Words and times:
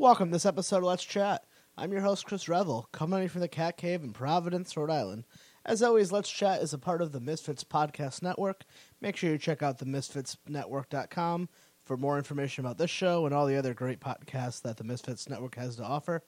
Welcome 0.00 0.28
to 0.28 0.32
this 0.34 0.46
episode 0.46 0.76
of 0.76 0.84
Let's 0.84 1.02
Chat. 1.02 1.44
I'm 1.76 1.90
your 1.90 2.02
host, 2.02 2.24
Chris 2.24 2.48
Revel, 2.48 2.88
coming 2.92 3.28
from 3.28 3.40
the 3.40 3.48
Cat 3.48 3.76
Cave 3.76 4.04
in 4.04 4.12
Providence, 4.12 4.76
Rhode 4.76 4.92
Island. 4.92 5.24
As 5.66 5.82
always, 5.82 6.12
Let's 6.12 6.30
Chat 6.30 6.62
is 6.62 6.72
a 6.72 6.78
part 6.78 7.02
of 7.02 7.10
the 7.10 7.18
Misfits 7.18 7.64
Podcast 7.64 8.22
Network. 8.22 8.62
Make 9.00 9.16
sure 9.16 9.28
you 9.28 9.38
check 9.38 9.60
out 9.60 9.78
the 9.78 9.86
misfitsnetwork.com 9.86 11.48
for 11.82 11.96
more 11.96 12.16
information 12.16 12.64
about 12.64 12.78
this 12.78 12.92
show 12.92 13.26
and 13.26 13.34
all 13.34 13.46
the 13.46 13.56
other 13.56 13.74
great 13.74 13.98
podcasts 13.98 14.62
that 14.62 14.76
the 14.76 14.84
Misfits 14.84 15.28
Network 15.28 15.56
has 15.56 15.74
to 15.76 15.84
offer. 15.84 16.22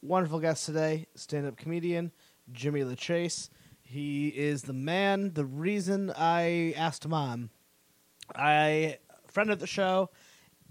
Wonderful 0.00 0.38
guest 0.38 0.64
today, 0.64 1.08
stand 1.16 1.44
up 1.44 1.56
comedian 1.56 2.12
Jimmy 2.52 2.82
LeChase. 2.82 3.48
He 3.80 4.28
is 4.28 4.62
the 4.62 4.72
man, 4.72 5.32
the 5.34 5.44
reason 5.44 6.12
I 6.16 6.72
asked 6.76 7.04
him 7.04 7.14
on. 7.14 7.50
I, 8.36 8.98
friend 9.26 9.50
of 9.50 9.58
the 9.58 9.66
show, 9.66 10.08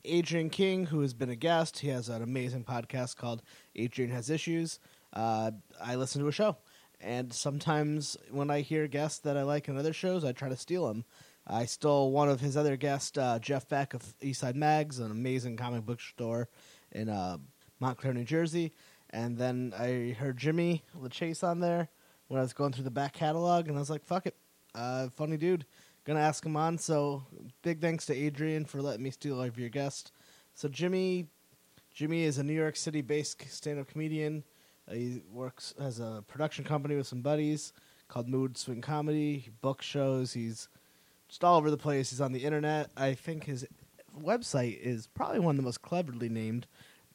Adrian 0.07 0.49
King, 0.49 0.87
who 0.87 1.01
has 1.01 1.13
been 1.13 1.29
a 1.29 1.35
guest. 1.35 1.79
He 1.79 1.89
has 1.89 2.09
an 2.09 2.21
amazing 2.21 2.63
podcast 2.63 3.17
called 3.17 3.41
Adrian 3.75 4.11
Has 4.11 4.29
Issues. 4.29 4.79
Uh, 5.13 5.51
I 5.83 5.95
listen 5.95 6.21
to 6.21 6.27
a 6.27 6.31
show, 6.31 6.57
and 6.99 7.31
sometimes 7.33 8.17
when 8.31 8.49
I 8.49 8.61
hear 8.61 8.87
guests 8.87 9.19
that 9.19 9.37
I 9.37 9.43
like 9.43 9.67
in 9.67 9.77
other 9.77 9.93
shows, 9.93 10.23
I 10.23 10.31
try 10.31 10.49
to 10.49 10.57
steal 10.57 10.87
them. 10.87 11.05
I 11.45 11.65
stole 11.65 12.11
one 12.11 12.29
of 12.29 12.41
his 12.41 12.57
other 12.57 12.75
guests, 12.75 13.17
uh, 13.17 13.39
Jeff 13.39 13.69
Beck 13.69 13.93
of 13.93 14.01
Eastside 14.19 14.55
Mags, 14.55 14.99
an 14.99 15.11
amazing 15.11 15.55
comic 15.55 15.85
book 15.85 16.01
store 16.01 16.49
in 16.91 17.07
uh, 17.09 17.37
Montclair, 17.79 18.13
New 18.13 18.25
Jersey. 18.25 18.73
And 19.09 19.37
then 19.37 19.73
I 19.77 20.15
heard 20.19 20.37
Jimmy 20.37 20.83
LeChase 20.97 21.43
on 21.43 21.61
there 21.61 21.89
when 22.27 22.39
I 22.39 22.43
was 22.43 22.53
going 22.53 22.73
through 22.73 22.83
the 22.83 22.91
back 22.91 23.13
catalog, 23.13 23.67
and 23.67 23.77
I 23.77 23.79
was 23.79 23.89
like, 23.89 24.03
"Fuck 24.03 24.25
it, 24.25 24.35
uh, 24.75 25.07
funny 25.15 25.37
dude." 25.37 25.65
Gonna 26.07 26.21
ask 26.21 26.45
him 26.45 26.55
on. 26.55 26.77
So 26.77 27.23
big 27.63 27.81
thanks 27.81 28.05
to 28.05 28.15
Adrian 28.15 28.63
for 28.63 28.81
letting 28.81 29.03
me 29.03 29.11
steal 29.11 29.41
of 29.41 29.59
your 29.59 29.67
guest. 29.67 30.13
So 30.53 30.69
Jimmy, 30.69 31.27
Jimmy 31.93 32.23
is 32.23 32.37
a 32.37 32.43
New 32.43 32.53
York 32.53 32.77
City-based 32.77 33.51
stand-up 33.51 33.89
comedian. 33.89 34.45
Uh, 34.89 34.93
he 34.93 35.21
works 35.29 35.73
as 35.77 35.99
a 35.99 36.23
production 36.25 36.63
company 36.63 36.95
with 36.95 37.07
some 37.07 37.19
buddies 37.19 37.73
called 38.07 38.29
Mood 38.29 38.57
Swing 38.57 38.79
Comedy. 38.79 39.39
He 39.39 39.51
books 39.61 39.85
shows. 39.85 40.31
He's 40.31 40.69
just 41.27 41.43
all 41.43 41.57
over 41.57 41.69
the 41.69 41.75
place. 41.75 42.09
He's 42.09 42.21
on 42.21 42.31
the 42.31 42.45
internet. 42.45 42.89
I 42.95 43.13
think 43.13 43.43
his 43.43 43.67
website 44.17 44.79
is 44.79 45.07
probably 45.07 45.39
one 45.39 45.55
of 45.55 45.57
the 45.57 45.63
most 45.63 45.81
cleverly 45.81 46.29
named. 46.29 46.67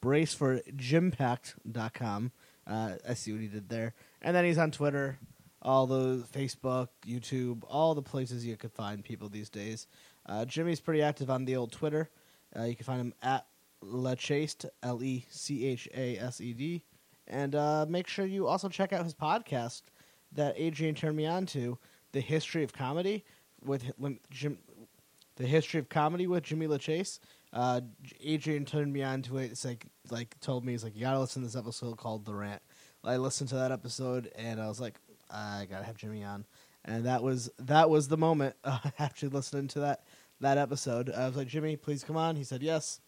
Brace 0.02 0.34
for 0.34 0.58
gympact.com. 0.76 2.32
Uh, 2.66 2.92
I 3.08 3.14
see 3.14 3.32
what 3.32 3.40
he 3.40 3.46
did 3.46 3.70
there. 3.70 3.94
And 4.20 4.36
then 4.36 4.44
he's 4.44 4.58
on 4.58 4.70
Twitter, 4.70 5.18
all 5.62 5.86
the 5.86 6.24
Facebook, 6.32 6.88
YouTube, 7.06 7.62
all 7.68 7.94
the 7.94 8.02
places 8.02 8.44
you 8.44 8.56
could 8.56 8.72
find 8.72 9.04
people 9.04 9.28
these 9.28 9.48
days. 9.48 9.86
Uh, 10.26 10.44
Jimmy's 10.44 10.80
pretty 10.80 11.02
active 11.02 11.30
on 11.30 11.44
the 11.44 11.56
old 11.56 11.72
Twitter. 11.72 12.10
Uh, 12.56 12.64
you 12.64 12.76
can 12.76 12.84
find 12.84 13.00
him 13.00 13.14
at 13.22 13.46
Lechased, 13.82 14.66
L 14.82 15.02
E 15.02 15.24
C 15.30 15.66
H 15.66 15.88
A 15.94 16.18
S 16.18 16.40
E 16.40 16.52
D. 16.52 16.84
And 17.26 17.54
uh, 17.54 17.86
make 17.88 18.08
sure 18.08 18.26
you 18.26 18.46
also 18.46 18.68
check 18.68 18.92
out 18.92 19.04
his 19.04 19.14
podcast 19.14 19.82
that 20.32 20.54
Adrian 20.56 20.94
turned 20.94 21.16
me 21.16 21.26
on 21.26 21.46
to, 21.46 21.78
The 22.12 22.20
History 22.20 22.64
of 22.64 22.72
Comedy 22.72 23.24
with 23.64 23.84
Jim, 24.30 24.58
The 25.36 25.46
History 25.46 25.80
of 25.80 25.88
Comedy 25.88 26.26
with 26.26 26.42
Jimmy 26.42 26.66
LeChase. 26.66 27.20
Uh, 27.52 27.82
Adrian 28.20 28.64
turned 28.64 28.92
me 28.92 29.02
on 29.02 29.22
to 29.22 29.38
it. 29.38 29.52
It's 29.52 29.64
like 29.64 29.86
like 30.10 30.38
told 30.40 30.64
me 30.64 30.72
he's 30.72 30.82
like 30.82 30.94
you 30.94 31.02
gotta 31.02 31.20
listen 31.20 31.42
to 31.42 31.48
this 31.48 31.56
episode 31.56 31.96
called 31.98 32.24
The 32.24 32.34
Rant. 32.34 32.62
I 33.04 33.16
listened 33.16 33.50
to 33.50 33.56
that 33.56 33.72
episode 33.72 34.30
and 34.36 34.60
I 34.60 34.68
was 34.68 34.80
like 34.80 34.98
I 35.32 35.66
gotta 35.68 35.84
have 35.84 35.96
Jimmy 35.96 36.22
on, 36.22 36.44
and 36.84 37.06
that 37.06 37.22
was 37.22 37.50
that 37.58 37.88
was 37.88 38.08
the 38.08 38.16
moment 38.16 38.54
uh, 38.64 38.78
after 38.98 39.28
listening 39.28 39.68
to 39.68 39.80
that 39.80 40.04
that 40.40 40.58
episode. 40.58 41.10
I 41.10 41.26
was 41.26 41.36
like 41.36 41.48
Jimmy, 41.48 41.76
please 41.76 42.04
come 42.04 42.16
on. 42.16 42.36
He 42.36 42.44
said 42.44 42.62
yes. 42.62 43.00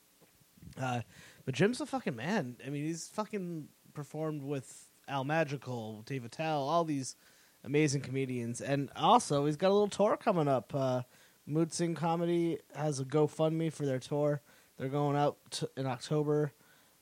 Uh, 0.81 1.03
but 1.45 1.55
Jim's 1.55 1.81
a 1.81 1.87
fucking 1.87 2.17
man. 2.17 2.57
I 2.67 2.71
mean, 2.71 2.85
he's 2.85 3.09
fucking 3.09 3.69
performed 3.93 4.43
with 4.43 4.89
Al 5.07 5.25
Madrigal, 5.25 6.03
Dave 6.07 6.25
Attell, 6.25 6.63
all 6.63 6.85
these 6.85 7.17
amazing 7.65 8.01
comedians, 8.01 8.61
and 8.61 8.91
also 8.97 9.47
he's 9.47 9.57
got 9.57 9.71
a 9.71 9.75
little 9.75 9.89
tour 9.89 10.17
coming 10.17 10.49
up. 10.49 10.75
Uh, 10.75 11.03
Mood 11.47 11.73
Swing 11.73 11.95
Comedy 11.95 12.59
has 12.75 13.01
a 13.01 13.05
GoFundMe 13.05 13.71
for 13.73 13.85
their 13.85 13.99
tour. 13.99 14.41
They're 14.79 14.89
going 14.89 15.17
out 15.17 15.37
to, 15.53 15.71
in 15.77 15.87
October. 15.87 16.53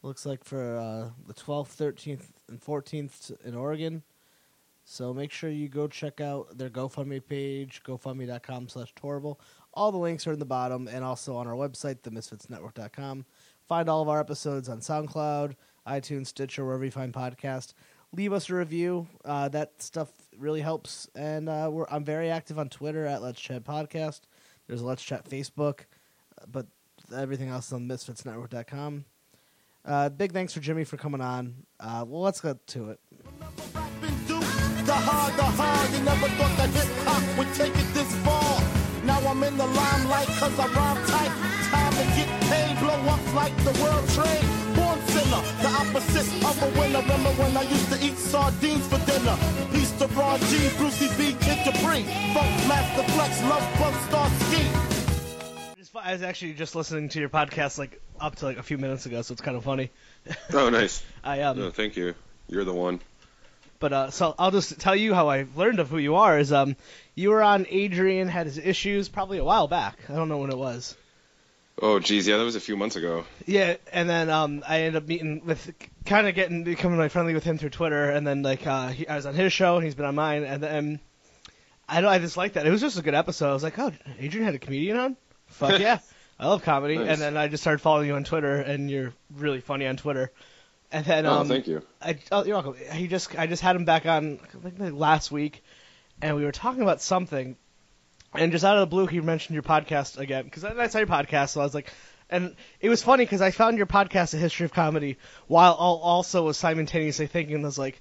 Looks 0.02 0.26
like 0.26 0.42
for 0.44 0.76
uh, 0.76 1.10
the 1.28 1.34
12th, 1.34 1.76
13th, 1.76 2.24
and 2.48 2.60
14th 2.60 3.44
in 3.44 3.54
Oregon. 3.54 4.02
So 4.92 5.14
make 5.14 5.32
sure 5.32 5.48
you 5.48 5.70
go 5.70 5.88
check 5.88 6.20
out 6.20 6.58
their 6.58 6.68
GoFundMe 6.68 7.26
page, 7.26 7.80
gofundme.com 7.82 8.68
slash 8.68 8.92
Torval. 8.92 9.38
All 9.72 9.90
the 9.90 9.96
links 9.96 10.26
are 10.26 10.34
in 10.34 10.38
the 10.38 10.44
bottom 10.44 10.86
and 10.86 11.02
also 11.02 11.34
on 11.34 11.46
our 11.46 11.54
website, 11.54 12.00
themisfitsnetwork.com. 12.00 13.24
Find 13.66 13.88
all 13.88 14.02
of 14.02 14.10
our 14.10 14.20
episodes 14.20 14.68
on 14.68 14.80
SoundCloud, 14.80 15.54
iTunes, 15.86 16.26
Stitcher, 16.26 16.66
wherever 16.66 16.84
you 16.84 16.90
find 16.90 17.10
podcasts. 17.10 17.72
Leave 18.14 18.34
us 18.34 18.50
a 18.50 18.54
review. 18.54 19.06
Uh, 19.24 19.48
that 19.48 19.80
stuff 19.80 20.10
really 20.36 20.60
helps. 20.60 21.08
And 21.14 21.48
uh, 21.48 21.70
I'm 21.90 22.04
very 22.04 22.28
active 22.28 22.58
on 22.58 22.68
Twitter 22.68 23.06
at 23.06 23.22
Let's 23.22 23.40
Chat 23.40 23.64
Podcast. 23.64 24.20
There's 24.66 24.82
a 24.82 24.86
Let's 24.86 25.02
Chat 25.02 25.24
Facebook, 25.24 25.86
but 26.50 26.66
everything 27.16 27.48
else 27.48 27.68
is 27.68 27.72
on 27.72 27.88
misfitsnetwork.com. 27.88 29.06
Uh, 29.86 30.10
big 30.10 30.32
thanks 30.32 30.52
for 30.52 30.60
Jimmy 30.60 30.84
for 30.84 30.98
coming 30.98 31.22
on. 31.22 31.64
Uh, 31.80 32.04
well, 32.06 32.20
let's 32.20 32.42
get 32.42 32.66
to 32.66 32.90
it. 32.90 33.00
The 34.92 35.00
hard, 35.08 35.32
the 35.40 35.48
hard, 35.56 35.90
you 35.90 36.04
never 36.04 36.28
thought 36.36 36.54
that 36.60 36.68
hip 36.68 36.84
hop 37.08 37.24
would 37.38 37.48
take 37.54 37.72
it 37.72 37.88
this 37.96 38.12
far. 38.28 38.60
Now 39.08 39.24
I'm 39.24 39.42
in 39.42 39.56
the 39.56 39.64
limelight 39.64 40.28
cause 40.36 40.52
I 40.60 40.68
rhyme 40.68 41.00
tight. 41.08 41.32
Time 41.72 41.94
to 41.96 42.04
get 42.12 42.28
paid, 42.52 42.76
blow 42.76 43.00
up 43.08 43.24
like 43.32 43.56
the 43.64 43.72
world 43.80 44.04
trade. 44.12 44.44
Born 44.76 45.00
sinner, 45.08 45.40
the 45.64 45.70
opposite 45.80 46.28
of 46.44 46.60
a 46.60 46.68
winner. 46.78 47.00
Remember 47.00 47.32
when 47.40 47.56
I 47.56 47.62
used 47.72 47.88
to 47.88 48.04
eat 48.04 48.18
sardines 48.18 48.86
for 48.86 49.00
dinner? 49.08 49.32
Peace 49.72 49.92
to 49.92 50.08
Ron 50.08 50.38
G, 50.52 50.68
Brucey 50.76 51.08
B, 51.16 51.32
Kid 51.40 51.64
Capri. 51.64 52.04
Funk 52.36 52.52
Master 52.68 53.08
Flex, 53.16 53.40
Love 53.48 53.64
Bump 53.80 53.96
Star 54.12 54.28
Ski. 54.44 54.60
I 55.96 56.12
was 56.12 56.22
actually 56.22 56.52
just 56.52 56.76
listening 56.76 57.08
to 57.16 57.18
your 57.18 57.30
podcast 57.30 57.78
like 57.78 57.98
up 58.20 58.36
to 58.36 58.44
like 58.44 58.58
a 58.58 58.62
few 58.62 58.76
minutes 58.76 59.06
ago, 59.06 59.22
so 59.22 59.32
it's 59.32 59.40
kind 59.40 59.56
of 59.56 59.64
funny. 59.64 59.88
Oh, 60.52 60.68
nice. 60.68 61.02
I 61.24 61.40
um. 61.40 61.58
No, 61.58 61.70
thank 61.70 61.96
you. 61.96 62.14
You're 62.46 62.64
the 62.64 62.74
one. 62.74 63.00
But 63.82 63.92
uh, 63.92 64.10
so 64.10 64.32
I'll 64.38 64.52
just 64.52 64.78
tell 64.78 64.94
you 64.94 65.12
how 65.12 65.28
I 65.28 65.44
learned 65.56 65.80
of 65.80 65.90
who 65.90 65.98
you 65.98 66.14
are. 66.14 66.38
Is 66.38 66.52
um, 66.52 66.76
you 67.16 67.30
were 67.30 67.42
on 67.42 67.66
Adrian 67.68 68.28
had 68.28 68.46
his 68.46 68.56
issues 68.56 69.08
probably 69.08 69.38
a 69.38 69.44
while 69.44 69.66
back. 69.66 69.98
I 70.08 70.14
don't 70.14 70.28
know 70.28 70.38
when 70.38 70.50
it 70.50 70.56
was. 70.56 70.96
Oh, 71.80 71.98
geez, 71.98 72.28
yeah, 72.28 72.36
that 72.36 72.44
was 72.44 72.54
a 72.54 72.60
few 72.60 72.76
months 72.76 72.94
ago. 72.94 73.24
Yeah, 73.44 73.76
and 73.92 74.08
then 74.08 74.30
um, 74.30 74.62
I 74.68 74.82
ended 74.82 75.02
up 75.02 75.08
meeting 75.08 75.42
with, 75.44 75.72
kind 76.06 76.28
of 76.28 76.36
getting 76.36 76.62
becoming 76.62 76.96
like 76.96 77.10
friendly 77.10 77.34
with 77.34 77.42
him 77.42 77.58
through 77.58 77.70
Twitter, 77.70 78.08
and 78.08 78.24
then 78.24 78.42
like 78.42 78.64
uh, 78.68 78.88
he, 78.88 79.08
I 79.08 79.16
was 79.16 79.26
on 79.26 79.34
his 79.34 79.52
show, 79.52 79.74
and 79.74 79.84
he's 79.84 79.96
been 79.96 80.06
on 80.06 80.14
mine, 80.14 80.44
and 80.44 80.62
then 80.62 81.00
I 81.88 82.00
don't, 82.02 82.10
I 82.10 82.20
just 82.20 82.36
like 82.36 82.52
that. 82.52 82.64
It 82.64 82.70
was 82.70 82.80
just 82.80 83.00
a 83.00 83.02
good 83.02 83.14
episode. 83.14 83.50
I 83.50 83.52
was 83.52 83.64
like, 83.64 83.80
oh, 83.80 83.90
Adrian 84.20 84.44
had 84.44 84.54
a 84.54 84.60
comedian 84.60 84.96
on. 84.96 85.16
Fuck 85.46 85.80
yeah, 85.80 85.98
I 86.38 86.46
love 86.46 86.62
comedy. 86.62 86.98
Nice. 86.98 87.08
And 87.08 87.20
then 87.20 87.36
I 87.36 87.48
just 87.48 87.64
started 87.64 87.80
following 87.80 88.06
you 88.06 88.14
on 88.14 88.22
Twitter, 88.22 88.54
and 88.58 88.88
you're 88.88 89.12
really 89.34 89.60
funny 89.60 89.88
on 89.88 89.96
Twitter. 89.96 90.30
And 90.92 91.06
then, 91.06 91.26
oh, 91.26 91.40
um, 91.40 91.48
thank 91.48 91.66
you. 91.66 91.82
I, 92.02 92.18
oh, 92.30 92.44
you're 92.44 92.54
welcome. 92.54 92.76
He 92.92 93.08
just, 93.08 93.36
I 93.38 93.46
just 93.46 93.62
had 93.62 93.74
him 93.74 93.86
back 93.86 94.04
on 94.04 94.38
like 94.62 94.92
last 94.92 95.32
week, 95.32 95.64
and 96.20 96.36
we 96.36 96.44
were 96.44 96.52
talking 96.52 96.82
about 96.82 97.00
something, 97.00 97.56
and 98.34 98.52
just 98.52 98.64
out 98.64 98.76
of 98.76 98.80
the 98.80 98.86
blue, 98.86 99.06
he 99.06 99.20
mentioned 99.20 99.54
your 99.54 99.62
podcast 99.62 100.18
again 100.18 100.44
because 100.44 100.64
I 100.64 100.86
saw 100.88 100.98
your 100.98 101.06
podcast, 101.06 101.50
so 101.50 101.62
I 101.62 101.64
was 101.64 101.74
like, 101.74 101.90
and 102.28 102.56
it 102.80 102.88
was 102.88 103.02
funny 103.02 103.24
because 103.24 103.40
I 103.40 103.50
found 103.50 103.78
your 103.78 103.86
podcast, 103.86 104.34
A 104.34 104.36
History 104.36 104.64
of 104.64 104.72
Comedy, 104.72 105.18
while 105.46 105.72
al- 105.72 106.00
also 106.02 106.44
was 106.44 106.56
simultaneously 106.58 107.26
thinking, 107.26 107.62
I 107.62 107.64
was 107.64 107.78
like, 107.78 108.00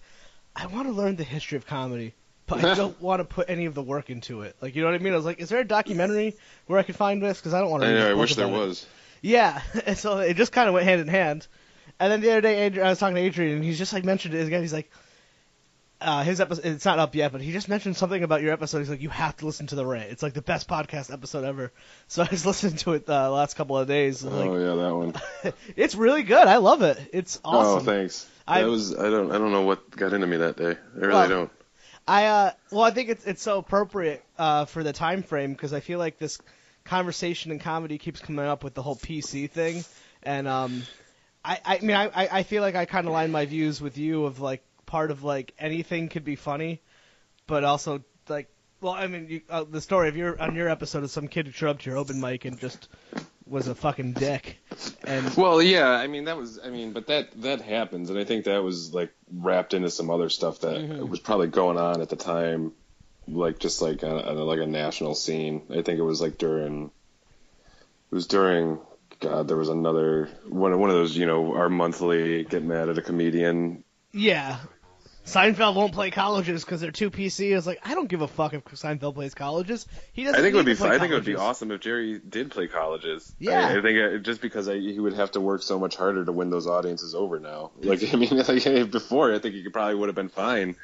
I 0.55 0.65
want 0.67 0.87
to 0.87 0.93
learn 0.93 1.15
the 1.15 1.23
history 1.23 1.57
of 1.57 1.65
comedy, 1.65 2.13
but 2.45 2.63
I 2.63 2.73
don't 2.75 2.99
want 3.01 3.19
to 3.19 3.25
put 3.25 3.49
any 3.49 3.65
of 3.65 3.73
the 3.73 3.83
work 3.83 4.09
into 4.09 4.41
it. 4.41 4.55
Like, 4.61 4.75
you 4.75 4.81
know 4.81 4.89
what 4.89 4.99
I 4.99 5.03
mean? 5.03 5.13
I 5.13 5.17
was 5.17 5.25
like, 5.25 5.39
is 5.39 5.49
there 5.49 5.59
a 5.59 5.65
documentary 5.67 6.35
where 6.67 6.79
I 6.79 6.83
could 6.83 6.95
find 6.95 7.21
this? 7.21 7.39
Because 7.39 7.53
I 7.53 7.61
don't 7.61 7.71
want 7.71 7.83
to. 7.83 7.89
I 7.89 7.93
know. 7.93 8.09
I 8.09 8.13
wish 8.13 8.35
there 8.35 8.47
was. 8.47 8.85
Yeah, 9.21 9.61
and 9.85 9.97
so 9.97 10.19
it 10.19 10.35
just 10.35 10.51
kind 10.51 10.67
of 10.67 10.73
went 10.73 10.85
hand 10.85 11.01
in 11.01 11.07
hand. 11.07 11.47
And 12.01 12.11
then 12.11 12.21
the 12.21 12.31
other 12.31 12.41
day, 12.41 12.63
Adrian, 12.65 12.85
I 12.85 12.89
was 12.89 12.99
talking 12.99 13.15
to 13.15 13.21
Adrian, 13.21 13.55
and 13.57 13.63
he's 13.63 13.77
just 13.77 13.93
like 13.93 14.03
mentioned 14.03 14.33
it 14.33 14.45
again. 14.47 14.61
He's 14.61 14.73
like, 14.73 14.89
uh, 16.01 16.23
his 16.23 16.41
episode, 16.41 16.65
it's 16.65 16.83
not 16.83 16.97
up 16.97 17.13
yet, 17.13 17.31
but 17.31 17.41
he 17.41 17.51
just 17.51 17.69
mentioned 17.69 17.95
something 17.95 18.23
about 18.23 18.41
your 18.41 18.53
episode. 18.53 18.79
He's 18.79 18.89
like, 18.89 19.01
you 19.03 19.09
have 19.09 19.37
to 19.37 19.45
listen 19.45 19.67
to 19.67 19.75
the 19.75 19.85
rant. 19.85 20.09
It's 20.11 20.23
like 20.23 20.33
the 20.33 20.41
best 20.41 20.67
podcast 20.67 21.13
episode 21.13 21.43
ever. 21.45 21.71
So 22.07 22.23
I 22.23 22.27
was 22.31 22.43
listening 22.51 22.77
to 22.77 22.93
it 22.93 23.07
uh, 23.07 23.25
the 23.25 23.29
last 23.29 23.53
couple 23.55 23.77
of 23.77 23.87
days. 23.87 24.23
and, 24.23 24.33
Oh 24.33 24.37
like, 24.39 24.59
yeah, 24.59 24.75
that 24.83 24.95
one. 24.95 25.53
it's 25.75 25.93
really 25.93 26.23
good. 26.23 26.47
I 26.47 26.57
love 26.57 26.81
it. 26.81 26.97
It's 27.13 27.39
awesome. 27.45 27.87
Oh, 27.87 27.91
thanks. 27.91 28.27
I- 28.47 28.61
That 28.63 28.69
was 28.69 28.95
I 28.97 29.09
don't 29.11 29.31
I 29.31 29.37
don't 29.37 29.51
know 29.51 29.61
what 29.61 29.91
got 29.91 30.13
into 30.13 30.25
me 30.25 30.37
that 30.37 30.57
day. 30.57 30.71
I 30.95 30.97
really 30.97 31.13
Well, 31.13 31.29
don't. 31.29 31.51
I 32.07 32.25
uh, 32.25 32.51
well, 32.71 32.81
I 32.83 32.89
think 32.89 33.09
it's 33.09 33.25
it's 33.27 33.43
so 33.43 33.59
appropriate 33.59 34.25
uh, 34.39 34.65
for 34.65 34.83
the 34.83 34.91
time 34.91 35.21
frame 35.21 35.53
because 35.53 35.71
I 35.71 35.81
feel 35.81 35.99
like 35.99 36.17
this 36.17 36.39
conversation 36.83 37.51
and 37.51 37.61
comedy 37.61 37.99
keeps 37.99 38.19
coming 38.19 38.43
up 38.43 38.63
with 38.63 38.73
the 38.73 38.81
whole 38.81 38.95
PC 38.95 39.51
thing, 39.51 39.85
and 40.23 40.47
um, 40.47 40.81
I 41.43 41.59
I 41.65 41.79
mean 41.79 41.95
I 41.95 42.09
I 42.31 42.43
feel 42.43 42.61
like 42.61 42.75
I 42.75 42.85
kind 42.85 43.07
of 43.07 43.13
line 43.13 43.31
my 43.31 43.45
views 43.45 43.81
with 43.81 43.97
you 43.97 44.25
of 44.25 44.39
like 44.39 44.63
part 44.85 45.11
of 45.11 45.23
like 45.23 45.53
anything 45.57 46.09
could 46.09 46.23
be 46.25 46.35
funny, 46.35 46.81
but 47.47 47.63
also 47.63 48.03
like 48.29 48.49
well 48.81 48.93
I 48.93 49.07
mean 49.07 49.27
you, 49.29 49.41
uh, 49.49 49.63
the 49.63 49.81
story 49.81 50.09
of 50.09 50.15
your 50.15 50.39
on 50.41 50.55
your 50.55 50.69
episode 50.69 51.03
of 51.03 51.11
some 51.11 51.27
kid 51.27 51.47
who 51.47 51.51
showed 51.51 51.69
up 51.71 51.79
to 51.79 51.89
your 51.89 51.97
open 51.97 52.19
mic 52.21 52.45
and 52.45 52.59
just 52.59 52.87
was 53.47 53.67
a 53.67 53.75
fucking 53.75 54.13
dick. 54.13 54.57
And 55.03 55.35
Well, 55.35 55.61
yeah, 55.61 55.89
I 55.89 56.07
mean 56.07 56.25
that 56.25 56.37
was, 56.37 56.59
I 56.63 56.69
mean, 56.69 56.93
but 56.93 57.07
that 57.07 57.41
that 57.41 57.61
happens, 57.61 58.09
and 58.09 58.17
I 58.17 58.23
think 58.23 58.45
that 58.45 58.63
was 58.63 58.93
like 58.93 59.11
wrapped 59.33 59.73
into 59.73 59.89
some 59.89 60.09
other 60.09 60.29
stuff 60.29 60.59
that 60.61 60.77
Mhm. 60.77 61.09
was 61.09 61.19
probably 61.19 61.47
going 61.47 61.77
on 61.77 62.01
at 62.01 62.09
the 62.09 62.15
time, 62.15 62.71
like 63.27 63.59
just 63.59 63.81
like 63.81 64.03
on, 64.03 64.11
a- 64.11 64.21
on 64.21 64.37
a, 64.37 64.43
like 64.43 64.59
a 64.59 64.67
national 64.67 65.15
scene. 65.15 65.63
I 65.69 65.81
think 65.81 65.99
it 65.99 66.03
was 66.03 66.21
like 66.21 66.37
during, 66.37 66.85
it 68.11 68.15
was 68.15 68.27
during, 68.27 68.79
God, 69.21 69.47
there 69.47 69.57
was 69.57 69.69
another 69.69 70.29
one 70.47 70.77
one 70.79 70.89
of 70.89 70.95
those, 70.95 71.15
you 71.15 71.25
know, 71.25 71.55
our 71.55 71.69
monthly 71.69 72.43
get 72.43 72.63
mad 72.63 72.89
at 72.89 72.97
a 72.97 73.01
comedian. 73.01 73.83
yeah, 74.11 74.57
Seinfeld 75.25 75.75
won't 75.75 75.93
play 75.93 76.09
colleges 76.09 76.65
because 76.65 76.81
they're 76.81 76.91
too 76.91 77.11
PC. 77.11 77.55
It's 77.55 77.67
like 77.67 77.79
I 77.85 77.93
don't 77.93 78.09
give 78.09 78.21
a 78.21 78.27
fuck 78.27 78.53
if 78.53 78.63
Seinfeld 78.65 79.13
plays 79.13 79.35
colleges. 79.35 79.85
He 80.13 80.23
doesn't. 80.23 80.39
I 80.39 80.41
think 80.41 80.55
it 80.55 80.57
would 80.57 80.65
be, 80.65 80.71
I 80.71 80.97
think 80.97 81.11
it 81.11 81.15
would 81.15 81.25
be 81.25 81.35
awesome 81.35 81.71
if 81.71 81.81
Jerry 81.81 82.19
did 82.19 82.51
play 82.51 82.67
colleges. 82.67 83.31
Yeah. 83.37 83.67
I, 83.67 83.77
I 83.77 83.81
think 83.81 83.97
it, 83.97 84.23
just 84.23 84.41
because 84.41 84.67
I, 84.67 84.79
he 84.79 84.99
would 84.99 85.13
have 85.13 85.31
to 85.31 85.39
work 85.41 85.61
so 85.61 85.79
much 85.79 85.95
harder 85.95 86.25
to 86.25 86.31
win 86.31 86.49
those 86.49 86.65
audiences 86.65 87.13
over 87.13 87.39
now. 87.39 87.71
Like 87.81 88.01
I 88.13 88.17
mean, 88.17 88.35
like, 88.35 88.91
before 88.91 89.33
I 89.33 89.39
think 89.39 89.53
he 89.53 89.63
could 89.63 89.73
probably 89.73 89.95
would 89.95 90.09
have 90.09 90.15
been 90.15 90.29
fine, 90.29 90.75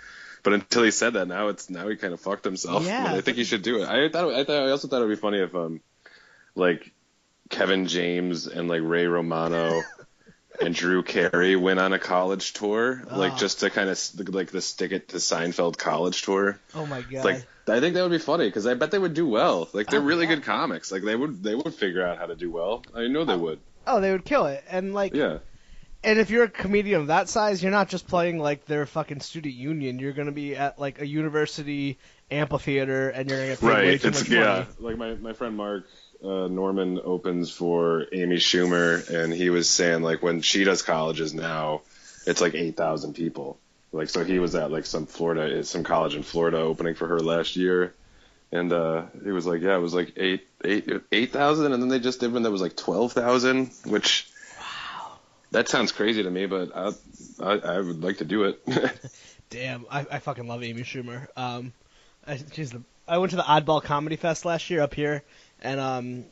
but 0.44 0.54
until 0.54 0.84
he 0.84 0.92
said 0.92 1.13
that, 1.13 1.28
now 1.28 1.48
it's 1.48 1.69
now 1.72 1.88
he 1.88 1.95
kind 1.95 2.13
of 2.13 2.22
fucked 2.22 2.45
himself. 2.45 2.84
Yeah. 2.88 3.12
I 3.12 3.22
think 3.22 3.38
he 3.38 3.44
should 3.44 3.63
do 3.63 3.81
it. 3.81 3.89
I 3.89 4.07
thought 4.10 4.31
I 4.31 4.44
thought 4.44 4.68
I 4.68 4.69
also 4.69 4.88
thought 4.88 5.01
it 5.01 5.07
would 5.07 5.16
be 5.16 5.19
funny 5.19 5.39
if 5.39 5.56
um 5.56 5.81
like 6.54 6.94
Kevin 7.50 7.88
James 7.88 8.48
and 8.48 8.68
like 8.68 8.82
Ray 8.84 9.08
Romano. 9.08 9.82
And 10.60 10.74
Drew 10.74 11.04
Carey 11.04 11.56
went 11.56 11.80
on 11.80 11.94
a 11.94 12.00
college 12.00 12.54
tour, 12.54 13.04
like 13.12 13.34
Oh. 13.34 13.38
just 13.38 13.60
to 13.60 13.70
kind 13.70 13.92
of 13.92 14.00
like 14.34 14.50
the 14.50 14.60
stick 14.60 14.92
it 14.92 15.10
to 15.10 15.18
Seinfeld 15.18 15.78
college 15.78 16.24
tour. 16.24 16.60
Oh 16.74 16.88
my 16.88 17.04
god. 17.04 17.24
Like 17.26 17.48
I 17.68 17.80
think 17.80 17.94
that 17.94 18.02
would 18.02 18.10
be 18.10 18.18
funny 18.18 18.48
because 18.48 18.66
I 18.66 18.74
bet 18.74 18.90
they 18.90 18.98
would 18.98 19.14
do 19.14 19.28
well. 19.28 19.70
Like 19.72 19.86
they're 19.86 20.00
Oh, 20.00 20.04
really 20.04 20.26
yeah. 20.26 20.34
good 20.34 20.46
comics. 20.46 20.92
Like 20.92 21.04
they 21.04 21.16
would 21.16 21.44
they 21.44 21.54
would 21.54 21.76
figure 21.76 22.04
out 22.04 22.18
how 22.18 22.26
to 22.26 22.36
do 22.36 22.50
well. 22.50 22.82
I 22.96 23.06
know 23.08 23.24
they 23.24 23.34
oh. 23.34 23.38
would. 23.38 23.60
oh, 23.86 24.02
they 24.02 24.12
would 24.12 24.26
kill 24.26 24.48
it. 24.48 24.64
And 24.68 24.96
like, 24.96 25.14
Yeah. 25.14 25.38
and 26.04 26.18
if 26.18 26.32
you're 26.32 26.46
a 26.46 26.50
comedian 26.50 27.02
of 27.02 27.08
that 27.08 27.30
size, 27.30 27.62
you're 27.62 27.72
not 27.72 27.90
just 27.90 28.08
playing 28.08 28.40
like 28.40 28.66
their 28.66 28.88
fucking 28.88 29.20
student 29.20 29.54
union. 29.54 30.00
You're 30.00 30.14
gonna 30.14 30.32
be 30.32 30.56
at 30.56 30.80
like 30.80 31.00
a 31.02 31.06
university 31.06 32.00
amphitheater, 32.31 33.09
and 33.09 33.29
you're 33.29 33.38
gonna 33.39 33.50
get 33.51 33.59
paid 33.59 33.68
way 33.68 33.74
Right. 33.91 34.01
too 34.01 34.07
It's 34.09 34.21
much 34.21 34.29
yeah. 34.29 34.45
money. 34.45 34.65
Like 34.79 34.97
my 34.97 35.15
my 35.15 35.33
friend 35.33 35.56
Mark 35.56 35.88
uh, 36.24 36.47
Normand 36.47 37.00
opens 37.03 37.51
for 37.51 38.06
Amy 38.12 38.38
Schumer, 38.38 39.07
and 39.09 39.33
he 39.33 39.50
was 39.50 39.69
saying 39.69 40.01
like 40.01 40.21
when 40.24 40.41
she 40.41 40.63
does 40.63 40.81
colleges 40.81 41.33
now, 41.33 41.81
it's 42.25 42.41
like 42.41 42.56
eight 42.56 42.75
thousand 42.77 43.13
people. 43.13 43.59
Like 43.91 44.09
so 44.09 44.24
he 44.24 44.39
was 44.39 44.53
at 44.56 44.71
like 44.71 44.85
some 44.85 45.06
Florida 45.06 45.63
some 45.63 45.83
college 45.83 46.15
in 46.15 46.24
Florida 46.24 46.57
opening 46.57 46.95
for 46.95 47.07
her 47.07 47.19
last 47.19 47.56
year. 47.56 47.94
And 48.50 48.71
uh, 48.71 49.07
he 49.25 49.31
was 49.31 49.45
like, 49.45 49.62
yeah, 49.62 49.75
it 49.75 49.79
was 49.81 49.94
like 49.94 50.13
eight, 50.15 50.47
eight, 50.63 50.89
eight 51.12 51.31
thousand, 51.33 51.74
and 51.74 51.81
then 51.83 51.89
they 51.89 52.00
just 52.00 52.21
did 52.21 52.31
one 52.31 52.44
that 52.44 52.51
was 52.51 52.62
like 52.62 52.77
twelve 52.77 53.12
thousand, 53.12 53.71
which 53.85 54.29
Wow. 54.57 55.18
that 55.51 55.68
sounds 55.68 55.91
crazy 55.91 56.24
to 56.24 56.29
me, 56.31 56.45
but 56.45 56.71
I, 56.74 56.91
I, 57.44 57.51
I 57.75 57.79
would 57.81 58.01
like 58.03 58.19
to 58.19 58.25
do 58.25 58.44
it. 58.45 58.62
Damn, 59.50 59.85
I, 59.91 60.06
I 60.09 60.19
fucking 60.19 60.47
love 60.47 60.63
Amy 60.63 60.83
Schumer. 60.83 61.27
Um, 61.35 61.74
I, 61.75 61.87
she's 62.53 62.71
the, 62.71 62.81
I 63.07 63.18
went 63.19 63.31
to 63.31 63.35
the 63.38 63.44
Oddball 63.44 63.83
Comedy 63.83 64.15
Fest 64.15 64.45
last 64.45 64.69
year 64.69 64.81
up 64.81 64.94
here, 64.94 65.24
and 65.62 65.79
um, 65.79 66.25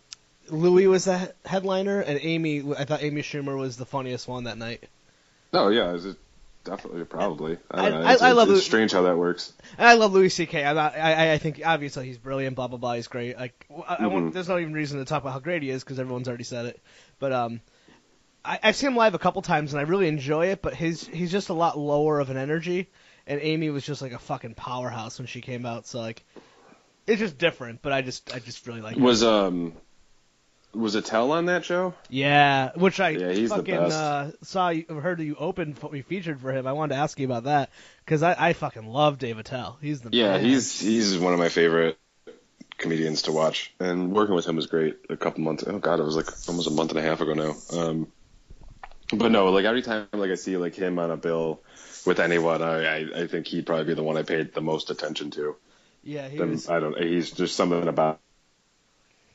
Louis 0.50 0.88
was 0.88 1.06
the 1.06 1.33
headliner, 1.45 2.01
and 2.01 2.19
Amy. 2.21 2.62
I 2.77 2.86
thought 2.86 3.01
Amy 3.03 3.21
Schumer 3.21 3.57
was 3.57 3.77
the 3.77 3.86
funniest 3.86 4.27
one 4.27 4.44
that 4.45 4.57
night. 4.57 4.83
oh 5.53 5.69
yeah, 5.69 5.94
is 5.94 6.06
it 6.06 6.18
definitely 6.63 7.03
probably. 7.06 7.57
I, 7.71 7.86
I- 7.86 7.89
don't 7.89 8.01
know. 8.01 8.07
I- 8.07 8.30
I 8.30 8.31
love 8.33 8.50
it's 8.50 8.59
it. 8.59 8.63
strange 8.63 8.92
how 8.92 9.03
that 9.03 9.18
works. 9.18 9.53
And 9.77 9.88
I 9.88 9.94
love 9.94 10.12
Louis 10.13 10.30
C.K. 10.30 10.63
I'm 10.65 10.75
not. 10.75 10.95
I, 10.95 11.33
I- 11.33 11.38
think 11.38 11.62
obviously 11.65 12.06
he's 12.07 12.18
brilliant. 12.18 12.56
Blah 12.56 12.68
blah 12.68 12.77
blah. 12.77 12.94
He's 12.94 13.07
great. 13.07 13.38
Like 13.38 13.65
I, 13.88 13.95
I 14.01 14.07
won't, 14.07 14.30
Mhm. 14.30 14.33
there's 14.33 14.50
no 14.50 14.57
even 14.57 14.74
reason 14.74 15.00
to 15.00 15.06
talk 15.06 15.21
about 15.21 15.33
how 15.33 15.39
great 15.39 15.63
he 15.63 15.69
is 15.69 15.83
because 15.83 16.00
everyone's 16.00 16.27
already 16.27 16.44
said 16.44 16.65
it. 16.65 16.80
But 17.19 17.31
um, 17.31 17.62
I, 18.44 18.59
I've 18.62 18.75
seen 18.75 18.89
him 18.92 18.95
live 18.97 19.13
a 19.15 19.19
couple 19.19 19.42
times 19.42 19.74
and 19.74 19.80
I 19.80 19.83
really 19.83 20.07
enjoy 20.07 20.47
it. 20.47 20.62
But 20.62 20.74
his 20.75 21.07
he's 21.07 21.31
just 21.31 21.50
a 21.50 21.53
lot 21.53 21.77
lower 21.77 22.19
of 22.19 22.30
an 22.30 22.38
energy, 22.38 22.88
and 23.27 23.39
Amy 23.42 23.69
was 23.69 23.86
just 23.86 24.01
like 24.01 24.12
a 24.12 24.19
fucking 24.19 24.56
powerhouse 24.56 25.19
when 25.19 25.27
she 25.27 25.42
came 25.42 25.66
out. 25.66 25.88
So 25.88 26.00
like, 26.00 26.24
it's 27.07 27.19
just 27.19 27.38
different. 27.38 27.81
But 27.81 27.94
I 27.94 28.01
just 28.01 28.33
I 28.33 28.39
just 28.39 28.66
really 28.68 28.81
like. 28.81 28.98
it. 28.98 29.01
Was 29.01 29.24
um, 29.24 29.74
was 30.74 30.95
Attell 30.95 31.31
on 31.31 31.45
that 31.45 31.66
show? 31.66 31.94
Yeah, 32.10 32.72
which 32.75 33.00
I 33.00 33.10
Yeah, 33.10 33.31
he's 33.31 33.50
the 33.50 33.57
fucking 33.57 33.75
best. 33.75 33.98
uh, 33.98 34.31
saw 34.44 34.69
you 34.69 34.86
heard 34.88 35.19
that 35.19 35.25
you 35.25 35.36
opened 35.36 35.80
we 35.92 36.01
featured 36.01 36.39
for 36.42 36.51
him. 36.51 36.68
I 36.68 36.74
wanted 36.74 36.95
to 36.95 37.01
ask 37.01 37.19
you 37.19 37.25
about 37.25 37.45
that 37.45 37.69
because 38.04 38.24
I, 38.24 38.36
I 38.38 38.54
fucking 38.54 38.86
love 38.86 39.18
Dave 39.18 39.38
Attell. 39.38 39.78
He's 39.81 40.01
the 40.01 40.10
Yeah, 40.12 40.33
man. 40.33 40.44
he's 40.44 40.80
he's 40.80 41.18
one 41.18 41.33
of 41.33 41.39
my 41.39 41.50
favorite 41.50 41.98
comedians 42.78 43.24
to 43.24 43.31
watch, 43.31 43.74
and 43.80 44.12
working 44.12 44.36
with 44.36 44.45
him 44.45 44.57
was 44.57 44.68
great. 44.68 44.98
A 45.10 45.18
couple 45.18 45.42
months, 45.42 45.63
oh 45.66 45.80
god, 45.80 46.00
it 46.00 46.04
was 46.04 46.16
like 46.16 46.28
almost 46.48 46.68
a 46.68 46.71
month 46.71 46.92
and 46.92 47.00
a 47.00 47.04
half 47.04 47.21
ago 47.21 47.33
now. 47.33 47.56
Um, 47.74 48.07
but 49.13 49.31
no, 49.31 49.50
like 49.51 49.66
every 49.66 49.81
time 49.81 50.07
like 50.13 50.31
I 50.31 50.36
see 50.36 50.57
like 50.57 50.75
him 50.75 51.00
on 51.00 51.12
a 51.12 51.18
bill 51.18 51.62
with 52.06 52.19
anyone, 52.19 52.62
I 52.62 52.86
I, 52.86 53.22
I 53.24 53.28
think 53.28 53.48
he'd 53.48 53.66
probably 53.66 53.86
be 53.86 53.94
the 53.94 54.04
one 54.04 54.18
I 54.18 54.24
paid 54.24 54.54
the 54.54 54.62
most 54.62 54.90
attention 54.90 55.31
to. 55.31 55.56
yeah 56.04 56.28
he 56.28 56.38
Then 56.38 56.52
was. 56.52 56.69
I 56.69 56.80
don't, 56.80 56.98
he's 57.02 57.31
just 57.31 57.56
something 57.56 57.88
about 57.88 58.19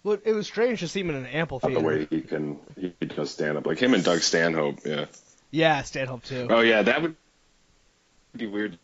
Well, 0.05 0.19
it 0.25 0.33
was 0.33 0.47
strange 0.47 0.81
to 0.81 0.89
see 0.89 1.01
him 1.01 1.11
in 1.11 1.17
an 1.17 1.27
amphitheater. 1.27 1.75
the 1.81 1.87
way 1.87 2.07
he 2.09 2.21
can 2.23 2.59
he 2.81 2.93
does 3.07 3.31
stand 3.31 3.59
up, 3.59 3.67
like 3.67 3.79
him 3.79 3.95
and 3.95 4.05
Doug 4.05 4.21
Stanhope. 4.21 4.81
Yeah. 4.85 5.07
Yeah, 5.51 5.83
Stanhope 5.83 6.25
too. 6.25 6.47
Oh 6.49 6.61
yeah, 6.61 6.83
that 6.83 7.03
would 7.03 7.17
be 8.37 8.47
weird. 8.47 8.79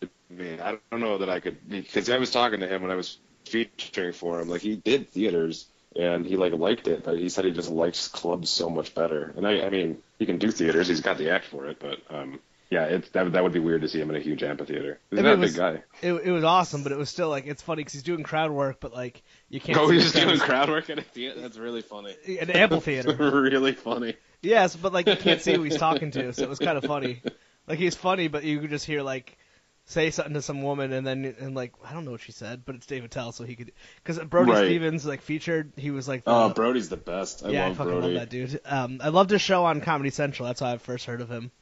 to 0.00 0.08
me. 0.30 0.58
I 0.58 0.78
don't 0.90 1.00
know 1.00 1.18
that 1.18 1.28
I 1.28 1.40
could 1.40 1.68
because 1.68 2.08
I 2.08 2.18
was 2.18 2.30
talking 2.30 2.60
to 2.60 2.66
him 2.66 2.82
when 2.82 2.90
I 2.90 2.94
was 2.94 3.18
featuring 3.44 4.12
for 4.12 4.40
him. 4.40 4.48
Like 4.48 4.62
he 4.62 4.76
did 4.76 5.10
theaters 5.10 5.66
and 5.94 6.24
he 6.24 6.36
like 6.36 6.52
liked 6.54 6.86
it, 6.88 7.04
but 7.04 7.18
he 7.18 7.28
said 7.28 7.44
he 7.44 7.50
just 7.50 7.68
likes 7.70 8.08
clubs 8.08 8.48
so 8.48 8.70
much 8.70 8.94
better. 8.94 9.34
And 9.36 9.46
I, 9.46 9.62
I 9.66 9.70
mean, 9.70 9.98
he 10.18 10.24
can 10.26 10.38
do 10.38 10.50
theaters. 10.50 10.88
He's 10.88 11.00
got 11.02 11.18
the 11.18 11.30
act 11.30 11.46
for 11.46 11.66
it, 11.66 11.78
but 11.80 11.98
um, 12.08 12.38
yeah, 12.70 12.84
it's 12.84 13.08
that 13.10 13.32
that 13.32 13.42
would 13.42 13.52
be 13.52 13.58
weird 13.58 13.82
to 13.82 13.88
see 13.88 14.00
him 14.00 14.10
in 14.10 14.16
a 14.16 14.20
huge 14.20 14.42
amphitheater. 14.42 15.00
He's 15.10 15.18
I 15.18 15.22
mean, 15.22 15.30
not 15.32 15.38
a 15.38 15.42
it 15.42 15.46
big 15.46 15.56
guy. 15.56 15.82
It, 16.02 16.12
it 16.12 16.30
was 16.30 16.44
awesome, 16.44 16.82
but 16.82 16.92
it 16.92 16.98
was 16.98 17.08
still 17.10 17.28
like 17.28 17.46
it's 17.46 17.62
funny 17.62 17.80
because 17.80 17.94
he's 17.94 18.02
doing 18.02 18.22
crowd 18.22 18.50
work, 18.50 18.78
but 18.80 18.92
like 18.92 19.22
you 19.48 19.60
can't. 19.60 19.78
Oh, 19.78 19.88
see 19.88 19.94
he's 19.94 20.12
the 20.12 20.20
doing 20.20 20.38
crowd. 20.38 20.48
crowd 20.48 20.68
work 20.70 20.88
at 20.90 20.98
a 20.98 21.02
theater. 21.02 21.40
That's 21.40 21.58
really 21.58 21.82
funny. 21.82 22.14
an 22.40 22.50
amphitheater. 22.50 23.12
really 23.14 23.72
funny. 23.72 24.14
yes, 24.40 24.76
but 24.76 24.92
like 24.92 25.06
you 25.08 25.16
can't 25.16 25.40
see 25.42 25.54
who 25.54 25.62
he's 25.62 25.76
talking 25.76 26.10
to, 26.12 26.32
so 26.32 26.42
it 26.42 26.48
was 26.48 26.58
kind 26.58 26.78
of 26.78 26.84
funny. 26.84 27.22
Like 27.68 27.78
he's 27.78 27.94
funny, 27.94 28.26
but 28.26 28.42
you 28.42 28.58
could 28.58 28.70
just 28.70 28.84
hear 28.84 29.00
like 29.02 29.38
say 29.84 30.10
something 30.10 30.34
to 30.34 30.42
some 30.42 30.62
woman, 30.62 30.92
and 30.92 31.06
then 31.06 31.36
and 31.38 31.54
like 31.54 31.72
I 31.84 31.92
don't 31.92 32.04
know 32.04 32.10
what 32.10 32.20
she 32.20 32.32
said, 32.32 32.62
but 32.64 32.74
it's 32.74 32.86
Dave 32.86 33.04
Attell, 33.04 33.30
so 33.30 33.44
he 33.44 33.54
could 33.54 33.70
because 34.02 34.18
Brody 34.24 34.50
Right. 34.50 34.64
Stevens 34.64 35.06
like 35.06 35.20
featured. 35.22 35.72
He 35.76 35.92
was 35.92 36.08
like, 36.08 36.24
the, 36.24 36.32
Oh, 36.32 36.48
Brody's 36.48 36.88
the 36.88 36.96
best. 36.96 37.44
I 37.44 37.50
yeah, 37.50 37.66
I 37.66 37.68
love 37.68 37.76
fucking 37.76 37.92
Brody. 37.92 38.06
love 38.08 38.20
that 38.22 38.30
dude. 38.30 38.60
Um, 38.64 39.00
I 39.04 39.10
loved 39.10 39.30
his 39.30 39.40
show 39.40 39.66
on 39.66 39.82
Comedy 39.82 40.10
Central. 40.10 40.46
That's 40.48 40.58
how 40.58 40.72
I 40.72 40.78
first 40.78 41.04
heard 41.04 41.20
of 41.20 41.28
him. 41.30 41.52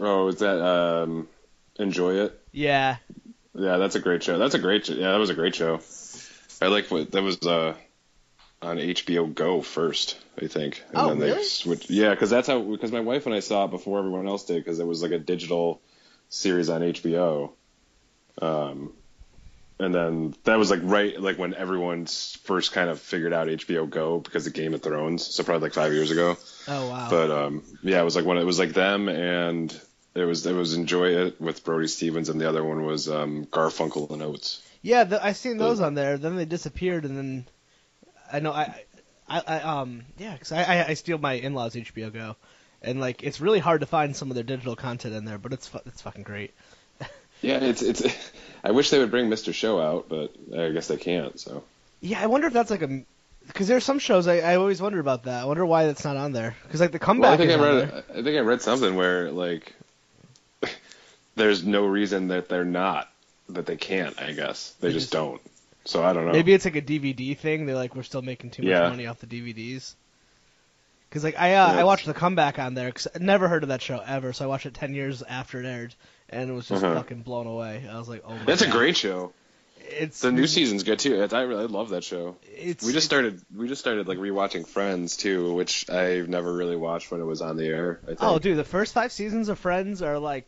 Oh, 0.00 0.28
is 0.28 0.36
that 0.36 0.64
um, 0.64 1.28
enjoy 1.78 2.14
it? 2.24 2.40
Yeah, 2.52 2.96
Yeah, 3.54 3.76
that's 3.78 3.94
a 3.96 4.00
great 4.00 4.22
show. 4.22 4.38
That's 4.38 4.54
a 4.54 4.58
great. 4.58 4.86
show. 4.86 4.94
Yeah, 4.94 5.12
that 5.12 5.18
was 5.18 5.30
a 5.30 5.34
great 5.34 5.54
show. 5.54 5.80
I 6.60 6.66
like 6.68 6.90
what 6.90 7.10
that 7.12 7.22
was 7.22 7.38
uh, 7.42 7.74
on 8.62 8.78
HBO 8.78 9.26
Go 9.26 9.62
first, 9.62 10.18
I 10.40 10.46
think. 10.46 10.82
And 10.88 10.98
Oh, 10.98 11.08
then 11.08 11.18
really? 11.18 11.34
They 11.34 11.42
switched, 11.42 11.90
yeah, 11.90 12.10
because 12.10 12.30
that's 12.30 12.48
how. 12.48 12.60
Because 12.60 12.92
my 12.92 13.00
wife 13.00 13.26
and 13.26 13.34
I 13.34 13.40
saw 13.40 13.64
it 13.64 13.70
before 13.70 13.98
everyone 13.98 14.28
else 14.28 14.44
did, 14.44 14.62
because 14.64 14.78
it 14.78 14.86
was 14.86 15.02
like 15.02 15.12
a 15.12 15.18
digital 15.18 15.80
series 16.28 16.68
on 16.68 16.82
HBO. 16.82 17.52
Um, 18.40 18.92
and 19.78 19.94
then 19.94 20.34
that 20.44 20.58
was 20.58 20.70
like 20.70 20.80
right 20.82 21.20
like 21.20 21.38
when 21.38 21.54
everyone 21.54 22.06
first 22.06 22.72
kind 22.72 22.90
of 22.90 23.00
figured 23.00 23.32
out 23.32 23.48
HBO 23.48 23.88
Go 23.88 24.18
because 24.18 24.46
of 24.46 24.52
Game 24.52 24.74
of 24.74 24.82
Thrones. 24.82 25.24
So 25.26 25.42
probably 25.44 25.66
like 25.66 25.74
five 25.74 25.92
years 25.92 26.10
ago. 26.10 26.36
Oh 26.66 26.88
wow. 26.88 27.08
But 27.10 27.30
um, 27.30 27.62
yeah, 27.82 28.00
it 28.00 28.04
was 28.04 28.16
like 28.16 28.24
when 28.24 28.38
it 28.38 28.44
was 28.44 28.58
like 28.58 28.72
them 28.72 29.08
and 29.08 29.72
it 30.14 30.24
was 30.24 30.44
it 30.46 30.54
was 30.54 30.74
Enjoy 30.74 31.16
It 31.26 31.40
with 31.40 31.64
Brody 31.64 31.86
Stevens 31.88 32.28
and 32.28 32.40
the 32.40 32.48
other 32.48 32.64
one 32.64 32.84
was 32.84 33.08
um, 33.08 33.46
Garfunkel 33.46 34.10
and 34.10 34.22
Oates. 34.22 34.62
Yeah, 34.82 35.04
the, 35.04 35.24
I 35.24 35.32
seen 35.32 35.58
those 35.58 35.80
on 35.80 35.94
there. 35.94 36.18
Then 36.18 36.36
they 36.36 36.44
disappeared, 36.44 37.04
and 37.04 37.16
then 37.16 37.48
I 38.32 38.40
know 38.40 38.52
I, 38.52 38.84
I, 39.28 39.42
I 39.46 39.60
um, 39.60 40.04
yeah, 40.18 40.36
'cause 40.36 40.52
I, 40.52 40.62
I, 40.62 40.86
I 40.88 40.94
steal 40.94 41.18
my 41.18 41.32
in-laws 41.34 41.74
HBO 41.74 42.12
Go, 42.12 42.36
and 42.80 43.00
like 43.00 43.22
it's 43.24 43.40
really 43.40 43.58
hard 43.58 43.80
to 43.80 43.86
find 43.86 44.14
some 44.14 44.30
of 44.30 44.36
their 44.36 44.44
digital 44.44 44.76
content 44.76 45.14
in 45.14 45.24
there, 45.24 45.36
but 45.38 45.52
it's 45.52 45.66
fu- 45.66 45.80
it's 45.86 46.02
fucking 46.02 46.22
great. 46.22 46.52
Yeah, 47.42 47.58
it's 47.62 47.82
it's. 47.82 48.02
I 48.64 48.72
wish 48.72 48.90
they 48.90 48.98
would 48.98 49.10
bring 49.12 49.28
Mr. 49.30 49.54
Show 49.54 49.80
out, 49.80 50.08
but 50.08 50.32
I 50.56 50.70
guess 50.70 50.88
they 50.88 50.96
can't. 50.96 51.38
So 51.38 51.62
Yeah, 52.00 52.20
I 52.20 52.26
wonder 52.26 52.48
if 52.48 52.52
that's 52.52 52.70
like 52.70 52.82
a, 52.82 53.02
because 53.46 53.68
there's 53.68 53.84
some 53.84 54.00
shows 54.00 54.26
I, 54.26 54.38
I 54.40 54.56
always 54.56 54.82
wonder 54.82 54.98
about 54.98 55.24
that. 55.24 55.42
I 55.42 55.44
wonder 55.44 55.64
why 55.64 55.86
that's 55.86 56.04
not 56.04 56.16
on 56.16 56.32
there. 56.32 56.56
Because 56.64 56.80
like 56.80 56.90
the 56.90 56.98
well, 56.98 57.04
I 57.04 57.36
comeback 57.36 57.38
think 57.38 57.50
I 57.52 57.54
read 57.62 57.88
there. 57.90 58.02
I 58.10 58.22
think 58.22 58.36
I 58.36 58.40
read 58.40 58.60
something 58.62 58.96
where 58.96 59.30
like 59.30 59.74
there's 61.36 61.64
no 61.64 61.86
reason 61.86 62.28
that 62.28 62.48
they're 62.48 62.64
not 62.64 63.08
that 63.50 63.66
they 63.66 63.76
can't. 63.76 64.20
I 64.20 64.32
guess 64.32 64.74
they 64.80 64.88
They 64.88 64.94
just 64.94 65.04
just- 65.06 65.12
don't. 65.12 65.40
So 65.84 66.02
I 66.04 66.12
don't 66.12 66.26
know. 66.26 66.32
Maybe 66.32 66.52
it's 66.52 66.66
like 66.66 66.76
a 66.76 66.82
DVD 66.82 67.34
thing. 67.38 67.64
They're 67.64 67.74
like, 67.74 67.96
we're 67.96 68.02
still 68.02 68.20
making 68.20 68.50
too 68.50 68.62
much 68.62 68.70
Yeah. 68.70 68.90
money 68.90 69.06
off 69.06 69.20
the 69.20 69.26
DVDs. 69.26 69.94
Because 71.08 71.24
like 71.24 71.38
I 71.38 71.54
uh, 71.54 71.72
I 71.72 71.84
watched 71.84 72.04
the 72.04 72.12
comeback 72.12 72.58
on 72.58 72.74
there 72.74 72.88
because 72.88 73.08
I 73.14 73.18
never 73.20 73.48
heard 73.48 73.62
of 73.62 73.70
that 73.70 73.80
show 73.80 74.02
ever, 74.06 74.34
so 74.34 74.44
I 74.44 74.48
watched 74.48 74.66
it 74.66 74.74
ten 74.74 74.92
years 74.92 75.22
after 75.22 75.58
it 75.58 75.64
aired, 75.64 75.94
and 76.30 76.50
it 76.50 76.52
was 76.52 76.68
just 76.68 76.82
Uh-huh. 76.84 76.94
fucking 76.96 77.22
blown 77.22 77.46
away. 77.46 77.86
I 77.90 77.98
was 77.98 78.08
like, 78.08 78.22
oh 78.26 78.34
my 78.34 78.44
That's 78.44 78.62
a 78.62 78.70
great 78.70 78.96
show. 78.96 79.32
It's 79.90 80.20
The 80.20 80.30
new 80.32 80.46
season's 80.46 80.82
good 80.82 80.98
too. 80.98 81.26
I 81.32 81.40
really 81.42 81.66
love 81.66 81.90
that 81.90 82.04
show. 82.04 82.36
It's 82.54 82.84
We 82.84 82.92
just 82.92 83.06
started. 83.06 83.40
We 83.56 83.68
just 83.68 83.80
started 83.80 84.06
like 84.06 84.18
rewatching 84.18 84.66
Friends 84.66 85.16
too, 85.16 85.54
which 85.54 85.88
I've 85.88 86.28
never 86.28 86.52
really 86.52 86.76
watched 86.76 87.10
when 87.10 87.20
it 87.22 87.24
was 87.24 87.40
on 87.40 87.56
the 87.56 87.66
air. 87.66 88.00
I 88.02 88.06
think. 88.08 88.18
Oh, 88.20 88.38
dude, 88.38 88.58
the 88.58 88.64
first 88.64 88.92
five 88.92 89.12
seasons 89.12 89.48
of 89.48 89.58
Friends 89.58 90.02
are 90.02 90.18
like 90.18 90.46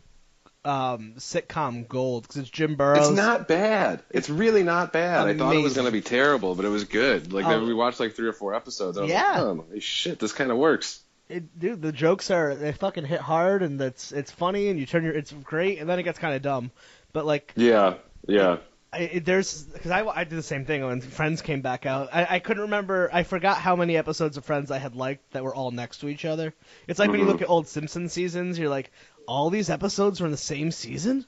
um, 0.63 1.15
sitcom 1.17 1.89
gold 1.89 2.25
because 2.25 2.37
it's 2.37 2.51
Jim 2.51 2.75
Burrows. 2.75 3.09
It's 3.09 3.17
not 3.17 3.49
bad. 3.49 4.03
It's 4.11 4.29
really 4.29 4.63
not 4.63 4.93
bad. 4.93 5.27
I 5.27 5.35
thought 5.35 5.57
it 5.57 5.63
was 5.63 5.75
gonna 5.75 5.91
be 5.91 6.03
terrible, 6.03 6.55
but 6.55 6.67
it 6.67 6.69
was 6.69 6.85
good. 6.85 7.33
Like 7.33 7.47
Oh. 7.47 7.65
we 7.65 7.73
watched 7.73 7.99
like 7.99 8.15
three 8.15 8.29
or 8.29 8.35
four 8.35 8.55
episodes. 8.55 8.99
I 8.99 9.03
was 9.03 9.11
Yeah. 9.11 9.41
like, 9.41 9.65
oh 9.75 9.79
shit, 9.79 10.19
this 10.19 10.33
kind 10.35 10.51
of 10.51 10.59
works. 10.59 11.01
It, 11.31 11.59
dude, 11.59 11.81
the 11.83 11.93
jokes 11.93 12.31
are 12.31 12.55
they 12.55 12.73
fucking 12.73 13.05
hit 13.05 13.21
hard 13.21 13.63
and 13.63 13.81
it's 13.81 14.13
it's 14.13 14.31
funny 14.31 14.69
and 14.69 14.79
you 14.79 14.87
turn 14.87 15.05
your 15.05 15.13
it's 15.15 15.33
great 15.33 15.79
and 15.79 15.89
then 15.89 15.99
it 15.99 16.03
gets 16.03 16.19
kind 16.19 16.35
of 16.35 16.43
dumb, 16.43 16.71
but 17.13 17.25
like 17.25 17.53
Yeah, 17.57 17.95
yeah. 18.27 18.59
I, 18.93 18.99
it, 19.03 19.25
there's 19.25 19.63
because 19.63 19.93
I, 19.93 20.05
I 20.05 20.25
did 20.25 20.37
the 20.37 20.43
same 20.43 20.65
thing 20.65 20.85
when 20.85 21.01
Friends 21.01 21.43
came 21.43 21.61
back 21.61 21.87
out. 21.87 22.09
I, 22.13 22.27
I 22.29 22.39
couldn't 22.41 22.63
remember. 22.65 23.09
I 23.13 23.23
forgot 23.23 23.59
how 23.59 23.77
many 23.77 23.97
episodes 23.97 24.37
of 24.37 24.45
Friends 24.45 24.73
I 24.73 24.79
had 24.79 24.97
liked 24.97 25.31
that 25.33 25.45
were 25.45 25.55
all 25.55 25.71
next 25.71 25.99
to 25.99 26.09
each 26.09 26.25
other. 26.25 26.53
It's 26.89 26.99
like 26.99 27.09
when 27.11 27.21
you 27.21 27.27
Mhm. 27.27 27.29
look 27.29 27.43
at 27.43 27.49
old 27.49 27.69
Simpsons 27.69 28.13
seasons, 28.13 28.59
you're 28.59 28.69
like, 28.69 28.91
all 29.27 29.49
these 29.51 29.71
episodes 29.71 30.21
were 30.21 30.27
in 30.27 30.33
the 30.33 30.37
same 30.37 30.73
season. 30.73 31.25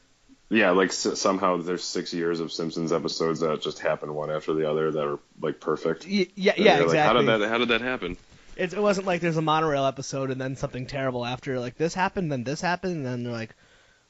Yeah, 0.50 0.71
like 0.73 0.88
s- 0.88 1.21
somehow 1.21 1.59
there's 1.59 1.85
six 1.85 2.12
years 2.12 2.40
of 2.40 2.52
Simpsons 2.52 2.92
episodes 2.92 3.40
that 3.40 3.62
just 3.62 3.78
happen 3.78 4.12
one 4.12 4.30
after 4.30 4.52
the 4.54 4.68
other 4.68 4.90
that 4.90 5.04
are 5.06 5.18
like 5.40 5.61
perfect. 5.61 6.04
Y- 6.04 6.26
yeah, 6.35 6.54
And 6.56 6.64
yeah, 6.64 6.75
you're 6.78 6.82
exactly. 6.82 6.99
Like, 6.99 7.28
how 7.28 7.32
did 7.32 7.40
that? 7.42 7.49
How 7.49 7.59
did 7.59 7.68
that 7.68 7.80
happen? 7.80 8.16
It's, 8.56 8.75
it 8.75 8.80
wasn't 8.80 9.06
like 9.06 9.21
there's 9.21 9.37
a 9.37 9.42
monorail 9.42 9.87
episode 9.87 10.30
and 10.30 10.40
then 10.40 10.56
something 10.56 10.87
terrible 10.87 11.25
after. 11.25 11.59
Like 11.59 11.76
this 11.76 11.94
happened, 11.94 12.30
then 12.30 12.44
this 12.44 12.61
happened, 12.61 12.97
and 12.97 13.06
then 13.06 13.23
they're 13.25 13.32
like, 13.32 13.54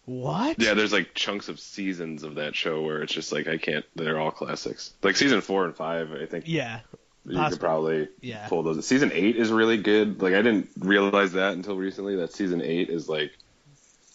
what? 0.05 0.59
Yeah, 0.61 0.75
there's 0.75 0.93
like 0.93 1.15
chunks 1.15 1.49
of 1.49 1.61
seasons 1.61 2.25
of 2.25 2.35
that 2.37 2.57
show 2.57 2.83
where 2.83 3.03
it's 3.03 3.13
just 3.13 3.31
like 3.33 3.47
I 3.47 3.57
can't. 3.57 3.85
They're 3.95 4.19
all 4.19 4.31
classics. 4.33 4.93
Like 5.03 5.17
season 5.17 5.41
four 5.41 5.65
and 5.65 5.77
five, 5.77 6.11
I 6.13 6.27
think 6.27 6.45
Yeah. 6.49 6.81
you 7.25 7.37
possibly. 7.37 7.51
could 7.51 7.61
probably 7.61 8.09
Yeah. 8.21 8.49
pull 8.49 8.63
those. 8.65 8.85
Season 8.87 9.13
eight 9.15 9.37
is 9.37 9.53
really 9.53 9.77
good. 9.77 10.21
Like 10.21 10.35
I 10.35 10.43
didn't 10.43 10.71
realize 10.79 11.33
that 11.35 11.53
until 11.53 11.77
recently. 11.77 12.17
That 12.17 12.33
season 12.33 12.63
eight 12.63 12.91
is 12.91 13.09
like 13.09 13.31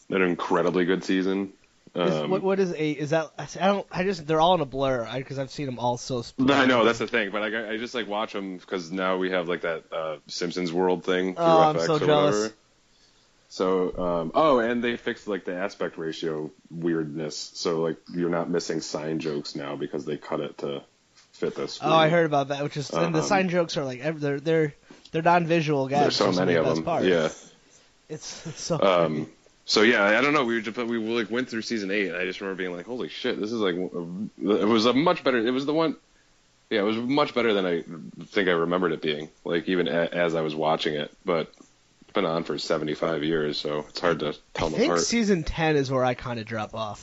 an 0.10 0.22
incredibly 0.22 0.84
good 0.86 1.04
season. 1.06 1.54
Is- 2.06 2.14
Um, 2.14 2.30
what, 2.30 2.44
what 2.44 2.60
is 2.60 2.72
a 2.74 2.92
Is 2.92 3.10
that 3.10 3.32
I 3.60 3.68
don't? 3.68 3.88
I 3.92 4.04
just 4.04 4.28
they're 4.28 4.40
all 4.42 4.54
in 4.56 4.62
a 4.62 4.66
blur 4.66 5.10
because 5.16 5.40
I've 5.40 5.50
seen 5.52 5.66
them 5.66 5.80
all 5.80 5.98
so. 5.98 6.22
Sp- 6.28 6.46
I 6.50 6.66
know 6.66 6.86
that's 6.86 7.00
the 7.00 7.08
thing, 7.08 7.32
but 7.32 7.42
I, 7.42 7.72
I 7.74 7.78
just 7.78 7.96
like 7.96 8.08
watch 8.08 8.34
them 8.34 8.58
because 8.58 8.92
now 8.92 9.18
we 9.18 9.32
have 9.32 9.48
like 9.50 9.62
that 9.62 9.84
uh, 9.92 10.18
Simpsons 10.28 10.72
World 10.72 11.04
thing 11.04 11.34
through 11.36 11.44
Oh, 11.44 11.62
I'm 11.62 11.76
FX 11.76 11.86
so 11.88 11.96
or 11.96 12.00
jealous. 12.00 12.36
whatever. 12.36 12.54
So, 13.50 13.98
um, 13.98 14.32
oh, 14.36 14.60
and 14.60 14.84
they 14.84 14.98
fixed 14.98 15.28
like 15.28 15.46
the 15.46 15.56
aspect 15.56 15.98
ratio 15.98 16.52
weirdness, 16.70 17.52
so 17.56 17.82
like 17.82 17.98
you're 18.14 18.30
not 18.30 18.50
missing 18.50 18.82
sign 18.82 19.20
jokes 19.20 19.56
now 19.56 19.76
because 19.78 20.04
they 20.06 20.18
cut 20.18 20.42
it 20.42 20.58
to 20.60 20.84
fit 21.32 21.56
this. 21.56 21.80
Oh, 21.82 21.94
I 21.96 22.10
heard 22.10 22.26
about 22.26 22.50
that. 22.50 22.62
Which 22.64 22.76
is 22.76 22.90
and 22.90 23.16
the 23.16 23.20
Um, 23.20 23.26
sign 23.26 23.48
jokes 23.50 23.78
are 23.78 23.86
like 23.86 24.02
they're 24.20 24.40
they're 24.42 24.74
they're 25.12 25.22
non-visual 25.22 25.88
guys. 25.88 26.02
There's 26.02 26.16
so 26.18 26.32
many 26.34 26.54
the 26.56 26.60
of 26.62 26.76
them. 26.76 26.84
part. 26.84 27.06
Yeah. 27.06 27.30
It's, 28.10 28.46
it's 28.48 28.62
so. 28.62 28.80
Um, 28.82 29.30
so 29.68 29.84
yeah, 29.84 30.04
I 30.04 30.22
don't 30.22 30.34
know. 30.34 30.46
We 30.46 30.56
were 30.56 30.62
just, 30.62 30.76
we 30.78 30.98
like 30.98 31.30
went 31.30 31.50
through 31.50 31.62
season 31.62 31.92
eight, 31.92 32.08
and 32.08 32.18
I 32.18 32.26
just 32.26 32.42
remember 32.42 32.58
being 32.58 32.76
like, 32.76 32.88
"Holy 32.88 33.10
shit, 33.10 33.40
this 33.40 33.52
is 33.52 33.60
like." 33.60 33.76
It 33.76 34.68
was 34.68 34.86
a 34.88 34.94
much 34.94 35.24
better. 35.24 35.38
It 35.38 35.52
was 35.52 35.66
the 35.68 35.74
one. 35.74 35.96
Yeah, 36.70 36.80
it 36.80 36.84
was 36.84 36.98
much 36.98 37.34
better 37.36 37.54
than 37.54 37.66
I 37.66 37.84
think 38.26 38.50
I 38.50 38.54
remembered 38.54 38.92
it 38.94 39.02
being. 39.02 39.30
Like 39.46 39.70
even 39.70 39.88
a, 39.88 39.92
as 40.12 40.34
I 40.36 40.42
was 40.42 40.56
watching 40.56 40.96
it, 40.96 41.12
but 41.24 41.52
it's 42.02 42.12
been 42.14 42.26
on 42.26 42.44
for 42.44 42.58
75 42.58 43.24
years, 43.24 43.58
so 43.60 43.86
it's 43.90 44.00
hard 44.00 44.20
to 44.20 44.30
I 44.30 44.34
tell 44.54 44.70
them 44.70 44.80
think 44.80 44.92
apart. 44.92 45.06
season 45.06 45.44
ten 45.44 45.76
is 45.76 45.92
where 45.92 46.04
I 46.04 46.14
kind 46.14 46.40
of 46.40 46.46
drop 46.46 46.74
off. 46.74 47.02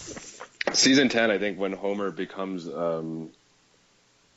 season 0.72 1.08
10, 1.08 1.30
I 1.30 1.38
think 1.38 1.58
when 1.58 1.72
Homer 1.72 2.10
becomes, 2.10 2.68
um, 2.68 3.30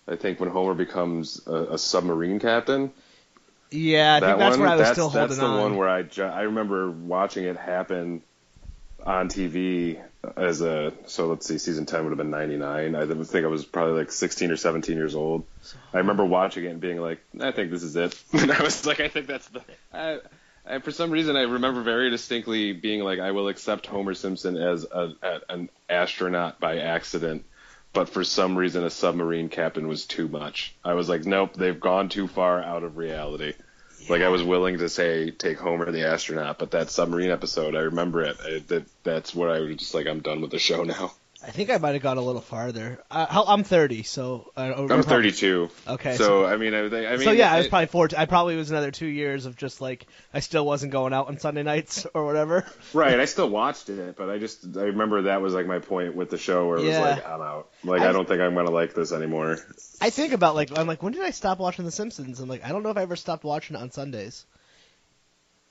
I 0.08 0.16
think 0.18 0.40
when 0.40 0.50
Homer 0.50 0.74
becomes 0.76 1.42
a, 1.48 1.74
a 1.74 1.78
submarine 1.78 2.40
captain. 2.40 2.92
Yeah, 3.72 4.16
I 4.16 4.20
that 4.20 4.26
think 4.28 4.40
that's 4.40 4.52
one, 4.52 4.60
where 4.62 4.70
I 4.70 4.76
was 4.76 4.82
that's, 4.82 4.92
still 4.94 5.10
holding 5.10 5.28
that's 5.28 5.40
the 5.40 5.46
on. 5.46 5.60
one 5.62 5.78
where 5.78 5.90
I 5.90 6.04
ju- 6.04 6.24
I 6.24 6.42
remember 6.44 6.90
watching 6.90 7.46
it 7.46 7.58
happen 7.58 8.22
on 9.06 9.30
TV 9.30 10.02
as 10.36 10.62
a 10.62 10.92
so 11.06 11.28
let's 11.28 11.46
see 11.48 11.58
season 11.58 11.86
10 11.86 12.04
would 12.04 12.10
have 12.10 12.18
been 12.18 12.32
99 12.32 12.96
I 12.96 13.06
think 13.24 13.46
I 13.46 13.48
was 13.48 13.64
probably 13.64 14.00
like 14.00 14.12
16 14.12 14.52
or 14.52 14.58
17 14.58 14.96
years 14.96 15.16
old. 15.16 15.46
I 15.94 16.00
remember 16.00 16.26
watching 16.26 16.66
it 16.66 16.70
and 16.70 16.82
being 16.82 17.00
like 17.00 17.20
I 17.40 17.52
think 17.52 17.72
this 17.72 17.84
is 17.84 17.96
it. 17.96 18.20
And 18.34 18.52
I 18.52 18.62
was 18.62 18.86
like 18.86 19.00
I 19.00 19.08
think 19.08 19.28
that's 19.28 19.48
the 19.48 19.62
I, 19.94 20.20
I, 20.66 20.80
for 20.80 20.92
some 20.92 21.12
reason 21.12 21.36
I 21.36 21.44
remember 21.44 21.82
very 21.82 22.10
distinctly 22.10 22.74
being 22.74 23.02
like 23.02 23.20
I 23.20 23.32
will 23.32 23.48
accept 23.48 23.86
Homer 23.86 24.14
Simpson 24.14 24.58
as 24.58 24.86
a, 24.86 25.14
a, 25.22 25.40
an 25.50 25.70
astronaut 25.90 26.60
by 26.60 26.80
accident 26.80 27.46
but 27.98 28.10
for 28.10 28.24
some 28.24 28.56
reason 28.56 28.84
a 28.84 28.92
submarine 28.92 29.50
captain 29.50 29.88
was 29.88 30.06
too 30.06 30.28
much 30.28 30.76
I 30.86 30.94
was 30.94 31.10
like 31.10 31.26
nope 31.26 31.56
they've 31.56 31.80
gone 31.80 32.10
too 32.10 32.28
far 32.28 32.62
out 32.62 32.84
of 32.84 32.96
reality 32.96 33.54
like 34.10 34.22
I 34.22 34.30
was 34.30 34.44
willing 34.44 34.78
to 34.78 34.90
say 34.90 35.32
take 35.32 35.60
Homer 35.60 35.92
the 35.92 36.06
astronaut, 36.06 36.60
but 36.60 36.72
that 36.72 36.90
submarine 36.90 37.32
episode, 37.32 37.76
I 37.76 37.82
remember 37.82 38.22
it. 38.22 38.38
I, 38.42 38.60
that 38.68 38.86
that's 39.04 39.36
what 39.36 39.50
I 39.50 39.60
was 39.60 39.76
just 39.78 39.94
like. 39.94 40.08
I'm 40.08 40.22
done 40.22 40.40
with 40.40 40.52
the 40.52 40.60
show 40.60 40.84
now. 40.84 41.12
I 41.44 41.52
think 41.52 41.70
I 41.70 41.78
might 41.78 41.94
have 41.94 42.02
gone 42.02 42.18
a 42.18 42.22
little 42.22 42.42
farther. 42.42 43.02
Uh, 43.12 43.28
how- 43.28 43.46
I'm 43.46 43.64
30, 43.64 44.02
so 44.04 44.52
uh, 44.58 44.74
we're 44.76 44.82
I'm 44.82 44.88
probably- 44.88 45.04
32. 45.32 45.70
Okay, 45.88 46.16
So 46.16 46.46
I 46.46 46.58
mean, 46.58 46.74
I, 46.74 46.90
think- 46.90 47.08
I 47.08 47.12
mean, 47.12 47.22
so 47.26 47.32
yeah, 47.32 47.54
I 47.54 47.60
was 47.60 47.68
probably 47.68 47.86
four. 47.86 48.10
I 48.18 48.26
probably 48.26 48.56
was 48.56 48.72
another 48.72 48.90
two 48.90 49.06
years 49.06 49.46
of 49.46 49.56
just 49.56 49.80
like 49.80 50.08
I 50.34 50.40
still 50.40 50.66
wasn't 50.66 50.92
going 50.92 51.14
out 51.14 51.28
on 51.28 51.38
Sunday 51.38 51.62
nights 51.62 52.08
or 52.16 52.26
whatever. 52.26 52.66
right. 52.94 53.20
I 53.20 53.26
still 53.36 53.50
watched 53.50 53.90
it, 53.90 54.16
but 54.18 54.30
I 54.32 54.40
just 54.40 54.76
I 54.78 54.82
remember 54.86 55.22
that 55.24 55.42
was 55.42 55.54
like 55.54 55.68
my 55.68 55.78
point 55.80 56.16
with 56.16 56.32
the 56.32 56.40
show 56.40 56.68
where 56.68 56.80
it 56.80 56.86
Yeah. 56.86 57.00
was 57.02 57.18
like 57.18 57.28
I'm 57.30 57.42
out. 57.42 57.70
Like 57.84 58.02
I, 58.02 58.10
I- 58.10 58.12
don't 58.14 58.28
think 58.28 58.42
I'm 58.42 58.56
gonna 58.56 58.72
like 58.72 58.96
this 58.96 59.12
anymore. 59.12 59.60
I 60.02 60.10
think 60.10 60.34
about 60.34 60.56
like 60.56 60.78
I'm 60.78 60.88
like 60.88 61.04
when 61.04 61.14
did 61.14 61.22
I 61.22 61.30
stop 61.32 61.60
watching 61.60 61.86
The 61.86 61.92
Simpsons? 61.92 62.40
I'm 62.40 62.50
like 62.50 62.66
I 62.66 62.70
don't 62.70 62.82
know 62.82 62.90
if 62.90 62.98
I 62.98 63.04
ever 63.04 63.16
stopped 63.16 63.44
watching 63.44 63.76
it 63.76 63.80
on 63.80 63.92
Sundays. 63.92 64.46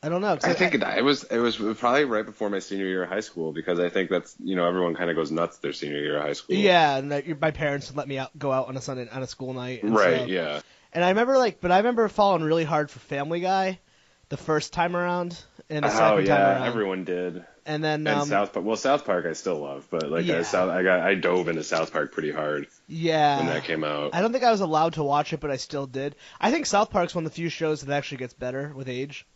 I 0.07 0.09
don't 0.09 0.21
know. 0.21 0.39
I 0.45 0.53
think 0.55 0.75
it, 0.75 0.83
it 0.85 1.03
was 1.03 1.25
it 1.25 1.39
was 1.39 1.57
probably 1.57 2.05
right 2.05 2.25
before 2.25 2.49
my 2.49 2.61
senior 2.61 2.87
year 2.87 3.03
of 3.03 3.09
high 3.09 3.21
school 3.21 3.53
because 3.53 3.81
I 3.81 3.89
think 3.89 4.09
that's 4.09 4.37
you 4.39 4.55
know 4.55 4.65
everyone 4.67 4.95
kind 4.95 5.11
of 5.11 5.17
goes 5.17 5.33
nuts 5.33 5.59
their 5.59 5.73
senior 5.73 5.99
year 5.99 6.19
of 6.19 6.23
high 6.23 6.33
school. 6.35 6.55
Yeah, 6.55 6.97
and 6.97 7.11
that, 7.11 7.41
my 7.41 7.51
parents 7.51 7.89
would 7.89 7.97
let 7.97 8.07
me 8.07 8.17
out, 8.19 8.31
go 8.39 8.53
out 8.53 8.69
on 8.69 8.77
a 8.77 8.81
Sunday 8.81 9.09
on 9.11 9.23
a 9.23 9.27
school 9.27 9.53
night. 9.53 9.83
And 9.83 9.93
Right. 9.95 10.17
stuff. 10.19 10.29
Yeah. 10.29 10.61
And 10.93 11.03
I 11.05 11.09
remember 11.09 11.37
like, 11.39 11.61
but 11.61 11.73
I 11.73 11.79
remember 11.79 12.07
falling 12.09 12.43
really 12.45 12.63
hard 12.65 12.89
for 12.89 13.01
Family 13.01 13.41
Guy, 13.41 13.81
the 14.29 14.37
first 14.37 14.73
time 14.73 14.95
around, 14.95 15.37
and 15.69 15.85
the 15.85 15.89
Oh 15.89 15.91
second 15.91 16.17
time 16.19 16.27
yeah, 16.27 16.53
around. 16.53 16.67
everyone 16.69 17.05
did. 17.05 17.45
and 17.67 17.83
then 17.83 18.07
And 18.07 18.21
um, 18.21 18.29
South 18.29 18.53
Park. 18.53 18.65
Well, 18.65 18.77
South 18.77 19.05
Park 19.05 19.27
I 19.27 19.33
still 19.33 19.59
love, 19.59 19.89
but 19.91 20.09
like 20.09 20.25
Yeah. 20.25 20.39
I, 20.39 20.43
South, 20.43 20.71
I 20.71 20.85
got 20.85 21.01
I 21.01 21.17
dove 21.17 21.49
into 21.49 21.65
South 21.65 21.93
Park 21.93 22.13
pretty 22.13 22.31
hard 22.31 22.69
yeah, 22.87 23.39
when 23.39 23.47
that 23.47 23.65
came 23.65 23.83
out. 23.83 24.15
I 24.15 24.21
don't 24.21 24.31
think 24.31 24.45
I 24.45 24.53
was 24.53 24.61
allowed 24.61 24.93
to 24.95 25.03
watch 25.03 25.33
it, 25.33 25.41
but 25.41 25.51
I 25.51 25.57
still 25.57 25.87
did. 25.89 26.15
I 26.41 26.53
think 26.53 26.67
South 26.67 26.91
Park's 26.91 27.13
one 27.13 27.27
of 27.27 27.33
the 27.33 27.35
few 27.35 27.49
shows 27.49 27.81
that 27.83 27.93
actually 27.93 28.19
gets 28.19 28.35
better 28.35 28.73
with 28.73 28.89
age. 28.89 29.27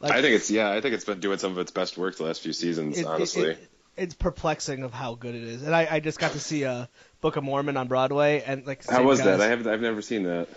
Like, 0.00 0.12
I 0.12 0.22
think 0.22 0.34
it's 0.36 0.50
yeah, 0.50 0.70
I 0.70 0.80
think 0.80 0.94
it's 0.94 1.04
been 1.04 1.20
doing 1.20 1.38
some 1.38 1.52
of 1.52 1.58
its 1.58 1.70
best 1.70 1.98
work 1.98 2.16
the 2.16 2.24
last 2.24 2.40
few 2.40 2.52
seasons, 2.52 2.96
it- 2.98 3.02
it- 3.02 3.06
honestly. 3.06 3.50
it- 3.50 3.70
it's 3.96 4.14
perplexing 4.14 4.82
of 4.82 4.94
how 4.94 5.14
good 5.14 5.34
it 5.34 5.42
is. 5.42 5.62
And 5.62 5.74
I, 5.74 5.86
I 5.90 6.00
just 6.00 6.18
got 6.18 6.32
to 6.32 6.40
see 6.40 6.64
uh, 6.64 6.86
Book 7.20 7.36
of 7.36 7.44
Mormon 7.44 7.76
on 7.76 7.86
Broadway, 7.86 8.42
and 8.46 8.66
like 8.66 8.86
How 8.86 9.02
was 9.02 9.18
guys. 9.18 9.26
that? 9.26 9.40
I 9.42 9.48
have 9.48 9.66
I've 9.66 9.82
never 9.82 10.00
seen 10.00 10.22
that. 10.22 10.48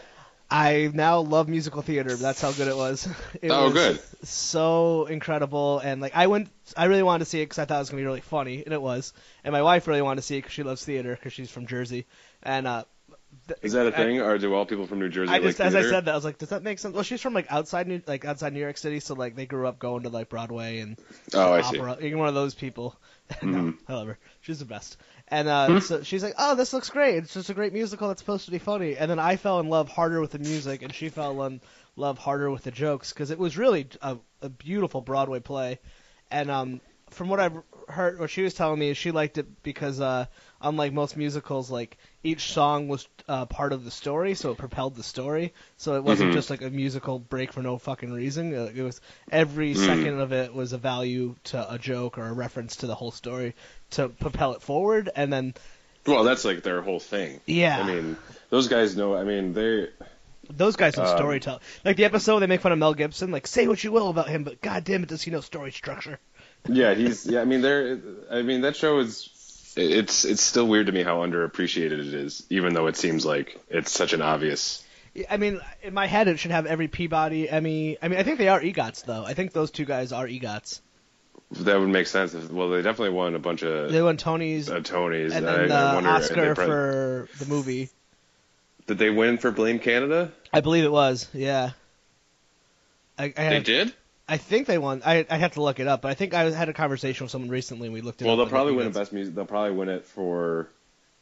I 0.50 0.92
now 0.94 1.20
love 1.22 1.50
musical 1.50 1.82
theater. 1.82 2.16
That's 2.16 2.40
how 2.40 2.52
good 2.52 2.68
it 2.68 2.78
was. 2.78 3.08
It 3.42 3.52
Oh, 3.52 3.66
was 3.66 3.74
good. 3.74 4.00
So 4.24 5.06
incredible, 5.08 5.80
and 5.80 6.00
like 6.00 6.16
I 6.16 6.28
went, 6.28 6.50
I 6.78 6.86
really 6.86 7.04
wanted 7.04 7.26
to 7.26 7.30
see 7.30 7.42
it 7.42 7.46
because 7.46 7.60
I 7.60 7.66
thought 7.66 7.78
it 7.78 7.80
was 7.80 7.90
gonna 7.90 8.02
be 8.02 8.06
really 8.06 8.22
funny, 8.22 8.64
and 8.64 8.74
it 8.74 8.82
was. 8.82 9.12
And 9.44 9.52
my 9.52 9.62
wife 9.64 9.88
really 9.88 10.02
wanted 10.04 10.22
to 10.22 10.28
see 10.28 10.36
it 10.38 10.42
because 10.42 10.54
she 10.54 10.64
loves 10.64 10.86
theater 10.86 11.16
because 11.16 11.34
she's 11.34 11.50
from 11.50 11.66
Jersey, 11.68 12.06
and 12.44 12.66
uh, 12.68 12.84
th- 13.48 13.60
Is 13.62 13.74
that 13.74 13.86
a 13.88 13.90
I- 13.90 13.98
thing, 13.98 14.22
or 14.22 14.38
do 14.38 14.54
all 14.54 14.66
people 14.66 14.88
from 14.88 15.00
New 15.00 15.10
Jersey 15.10 15.32
I 15.32 15.38
like 15.38 15.44
just, 15.44 15.62
as 15.62 15.76
I 15.76 15.82
said 15.84 16.06
that, 16.06 16.12
I 16.12 16.16
was 16.16 16.26
like, 16.26 16.38
does 16.38 16.50
that 16.50 16.64
make 16.64 16.80
sense? 16.80 16.94
Well, 16.94 17.04
she's 17.04 17.22
from 17.22 17.34
like 17.34 17.48
outside 17.52 17.88
New, 17.88 18.02
like 18.08 18.26
outside 18.26 18.54
New 18.54 18.60
York 18.60 18.78
City, 18.78 19.00
so 19.00 19.14
like 19.16 19.36
they 19.36 19.46
grew 19.46 19.68
up 19.68 19.80
going 19.80 20.04
to 20.04 20.10
like 20.10 20.30
Broadway 20.30 20.80
and 20.80 20.98
Oh, 21.34 21.54
I 21.54 21.62
see. 21.62 21.80
opera. 21.80 21.98
You're 22.02 22.18
one 22.18 22.28
of 22.30 22.34
those 22.36 22.54
people. 22.56 22.96
no, 23.42 23.58
Mhm. 23.58 23.78
I 23.88 23.94
love 23.94 24.08
her. 24.08 24.18
She's 24.42 24.60
the 24.60 24.66
best. 24.66 24.98
And 25.30 25.48
uh, 25.48 25.80
so 25.80 26.04
she's 26.04 26.22
like, 26.24 26.36
"Oh, 26.38 26.56
this 26.56 26.74
looks 26.74 26.90
great. 26.90 27.16
It's 27.16 27.34
just 27.34 27.50
a 27.50 27.54
great 27.54 27.72
musical 27.74 28.10
that's 28.10 28.22
supposed 28.22 28.46
to 28.46 28.52
be 28.52 28.60
funny." 28.60 28.98
And 28.98 29.10
then 29.10 29.20
I 29.20 29.38
fell 29.38 29.60
in 29.62 29.70
love 29.70 29.88
harder 29.90 30.20
with 30.20 30.32
the 30.32 30.40
music, 30.40 30.82
and 30.84 30.94
she 30.94 31.10
fell 31.10 31.44
in 31.46 31.62
love 31.96 32.18
harder 32.20 32.52
with 32.52 32.64
the 32.64 32.72
jokes 32.72 33.14
because 33.14 33.32
it 33.32 33.40
was 33.40 33.58
really 33.58 33.88
a, 34.02 34.18
a 34.42 34.50
beautiful 34.50 35.00
Broadway 35.02 35.40
play. 35.40 35.80
And 36.30 36.52
um, 36.52 36.82
from 37.10 37.30
what 37.30 37.40
I've 37.40 37.54
heard, 37.88 38.20
what 38.20 38.30
she 38.30 38.42
was 38.42 38.54
telling 38.54 38.80
me 38.80 38.90
is 38.90 38.98
she 38.98 39.12
liked 39.12 39.38
it 39.38 39.63
because 39.63 40.00
uh, 40.02 40.25
unlike 40.62 40.94
most 40.94 41.16
musicals, 41.18 41.70
like 41.72 41.98
each 42.24 42.52
song 42.52 42.88
was 42.88 43.08
uh, 43.28 43.46
part 43.46 43.74
of 43.74 43.84
the 43.86 43.92
story, 43.92 44.34
so 44.36 44.52
it 44.52 44.58
propelled 44.58 44.96
the 44.96 45.04
story. 45.04 45.54
So 45.78 45.96
it 45.96 46.04
wasn't 46.04 46.32
Mhm. 46.32 46.34
just 46.34 46.50
like 46.50 46.62
a 46.62 46.70
musical 46.70 47.20
break 47.20 47.54
for 47.54 47.62
no 47.62 47.78
fucking 47.78 48.12
reason. 48.12 48.54
Uh, 48.56 48.72
It 48.74 48.82
was 48.82 49.02
every 49.32 49.74
Mm. 49.74 49.86
second 49.86 50.20
of 50.20 50.34
it 50.34 50.54
was 50.54 50.74
a 50.74 50.78
value 50.78 51.36
to 51.46 51.74
a 51.74 51.78
joke 51.78 52.18
or 52.18 52.25
a 52.28 52.34
reference 52.34 52.78
to 52.78 52.88
the 52.88 52.96
whole 52.96 53.12
story 53.12 53.54
to 53.92 54.10
propel 54.10 54.54
it 54.54 54.62
forward. 54.62 55.10
And 55.16 55.32
then 55.32 55.54
Well, 56.06 56.24
that's 56.24 56.44
like 56.46 56.63
their 56.63 56.82
whole 56.82 57.00
thing. 57.00 57.40
yeah, 57.46 57.80
I 57.82 57.88
mean, 57.88 58.18
those 58.50 58.68
guys 58.68 58.96
know. 58.98 59.16
I 59.16 59.24
mean, 59.24 59.54
they. 59.54 59.88
those 60.50 60.75
guys 60.75 60.98
know 60.98 61.04
um, 61.04 61.18
storytelling. 61.18 61.62
Like 61.86 61.96
the 61.96 62.04
episode 62.06 62.40
they 62.42 62.48
make 62.48 62.60
fun 62.62 62.74
of 62.74 62.78
Mel 62.78 62.94
Gibson. 62.94 63.32
Like 63.32 63.48
say 63.48 63.68
what 63.68 63.82
you 63.84 63.92
will 63.94 64.10
about 64.10 64.28
him, 64.28 64.44
but 64.44 64.62
god 64.62 64.84
damn 64.84 65.04
it, 65.04 65.10
does 65.10 65.22
he 65.22 65.32
know 65.32 65.40
story 65.42 65.72
structure? 65.72 66.20
Yeah, 66.67 66.93
he's. 66.93 67.25
Yeah, 67.25 67.41
I 67.41 67.46
mean, 67.46 67.62
they're. 67.62 68.00
I 68.32 68.41
mean, 68.41 68.62
that 68.62 68.75
show 68.75 69.00
is 69.00 69.74
it's 69.75 70.24
it's 70.25 70.41
still 70.41 70.67
weird 70.67 70.86
to 70.88 70.91
me 70.91 71.03
how 71.03 71.17
underappreciated 71.20 71.91
it 72.08 72.13
is, 72.13 72.46
even 72.50 72.74
though 72.74 72.88
it 72.88 72.96
seems 72.96 73.25
like 73.25 73.60
it's 73.70 73.91
such 73.91 74.13
an 74.13 74.22
obvious. 74.22 74.84
I 75.29 75.38
mean, 75.38 75.60
in 75.84 75.93
my 75.93 76.08
head, 76.08 76.27
it 76.27 76.38
should 76.39 76.51
have 76.51 76.65
every 76.65 76.88
Peabody, 76.88 77.50
Emmy. 77.50 77.98
I 78.01 78.08
mean, 78.08 78.20
I 78.20 78.24
think 78.24 78.38
they 78.39 78.48
are 78.48 78.60
EGOTs 78.62 79.03
though. 79.05 79.24
I 79.25 79.34
think 79.34 79.51
those 79.53 79.72
two 79.72 79.86
guys 79.86 80.12
are 80.12 80.25
EGOTs. 80.27 80.79
That 81.51 81.79
would 81.79 81.89
make 81.89 82.08
sense. 82.08 82.34
If, 82.34 82.50
well, 82.51 82.70
they 82.70 82.82
definitely 82.82 83.13
won 83.13 83.36
a 83.36 83.39
bunch 83.39 83.62
of 83.62 83.91
They 83.91 84.01
won 84.01 84.17
Tonys 84.17 84.70
uh, 84.72 84.79
Tonys. 84.79 85.34
and 85.36 85.48
I- 85.48 85.58
then 85.58 85.70
the 85.70 85.75
I 85.75 85.93
wonder- 85.96 86.10
Oscar 86.10 86.36
they 86.50 86.53
prob- 86.55 86.67
for 86.67 87.29
the 87.39 87.46
movie. 87.46 87.89
Did 88.88 88.98
they 88.98 89.12
win 89.12 89.38
for 89.38 89.51
Blame 89.51 89.77
Canada? 89.79 90.32
I 90.51 90.62
believe 90.62 90.84
it 90.84 90.91
was. 90.91 91.27
Yeah. 91.34 91.72
I, 93.20 93.25
I, 93.38 93.50
They 93.50 93.60
did. 93.62 93.93
I 94.27 94.38
think 94.38 94.68
they 94.68 94.77
won. 94.77 95.01
I 95.06 95.25
I 95.30 95.38
have 95.38 95.53
to 95.53 95.62
look 95.62 95.80
it 95.80 95.88
up, 95.88 96.01
but 96.01 96.12
I 96.12 96.13
think 96.13 96.34
I 96.34 96.50
had 96.51 96.70
a 96.70 96.74
conversation 96.74 97.25
with 97.25 97.32
someone 97.32 97.50
recently 97.50 97.88
and 97.88 97.94
we 97.94 98.01
looked 98.01 98.22
at 98.22 98.25
it 98.25 98.30
Well, 98.30 98.39
up. 98.39 98.46
they'll 98.48 98.51
probably 98.51 98.74
win 98.74 98.86
a 98.86 98.89
was- 98.89 98.98
best 98.98 99.13
music. 99.13 99.36
They'll 99.36 99.46
probably 99.46 99.72
win 99.75 99.89
it 99.89 100.06
for 100.06 100.70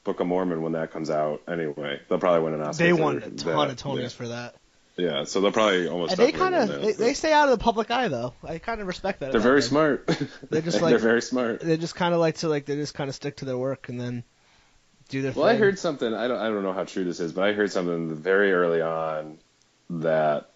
Book 0.04 0.20
of 0.20 0.28
Mormon 0.28 0.62
when 0.62 0.74
that 0.74 0.92
comes 0.92 1.10
out. 1.10 1.42
Anyway, 1.48 2.00
they'll 2.08 2.20
probably 2.20 2.44
win 2.44 2.54
an 2.54 2.62
Oscar. 2.62 2.84
They 2.84 2.94
won 2.94 3.18
a 3.18 3.30
ton 3.32 3.68
that. 3.68 3.70
of 3.72 3.78
Tonys 3.78 4.14
for 4.14 4.28
that. 4.28 4.56
Yeah. 4.98 5.20
yeah, 5.20 5.24
so 5.24 5.42
they'll 5.42 5.52
probably 5.52 5.88
almost. 5.88 6.12
And 6.12 6.20
they 6.20 6.32
kind 6.32 6.54
of 6.54 6.82
they, 6.82 6.92
they 6.92 7.14
stay 7.14 7.34
out 7.34 7.50
of 7.50 7.58
the 7.58 7.64
public 7.64 7.90
eye 7.90 8.08
though. 8.08 8.34
I 8.44 8.60
kind 8.60 8.82
of 8.82 8.88
respect 8.88 9.22
that. 9.22 9.32
They're 9.32 9.42
very 9.42 9.62
them. 9.62 9.70
smart. 9.70 10.08
They're 10.50 10.62
just 10.62 10.82
like 10.82 10.92
they're 10.92 11.00
very 11.00 11.22
smart. 11.22 11.62
They 11.62 11.78
just 11.78 11.96
kind 11.96 12.14
of 12.14 12.20
like 12.20 12.36
to 12.38 12.50
like 12.50 12.66
they 12.66 12.76
just 12.76 12.94
kind 12.94 13.10
of 13.10 13.16
stick 13.16 13.38
to 13.38 13.46
their 13.46 13.58
work 13.58 13.90
and 13.90 14.00
then 14.00 14.24
do 15.10 15.22
their 15.24 15.32
thing. 15.32 15.42
Well, 15.42 15.50
thing. 15.50 15.58
I 15.58 15.60
heard 15.60 15.80
something. 15.80 16.14
I 16.14 16.28
don't. 16.28 16.38
I 16.40 16.50
don't 16.50 16.62
know 16.62 16.74
how 16.74 16.84
true 16.84 17.04
this 17.04 17.20
is, 17.20 17.32
but 17.32 17.46
I 17.46 17.54
heard 17.54 17.72
something 17.72 18.14
very 18.16 18.52
early 18.54 18.82
on 18.82 19.40
that 19.90 20.51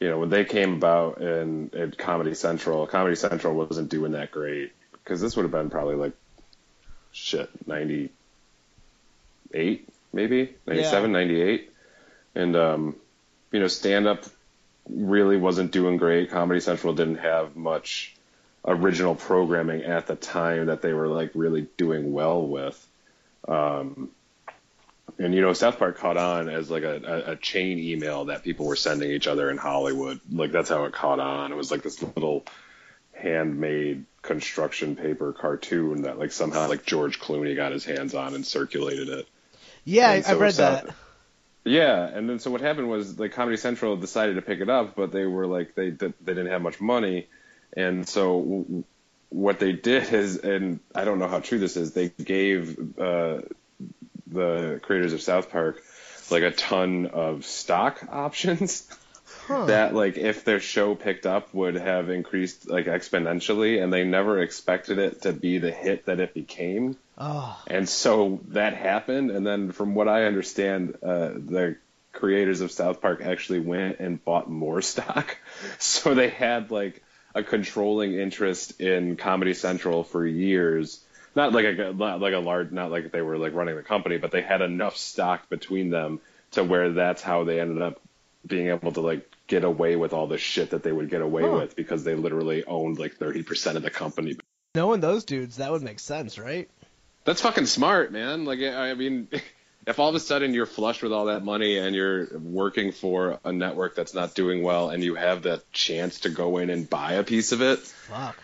you 0.00 0.08
know 0.08 0.18
when 0.18 0.28
they 0.30 0.44
came 0.44 0.74
about 0.74 1.20
in 1.20 1.70
at 1.76 1.98
Comedy 1.98 2.34
Central, 2.34 2.86
Comedy 2.86 3.16
Central 3.16 3.54
wasn't 3.54 3.88
doing 3.88 4.12
that 4.12 4.30
great 4.30 4.72
because 4.92 5.20
this 5.20 5.36
would 5.36 5.42
have 5.42 5.52
been 5.52 5.70
probably 5.70 5.96
like 5.96 6.12
shit 7.12 7.50
ninety 7.66 8.10
eight 9.54 9.88
maybe 10.12 10.54
97 10.66 11.10
98 11.10 11.72
and 12.34 12.56
um 12.56 12.96
you 13.50 13.60
know 13.60 13.66
stand 13.66 14.06
up 14.06 14.24
really 14.88 15.36
wasn't 15.36 15.70
doing 15.70 15.96
great. 15.96 16.30
Comedy 16.30 16.60
central 16.60 16.94
didn't 16.94 17.18
have 17.18 17.56
much 17.56 18.14
original 18.64 19.14
programming 19.14 19.82
at 19.82 20.06
the 20.06 20.16
time 20.16 20.66
that 20.66 20.82
they 20.82 20.92
were 20.92 21.08
like 21.08 21.30
really 21.34 21.66
doing 21.76 22.12
well 22.12 22.46
with. 22.46 22.86
Um 23.46 24.10
and 25.18 25.34
you 25.34 25.40
know 25.40 25.52
south 25.52 25.78
park 25.78 25.98
caught 25.98 26.16
on 26.16 26.48
as 26.48 26.70
like 26.70 26.84
a, 26.84 27.32
a, 27.32 27.36
chain 27.36 27.78
email 27.78 28.26
that 28.26 28.44
people 28.44 28.66
were 28.66 28.76
sending 28.76 29.10
each 29.10 29.26
other 29.26 29.50
in 29.50 29.56
hollywood. 29.56 30.20
Like 30.30 30.52
that's 30.52 30.68
how 30.68 30.84
it 30.84 30.92
caught 30.92 31.20
on. 31.20 31.52
It 31.52 31.56
was 31.56 31.70
like 31.70 31.82
this 31.82 32.02
little 32.02 32.44
handmade 33.12 34.04
construction 34.22 34.94
paper 34.94 35.32
cartoon 35.32 36.02
that 36.02 36.18
like 36.18 36.30
somehow 36.30 36.68
like 36.68 36.84
george 36.84 37.18
clooney 37.18 37.56
got 37.56 37.72
his 37.72 37.84
hands 37.84 38.14
on 38.14 38.34
and 38.34 38.46
circulated 38.46 39.08
it. 39.08 39.28
Yeah, 39.84 40.20
so 40.20 40.38
read 40.38 40.54
South- 40.54 40.84
that. 40.84 40.94
yeah, 41.64 42.06
and 42.06 42.28
then 42.28 42.38
so 42.38 42.50
what 42.50 42.60
happened 42.60 42.90
was 42.90 43.18
like 43.18 43.32
Comedy 43.32 43.56
Central 43.56 43.96
decided 43.96 44.36
to 44.36 44.42
pick 44.42 44.60
it 44.60 44.68
up, 44.68 44.94
but 44.96 45.12
they 45.12 45.24
were 45.24 45.46
like 45.46 45.74
they 45.74 45.90
they 45.90 46.12
didn't 46.24 46.48
have 46.48 46.62
much 46.62 46.80
money, 46.80 47.26
and 47.74 48.06
so 48.06 48.84
what 49.30 49.58
they 49.58 49.72
did 49.72 50.12
is, 50.12 50.36
and 50.38 50.80
I 50.94 51.04
don't 51.04 51.18
know 51.18 51.28
how 51.28 51.40
true 51.40 51.58
this 51.58 51.76
is, 51.76 51.92
they 51.92 52.08
gave 52.08 52.98
uh, 52.98 53.40
the 54.30 54.80
creators 54.82 55.12
of 55.12 55.20
South 55.22 55.50
Park 55.50 55.82
like 56.30 56.42
a 56.42 56.50
ton 56.50 57.06
of 57.06 57.44
stock 57.44 58.00
options 58.10 58.86
Huh. 59.46 59.64
that 59.66 59.94
like 59.94 60.18
if 60.18 60.44
their 60.44 60.60
show 60.60 60.94
picked 60.94 61.24
up 61.24 61.54
would 61.54 61.74
have 61.74 62.10
increased 62.10 62.68
like 62.68 62.84
exponentially, 62.86 63.82
and 63.82 63.90
they 63.92 64.04
never 64.04 64.40
expected 64.42 64.98
it 64.98 65.22
to 65.22 65.32
be 65.32 65.56
the 65.58 65.70
hit 65.70 66.04
that 66.06 66.20
it 66.20 66.34
became. 66.34 66.96
Oh, 67.16 67.58
And 67.66 67.88
so 67.88 68.40
that 68.48 68.74
happened, 68.74 69.30
and 69.30 69.46
then 69.46 69.72
from 69.72 69.94
what 69.94 70.06
I 70.06 70.24
understand, 70.24 70.96
uh, 71.02 71.30
the 71.34 71.76
creators 72.12 72.60
of 72.60 72.70
South 72.72 73.00
Park 73.00 73.22
actually 73.22 73.60
went 73.60 74.00
and 74.00 74.22
bought 74.22 74.50
more 74.50 74.82
stock, 74.92 75.36
so 75.78 76.14
they 76.14 76.28
had 76.28 76.70
like 76.70 77.02
a 77.34 77.42
controlling 77.42 78.14
interest 78.14 78.80
in 78.80 79.16
Comedy 79.16 79.54
Central 79.54 80.04
for 80.04 80.26
years. 80.26 81.02
Not 81.38 81.52
like 81.52 81.64
a 81.66 81.92
not 81.92 82.20
like 82.20 82.34
a 82.34 82.38
large, 82.38 82.72
not 82.72 82.90
like 82.90 83.12
they 83.12 83.22
were 83.22 83.38
like 83.38 83.54
running 83.54 83.76
the 83.76 83.82
company, 83.84 84.18
but 84.18 84.32
they 84.32 84.42
had 84.42 84.60
enough 84.60 84.96
stock 84.96 85.48
between 85.48 85.88
them 85.90 86.20
to 86.50 86.64
where 86.64 86.90
that's 86.90 87.22
how 87.22 87.44
they 87.44 87.60
ended 87.60 87.80
up 87.80 88.00
being 88.44 88.68
able 88.68 88.90
to 88.90 89.00
like 89.00 89.30
get 89.46 89.62
away 89.62 89.94
with 89.94 90.12
all 90.12 90.26
the 90.26 90.36
shit 90.36 90.70
that 90.70 90.82
they 90.82 90.90
would 90.90 91.08
get 91.10 91.22
away 91.22 91.42
Huh. 91.42 91.58
with 91.60 91.76
because 91.76 92.02
they 92.02 92.16
literally 92.16 92.64
owned 92.64 92.98
like 92.98 93.18
30% 93.18 93.76
of 93.76 93.82
the 93.82 93.90
company 93.90 94.36
knowing 94.74 95.00
those 95.00 95.24
dudes, 95.24 95.58
that 95.58 95.70
would 95.70 95.82
make 95.82 96.00
sense, 96.00 96.38
right? 96.38 96.68
That's 97.24 97.40
fucking 97.40 97.66
smart, 97.66 98.12
man. 98.12 98.44
Like, 98.44 98.60
I 98.60 98.94
mean, 98.94 99.28
if 99.86 99.98
all 99.98 100.08
of 100.08 100.14
a 100.14 100.20
sudden 100.20 100.54
you're 100.54 100.66
flush 100.66 101.02
with 101.02 101.12
all 101.12 101.26
that 101.26 101.44
money 101.44 101.78
and 101.78 101.94
you're 101.94 102.36
working 102.38 102.90
for 102.92 103.38
a 103.44 103.52
network 103.52 103.94
that's 103.94 104.14
not 104.14 104.34
doing 104.34 104.62
well 104.62 104.90
and 104.90 105.04
you 105.04 105.14
have 105.14 105.42
the 105.42 105.62
chance 105.72 106.20
to 106.20 106.30
go 106.30 106.58
in 106.58 106.68
and 106.70 106.90
buy 106.90 107.12
a 107.14 107.22
piece 107.22 107.52
of 107.52 107.62
it, 107.62 107.78
Fuck. 107.78 108.36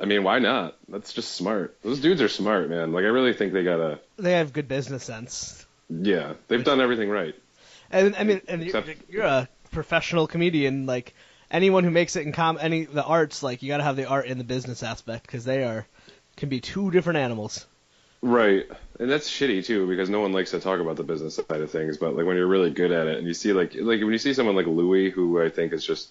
I 0.00 0.04
mean, 0.06 0.24
why 0.24 0.38
not? 0.38 0.76
That's 0.88 1.12
just 1.12 1.32
smart. 1.32 1.76
Those 1.82 2.00
dudes 2.00 2.22
are 2.22 2.28
smart, 2.28 2.68
man. 2.70 2.92
Like, 2.92 3.04
I 3.04 3.08
really 3.08 3.32
think 3.34 3.52
they 3.52 3.64
gotta, 3.64 4.00
They 4.16 4.32
have 4.32 4.52
good 4.52 4.68
business 4.68 5.04
sense. 5.04 5.64
yeah, 5.88 6.34
they've 6.48 6.64
done 6.64 6.80
everything 6.80 7.10
right. 7.10 7.34
And 7.90 8.16
I 8.16 8.24
mean, 8.24 8.40
and 8.48 8.62
you're, 8.64 8.84
you're 9.08 9.24
a 9.24 9.48
professional 9.70 10.26
comedian. 10.26 10.86
Like 10.86 11.14
anyone 11.50 11.84
who 11.84 11.90
makes 11.90 12.16
it 12.16 12.26
in 12.26 12.32
com 12.32 12.58
any 12.60 12.84
the 12.84 13.04
arts, 13.04 13.42
like 13.42 13.62
you 13.62 13.68
got 13.68 13.78
to 13.78 13.82
have 13.82 13.96
the 13.96 14.06
art 14.06 14.26
and 14.26 14.40
the 14.40 14.44
business 14.44 14.82
aspect 14.82 15.26
because 15.26 15.44
they 15.44 15.62
are 15.64 15.86
can 16.36 16.48
be 16.48 16.60
two 16.60 16.90
different 16.90 17.18
animals. 17.18 17.66
Right. 18.22 18.66
And 18.98 19.10
that's 19.10 19.28
shitty 19.28 19.66
too 19.66 19.86
because 19.86 20.08
no 20.08 20.20
one 20.20 20.32
likes 20.32 20.52
to 20.52 20.60
talk 20.60 20.80
about 20.80 20.96
the 20.96 21.02
business 21.02 21.34
side 21.34 21.60
of 21.60 21.70
things, 21.70 21.98
but 21.98 22.16
like 22.16 22.24
when 22.24 22.36
you're 22.36 22.46
really 22.46 22.70
good 22.70 22.92
at 22.92 23.08
it 23.08 23.18
and 23.18 23.26
you 23.26 23.34
see 23.34 23.52
like 23.52 23.74
like 23.74 24.00
when 24.00 24.12
you 24.12 24.18
see 24.18 24.32
someone 24.32 24.56
like 24.56 24.66
Louis 24.66 25.10
who 25.10 25.42
I 25.42 25.50
think 25.50 25.72
is 25.74 25.84
just 25.84 26.08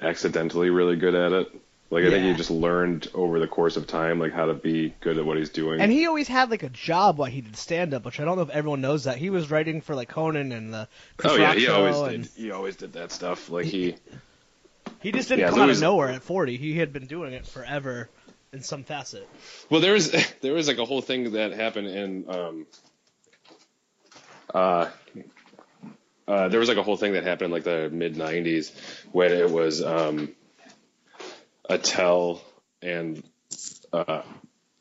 accidentally 0.00 0.70
really 0.70 0.96
good 0.96 1.14
at 1.14 1.32
it. 1.32 1.54
Like 1.90 2.04
I 2.04 2.10
think 2.10 2.24
he 2.24 2.34
just 2.34 2.50
learned 2.50 3.08
over 3.14 3.38
the 3.38 3.46
course 3.46 3.76
of 3.76 3.86
time 3.86 4.18
like 4.18 4.32
how 4.32 4.46
to 4.46 4.54
be 4.54 4.92
good 5.00 5.16
at 5.18 5.24
what 5.24 5.36
he's 5.36 5.50
doing. 5.50 5.80
And 5.80 5.92
he 5.92 6.06
always 6.06 6.26
had 6.26 6.50
like 6.50 6.62
a 6.64 6.68
job 6.68 7.18
while 7.18 7.30
he 7.30 7.40
did 7.40 7.56
stand 7.56 7.94
up, 7.94 8.04
which 8.04 8.18
I 8.18 8.24
don't 8.24 8.36
know 8.36 8.42
if 8.42 8.50
everyone 8.50 8.80
knows 8.80 9.04
that 9.04 9.16
he 9.16 9.30
was 9.30 9.50
writing 9.50 9.80
for 9.80 9.94
like 9.94 10.08
Conan 10.08 10.50
and 10.50 10.72
the 10.74 10.88
Chris 11.18 11.32
oh 11.32 11.36
yeah, 11.36 11.44
Rock 11.48 11.56
he 11.56 11.68
always 11.68 11.96
and 11.98 12.22
did. 12.24 12.32
He 12.36 12.50
always 12.50 12.76
did 12.76 12.94
that 12.94 13.12
stuff. 13.12 13.48
Like 13.48 13.66
he 13.66 13.94
he 15.02 15.12
just 15.12 15.28
didn't 15.28 15.42
Yeah, 15.42 15.50
come 15.50 15.60
out 15.60 15.66
Louis- 15.66 15.76
of 15.78 15.82
nowhere 15.82 16.08
at 16.08 16.22
40. 16.22 16.56
He 16.56 16.78
had 16.78 16.92
been 16.92 17.06
doing 17.06 17.32
it 17.32 17.46
forever 17.46 18.08
in 18.52 18.62
some 18.62 18.82
facet. 18.82 19.28
Well, 19.70 19.80
there 19.80 19.92
was 19.92 20.10
there 20.40 20.54
was 20.54 20.66
like 20.66 20.78
a 20.78 20.84
whole 20.84 21.02
thing 21.02 21.32
that 21.32 21.52
happened 21.52 21.86
in 21.88 22.24
um 22.28 22.66
uh 24.52 24.88
uh 26.26 26.48
there 26.48 26.58
was 26.58 26.68
like 26.68 26.78
a 26.78 26.82
whole 26.82 26.96
thing 26.96 27.12
that 27.12 27.22
happened 27.24 27.46
in 27.46 27.52
like 27.52 27.64
the 27.64 27.88
mid 27.92 28.14
'90s 28.16 28.72
when 29.12 29.30
it 29.32 29.50
was 29.50 29.82
um 29.82 30.30
Attell 31.68 32.42
and 32.82 33.22
uh 33.92 34.22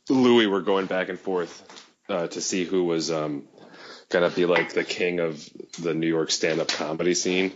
Louis 0.10 0.48
were 0.48 0.62
going 0.62 0.86
back 0.86 1.10
and 1.10 1.20
forth 1.20 1.64
uh, 2.10 2.28
to 2.28 2.42
see 2.42 2.66
who 2.66 2.84
was 2.84 3.10
um 3.12 3.48
gonna 4.10 4.30
be 4.30 4.46
like 4.46 4.74
the 4.74 4.84
king 4.84 5.20
of 5.20 5.48
the 5.80 5.94
New 5.94 6.08
York 6.08 6.32
stand-up 6.32 6.68
comedy 6.68 7.14
scene, 7.16 7.52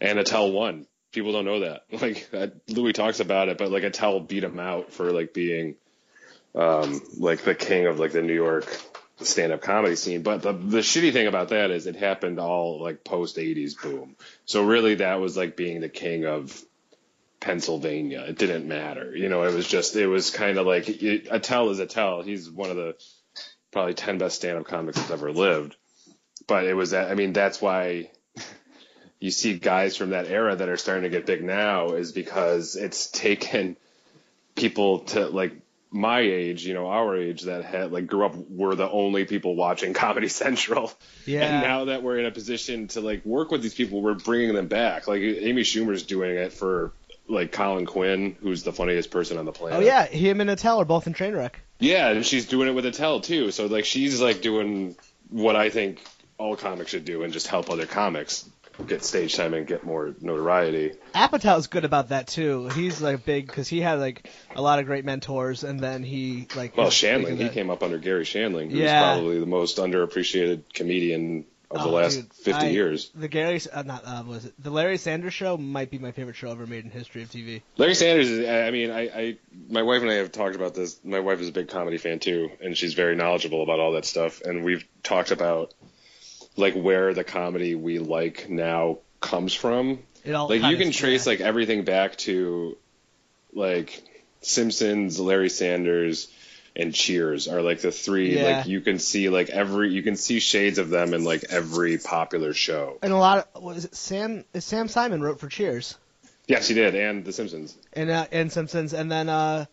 and 0.00 0.18
Attell 0.18 0.50
won. 0.52 0.86
People 1.12 1.32
don't 1.32 1.44
know 1.44 1.60
that. 1.60 1.84
Like 2.00 2.28
uh, 2.32 2.48
Louis 2.68 2.92
talks 2.92 3.20
about 3.20 3.48
it, 3.48 3.58
but 3.58 3.70
like 3.70 3.84
Attell 3.84 4.20
beat 4.20 4.44
him 4.44 4.58
out 4.58 4.92
for 4.92 5.12
like 5.12 5.34
being 5.34 5.74
um, 6.54 7.00
like 7.18 7.42
the 7.42 7.54
king 7.54 7.86
of 7.86 7.98
like 7.98 8.12
the 8.12 8.22
New 8.22 8.34
York 8.34 8.66
stand-up 9.18 9.60
comedy 9.60 9.96
scene. 9.96 10.22
But 10.22 10.42
the 10.42 10.52
the 10.52 10.78
shitty 10.78 11.12
thing 11.12 11.26
about 11.26 11.50
that 11.50 11.70
is 11.70 11.86
it 11.86 11.96
happened 11.96 12.38
all 12.38 12.80
like 12.82 13.04
post 13.04 13.36
'80s 13.36 13.80
boom. 13.80 14.16
So 14.44 14.64
really, 14.64 14.96
that 14.96 15.20
was 15.20 15.36
like 15.36 15.56
being 15.56 15.80
the 15.80 15.88
king 15.88 16.24
of 16.24 16.64
Pennsylvania. 17.46 18.24
It 18.26 18.38
didn't 18.38 18.66
matter, 18.66 19.16
you 19.16 19.28
know. 19.28 19.44
It 19.44 19.54
was 19.54 19.68
just 19.68 19.94
it 19.94 20.08
was 20.08 20.30
kind 20.30 20.58
of 20.58 20.66
like 20.66 20.88
it, 20.88 21.28
Attell 21.30 21.70
is 21.70 21.78
Attell. 21.78 22.22
He's 22.22 22.50
one 22.50 22.70
of 22.70 22.76
the 22.76 22.96
probably 23.70 23.94
ten 23.94 24.18
best 24.18 24.34
stand-up 24.34 24.66
comics 24.66 24.98
that's 24.98 25.12
ever 25.12 25.30
lived. 25.30 25.76
But 26.48 26.64
it 26.64 26.74
was 26.74 26.90
that. 26.90 27.08
I 27.08 27.14
mean, 27.14 27.32
that's 27.32 27.62
why 27.62 28.10
you 29.20 29.30
see 29.30 29.60
guys 29.60 29.96
from 29.96 30.10
that 30.10 30.26
era 30.26 30.56
that 30.56 30.68
are 30.68 30.76
starting 30.76 31.04
to 31.04 31.08
get 31.08 31.24
big 31.24 31.44
now 31.44 31.90
is 31.90 32.10
because 32.10 32.74
it's 32.74 33.12
taken 33.12 33.76
people 34.56 35.00
to 35.14 35.28
like 35.28 35.52
my 35.92 36.18
age, 36.18 36.66
you 36.66 36.74
know, 36.74 36.88
our 36.88 37.16
age 37.16 37.42
that 37.42 37.64
had 37.64 37.92
like 37.92 38.08
grew 38.08 38.26
up 38.26 38.34
were 38.50 38.74
the 38.74 38.90
only 38.90 39.24
people 39.24 39.54
watching 39.54 39.94
Comedy 40.04 40.28
Central. 40.28 40.92
Yeah. 41.26 41.42
And 41.42 41.62
now 41.62 41.84
that 41.84 42.02
we're 42.02 42.18
in 42.18 42.26
a 42.26 42.32
position 42.32 42.88
to 42.88 43.00
like 43.00 43.24
work 43.24 43.52
with 43.52 43.62
these 43.62 43.74
people, 43.74 44.02
we're 44.02 44.14
bringing 44.14 44.52
them 44.52 44.66
back. 44.66 45.06
Like 45.06 45.20
Amy 45.20 45.62
Schumer's 45.62 46.02
doing 46.02 46.34
it 46.34 46.52
for 46.52 46.92
like 47.28 47.52
Colin 47.52 47.86
Quinn, 47.86 48.36
who's 48.40 48.62
the 48.62 48.72
funniest 48.72 49.10
person 49.10 49.38
on 49.38 49.44
the 49.44 49.52
planet. 49.52 49.78
Oh 49.78 49.82
yeah, 49.82 50.06
him 50.06 50.40
and 50.40 50.50
Attell 50.50 50.80
are 50.80 50.84
both 50.84 51.06
in 51.06 51.14
Trainwreck. 51.14 51.52
Yeah, 51.78 52.10
and 52.10 52.24
she's 52.24 52.46
doing 52.46 52.68
it 52.68 52.72
with 52.72 52.86
Attell 52.86 53.20
too. 53.20 53.50
So 53.50 53.66
like 53.66 53.84
she's 53.84 54.20
like 54.20 54.40
doing 54.40 54.96
what 55.30 55.56
I 55.56 55.70
think 55.70 56.00
all 56.38 56.56
comics 56.56 56.90
should 56.90 57.04
do 57.04 57.22
and 57.22 57.32
just 57.32 57.46
help 57.48 57.70
other 57.70 57.86
comics. 57.86 58.48
get 58.86 59.02
stage 59.02 59.34
time 59.34 59.54
and 59.54 59.66
get 59.66 59.84
more 59.84 60.14
notoriety. 60.20 60.92
Apatow's 61.14 61.66
good 61.66 61.86
about 61.86 62.10
that 62.10 62.26
too. 62.26 62.68
He's 62.68 63.00
like 63.00 63.24
big 63.24 63.46
because 63.46 63.68
he 63.68 63.80
had 63.80 63.94
like 63.94 64.30
a 64.54 64.60
lot 64.60 64.78
of 64.78 64.84
great 64.86 65.04
mentors, 65.04 65.64
and 65.64 65.80
then 65.80 66.02
he 66.02 66.46
like. 66.54 66.76
Well, 66.76 66.88
Shandling, 66.90 67.38
he 67.38 67.48
came 67.48 67.70
up 67.70 67.82
under 67.82 67.96
Garry 67.98 68.24
Shandling, 68.24 68.70
who's 68.70 68.80
Yeah. 68.80 69.14
probably 69.14 69.40
the 69.40 69.46
most 69.46 69.78
underappreciated 69.78 70.72
comedian 70.74 71.46
of 71.70 71.82
the 71.82 71.88
Oh, 71.88 71.92
last 71.92 72.14
dude, 72.16 72.32
50 72.32 72.52
I- 72.66 72.68
years. 72.70 73.10
The 73.14 73.28
Gary, 73.28 73.60
uh, 73.72 73.82
not 73.82 74.02
uh, 74.06 74.22
was 74.26 74.44
it 74.44 74.54
the 74.62 74.70
Larry 74.70 74.98
Sanders 74.98 75.34
Show? 75.34 75.56
Might 75.56 75.90
be 75.90 75.98
my 75.98 76.12
favorite 76.12 76.36
show 76.36 76.50
ever 76.50 76.66
made 76.66 76.84
in 76.84 76.90
history 76.90 77.22
of 77.22 77.30
TV. 77.30 77.62
Larry 77.76 77.94
Sanders 77.94 78.28
is, 78.30 78.48
I 78.48 78.68
I 78.68 78.70
mean, 78.70 78.90
I, 78.90 79.00
I, 79.08 79.36
my 79.68 79.82
wife 79.82 80.02
and 80.02 80.10
I 80.10 80.14
have 80.14 80.30
talked 80.32 80.54
about 80.54 80.74
this. 80.74 80.98
My 81.04 81.20
wife 81.20 81.40
is 81.40 81.48
a 81.48 81.52
big 81.52 81.68
comedy 81.68 81.98
fan 81.98 82.18
too, 82.20 82.50
and 82.62 82.76
she's 82.76 82.94
very 82.94 83.16
knowledgeable 83.16 83.62
about 83.62 83.80
all 83.80 83.92
that 83.92 84.04
stuff. 84.04 84.40
And 84.42 84.64
we've 84.64 84.84
talked 85.02 85.30
about 85.32 85.74
like 86.56 86.74
where 86.74 87.12
the 87.14 87.24
comedy 87.24 87.74
we 87.74 87.98
like 87.98 88.48
now 88.48 88.98
comes 89.20 89.52
from. 89.52 89.98
It 90.24 90.32
all 90.34 90.48
Like 90.48 90.62
you 90.62 90.76
can 90.76 90.90
trace 90.92 91.26
yeah. 91.26 91.32
like 91.32 91.40
everything 91.40 91.84
back 91.84 92.16
to 92.18 92.76
like 93.52 94.02
Simpsons, 94.40 95.18
Larry 95.18 95.48
Sanders, 95.50 96.28
and 96.76 96.94
Cheers 96.94 97.48
are 97.48 97.62
like 97.62 97.80
the 97.80 97.90
three. 97.90 98.36
Yeah. 98.36 98.58
Like 98.58 98.66
you 98.66 98.80
can 98.80 98.98
see 98.98 99.28
like 99.28 99.48
every 99.50 99.92
you 99.92 100.02
can 100.02 100.16
see 100.16 100.38
shades 100.40 100.78
of 100.78 100.90
them 100.90 101.14
in 101.14 101.24
like 101.24 101.44
every 101.50 101.98
popular 101.98 102.52
show. 102.52 102.98
and 103.02 103.12
a 103.12 103.16
lot 103.16 103.48
of 103.54 103.62
was 103.62 103.84
it 103.84 103.94
Sam? 103.94 104.44
Is 104.54 104.64
Sam 104.64 104.88
Simon 104.88 105.22
wrote 105.22 105.40
for 105.40 105.48
Cheers 105.48 105.96
Yes, 106.46 106.68
he 106.68 106.74
did, 106.74 106.94
and 106.94 107.24
The 107.24 107.32
Simpsons. 107.32 107.76
and 107.92 108.08
uh, 108.08 108.26
and 108.30 108.52
Simpsons, 108.52 108.94
and 108.94 109.10
then 109.10 109.28
uh, 109.28 109.64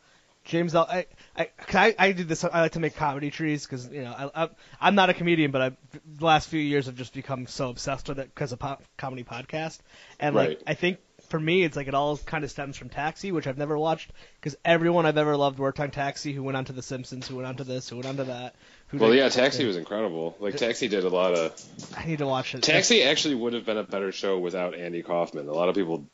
James 0.44 0.74
L. 0.74 0.88
I, 0.90 1.06
I, 1.38 1.50
I, 1.72 1.96
I 2.00 2.12
do 2.14 2.24
this. 2.24 2.44
I 2.44 2.62
like 2.62 2.72
to 2.72 2.80
make 2.80 2.96
comedy 2.96 3.30
trees 3.30 3.64
because 3.66 3.90
you 3.90 4.02
know 4.04 4.12
I, 4.34 4.44
I, 4.46 4.50
I'm 4.82 4.96
not 4.96 5.12
a 5.12 5.14
comedian, 5.14 5.52
but 5.52 5.62
I, 5.62 5.70
the 6.18 6.26
last 6.26 6.50
few 6.50 6.60
years 6.60 6.88
I've 6.88 6.96
just 6.96 7.14
become 7.14 7.46
so 7.46 7.70
obsessed 7.70 8.10
with 8.10 8.18
it 8.18 8.34
because 8.34 8.54
of 8.54 8.60
po- 8.60 8.80
comedy 8.98 9.24
podcast, 9.24 9.80
and 10.20 10.34
like 10.36 10.48
Right. 10.48 10.62
I 10.66 10.74
think 10.74 10.98
for 11.34 11.40
me 11.40 11.64
it's 11.64 11.76
like 11.76 11.88
it 11.88 11.96
all 11.96 12.16
kind 12.16 12.44
of 12.44 12.52
stems 12.52 12.78
from 12.78 12.90
Taxi, 12.90 13.32
which 13.32 13.48
I've 13.48 13.58
never 13.58 13.76
watched 13.76 14.12
because 14.40 14.56
everyone 14.64 15.08
I've 15.08 15.18
ever 15.18 15.36
loved 15.36 15.58
worked 15.58 15.80
on 15.80 15.90
Taxi, 15.90 16.32
who 16.32 16.44
went 16.44 16.56
on 16.56 16.66
to 16.66 16.74
The 16.74 16.84
Simpsons, 16.84 17.28
who 17.28 17.38
went 17.38 17.48
on 17.48 17.56
to 17.56 17.64
this, 17.64 17.90
who 17.90 17.96
went 17.96 18.08
on 18.08 18.18
to 18.18 18.26
that. 18.26 18.54
Who 18.90 19.00
Well, 19.00 19.16
yeah, 19.16 19.30
Taxi 19.30 19.66
was 19.66 19.76
incredible. 19.76 20.36
Like 20.40 20.58
Taxi 20.58 20.88
did 20.88 21.04
a 21.04 21.10
lot 21.10 21.34
of 21.34 21.60
I 21.98 22.06
need 22.06 22.20
to 22.20 22.28
watch 22.28 22.54
it. 22.54 22.62
Taxi 22.62 23.02
actually 23.02 23.34
would 23.34 23.54
have 23.54 23.66
been 23.66 23.80
a 23.80 23.84
better 23.84 24.12
show 24.12 24.38
without 24.38 24.76
Andy 24.76 25.02
Kaufman. 25.02 25.48
A 25.48 25.54
lot 25.54 25.70
of 25.70 25.74
people 25.76 26.06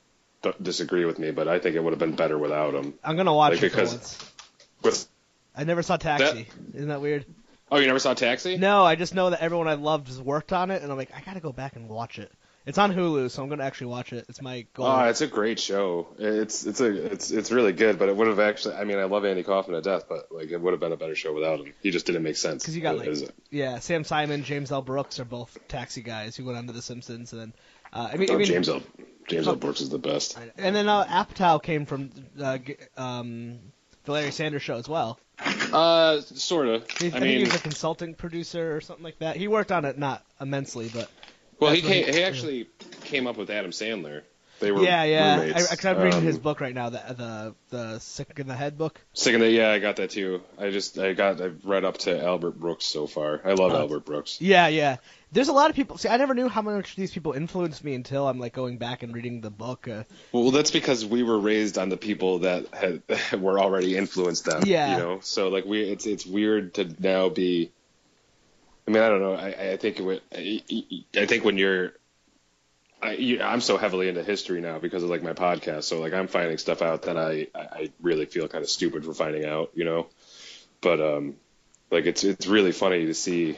d- 0.42 0.54
disagree 0.62 1.04
with 1.04 1.20
me, 1.20 1.32
but 1.32 1.50
I 1.50 1.60
think 1.60 1.76
it 1.76 1.84
would 1.84 1.92
have 1.92 2.00
been 2.00 2.16
better 2.16 2.38
without 2.38 2.74
him. 2.74 2.94
I'm 3.04 3.18
gonna 3.18 3.36
watch 3.36 3.56
Like, 3.56 3.64
it 3.64 3.72
because-. 3.74 4.18
With 4.82 5.06
I 5.54 5.66
never 5.66 5.84
saw 5.84 5.98
Taxi. 5.98 6.48
Isn't 6.74 6.88
that 6.88 7.02
weird? 7.02 7.26
oh, 7.70 7.78
you 7.78 7.88
never 7.88 8.00
saw 8.00 8.14
Taxi? 8.14 8.56
No, 8.56 8.86
I 8.86 8.96
just 8.96 9.14
know 9.14 9.32
that 9.32 9.42
everyone 9.42 9.68
I 9.68 9.74
loved 9.74 10.08
has 10.08 10.22
worked 10.22 10.54
on 10.54 10.72
it, 10.72 10.82
and 10.82 10.90
I'm 10.90 10.98
like, 10.98 11.12
I 11.14 11.20
gotta 11.26 11.42
go 11.42 11.52
back 11.52 11.76
and 11.76 11.90
watch 11.90 12.20
it. 12.20 12.32
It's 12.66 12.78
on 12.78 12.94
Hulu, 12.94 13.32
so 13.32 13.42
I'm 13.42 13.50
gonna 13.50 13.64
actually 13.64 13.88
watch 13.88 14.14
it. 14.14 14.26
It's 14.30 14.42
my 14.42 14.66
goal. 14.74 14.86
Oh, 14.86 15.06
it's 15.06 15.22
a 15.22 15.28
great 15.28 15.60
show. 15.60 16.08
It's 16.20 16.66
it's 16.68 16.82
a 16.82 17.12
it's 17.14 17.32
it's 17.32 17.52
really 17.52 17.72
good, 17.74 17.98
but 17.98 18.10
it 18.10 18.16
would 18.16 18.28
have 18.28 18.40
actually. 18.40 18.76
I 18.76 18.84
mean, 18.84 19.00
I 19.00 19.06
love 19.06 19.26
Andy 19.26 19.44
Kaufman 19.44 19.76
to 19.76 19.82
death, 19.82 20.04
but 20.08 20.28
like 20.32 20.52
it 20.52 20.58
would 20.62 20.74
have 20.74 20.80
been 20.80 20.92
a 20.92 20.98
better 20.98 21.16
show 21.16 21.34
without 21.34 21.60
him. 21.62 21.74
He 21.82 21.90
just 21.90 22.06
didn't 22.06 22.24
make 22.24 22.36
sense. 22.36 22.64
Because 22.64 22.76
you 22.76 22.82
got 22.84 22.98
like, 22.98 23.10
yeah, 23.50 23.80
Sam 23.80 24.04
Simon, 24.04 24.44
James 24.44 24.72
L. 24.72 24.82
Brooks 24.82 25.20
are 25.20 25.26
both 25.26 25.58
Taxi 25.68 26.02
guys 26.02 26.36
who 26.36 26.46
went 26.46 26.58
on 26.58 26.68
to 26.68 26.74
The 26.74 26.82
Simpsons, 26.82 27.32
and 27.34 27.42
then 27.42 27.54
uh, 27.94 28.10
I 28.14 28.18
mean, 28.18 28.30
I 28.30 28.34
Oh, 28.34 28.38
mean, 28.38 28.46
James 28.48 28.70
L. 28.70 28.82
James 29.28 29.48
L. 29.48 29.56
Brooks 29.56 29.82
is 29.82 29.90
the 29.90 29.98
best. 29.98 30.38
and 30.58 30.76
then 30.76 30.90
uh, 30.90 31.06
Apatow 31.06 31.64
came 31.64 31.86
from 31.86 32.12
uh, 32.40 32.58
g- 32.60 32.76
um, 32.98 33.60
the 34.04 34.12
Larry 34.12 34.32
Sanders 34.32 34.62
Show 34.64 34.76
as 34.76 34.88
well. 34.90 35.20
Uh, 35.72 36.20
sort 36.22 36.68
of. 36.68 36.84
I, 37.02 37.06
I 37.06 37.10
think 37.12 37.24
he 37.26 37.44
was 37.46 37.56
a 37.56 37.60
consulting 37.60 38.14
producer 38.16 38.76
or 38.76 38.82
something 38.82 39.04
like 39.04 39.20
that. 39.20 39.38
He 39.38 39.48
worked 39.48 39.72
on 39.72 39.86
it 39.86 39.98
not 39.98 40.24
immensely, 40.42 40.90
but 40.94 41.10
well, 41.60 41.74
he 41.74 41.82
came, 41.82 42.06
he- 42.14 42.24
actually 42.24 42.68
came 43.04 43.28
up 43.28 43.38
with 43.38 43.50
Adam 43.50 43.72
Sandler. 43.72 44.22
They 44.60 44.74
were 44.74 44.84
yeah, 44.84 45.06
yeah. 45.06 45.36
I, 45.36 45.38
roommates. 45.40 45.72
I, 45.72 45.76
cause 45.78 45.86
I'm 45.86 45.98
reading 46.02 46.20
Um, 46.20 46.26
his 46.26 46.38
book 46.38 46.60
right 46.60 46.76
now, 46.76 46.90
the 46.90 46.98
the 47.18 47.56
the 47.70 48.00
Sick 48.00 48.40
in 48.40 48.48
the 48.50 48.58
Head 48.58 48.78
book. 48.78 49.00
Sick 49.14 49.34
in 49.34 49.40
the 49.40 49.50
yeah, 49.50 49.72
I 49.72 49.80
got 49.80 49.96
that 49.96 50.10
too. 50.10 50.42
I 50.58 50.70
just 50.70 51.00
I 51.00 51.14
got 51.14 51.40
I've 51.40 51.64
read 51.66 51.86
up 51.86 51.98
to 52.00 52.22
Albert 52.22 52.60
Brooks 52.60 52.84
so 52.84 53.08
far. 53.08 53.40
I 53.46 53.54
love 53.54 53.72
Oh. 53.72 53.78
Albert 53.78 54.04
Brooks. 54.04 54.42
Yeah, 54.42 54.68
yeah. 54.68 54.98
There's 55.32 55.48
a 55.48 55.54
lot 55.54 55.70
of 55.70 55.78
people. 55.78 55.98
See, 55.98 56.10
I 56.10 56.18
never 56.18 56.34
knew 56.34 56.50
how 56.50 56.62
much 56.62 56.98
these 56.98 57.12
people 57.14 57.32
influenced 57.32 57.86
me 57.86 57.94
until 57.94 58.28
I'm 58.28 58.38
like 58.38 58.52
going 58.52 58.78
back 58.78 59.02
and 59.02 59.16
reading 59.16 59.40
the 59.40 59.50
book. 59.50 59.88
Uh, 59.88 60.04
Well, 60.34 60.52
that's 60.52 60.72
because 60.72 61.06
we 61.06 61.24
were 61.24 61.40
raised 61.40 61.78
on 61.78 61.88
the 61.88 61.96
people 61.98 62.40
that 62.40 62.66
had 62.74 63.02
were 63.42 63.60
already 63.62 63.96
influenced 63.96 64.44
them. 64.44 64.64
Yeah. 64.66 64.92
You 64.98 64.98
know, 65.04 65.20
so 65.22 65.48
like 65.48 65.64
we, 65.64 65.84
it's 65.84 66.06
it's 66.06 66.26
weird 66.26 66.74
to 66.74 66.94
now 67.00 67.30
be. 67.30 67.72
I 68.90 68.92
mean, 68.92 69.04
I 69.04 69.10
don't 69.10 69.22
know. 69.22 69.36
I 69.36 69.74
I 69.74 69.78
think 69.78 70.00
it 70.00 70.04
would, 70.04 70.22
I, 70.36 70.62
I 71.16 71.26
think 71.28 71.46
when 71.46 71.58
you're. 71.60 71.94
I, 73.02 73.12
you- 73.14 73.42
I'm 73.42 73.62
so 73.62 73.78
heavily 73.78 74.10
into 74.10 74.24
history 74.24 74.60
now 74.62 74.80
because 74.80 75.04
of 75.04 75.10
like 75.12 75.22
my 75.22 75.34
podcast. 75.34 75.84
So 75.84 76.00
like 76.02 76.12
I'm 76.14 76.28
finding 76.28 76.58
stuff 76.58 76.82
out 76.82 77.04
that 77.04 77.16
I 77.16 77.48
I 77.54 77.60
I 77.62 77.92
really 78.02 78.26
feel 78.26 78.48
kind 78.48 78.64
of 78.64 78.70
stupid 78.70 79.06
for 79.06 79.14
finding 79.14 79.46
out. 79.46 79.70
You 79.76 79.86
know, 79.86 80.08
but 80.82 81.00
um, 81.00 81.36
like 81.92 82.08
it's 82.08 82.24
it's 82.24 82.48
really 82.48 82.72
funny 82.72 83.06
to 83.06 83.14
see 83.14 83.58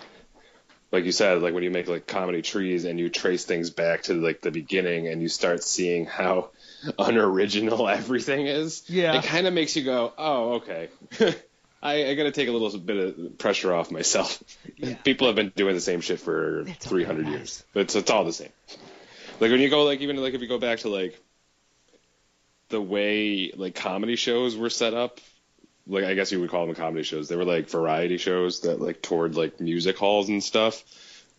like 0.91 1.05
you 1.05 1.13
said, 1.13 1.41
like 1.41 1.53
when 1.53 1.63
you 1.63 1.71
make 1.71 1.87
like 1.87 2.05
comedy 2.07 2.41
trees 2.41 2.83
and 2.83 2.99
you 2.99 3.07
trace 3.09 3.45
things 3.45 3.69
back 3.69 4.03
to 4.03 4.13
like 4.15 4.41
the 4.41 4.51
beginning 4.51 5.07
and 5.07 5.21
you 5.21 5.29
start 5.29 5.63
seeing 5.63 6.05
how 6.05 6.49
unoriginal 6.99 7.87
everything 7.87 8.47
is, 8.47 8.83
Yeah. 8.89 9.17
it 9.17 9.23
kind 9.23 9.47
of 9.47 9.53
makes 9.53 9.77
you 9.77 9.83
go, 9.85 10.11
oh, 10.17 10.53
okay. 10.55 10.89
I, 11.83 12.09
I 12.09 12.13
got 12.15 12.23
to 12.23 12.31
take 12.31 12.47
a 12.47 12.51
little 12.51 12.77
bit 12.79 12.97
of 12.97 13.37
pressure 13.37 13.73
off 13.73 13.91
myself. 13.91 14.41
Yeah. 14.77 14.93
People 15.03 15.27
have 15.27 15.35
been 15.35 15.51
doing 15.55 15.73
the 15.75 15.81
same 15.81 16.01
shit 16.01 16.19
for 16.19 16.61
It's 16.67 16.85
300 16.85 17.23
guys. 17.25 17.31
years. 17.33 17.63
It's, 17.73 17.95
it's 17.95 18.11
all 18.11 18.23
the 18.23 18.33
same. 18.33 18.49
Like 19.39 19.49
when 19.51 19.59
you 19.59 19.69
go, 19.69 19.83
like 19.83 20.01
even 20.01 20.17
like 20.17 20.33
if 20.35 20.41
you 20.41 20.47
go 20.47 20.59
back 20.59 20.79
to 20.79 20.89
like 20.89 21.19
the 22.69 22.79
way 22.81 23.51
like 23.55 23.75
comedy 23.75 24.15
shows 24.15 24.55
were 24.55 24.69
set 24.69 24.93
up 24.93 25.19
like 25.87 26.03
I 26.03 26.13
guess 26.13 26.31
you 26.31 26.39
would 26.39 26.51
call 26.51 26.67
them 26.67 26.75
comedy 26.75 27.03
shows. 27.03 27.27
They 27.27 27.35
were 27.35 27.43
like 27.45 27.69
variety 27.69 28.17
shows 28.17 28.61
that 28.61 28.79
like 28.79 29.01
toured 29.01 29.35
like 29.35 29.59
music 29.59 29.97
halls 29.97 30.29
and 30.29 30.43
stuff, 30.43 30.83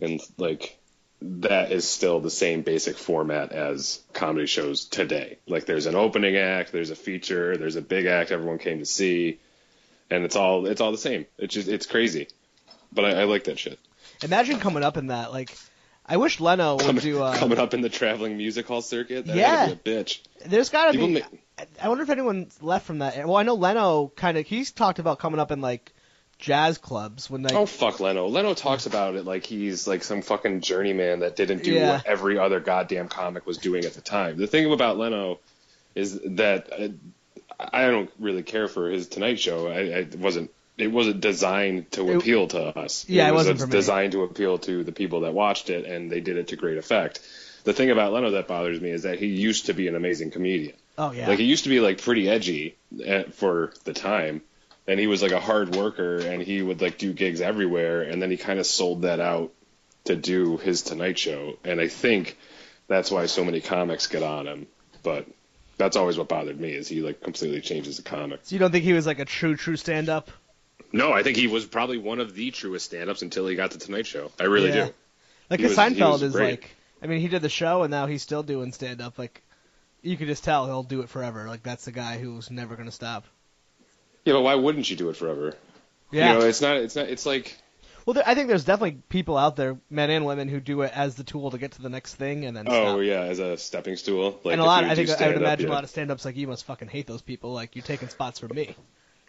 and 0.01 0.21
like 0.37 0.77
that 1.23 1.71
is 1.71 1.89
still 1.89 2.19
the 2.19 2.29
same 2.31 2.63
basic 2.63 2.99
format 2.99 3.53
as 3.53 4.03
comedy 4.13 4.47
shows 4.47 4.85
today. 4.85 5.39
Like 5.47 5.65
there's 5.67 5.87
an 5.87 5.95
opening 5.95 6.37
act, 6.37 6.73
there's 6.73 6.91
a 6.91 6.97
feature, 6.97 7.57
there's 7.57 7.77
a 7.77 7.83
big 7.83 8.07
act 8.07 8.33
everyone 8.33 8.59
came 8.59 8.81
to 8.81 8.85
see, 8.85 9.39
and 10.15 10.25
it's 10.25 10.37
all 10.37 10.67
it's 10.67 10.81
all 10.81 10.93
the 10.93 10.99
same. 10.99 11.27
It's 11.39 11.55
just 11.55 11.69
it's 11.69 11.87
crazy, 11.87 12.29
but 12.93 13.05
I, 13.05 13.23
I 13.23 13.25
like 13.25 13.45
that 13.45 13.59
shit. 13.59 13.79
imagine 14.23 14.59
coming 14.61 14.83
up 14.85 14.97
in 14.97 15.09
that. 15.09 15.33
Like, 15.33 15.57
I 16.07 16.17
wish 16.19 16.41
Leno 16.41 16.75
would 16.77 16.85
Coming, 16.85 17.03
do. 17.03 17.23
Uh, 17.23 17.37
coming 17.37 17.59
up 17.59 17.75
in 17.75 17.81
the 17.81 17.89
traveling 17.89 18.37
music 18.37 18.67
hall 18.67 18.83
circuit, 18.83 19.27
that 19.27 19.37
Yeah. 19.37 19.67
be 19.67 19.73
a 19.73 19.77
bitch. 19.77 20.21
There's 20.45 20.69
got 20.71 20.87
to 20.87 20.93
People 20.93 21.09
be. 21.09 21.15
ma- 21.15 21.21
I- 21.59 21.67
I 21.83 21.89
wonder 21.89 22.03
if 22.03 22.11
anyone's 22.11 22.61
left 22.63 22.87
from 22.87 22.99
that. 23.01 23.17
Well, 23.27 23.37
I 23.37 23.43
know 23.45 23.55
Leno 23.55 24.09
kind 24.17 24.37
of. 24.39 24.47
He's 24.47 24.73
talked 24.73 24.99
about 24.99 25.19
coming 25.19 25.39
up 25.39 25.51
in 25.53 25.61
like 25.61 25.93
jazz 26.39 26.77
clubs 26.79 27.31
when 27.31 27.43
they. 27.43 27.55
Oh 27.55 27.67
fuck 27.67 28.01
Leno. 28.01 28.27
Leno 28.27 28.55
talks 28.55 28.87
about 28.87 29.15
it 29.15 29.25
like 29.25 29.47
he's 29.47 29.87
like 29.87 30.03
some 30.03 30.23
fucking 30.23 30.61
journeyman 30.63 31.21
that 31.21 31.37
didn't 31.37 31.63
do 31.63 31.73
Yeah. 31.73 31.93
what 31.97 32.07
every 32.07 32.39
other 32.39 32.59
goddamn 32.59 33.09
comic 33.09 33.47
was 33.47 33.59
doing 33.59 33.85
at 33.85 33.95
the 33.95 34.01
time. 34.01 34.37
The 34.39 34.47
thing 34.49 34.71
about 34.73 34.99
Leno 34.99 35.39
is 35.95 36.19
that 36.25 36.73
uh, 36.73 36.89
I 37.73 37.87
don't 37.91 38.11
really 38.19 38.43
care 38.43 38.69
for 38.69 38.89
his 38.91 39.09
Tonight 39.09 39.39
Show. 39.41 39.69
I, 39.69 39.73
I 39.73 39.79
it 40.07 40.19
wasn't 40.19 40.51
it 40.79 40.89
wasn't 40.89 41.21
designed 41.21 41.91
to 41.93 42.11
It- 42.11 42.17
appeal 42.17 42.49
to 42.49 42.61
us. 42.79 43.05
Yeah, 43.09 43.29
it 43.29 43.33
was 43.33 43.41
wasn't 43.41 43.61
for 43.61 43.67
me. 43.67 43.73
designed 43.73 44.13
to 44.13 44.23
appeal 44.23 44.59
to 44.59 44.85
the 44.85 44.93
people 44.93 45.21
that 45.21 45.35
watched 45.35 45.71
it, 45.71 45.85
and 45.85 46.11
they 46.11 46.21
did 46.21 46.37
it 46.37 46.49
to 46.49 46.57
great 46.57 46.79
effect. 46.79 47.21
The 47.65 47.73
thing 47.73 47.91
about 47.91 48.13
Leno 48.13 48.31
that 48.33 48.49
bothers 48.49 48.81
me 48.81 48.91
is 48.91 49.03
that 49.05 49.19
he 49.19 49.27
used 49.27 49.67
to 49.67 49.75
be 49.75 49.87
an 49.89 49.95
amazing 49.95 50.31
comedian. 50.33 50.75
oh 50.99 51.13
yeah. 51.13 51.29
Like 51.29 51.39
he 51.39 51.45
used 51.45 51.65
to 51.65 51.71
be 51.71 51.81
like 51.81 52.01
pretty 52.03 52.29
edgy 52.29 52.77
at, 53.07 53.35
for 53.35 53.73
the 53.85 53.93
time, 53.93 54.43
and 54.89 54.99
he 54.99 55.07
was 55.07 55.23
like 55.23 55.33
a 55.33 55.41
hard 55.41 55.77
worker, 55.77 56.19
and 56.19 56.43
he 56.43 56.61
would 56.63 56.81
like 56.83 56.99
do 56.99 57.13
gigs 57.13 57.41
everywhere, 57.41 58.03
and 58.03 58.21
then 58.21 58.31
he 58.31 58.37
kind 58.37 58.59
of 58.59 58.67
sold 58.67 59.03
that 59.03 59.21
out 59.21 59.53
to 60.05 60.17
do 60.17 60.57
his 60.57 60.83
Tonight 60.83 61.19
Show, 61.19 61.57
and 61.65 61.81
I 61.81 61.87
think 61.89 62.37
that's 62.89 63.11
why 63.13 63.27
so 63.27 63.45
many 63.45 63.61
comics 63.61 64.09
get 64.09 64.25
on 64.25 64.49
him. 64.49 64.67
But 65.05 65.27
that's 65.77 65.97
always 65.97 66.19
what 66.19 66.29
bothered 66.29 66.61
me 66.61 66.73
is 66.73 66.89
he 66.89 67.01
like 67.03 67.21
completely 67.21 67.61
changes 67.61 67.97
the 67.97 68.03
comic. 68.03 68.41
so 68.43 68.55
you 68.55 68.59
don't 68.59 68.71
think 68.71 68.85
he 68.85 68.93
was 68.93 69.07
like 69.07 69.19
a 69.19 69.25
true 69.25 69.57
true 69.57 69.77
stand 69.77 70.09
up? 70.09 70.31
No, 70.93 71.11
I 71.13 71.23
think 71.23 71.37
he 71.39 71.47
was 71.47 71.65
probably 71.65 71.97
one 71.99 72.21
of 72.21 72.35
the 72.35 72.51
truest 72.51 72.85
stand-ups 72.87 73.23
until 73.23 73.47
he 73.47 73.55
got 73.57 73.71
the 73.71 73.79
Tonight 73.79 74.07
Show. 74.07 74.31
I 74.39 74.45
really 74.45 74.69
Yeah. 74.69 74.87
do. 74.87 74.93
Like 75.51 75.61
was- 75.61 75.77
Seinfeld 75.77 76.23
is 76.23 76.33
great. 76.33 76.61
like. 76.63 76.71
I 77.03 77.07
mean, 77.07 77.21
he 77.21 77.29
did 77.29 77.43
the 77.43 77.49
show 77.49 77.83
and 77.83 77.91
now 77.91 78.07
he's 78.07 78.23
still 78.23 78.43
doing 78.43 78.73
stand 78.73 79.01
up. 79.01 79.19
Like, 79.19 79.43
you 80.03 80.17
could 80.17 80.27
just 80.29 80.45
tell 80.45 80.67
he'll 80.67 80.83
do 80.83 81.01
it 81.01 81.09
forever. 81.09 81.47
Like 81.49 81.63
that's 81.63 81.85
the 81.87 81.93
guy 81.93 82.19
who's 82.19 82.51
never 82.51 82.77
gonna 82.77 82.91
stop. 82.93 83.25
Yeah, 84.25 84.35
but 84.35 84.43
why 84.43 84.55
wouldn't 84.55 84.89
you 84.91 84.97
do 84.97 85.09
it 85.09 85.17
forever? 85.17 85.55
Yeah. 86.11 86.35
You 86.35 86.39
know, 86.41 86.45
it's 86.47 86.61
not. 86.61 86.77
It's 86.77 86.95
not. 86.95 87.09
It's 87.09 87.25
like. 87.27 87.57
Well, 88.07 88.15
there, 88.15 88.25
I 88.27 88.35
think 88.35 88.49
there's 88.49 88.65
definitely 88.65 89.03
people 89.09 89.37
out 89.39 89.57
there, 89.57 89.79
men 89.91 90.11
and 90.11 90.25
women, 90.27 90.49
who 90.49 90.61
do 90.61 90.83
it 90.83 90.93
as 90.95 91.15
the 91.15 91.25
tool 91.25 91.51
to 91.53 91.59
get 91.59 91.73
to 91.73 91.83
the 91.83 91.89
next 91.89 92.15
thing 92.15 92.45
and 92.45 92.57
then 92.57 92.67
Oh 92.69 92.97
stop. 92.97 93.03
yeah, 93.05 93.21
as 93.23 93.39
a 93.39 93.57
stepping 93.57 93.97
stool. 93.97 94.41
Like 94.45 94.53
and 94.55 94.61
a 94.61 94.65
lot, 94.65 94.85
I 94.85 94.95
think 94.95 95.09
I 95.11 95.29
would 95.29 95.37
imagine 95.37 95.67
yeah. 95.69 95.73
a 95.73 95.77
lot 95.77 95.85
of 95.85 95.91
stand-ups 95.91 96.25
like 96.25 96.37
you 96.37 96.49
must 96.49 96.65
fucking 96.65 96.89
hate 96.89 97.07
those 97.07 97.23
people. 97.23 97.53
Like 97.53 97.77
you're 97.77 97.85
taking 97.85 98.09
spots 98.09 98.39
from 98.41 98.55
me. 98.57 98.75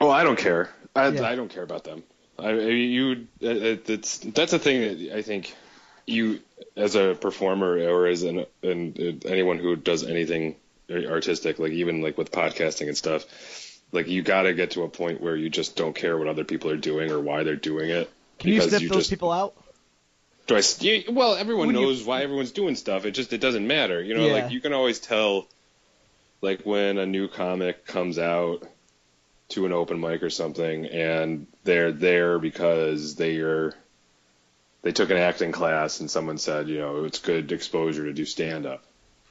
Oh, 0.01 0.09
I 0.09 0.23
don't 0.23 0.37
care. 0.39 0.69
I, 0.95 1.09
Yeah. 1.09 1.23
I 1.23 1.35
don't 1.35 1.49
care 1.49 1.63
about 1.63 1.83
them. 1.83 2.03
I, 2.39 2.49
I 2.49 2.53
you 2.53 3.27
uh, 3.43 3.47
it- 3.47 3.85
that's 3.85 4.51
the 4.51 4.59
thing 4.59 4.81
that 4.81 5.17
I 5.17 5.21
think 5.21 5.55
you 6.05 6.39
as 6.75 6.95
a 6.95 7.15
performer 7.15 7.77
or 7.77 8.07
as 8.07 8.23
an, 8.23 8.45
an 8.63 9.21
anyone 9.25 9.59
who 9.59 9.75
does 9.75 10.03
anything 10.03 10.55
artistic, 10.91 11.59
like 11.59 11.71
even 11.71 12.01
like 12.01 12.17
with 12.17 12.31
podcasting 12.31 12.87
and 12.87 12.97
stuff, 12.97 13.23
like 13.91 14.07
you 14.07 14.21
got 14.23 14.41
to 14.43 14.53
get 14.53 14.71
to 14.71 14.83
a 14.83 14.89
point 14.89 15.21
where 15.21 15.35
you 15.35 15.49
just 15.49 15.75
don't 15.75 15.95
care 15.95 16.17
what 16.17 16.27
other 16.27 16.43
people 16.43 16.71
are 16.71 16.77
doing 16.77 17.11
or 17.11 17.19
why 17.19 17.43
they're 17.43 17.55
doing 17.55 17.89
it. 17.89 18.11
Can 18.39 18.51
you 18.51 18.61
sniff 18.61 18.81
those 18.89 18.89
just- 18.89 19.09
people 19.09 19.31
out? 19.31 19.53
Do 20.47 20.57
I? 20.57 20.61
yeah, 20.79 20.99
Well, 21.09 21.35
everyone 21.35 21.67
When 21.67 21.75
you- 21.77 21.83
knows 21.83 22.03
why 22.03 22.21
everyone's 22.23 22.51
doing 22.51 22.75
stuff. 22.75 23.05
It 23.05 23.11
just 23.11 23.31
it 23.31 23.39
doesn't 23.39 23.65
matter. 23.65 24.03
You 24.03 24.15
know, 24.15 24.25
Yeah. 24.27 24.33
like 24.33 24.51
you 24.51 24.59
can 24.59 24.73
always 24.73 24.99
tell, 24.99 25.47
like 26.41 26.65
when 26.65 26.97
a 26.97 27.05
new 27.05 27.27
comic 27.29 27.85
comes 27.85 28.19
out 28.19 28.63
to 29.49 29.65
an 29.65 29.71
open 29.71 30.01
mic 30.01 30.21
or 30.23 30.29
something, 30.29 30.85
and 30.87 31.47
they're 31.63 31.91
there 31.93 32.39
because 32.39 33.15
they 33.15 33.37
are 33.37 33.73
they 34.81 34.91
took 34.91 35.09
an 35.11 35.17
acting 35.17 35.53
class 35.53 36.01
and 36.01 36.11
someone 36.11 36.37
said, 36.37 36.67
you 36.67 36.77
know, 36.79 37.05
it's 37.05 37.19
good 37.19 37.53
exposure 37.53 38.03
to 38.03 38.11
do 38.13 38.25
stand 38.25 38.65
up. 38.65 38.83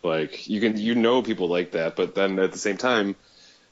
Like 0.03 0.49
you 0.49 0.61
can 0.63 0.79
you 0.79 0.95
know 0.95 1.21
people 1.23 1.49
like 1.49 1.73
that, 1.73 1.95
but 1.95 2.15
then 2.15 2.39
at 2.39 2.53
the 2.53 2.59
same 2.59 2.79
time, 2.79 3.17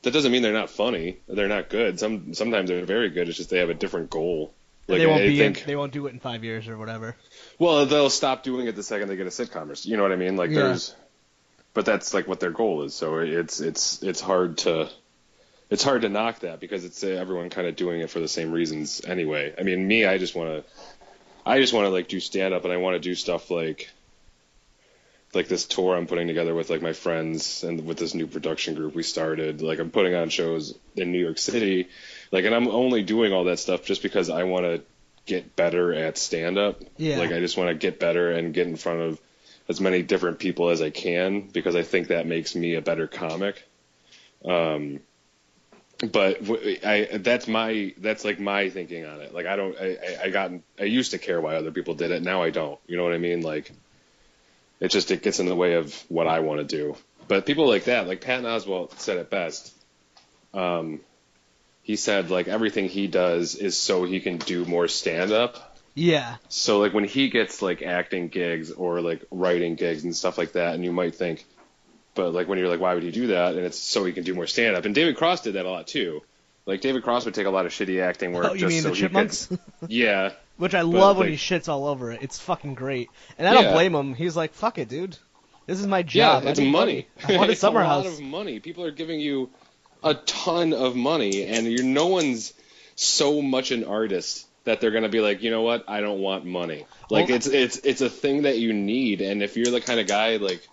that 0.02 0.12
doesn't 0.12 0.30
mean 0.30 0.42
they're 0.42 0.52
not 0.52 0.68
funny. 0.68 1.16
They're 1.26 1.48
not 1.48 1.70
good. 1.70 1.98
Some 1.98 2.34
sometimes 2.34 2.68
they're 2.68 2.84
very 2.84 3.08
good. 3.08 3.28
It's 3.30 3.38
just 3.38 3.48
they 3.48 3.58
have 3.60 3.70
a 3.70 3.74
different 3.74 4.10
goal. 4.10 4.52
Like 4.88 4.98
they 4.98 5.06
won't 5.06 5.22
I 5.22 5.28
be. 5.28 5.42
In, 5.42 5.56
they 5.66 5.76
won't 5.76 5.92
do 5.92 6.06
it 6.06 6.12
in 6.12 6.18
five 6.18 6.42
years 6.42 6.68
or 6.68 6.76
whatever. 6.76 7.16
well, 7.58 7.86
they'll 7.86 8.10
stop 8.10 8.42
doing 8.42 8.66
it 8.66 8.74
the 8.74 8.82
second 8.82 9.08
they 9.08 9.16
get 9.16 9.26
a 9.26 9.30
sitcom 9.30 9.70
or 9.70 9.88
you 9.88 9.96
know 9.96 10.02
what 10.02 10.12
I 10.12 10.16
mean? 10.16 10.36
Like 10.36 10.50
Yeah. 10.50 10.62
there's 10.62 10.94
but 11.72 11.84
that's 11.84 12.12
like 12.12 12.26
what 12.26 12.40
their 12.40 12.50
goal 12.50 12.82
is. 12.82 12.94
So 12.94 13.18
it's 13.18 13.60
it's 13.60 14.02
it's 14.02 14.20
hard 14.20 14.58
to 14.58 14.88
it's 15.70 15.84
hard 15.84 16.02
to 16.02 16.08
knock 16.08 16.40
that 16.40 16.60
because 16.60 16.84
it's 16.84 17.04
uh, 17.04 17.08
everyone 17.08 17.50
kind 17.50 17.68
of 17.68 17.76
doing 17.76 18.00
it 18.00 18.10
for 18.10 18.20
the 18.20 18.28
same 18.28 18.50
reasons 18.50 19.00
anyway. 19.04 19.54
I 19.56 19.62
mean, 19.62 19.86
me, 19.86 20.04
I 20.04 20.18
just 20.18 20.34
want 20.34 20.50
to 20.50 20.64
I 21.46 21.60
just 21.60 21.72
want 21.72 21.86
to 21.86 21.90
like 21.90 22.08
do 22.08 22.20
stand 22.20 22.54
up 22.54 22.64
and 22.64 22.72
I 22.72 22.78
want 22.78 22.94
to 22.94 23.00
do 23.00 23.14
stuff 23.14 23.50
like 23.50 23.90
like 25.32 25.46
this 25.46 25.64
tour 25.64 25.96
I'm 25.96 26.08
putting 26.08 26.26
together 26.26 26.54
with 26.54 26.70
like 26.70 26.82
my 26.82 26.92
friends 26.92 27.62
and 27.62 27.86
with 27.86 27.98
this 27.98 28.14
new 28.14 28.26
production 28.26 28.74
group 28.74 28.94
we 28.94 29.04
started. 29.04 29.62
Like 29.62 29.78
I'm 29.78 29.90
putting 29.90 30.14
on 30.14 30.28
shows 30.28 30.74
in 30.96 31.12
New 31.12 31.20
York 31.20 31.38
City. 31.38 31.88
Like 32.32 32.44
and 32.44 32.54
I'm 32.54 32.68
only 32.68 33.02
doing 33.02 33.32
all 33.32 33.44
that 33.44 33.58
stuff 33.58 33.84
just 33.84 34.02
because 34.02 34.30
I 34.30 34.44
want 34.44 34.64
to 34.66 34.82
get 35.26 35.56
better 35.56 35.92
at 35.92 36.16
stand 36.18 36.58
up. 36.58 36.82
Yeah. 36.96 37.18
Like 37.18 37.32
I 37.32 37.40
just 37.40 37.56
want 37.56 37.68
to 37.70 37.74
get 37.74 37.98
better 38.00 38.30
and 38.30 38.54
get 38.54 38.66
in 38.66 38.76
front 38.76 39.00
of 39.00 39.20
as 39.68 39.80
many 39.80 40.02
different 40.02 40.38
people 40.38 40.70
as 40.70 40.82
I 40.82 40.90
can 40.90 41.42
because 41.42 41.76
I 41.76 41.82
think 41.82 42.08
that 42.08 42.26
makes 42.26 42.54
me 42.54 42.74
a 42.74 42.80
better 42.80 43.06
comic. 43.06 43.62
Um 44.44 45.00
but 46.12 46.38
I 46.84 47.08
that's 47.20 47.46
my 47.46 47.94
that's 47.98 48.24
like 48.24 48.40
my 48.40 48.70
thinking 48.70 49.04
on 49.04 49.20
it. 49.20 49.34
Like 49.34 49.46
I 49.46 49.56
don't 49.56 49.76
I 49.78 49.98
I- 50.24 50.30
got 50.30 50.52
I 50.78 50.84
used 50.84 51.10
to 51.10 51.18
care 51.18 51.40
why 51.40 51.56
other 51.56 51.70
people 51.72 51.94
did 51.94 52.10
it. 52.10 52.22
Now 52.22 52.42
I 52.42 52.50
don't. 52.50 52.78
You 52.86 52.96
know 52.96 53.04
what 53.04 53.12
I 53.12 53.18
mean? 53.18 53.42
Like 53.42 53.70
it 54.80 54.90
just 54.90 55.10
it 55.10 55.22
gets 55.22 55.40
in 55.40 55.46
the 55.46 55.54
way 55.54 55.74
of 55.74 55.94
what 56.08 56.26
I 56.26 56.40
want 56.40 56.60
to 56.60 56.76
do. 56.76 56.96
But 57.28 57.44
people 57.44 57.68
like 57.68 57.84
that, 57.84 58.08
like 58.08 58.22
Patton 58.22 58.46
Oswalt 58.46 58.98
said 58.98 59.18
it 59.18 59.28
best. 59.30 59.74
Um, 60.54 61.00
he 61.82 61.96
said 61.96 62.30
like 62.30 62.48
everything 62.48 62.88
he 62.88 63.06
does 63.06 63.54
is 63.54 63.76
so 63.76 64.04
he 64.04 64.20
can 64.20 64.38
do 64.38 64.64
more 64.64 64.88
stand 64.88 65.32
up. 65.32 65.76
Yeah. 65.94 66.36
So 66.48 66.78
like 66.78 66.94
when 66.94 67.04
he 67.04 67.28
gets 67.30 67.62
like 67.62 67.82
acting 67.82 68.28
gigs 68.28 68.70
or 68.70 69.00
like 69.00 69.24
writing 69.30 69.74
gigs 69.74 70.04
and 70.04 70.14
stuff 70.14 70.38
like 70.38 70.52
that, 70.52 70.74
and 70.74 70.84
you 70.84 70.92
might 70.92 71.14
think, 71.14 71.44
but 72.14 72.32
like 72.32 72.48
when 72.48 72.58
you're 72.58 72.68
like, 72.68 72.80
why 72.80 72.94
would 72.94 73.02
he 73.02 73.10
do 73.10 73.28
that? 73.28 73.54
And 73.54 73.64
it's 73.64 73.78
so 73.78 74.04
he 74.04 74.12
can 74.12 74.24
do 74.24 74.34
more 74.34 74.46
stand 74.46 74.76
up. 74.76 74.84
And 74.84 74.94
David 74.94 75.16
Cross 75.16 75.42
did 75.42 75.54
that 75.54 75.66
a 75.66 75.70
lot 75.70 75.86
too. 75.88 76.22
Like 76.66 76.80
David 76.80 77.02
Cross 77.02 77.24
would 77.24 77.34
take 77.34 77.46
a 77.46 77.50
lot 77.50 77.66
of 77.66 77.72
shitty 77.72 78.00
acting 78.02 78.32
work 78.32 78.46
Oh, 78.50 78.52
you 78.52 78.60
just 78.60 78.70
mean 78.72 78.82
so 78.82 78.88
the 78.90 78.94
he 78.94 79.00
could. 79.02 79.08
Chipmunks? 79.08 79.48
Yeah, 79.88 80.32
Which 80.58 80.74
I 80.74 80.82
love 80.82 81.16
when 81.16 81.28
like- 81.30 81.38
he 81.38 81.54
shits 81.54 81.68
all 81.68 81.86
over 81.88 82.12
it. 82.12 82.22
It's 82.22 82.38
fucking 82.38 82.74
great, 82.74 83.08
and 83.38 83.48
I 83.48 83.54
don't 83.54 83.64
Yeah. 83.64 83.72
blame 83.72 83.94
him. 83.94 84.14
He's 84.14 84.36
like, 84.36 84.52
"Fuck 84.52 84.78
it, 84.78 84.88
dude. 84.88 85.16
This 85.66 85.80
is 85.80 85.86
my 85.86 86.02
job. 86.02 86.44
I 86.46 86.50
it's 86.50 86.60
need 86.60 86.70
money. 86.70 87.08
I 87.26 87.36
want 87.36 87.50
a 87.50 87.56
summer 87.56 87.80
a 87.80 87.84
lot 87.84 88.06
of 88.06 88.20
money. 88.20 88.60
People 88.60 88.84
are 88.84 88.90
giving 88.90 89.20
you 89.20 89.50
a 90.02 90.14
ton 90.14 90.72
of 90.72 90.96
money, 90.96 91.44
and 91.46 91.66
you're 91.66 91.84
no 91.84 92.06
one's 92.08 92.52
so 92.96 93.40
much 93.42 93.70
an 93.70 93.84
artist 93.84 94.46
that 94.64 94.80
they're 94.80 94.90
gonna 94.90 95.08
be 95.08 95.20
like, 95.20 95.42
you 95.42 95.50
know 95.50 95.62
what? 95.62 95.84
I 95.88 96.00
don't 96.00 96.20
want 96.20 96.44
money. 96.44 96.86
Like 97.10 97.28
Well- 97.28 97.36
it's 97.36 97.46
it's 97.46 97.78
it's 97.78 98.00
a 98.00 98.10
thing 98.10 98.42
that 98.42 98.58
you 98.58 98.72
need, 98.72 99.20
and 99.20 99.42
if 99.42 99.56
you're 99.56 99.70
the 99.72 99.80
kind 99.80 100.00
of 100.00 100.06
guy 100.06 100.36
like 100.36 100.66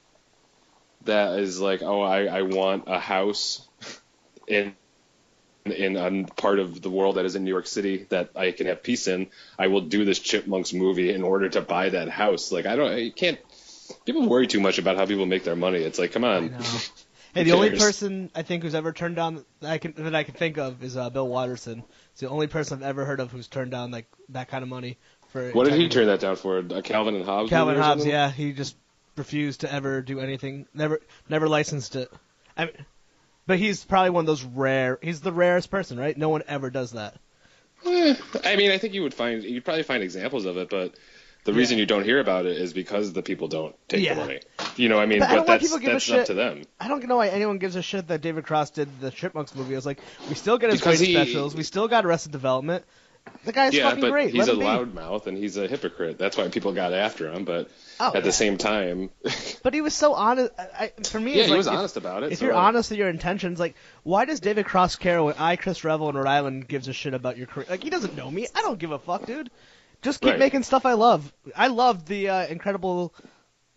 that 1.06 1.40
is 1.40 1.60
like, 1.60 1.82
oh, 1.82 2.02
I 2.02 2.26
I 2.26 2.42
want 2.44 2.84
a 2.88 3.00
house 3.00 3.68
in 4.48 4.76
in 5.66 5.98
a 5.98 6.24
part 6.36 6.60
of 6.60 6.82
the 6.82 6.90
world 6.90 7.16
that 7.18 7.26
is 7.26 7.36
in 7.36 7.44
New 7.44 7.52
York 7.52 7.68
City 7.68 8.06
that 8.10 8.30
I 8.36 8.52
can 8.52 8.68
have 8.68 8.84
peace 8.84 9.08
in, 9.08 9.28
I 9.60 9.68
will 9.68 9.82
do 9.82 10.06
this 10.06 10.20
Chipmunks 10.20 10.74
movie 10.74 11.12
in 11.12 11.24
order 11.24 11.50
to 11.50 11.62
buy 11.62 11.90
that 11.90 12.10
house. 12.10 12.52
Like 12.52 12.66
I 12.66 12.76
don't, 12.76 12.98
you 12.98 13.12
can't. 13.12 13.40
People 14.06 14.28
worry 14.28 14.48
too 14.48 14.60
much 14.60 14.80
about 14.80 14.98
how 14.98 15.06
people 15.06 15.26
make 15.26 15.44
their 15.44 15.56
money. 15.56 15.80
It's 15.80 15.98
like, 16.00 16.12
come 16.12 16.24
on. 16.26 16.56
Hey, 17.38 17.44
the 17.44 17.54
only 17.54 17.78
person 17.78 18.32
I 18.36 18.42
think 18.42 18.64
who's 18.64 18.76
ever 18.76 18.92
turned 18.92 19.16
down 19.16 19.46
that 19.60 19.72
I 19.72 19.78
can 19.78 19.94
that 19.98 20.16
I 20.16 20.24
can 20.24 20.34
think 20.34 20.58
of 20.58 20.84
is 20.84 20.98
uh, 20.98 21.10
Bill 21.10 21.28
Watterson. 21.28 21.84
It's 22.12 22.22
the 22.22 22.30
only 22.30 22.48
person 22.48 22.80
I've 22.80 22.90
ever 22.90 23.06
heard 23.06 23.20
of 23.20 23.32
who's 23.32 23.48
turned 23.48 23.72
down 23.72 23.92
like 23.92 24.08
that 24.30 24.48
kind 24.50 24.64
of 24.64 24.70
money 24.70 24.98
for. 25.30 25.52
What 25.52 25.70
did 25.70 25.80
he 25.80 25.88
turn 25.88 26.08
that 26.08 26.20
down 26.20 26.36
for? 26.36 26.58
A 26.58 26.82
Calvin 26.82 27.16
and 27.16 27.24
Hobbes? 27.24 27.50
Calvin 27.50 27.76
Hobbes, 27.76 28.02
something? 28.02 28.10
yeah, 28.10 28.32
he 28.32 28.54
just 28.54 28.76
refused 29.16 29.62
to 29.62 29.72
ever 29.72 30.02
do 30.02 30.20
anything. 30.20 30.68
Never, 30.74 31.00
never 31.30 31.48
licensed 31.48 31.96
it. 31.96 32.12
I 32.56 32.66
mean, 32.66 32.74
but 33.46 33.60
he's 33.60 33.84
probably 33.84 34.12
one 34.12 34.24
of 34.24 34.28
those 34.28 34.44
rare. 34.44 35.00
He's 35.02 35.22
the 35.22 35.32
rarest 35.32 35.70
person, 35.70 36.00
right? 36.00 36.18
No 36.18 36.30
one 36.30 36.44
ever 36.48 36.70
does 36.70 36.92
that. 36.92 37.16
Eh, 37.86 38.16
I 38.44 38.56
mean, 38.56 38.72
I 38.72 38.78
think 38.78 38.94
you 38.94 39.04
would 39.04 39.14
find 39.14 39.44
you'd 39.44 39.64
probably 39.64 39.84
find 39.84 40.02
examples 40.02 40.46
of 40.46 40.58
it, 40.58 40.70
but 40.70 40.96
the 41.48 41.54
Yeah. 41.54 41.58
reason 41.58 41.78
you 41.80 41.86
don't 41.88 42.04
hear 42.04 42.20
about 42.20 42.46
it 42.46 42.58
is 42.58 42.74
because 42.74 43.14
the 43.14 43.24
people 43.24 43.48
don't 43.48 43.74
take 43.88 44.04
Yeah. 44.04 44.14
the 44.14 44.22
money. 44.22 44.40
You 44.76 44.90
know, 44.90 44.98
what 44.98 45.02
I 45.04 45.06
mean, 45.08 45.20
But 45.20 45.30
I 45.30 45.36
but 45.38 45.48
why 45.48 45.54
that's 45.58 45.64
people 45.64 45.80
give 45.80 45.90
a 45.90 45.94
that's 45.94 46.06
shit. 46.06 46.20
up 46.20 46.26
to 46.28 46.34
them. 46.36 46.62
I 46.80 46.88
don't 46.88 47.04
know 47.08 47.18
why 47.18 47.30
anyone 47.30 47.58
gives 47.58 47.76
a 47.76 47.82
shit 47.82 48.08
that 48.10 48.22
David 48.22 48.46
Cross 48.46 48.72
did 48.72 48.88
the 49.02 49.10
Chipmunks 49.10 49.56
movie. 49.56 49.74
I 49.74 49.78
was 49.78 49.86
like, 49.86 50.00
we 50.30 50.36
still 50.36 50.58
get 50.58 50.70
his 50.72 50.80
Because 50.80 51.00
great 51.00 51.08
he- 51.08 51.14
specials. 51.16 51.56
We 51.56 51.64
still 51.64 51.88
got 51.88 52.06
Arrested 52.06 52.32
Development. 52.32 52.84
The 53.44 53.52
guy's 53.52 53.74
yeah, 53.74 53.84
fucking 53.90 54.00
but 54.02 54.12
great. 54.12 54.30
he's 54.34 54.48
Let 54.48 54.56
a 54.56 54.60
loudmouth 54.60 55.28
and 55.28 55.38
he's 55.38 55.58
a 55.58 55.68
hypocrite. 55.68 56.18
That's 56.18 56.38
why 56.38 56.48
people 56.48 56.72
got 56.72 56.94
after 56.94 57.30
him. 57.30 57.44
But 57.44 57.70
Oh, 58.00 58.08
at 58.10 58.14
yeah. 58.16 58.20
the 58.22 58.32
same 58.32 58.58
time, 58.58 59.10
But 59.64 59.74
he 59.74 59.82
was 59.82 59.94
so 59.94 60.14
honest. 60.14 60.52
I, 60.58 60.92
I, 60.98 61.02
for 61.04 61.20
me, 61.20 61.36
yeah, 61.36 61.44
he 61.44 61.50
like, 61.50 61.58
was 61.58 61.68
if- 61.68 61.74
honest 61.74 61.98
about 61.98 62.24
it. 62.24 62.32
If 62.32 62.40
so 62.40 62.46
you're 62.46 62.54
I- 62.56 62.68
honest 62.68 62.90
with 62.90 63.00
your 63.00 63.10
intentions, 63.10 63.60
like, 63.60 63.76
why 64.04 64.24
does 64.24 64.40
David 64.40 64.66
Cross 64.66 64.96
care 64.98 65.22
when 65.22 65.36
I, 65.38 65.58
Chris 65.58 65.84
Revel, 65.84 66.08
and 66.08 66.18
Rhode 66.18 66.28
Island 66.28 66.68
gives 66.70 66.88
a 66.88 66.94
shit 66.94 67.14
about 67.14 67.38
your 67.38 67.48
career? 67.48 67.66
Like, 67.70 67.84
he 67.84 67.90
doesn't 67.90 68.16
know 68.16 68.32
me. 68.32 68.48
I 68.56 68.62
don't 68.62 68.80
give 68.80 68.92
a 68.92 69.00
fuck, 69.00 69.26
dude. 69.26 69.50
Just 70.02 70.22
keep 70.22 70.32
Right. 70.32 70.40
making 70.40 70.64
stuff 70.64 70.86
I 70.86 70.94
love. 70.94 71.32
I 71.56 71.68
love 71.68 72.06
the 72.06 72.30
uh, 72.30 72.48
incredible, 72.48 73.14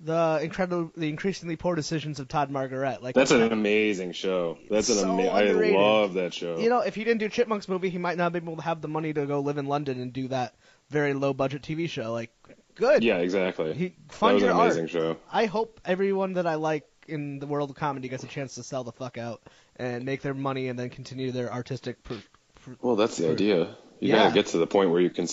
the 0.00 0.38
incredible, 0.42 0.90
the 0.96 1.08
increasingly 1.08 1.56
poor 1.56 1.74
decisions 1.74 2.20
of 2.20 2.28
Todd 2.28 2.50
Margaret. 2.50 3.02
Like, 3.02 3.14
That's 3.14 3.30
an 3.30 3.52
amazing 3.52 4.12
show. 4.12 4.58
That's 4.70 4.88
an 4.90 4.96
So 4.96 5.10
amazing. 5.12 5.74
I 5.74 5.78
love 5.78 6.14
that 6.14 6.32
show. 6.34 6.58
you 6.58 6.68
know, 6.68 6.80
if 6.80 6.94
he 6.94 7.04
didn't 7.04 7.20
do 7.20 7.28
Chipmunks 7.28 7.68
movie, 7.68 7.90
he 7.90 7.98
might 7.98 8.16
not 8.18 8.32
be 8.32 8.38
able 8.38 8.56
to 8.56 8.62
have 8.62 8.80
the 8.80 8.88
money 8.88 9.12
to 9.12 9.26
go 9.26 9.40
live 9.40 9.58
in 9.58 9.66
London 9.66 10.00
and 10.00 10.12
do 10.12 10.28
that 10.28 10.54
very 10.90 11.14
low 11.14 11.32
budget 11.32 11.62
TV 11.62 11.88
show. 11.88 12.12
Like, 12.12 12.30
good. 12.74 13.02
yeah, 13.02 13.16
exactly. 13.18 13.72
He 13.74 13.88
that 13.88 14.12
fund 14.12 14.34
was 14.34 14.42
your 14.42 14.50
an 14.52 14.56
art. 14.58 14.66
amazing 14.66 14.86
show. 14.88 15.16
I 15.32 15.46
hope 15.46 15.80
everyone 15.84 16.34
that 16.34 16.46
I 16.46 16.54
like 16.56 16.86
in 17.08 17.38
the 17.38 17.46
world 17.46 17.70
of 17.70 17.76
comedy 17.76 18.08
gets 18.08 18.24
a 18.24 18.28
chance 18.28 18.54
to 18.56 18.62
sell 18.62 18.84
the 18.84 18.92
fuck 18.92 19.18
out 19.18 19.40
and 19.76 20.04
make 20.04 20.22
their 20.22 20.34
money 20.34 20.68
and 20.68 20.78
then 20.78 20.90
continue 20.90 21.32
their 21.32 21.52
artistic. 21.52 22.02
Pr- 22.04 22.14
pr- 22.62 22.72
Well, 22.82 22.96
that's 22.96 23.16
the 23.16 23.30
idea. 23.30 23.74
You 24.00 24.08
Yeah. 24.08 24.16
gotta 24.24 24.34
get 24.34 24.46
to 24.48 24.58
the 24.58 24.66
point 24.66 24.90
where 24.90 25.00
you 25.00 25.10
can. 25.10 25.26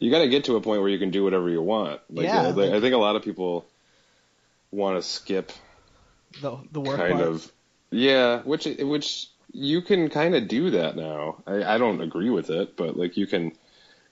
You 0.00 0.10
gotta 0.10 0.28
get 0.28 0.44
to 0.44 0.56
a 0.56 0.60
point 0.60 0.80
where 0.82 0.90
you 0.90 0.98
can 0.98 1.10
do 1.10 1.24
whatever 1.24 1.48
you 1.48 1.62
want. 1.62 2.00
Like, 2.10 2.26
Yeah, 2.26 2.48
like- 2.48 2.72
I 2.72 2.80
think 2.80 2.94
a 2.94 2.98
lot 2.98 3.16
of 3.16 3.22
people 3.22 3.64
want 4.70 4.96
to 4.98 5.02
skip 5.08 5.52
the 6.42 6.58
the 6.72 6.80
work 6.80 6.96
kind 6.98 7.14
part. 7.14 7.26
of. 7.28 7.52
Yeah, 7.90 8.42
which 8.42 8.66
which 8.66 9.28
you 9.52 9.82
can 9.82 10.10
kind 10.10 10.34
of 10.34 10.48
do 10.48 10.70
that 10.72 10.96
now. 10.96 11.42
I, 11.46 11.62
I 11.74 11.78
don't 11.78 12.00
agree 12.00 12.28
with 12.30 12.50
it, 12.50 12.76
but 12.76 12.96
like 12.96 13.16
you 13.16 13.26
can 13.26 13.52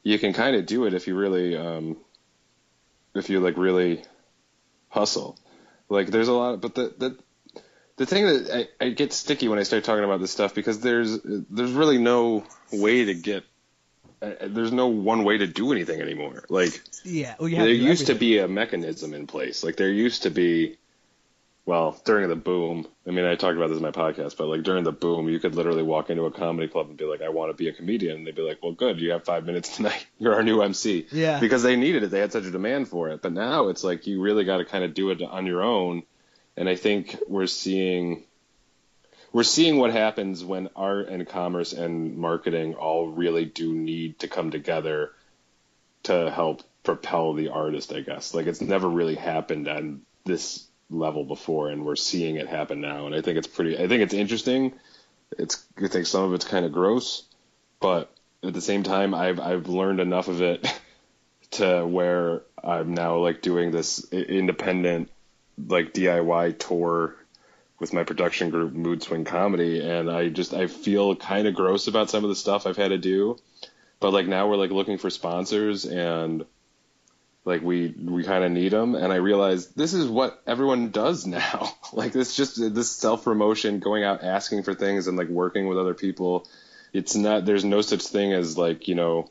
you 0.05 0.19
can 0.19 0.33
kind 0.33 0.57
of 0.57 0.67
do 0.67 0.85
it 0.87 0.95
if 0.95 1.07
you 1.09 1.17
really 1.17 1.57
um 1.57 1.97
if 3.15 3.29
you 3.29 3.41
like 3.41 3.57
really 3.59 4.03
hustle. 4.89 5.37
Like 5.89 6.07
there's 6.09 6.29
a 6.29 6.33
lot, 6.33 6.55
of, 6.55 6.61
but 6.61 6.75
the 6.75 6.95
the 6.97 7.19
the 7.97 8.07
thing 8.07 8.25
that 8.25 8.69
I, 8.81 8.87
I 8.87 8.91
get 8.91 9.13
sticky 9.13 9.49
when 9.49 9.59
I 9.59 9.65
start 9.65 9.85
talking 9.85 10.05
about 10.05 10.21
this 10.21 10.31
stuff 10.31 10.55
because 10.55 10.81
there's 10.81 11.19
there's 11.25 11.73
really 11.73 11.99
no 11.99 12.45
way 12.73 13.05
to 13.05 13.15
get 13.15 13.45
there's 14.23 14.73
no 14.73 14.87
one 14.87 15.25
way 15.25 15.39
to 15.39 15.47
do 15.47 15.73
anything 15.73 16.01
anymore. 16.01 16.45
Like 16.49 16.81
Yeah, 17.05 17.35
well, 17.39 17.49
you 17.49 17.57
have 17.57 17.67
there 17.67 17.75
to 17.75 17.81
used 17.81 18.07
to 18.07 18.15
be 18.15 18.39
a 18.39 18.49
mechanism 18.49 19.15
in 19.15 19.27
place. 19.27 19.65
Like 19.65 19.77
there 19.77 19.91
used 19.91 20.23
to 20.23 20.31
be, 20.31 20.77
well, 21.67 22.01
during 22.05 22.29
the 22.29 22.37
boom. 22.37 22.87
I 23.07 23.11
mean, 23.11 23.25
I 23.25 23.35
talked 23.35 23.57
about 23.57 23.69
this 23.69 23.79
in 23.79 23.83
my 23.83 23.91
podcast, 23.91 24.37
but 24.37 24.47
like 24.47 24.63
during 24.63 24.85
the 24.85 24.93
boom, 24.93 25.29
you 25.29 25.41
could 25.41 25.55
literally 25.55 25.83
walk 25.83 26.11
into 26.11 26.25
a 26.25 26.31
comedy 26.31 26.69
club 26.69 26.89
and 26.89 26.97
be 26.97 27.05
like, 27.05 27.23
"I 27.23 27.31
want 27.31 27.51
to 27.51 27.57
be 27.57 27.69
a 27.69 27.73
comedian," 27.73 28.19
and 28.19 28.27
they'd 28.27 28.35
be 28.35 28.43
like, 28.43 28.63
"Well, 28.63 28.73
good, 28.73 29.01
you 29.01 29.11
have 29.13 29.25
five 29.25 29.45
minutes 29.45 29.69
tonight. 29.77 30.07
You're 30.19 30.35
our 30.35 30.43
new 30.43 30.63
MC." 30.63 31.07
Yeah. 31.11 31.41
Because 31.41 31.63
they 31.63 31.77
needed 31.77 32.05
it. 32.05 32.11
They 32.11 32.21
had 32.21 32.33
such 32.33 32.45
a 32.45 32.51
demand 32.51 32.89
for 32.89 33.09
it. 33.09 33.23
But 33.23 33.33
now 33.33 33.69
it's 33.69 33.83
like 33.83 34.07
you 34.07 34.21
really 34.21 34.45
got 34.45 34.59
to 34.59 34.65
kind 34.65 34.85
of 34.85 34.95
do 34.95 35.11
it 35.11 35.23
on 35.23 35.47
your 35.47 35.63
own. 35.63 36.05
And 36.57 36.69
I 36.69 36.77
think 36.77 37.17
we're 37.29 37.47
seeing. 37.47 38.25
We're 39.33 39.45
seeing 39.45 39.79
what 39.79 39.93
happens 39.93 40.45
when 40.45 40.69
art 40.77 41.09
and 41.09 41.27
commerce 41.27 41.73
and 41.73 42.19
marketing 42.19 42.75
all 42.75 43.09
really 43.09 43.47
do 43.47 43.73
need 43.73 44.19
to 44.21 44.29
come 44.29 44.51
together 44.51 45.13
to 46.05 46.31
help 46.31 46.63
propel 46.83 47.33
the 47.33 47.49
artist, 47.49 47.93
I 47.93 48.01
guess. 48.01 48.35
Like 48.35 48.47
it's 48.47 48.61
never 48.61 48.89
really 48.89 49.15
happened 49.15 49.69
on 49.69 50.03
this 50.25 50.67
level 50.91 51.25
before, 51.25 51.71
and 51.71 51.85
we're 51.85 51.97
seeing 51.97 52.37
it 52.37 52.49
happen 52.49 52.81
now. 52.81 53.07
And 53.07 53.15
I 53.15 53.23
think 53.23 53.39
it's 53.39 53.47
pretty. 53.47 53.79
I 53.79 53.89
think 53.89 54.03
it's 54.03 54.15
interesting. 54.15 54.75
It's 55.39 55.65
I 55.83 55.89
think 55.89 56.07
some 56.07 56.25
of 56.25 56.35
it's 56.35 56.45
kind 56.45 56.67
of 56.67 56.73
gross, 56.73 57.25
but 57.81 58.13
at 58.43 58.53
the 58.53 58.61
same 58.61 58.83
time, 58.83 59.15
I've 59.15 59.41
I've 59.41 59.69
learned 59.69 60.01
enough 60.01 60.29
of 60.29 60.43
it 60.43 60.71
to 61.53 61.87
where 61.87 62.43
I'm 62.63 62.93
now 62.93 63.17
like 63.19 63.41
doing 63.41 63.71
this 63.71 64.11
independent 64.13 65.11
like 65.59 65.95
DIY 65.95 66.59
tour 66.59 67.17
with 67.83 67.93
my 67.93 68.05
production 68.05 68.51
group 68.51 68.73
Mood 68.73 69.03
Swing 69.03 69.25
Comedy 69.25 69.81
and 69.85 70.09
I 70.09 70.29
just 70.29 70.55
I 70.55 70.69
feel 70.69 71.17
kind 71.17 71.49
of 71.49 71.55
gross 71.57 71.89
about 71.89 72.11
some 72.11 72.23
of 72.23 72.31
the 72.31 72.37
stuff 72.37 72.65
I've 72.65 72.77
had 72.77 72.91
to 72.91 72.97
do. 72.97 73.41
But 73.99 74.13
like 74.13 74.29
now 74.29 74.49
we're 74.49 74.57
like 74.57 74.71
looking 74.71 74.99
for 74.99 75.11
sponsors 75.11 75.85
and 75.85 76.47
like 77.45 77.61
we 77.61 77.89
we 77.89 78.23
kind 78.23 78.45
of 78.45 78.53
need 78.53 78.71
them 78.71 78.95
and 78.95 79.13
I 79.13 79.17
realize 79.17 79.67
this 79.71 79.95
is 79.95 80.07
what 80.07 80.41
everyone 80.47 80.91
does 80.91 81.27
now. 81.41 81.75
Like 81.93 82.13
this 82.13 82.37
just 82.37 82.57
this 82.73 82.89
self 82.93 83.25
promotion 83.25 83.81
going 83.81 84.05
out 84.05 84.23
asking 84.23 84.63
for 84.63 84.75
things 84.75 85.09
and 85.09 85.19
like 85.19 85.29
working 85.29 85.67
with 85.67 85.77
other 85.77 85.95
people. 85.95 86.47
It's 86.93 87.17
not 87.17 87.45
there's 87.45 87.65
no 87.65 87.81
such 87.81 88.07
thing 88.07 88.33
as 88.33 88.57
like 88.57 88.87
you 88.87 88.95
know 88.95 89.29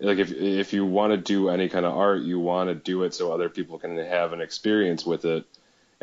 like 0.00 0.16
if 0.16 0.32
if 0.32 0.72
you 0.72 0.86
want 0.86 1.10
to 1.12 1.18
do 1.18 1.50
any 1.50 1.68
kind 1.68 1.84
of 1.84 1.94
art, 1.98 2.22
you 2.22 2.40
want 2.40 2.70
to 2.70 2.74
do 2.74 3.02
it 3.02 3.12
so 3.12 3.30
other 3.30 3.50
people 3.50 3.78
can 3.78 3.98
have 3.98 4.32
an 4.32 4.40
experience 4.40 5.04
with 5.04 5.26
it, 5.26 5.44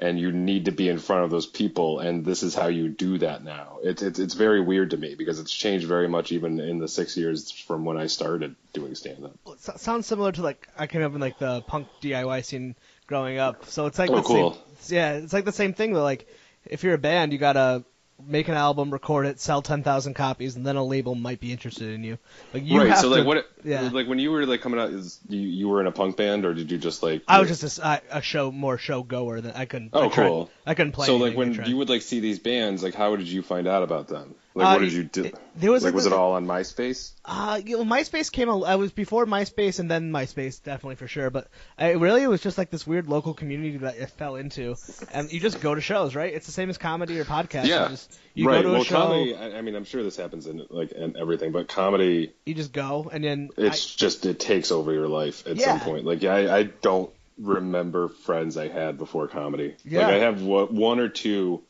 and 0.02 0.20
you 0.20 0.32
need 0.32 0.66
to 0.66 0.72
be 0.72 0.88
in 0.88 0.98
front 0.98 1.26
of 1.26 1.30
those 1.30 1.46
people, 1.46 2.00
and 2.00 2.26
this 2.26 2.42
is 2.42 2.56
how 2.56 2.68
you 2.68 2.88
do 2.88 3.18
that 3.18 3.44
now. 3.44 3.80
It's 3.84 4.02
it's 4.02 4.18
it's 4.18 4.34
very 4.34 4.62
weird 4.62 4.92
to 4.92 4.98
me 4.98 5.16
because 5.16 5.40
it's 5.40 5.54
changed 5.54 5.86
very 5.86 6.08
much 6.08 6.32
even 6.32 6.60
in 6.60 6.80
the 6.80 6.88
six 6.88 7.18
years 7.18 7.52
from 7.52 7.86
when 7.86 7.98
I 7.98 8.08
started 8.08 8.56
doing 8.74 8.96
stand 8.96 9.26
up. 9.26 9.38
Well, 9.44 9.56
it 9.56 9.80
sounds 9.80 10.08
similar 10.08 10.32
to 10.32 10.42
like 10.42 10.68
I 10.78 10.88
came 10.88 11.04
up 11.04 11.14
in 11.14 11.20
like 11.20 11.38
the 11.38 11.62
punk 11.62 11.88
DIY 12.02 12.46
scene 12.46 12.76
growing 13.08 13.38
up, 13.38 13.66
so 13.66 13.86
it's 13.86 14.00
like 14.00 14.10
oh, 14.10 14.16
the 14.16 14.22
cool. 14.22 14.54
same. 14.80 14.98
Yeah, 14.98 15.14
it's 15.14 15.34
like 15.34 15.46
the 15.46 15.52
same 15.52 15.74
thing 15.74 15.94
though. 15.94 16.04
Like 16.04 16.28
if 16.66 16.84
you're 16.84 16.94
a 16.94 17.00
band, 17.00 17.34
you 17.34 17.38
gotta 17.38 17.84
make 18.28 18.48
an 18.48 18.56
album, 18.56 18.92
record 18.92 19.26
it, 19.26 19.40
sell 19.40 19.62
ten 19.62 19.84
thousand 19.84 20.14
copies, 20.14 20.56
and 20.56 20.66
then 20.66 20.76
a 20.76 20.84
label 20.84 21.16
might 21.16 21.40
be 21.40 21.52
interested 21.52 21.90
in 21.90 22.04
you. 22.04 22.18
Like 22.54 22.66
you 22.66 22.80
right. 22.80 22.98
So 22.98 23.10
to, 23.10 23.16
like 23.16 23.26
what? 23.26 23.50
yeah. 23.64 23.90
Like 23.92 24.08
when 24.08 24.20
you 24.20 24.32
were 24.32 24.46
like 24.46 24.62
coming 24.62 24.80
out, 24.80 24.90
is 24.90 25.20
you, 25.28 25.40
you 25.40 25.68
were 25.70 25.82
in 25.82 25.88
a 25.88 25.92
punk 25.92 26.18
band 26.18 26.46
or 26.46 26.54
did 26.54 26.72
you 26.72 26.78
just 26.78 27.04
like? 27.04 27.24
I 27.28 27.40
was 27.40 27.50
just 27.50 27.80
a, 27.80 28.02
a 28.12 28.22
show 28.22 28.52
more 28.52 28.78
show 28.78 29.04
goer 29.04 29.42
than 29.42 29.52
I 29.52 29.66
couldn't. 29.66 29.92
Oh, 29.94 30.06
I 30.06 30.10
tried- 30.10 30.28
cool. 30.28 30.52
I 30.66 30.74
couldn't 30.74 30.92
play. 30.92 31.08
So 31.08 31.18
like 31.18 31.36
when 31.36 31.54
you 31.66 31.78
would 31.78 31.90
like 31.90 32.02
see 32.02 32.20
these 32.20 32.40
bands, 32.40 32.84
like 32.84 32.96
how 32.96 33.16
did 33.16 33.28
you 33.28 33.42
find 33.42 33.68
out 33.68 33.84
about 33.84 34.08
them? 34.08 34.36
Like 34.60 34.68
Uh, 34.68 34.72
what 34.74 34.80
did 34.82 34.94
you 34.94 35.04
do? 35.04 35.24
it- 35.26 35.36
there 35.56 35.72
was 35.72 35.84
like 35.84 35.90
like 35.90 35.96
was 35.96 36.04
the- 36.06 36.12
it 36.12 36.14
all 36.14 36.34
on 36.34 36.46
MySpace? 36.46 37.12
Uh, 37.26 37.60
you 37.66 37.78
know, 37.78 37.84
MySpace 37.86 38.32
came. 38.32 38.50
I 38.50 38.76
was 38.76 38.92
before 38.92 39.26
MySpace 39.26 39.80
and 39.80 39.90
then 39.90 40.12
MySpace, 40.12 40.62
definitely 40.64 40.96
for 40.96 41.08
sure. 41.08 41.30
But 41.30 41.48
I, 41.78 41.92
really, 41.92 42.24
it 42.24 42.28
was 42.28 42.42
just 42.42 42.58
like 42.58 42.70
this 42.70 42.86
weird 42.88 43.08
local 43.08 43.34
community 43.34 43.78
that 43.78 43.96
I 44.02 44.06
fell 44.06 44.36
into, 44.36 44.76
and 45.14 45.32
you 45.32 45.40
just 45.40 45.62
go 45.62 45.74
to 45.76 45.82
shows, 45.82 46.16
right? 46.16 46.34
It's 46.34 46.46
the 46.46 46.52
same 46.52 46.70
as 46.70 46.78
comedy 46.78 47.20
or 47.20 47.26
podcast. 47.26 47.66
Yeah. 47.66 47.84
You, 47.84 47.90
just, 47.90 48.20
you 48.34 48.48
right. 48.48 48.56
go 48.58 48.62
to 48.64 48.70
a 48.70 48.72
well, 48.74 48.84
show, 48.84 48.96
comedy. 48.96 49.36
I, 49.36 49.58
I 49.58 49.62
mean, 49.62 49.76
I'm 49.76 49.86
sure 49.86 50.04
this 50.04 50.18
happens 50.18 50.48
in 50.48 50.66
like 50.70 50.92
in 50.92 51.18
everything, 51.18 51.52
but 51.52 51.68
comedy, 51.68 52.34
you 52.46 52.54
just 52.54 52.74
go, 52.74 53.10
and 53.12 53.24
then 53.24 53.50
it's 53.58 53.96
just 53.96 54.26
it 54.26 54.40
takes 54.40 54.72
over 54.72 54.92
your 54.94 55.08
life 55.08 55.46
at 55.48 55.56
Yeah. 55.58 55.66
some 55.78 55.80
point. 55.82 56.06
Like 56.06 56.24
I, 56.24 56.58
I 56.60 56.64
don't 56.64 57.10
remember 57.38 58.10
friends 58.10 58.58
I 58.58 58.68
had 58.68 58.98
before 58.98 59.28
comedy. 59.30 59.76
Yeah. 59.86 60.00
Like 60.08 60.16
I 60.16 60.18
have 60.20 60.42
one 60.42 61.00
or 61.00 61.08
two, 61.10 61.62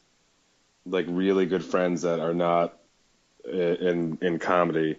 like 0.86 1.06
really 1.08 1.46
good 1.46 1.64
friends 1.64 2.02
that 2.04 2.20
are 2.20 2.34
not 2.34 2.74
i- 2.74 2.79
in 3.46 4.18
in 4.22 4.40
comedy, 4.40 4.98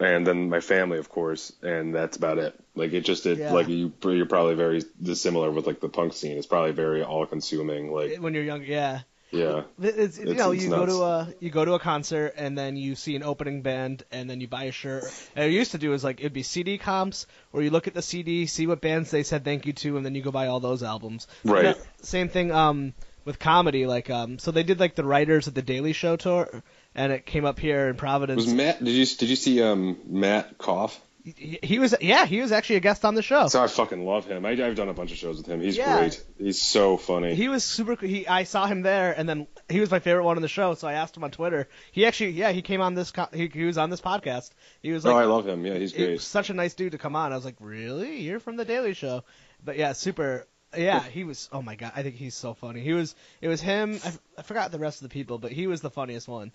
and 0.00 0.26
then 0.26 0.48
my 0.48 0.60
family, 0.60 0.98
of 0.98 1.08
course, 1.08 1.52
and 1.62 1.94
that's 1.94 2.16
about 2.16 2.38
it. 2.38 2.58
Like 2.74 2.92
it 2.92 3.02
just 3.04 3.26
it 3.26 3.38
Yeah. 3.38 3.52
like 3.52 3.68
you 3.68 3.92
you're 4.04 4.26
probably 4.26 4.54
very 4.54 4.82
dissimilar 5.00 5.50
with 5.50 5.66
like 5.66 5.80
the 5.80 5.88
punk 5.88 6.12
scene. 6.14 6.36
It's 6.36 6.46
probably 6.46 6.72
very 6.72 7.02
all 7.02 7.26
consuming. 7.26 7.92
Like 7.92 8.16
when 8.16 8.34
you're 8.34 8.44
young, 8.44 8.62
yeah. 8.64 9.00
yeah. 9.30 9.62
It's, 9.80 10.18
you 10.18 10.34
know, 10.34 10.52
it's 10.52 10.64
you 10.64 10.70
go 10.70 10.86
to 10.86 11.02
a 11.02 11.34
you 11.40 11.50
go 11.50 11.64
to 11.64 11.74
a 11.74 11.78
concert 11.78 12.34
and 12.36 12.56
then 12.56 12.76
you 12.76 12.94
see 12.94 13.14
an 13.16 13.22
opening 13.22 13.62
band 13.62 14.04
and 14.10 14.28
then 14.28 14.40
you 14.40 14.48
buy 14.48 14.64
a 14.64 14.72
shirt. 14.72 15.04
And 15.36 15.44
what 15.46 15.52
used 15.52 15.72
to 15.72 15.78
do 15.78 15.92
is 15.92 16.02
like 16.02 16.20
it'd 16.20 16.32
be 16.32 16.42
CD 16.42 16.78
comps 16.78 17.26
where 17.50 17.62
you 17.62 17.70
look 17.70 17.86
at 17.86 17.94
the 17.94 18.02
CD, 18.02 18.46
see 18.46 18.66
what 18.66 18.80
bands 18.80 19.10
they 19.10 19.22
said 19.22 19.44
thank 19.44 19.66
you 19.66 19.72
to, 19.74 19.96
and 19.96 20.04
then 20.06 20.14
you 20.14 20.22
go 20.22 20.30
buy 20.30 20.46
all 20.48 20.60
those 20.60 20.82
albums. 20.82 21.26
Right. 21.44 21.62
That- 21.64 21.78
same 22.06 22.28
thing 22.28 22.50
um 22.50 22.94
with 23.24 23.38
comedy, 23.38 23.86
like 23.86 24.10
um 24.10 24.38
so 24.38 24.50
they 24.50 24.62
did 24.64 24.80
like 24.80 24.94
the 24.96 25.04
writers 25.04 25.46
of 25.46 25.54
the 25.54 25.62
Daily 25.62 25.92
Show 25.92 26.16
tour, 26.16 26.62
and 26.94 27.12
it 27.12 27.26
came 27.26 27.44
up 27.44 27.58
here 27.58 27.88
in 27.88 27.96
Providence. 27.96 28.44
Was 28.44 28.52
Matt? 28.52 28.82
Did 28.82 28.92
you 28.94 29.06
did 29.06 29.28
you 29.28 29.36
see 29.36 29.62
um 29.62 29.98
Matt 30.06 30.58
Koff? 30.58 31.00
he, 31.24 31.56
he 31.62 31.78
was 31.78 31.94
yeah 32.00 32.26
he 32.26 32.40
was 32.40 32.50
actually 32.50 32.74
a 32.76 32.80
guest 32.80 33.04
on 33.04 33.14
the 33.14 33.22
show. 33.22 33.46
So 33.46 33.62
I 33.62 33.68
fucking 33.68 34.04
love 34.04 34.24
him. 34.26 34.44
I, 34.44 34.50
I've 34.50 34.74
done 34.74 34.88
a 34.88 34.92
bunch 34.92 35.12
of 35.12 35.18
shows 35.18 35.36
with 35.38 35.46
him. 35.46 35.60
He's 35.60 35.76
Yeah. 35.76 35.98
great. 35.98 36.20
He's 36.36 36.60
so 36.60 36.96
funny. 36.96 37.34
He 37.36 37.48
was 37.48 37.62
super. 37.62 37.94
He 38.04 38.26
I 38.26 38.42
saw 38.42 38.66
him 38.66 38.82
there, 38.82 39.12
and 39.16 39.28
then 39.28 39.46
he 39.68 39.78
was 39.78 39.90
my 39.90 40.00
favorite 40.00 40.24
one 40.24 40.34
on 40.36 40.42
the 40.42 40.48
show. 40.48 40.74
So 40.74 40.88
I 40.88 40.94
asked 40.94 41.16
him 41.16 41.22
on 41.22 41.30
Twitter. 41.30 41.68
He 41.92 42.06
actually, 42.06 42.30
yeah, 42.30 42.50
he 42.50 42.60
came 42.60 42.80
on 42.80 42.94
this. 42.94 43.12
He, 43.32 43.46
he 43.46 43.64
was 43.64 43.78
on 43.78 43.88
this 43.90 44.00
podcast. 44.00 44.50
He 44.82 44.90
was 44.90 45.04
like, 45.04 45.14
oh, 45.14 45.18
I 45.18 45.24
love 45.26 45.46
him. 45.46 45.64
Yeah, 45.64 45.74
he's 45.74 45.92
he 45.92 45.98
great. 46.04 46.12
was 46.14 46.24
such 46.24 46.50
a 46.50 46.54
nice 46.54 46.74
dude 46.74 46.90
to 46.92 46.98
come 46.98 47.14
on. 47.14 47.32
I 47.32 47.36
was 47.36 47.44
like, 47.44 47.56
really? 47.60 48.20
You're 48.22 48.40
from 48.40 48.56
the 48.56 48.64
Daily 48.64 48.94
Show? 48.94 49.22
But 49.64 49.76
yeah, 49.78 49.92
super. 49.92 50.46
Yeah, 50.76 51.00
he 51.04 51.22
was. 51.22 51.48
Oh 51.52 51.62
my 51.62 51.76
god, 51.76 51.92
I 51.94 52.02
think 52.02 52.16
he's 52.16 52.34
so 52.34 52.54
funny. 52.54 52.80
He 52.80 52.94
was. 52.94 53.14
It 53.40 53.46
was 53.46 53.60
him. 53.60 54.00
I, 54.04 54.12
I 54.38 54.42
forgot 54.42 54.72
the 54.72 54.78
rest 54.80 55.02
of 55.02 55.08
the 55.08 55.12
people, 55.12 55.38
but 55.38 55.52
he 55.52 55.68
was 55.68 55.82
the 55.82 55.90
funniest 55.90 56.26
one. 56.26 56.50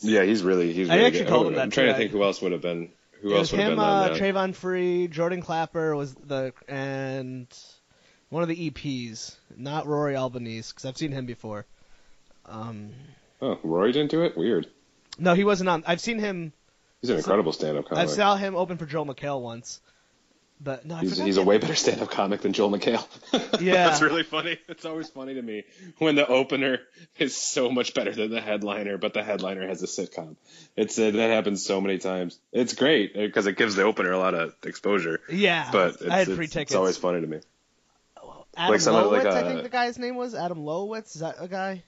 Yeah, 0.00 0.22
he's 0.22 0.42
really 0.42 0.72
he's 0.72 0.90
I 0.90 0.96
really 0.96 1.06
actually 1.06 1.24
good. 1.24 1.32
Oh, 1.32 1.46
him 1.48 1.54
that 1.54 1.62
I'm 1.62 1.70
trying 1.70 1.88
to 1.88 1.94
think 1.94 2.10
who 2.10 2.22
else 2.22 2.40
would 2.42 2.52
have 2.52 2.62
been 2.62 2.90
who 3.20 3.28
it 3.28 3.32
was 3.32 3.38
else 3.38 3.52
would 3.52 3.60
have 3.60 3.70
been 3.72 3.78
on 3.78 4.04
uh, 4.04 4.08
that. 4.08 4.20
Travon 4.20 4.54
Free, 4.54 5.08
Jordan 5.08 5.42
Klepper 5.42 5.94
was 5.96 6.14
the 6.14 6.52
and 6.68 7.46
one 8.30 8.42
of 8.42 8.48
the 8.48 8.70
EPs, 8.70 9.36
not 9.56 9.86
Rory 9.86 10.16
Albanese, 10.16 10.72
because 10.72 10.86
I've 10.86 10.96
seen 10.96 11.12
him 11.12 11.26
before. 11.26 11.66
Um, 12.46 12.92
Oh, 13.42 13.58
Roy 13.64 13.90
didn't 13.90 14.12
do 14.12 14.22
it. 14.22 14.36
Weird. 14.36 14.68
no, 15.18 15.34
he 15.34 15.42
wasn't 15.42 15.68
on. 15.68 15.82
I've 15.86 16.00
seen 16.00 16.20
him. 16.20 16.52
He's 17.00 17.10
an 17.10 17.16
incredible 17.16 17.52
stand-up 17.52 17.86
I 17.90 18.06
saw 18.06 18.36
him 18.36 18.54
open 18.54 18.78
for 18.78 18.86
Joel 18.86 19.04
McHale 19.06 19.42
once, 19.42 19.80
but 20.62 20.86
no, 20.86 20.96
He's, 20.96 21.18
he's 21.18 21.36
a 21.38 21.42
way 21.42 21.58
better 21.58 21.74
stand-up 21.74 22.10
comic 22.10 22.42
than 22.42 22.52
Joel 22.52 22.70
McHale. 22.70 23.04
Yeah. 23.60 23.88
that's 23.88 24.00
really 24.02 24.22
funny. 24.22 24.58
It's 24.68 24.84
always 24.84 25.08
funny 25.08 25.34
to 25.34 25.42
me 25.42 25.64
when 25.98 26.14
the 26.14 26.26
opener 26.26 26.78
is 27.18 27.36
so 27.36 27.70
much 27.70 27.94
better 27.94 28.12
than 28.12 28.30
the 28.30 28.40
headliner, 28.40 28.96
but 28.98 29.14
the 29.14 29.22
headliner 29.22 29.66
has 29.66 29.82
a 29.82 29.86
sitcom. 29.86 30.36
It's 30.76 30.98
uh, 30.98 31.10
that 31.10 31.30
happens 31.30 31.64
so 31.64 31.80
many 31.80 31.98
times. 31.98 32.38
It's 32.52 32.74
great 32.74 33.14
because 33.14 33.46
it 33.46 33.56
gives 33.56 33.74
the 33.76 33.82
opener 33.82 34.12
a 34.12 34.18
lot 34.18 34.34
of 34.34 34.54
exposure. 34.64 35.20
Yeah, 35.30 35.68
But 35.72 35.94
it's, 35.94 36.02
I 36.06 36.18
had 36.18 36.28
it's, 36.28 36.36
free 36.36 36.44
it's 36.46 36.54
tickets. 36.54 36.74
always 36.74 36.96
funny 36.96 37.20
to 37.20 37.26
me. 37.26 37.40
Adam 38.56 38.70
like 38.72 38.80
some 38.80 38.94
of- 38.94 39.06
Lowitz, 39.10 39.24
like, 39.24 39.34
I 39.34 39.40
uh, 39.42 39.48
think 39.48 39.62
the 39.62 39.68
guy's 39.68 39.98
name 39.98 40.14
was 40.16 40.34
Adam 40.34 40.58
Lowitz. 40.58 41.14
Is 41.14 41.20
that 41.22 41.36
a 41.38 41.48
guy? 41.48 41.82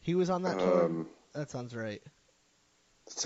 He 0.00 0.14
was 0.14 0.30
on 0.30 0.42
that 0.42 0.58
tour. 0.58 0.84
Um, 0.86 1.06
That 1.34 1.50
sounds 1.50 1.74
right. 1.74 2.02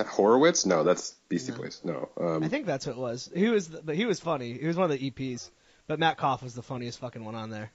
Horowitz? 0.08 0.66
No, 0.66 0.84
that's 0.84 1.14
Beastie 1.28 1.52
No. 1.52 1.58
Boys. 1.58 1.80
No. 1.84 2.08
Um, 2.18 2.42
I 2.42 2.48
think 2.48 2.66
that's 2.66 2.86
what 2.86 2.96
it 2.96 2.98
was. 2.98 3.30
He 3.34 3.48
was, 3.48 3.68
the, 3.68 3.82
but 3.82 3.96
he 3.96 4.04
was 4.04 4.20
funny. 4.20 4.52
He 4.54 4.66
was 4.66 4.76
one 4.76 4.90
of 4.90 4.98
the 4.98 5.10
EPs. 5.10 5.50
But 5.86 5.98
Matt 5.98 6.16
Koff 6.16 6.42
was 6.42 6.54
the 6.54 6.62
funniest 6.62 7.00
fucking 7.00 7.24
one 7.24 7.34
on 7.34 7.50
there. 7.50 7.70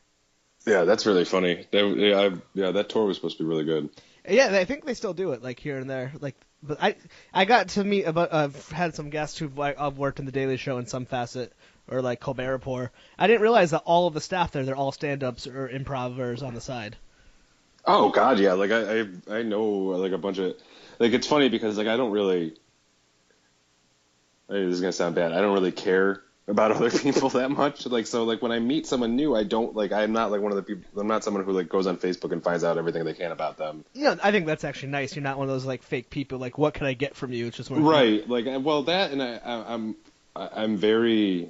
Yeah, 0.66 0.84
that's 0.84 1.06
really 1.06 1.26
funny. 1.26 1.66
They, 1.72 1.86
yeah, 1.86 2.20
I, 2.20 2.32
yeah, 2.54 2.72
that 2.72 2.90
tour 2.90 3.06
was 3.06 3.18
supposed 3.18 3.38
to 3.38 3.44
be 3.44 3.50
really 3.50 3.64
good. 3.64 3.90
Yeah, 4.28 4.50
I 4.52 4.66
think 4.66 4.86
they 4.86 4.94
still 4.94 5.14
do 5.14 5.32
it, 5.32 5.42
like 5.42 5.60
here 5.60 5.78
and 5.78 5.90
there. 5.90 6.12
Like, 6.20 6.36
but 6.62 6.82
I, 6.82 6.96
I 7.34 7.46
got 7.46 7.70
to 7.70 7.84
meet 7.84 8.04
about. 8.04 8.34
I've 8.34 8.70
had 8.70 8.96
some 8.96 9.10
guests 9.10 9.38
who've 9.38 9.58
like, 9.58 9.80
I've 9.80 9.98
worked 9.98 10.20
in 10.20 10.26
the 10.26 10.32
Daily 10.32 10.58
Show 10.58 10.78
in 10.78 10.88
some 10.88 11.06
facet, 11.06 11.54
or 11.88 12.02
like 12.02 12.20
Colbert 12.20 12.52
Report. 12.52 12.92
I 13.18 13.28
didn't 13.28 13.42
realize 13.42 13.72
that 13.72 13.84
all 13.86 14.08
of 14.08 14.14
the 14.14 14.22
staff 14.22 14.52
there, 14.52 14.66
they're 14.66 14.76
all 14.76 14.92
stand-ups 14.92 15.48
or 15.48 15.70
improvers 15.70 16.44
on 16.44 16.54
the 16.54 16.62
side. 16.62 16.98
Oh 17.86 18.10
God, 18.10 18.40
yeah. 18.40 18.54
Like 18.54 18.72
I, 18.72 19.00
I, 19.00 19.38
I 19.40 19.42
know 19.44 19.64
like 19.64 20.12
a 20.12 20.18
bunch 20.18 20.40
of 20.40 20.56
like 21.00 21.14
it's 21.14 21.28
funny 21.28 21.50
because 21.50 21.78
like 21.78 21.88
I 21.88 21.98
don't 21.98 22.12
really. 22.12 22.56
This 24.50 24.76
is 24.76 24.82
gonna 24.82 24.94
sound 24.94 25.16
bad. 25.16 25.34
I 25.34 25.42
don't 25.42 25.54
really 25.54 25.72
care 25.74 26.22
about 26.48 26.72
other 26.76 26.90
people 26.90 27.30
that 27.30 27.52
much. 27.52 27.86
Like 27.86 28.08
so, 28.08 28.24
like 28.24 28.42
when 28.42 28.52
I 28.52 28.60
meet 28.60 28.88
someone 28.88 29.16
new, 29.16 29.36
I 29.36 29.44
don't 29.44 29.76
like. 29.76 29.92
I'm 29.92 30.14
not 30.14 30.32
like 30.32 30.42
one 30.42 30.52
of 30.52 30.56
the 30.56 30.64
people. 30.64 31.00
I'm 31.00 31.08
not 31.08 31.24
someone 31.24 31.44
who 31.44 31.52
like 31.52 31.68
goes 31.70 31.88
on 31.88 31.98
Facebook 31.98 32.32
and 32.32 32.42
finds 32.44 32.64
out 32.64 32.78
everything 32.78 33.04
they 33.04 33.14
can 33.14 33.32
about 33.32 33.58
them. 33.58 33.84
Know, 33.94 34.18
I 34.24 34.32
think 34.32 34.46
that's 34.46 34.64
actually 34.64 34.90
nice. 34.90 35.16
You're 35.16 35.24
not 35.24 35.38
one 35.38 35.50
of 35.50 35.54
those 35.54 35.66
like 35.66 35.84
fake 35.84 36.10
people. 36.10 36.40
Like, 36.40 36.58
what 36.58 36.74
can 36.74 36.86
I 36.86 36.94
get 36.94 37.16
from 37.16 37.34
you? 37.34 37.48
It's 37.48 37.58
just 37.58 37.70
Right. 37.70 38.28
Like 38.28 38.46
well, 38.64 38.84
that 38.84 39.12
and 39.12 39.22
I, 39.22 39.36
I 39.38 39.74
I'm 39.74 39.96
I- 40.36 40.50
I'm 40.64 40.78
very 40.78 41.50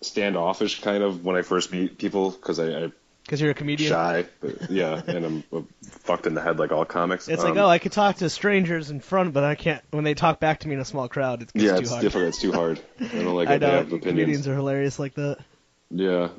standoffish 0.00 0.80
kind 0.80 1.02
of 1.02 1.24
when 1.24 1.36
I 1.36 1.42
first 1.42 1.70
meet 1.72 1.98
people 1.98 2.30
because 2.30 2.58
I, 2.58 2.84
I 2.84 2.92
because 3.30 3.40
you're 3.40 3.52
a 3.52 3.54
comedian. 3.54 3.90
shy. 3.90 4.24
Yeah, 4.68 5.00
and 5.06 5.24
I'm 5.24 5.68
fucked 5.84 6.26
in 6.26 6.34
the 6.34 6.40
head 6.40 6.58
like 6.58 6.72
all 6.72 6.84
comics. 6.84 7.28
It's 7.28 7.44
like, 7.44 7.52
Um, 7.52 7.58
oh, 7.58 7.68
I 7.68 7.78
could 7.78 7.92
talk 7.92 8.16
to 8.16 8.28
strangers 8.28 8.90
in 8.90 8.98
front, 8.98 9.32
but 9.32 9.44
I 9.44 9.54
can't 9.54 9.84
when 9.92 10.02
they 10.02 10.14
talk 10.14 10.40
back 10.40 10.58
to 10.60 10.68
me 10.68 10.74
in 10.74 10.80
a 10.80 10.84
small 10.84 11.08
crowd. 11.08 11.42
It 11.42 11.52
gets 11.52 11.64
yeah, 11.64 11.72
too 11.74 11.78
it's 11.82 11.90
hard. 11.90 12.02
difficult. 12.02 12.28
It's 12.30 12.40
too 12.40 12.50
hard. 12.50 12.80
I 13.00 13.04
don't 13.04 13.36
like 13.36 13.48
I 13.50 13.58
know 13.58 13.70
have 13.70 13.86
opinions. 13.86 14.04
comedians 14.04 14.48
are 14.48 14.54
hilarious 14.56 14.98
like 14.98 15.14
that. 15.14 15.38
Yeah. 15.90 16.30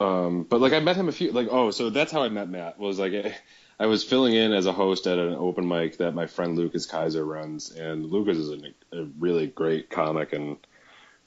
Um, 0.00 0.42
but 0.42 0.60
like 0.60 0.72
I 0.72 0.80
met 0.80 0.96
him 0.96 1.08
a 1.08 1.12
few 1.12 1.30
like 1.30 1.46
oh 1.48 1.70
so 1.70 1.90
that's 1.90 2.10
how 2.10 2.24
I 2.24 2.28
met 2.28 2.48
Matt 2.48 2.76
was 2.76 2.98
like 2.98 3.12
I, 3.12 3.36
I 3.78 3.86
was 3.86 4.02
filling 4.02 4.34
in 4.34 4.52
as 4.52 4.66
a 4.66 4.72
host 4.72 5.06
at 5.06 5.18
an 5.18 5.34
open 5.34 5.68
mic 5.68 5.98
that 5.98 6.12
my 6.12 6.26
friend 6.26 6.56
Lucas 6.56 6.86
Kaiser 6.86 7.24
runs 7.24 7.70
and 7.70 8.06
Lucas 8.06 8.36
is 8.36 8.50
a, 8.50 9.00
a 9.00 9.04
really 9.20 9.46
great 9.46 9.90
comic 9.90 10.32
and 10.32 10.56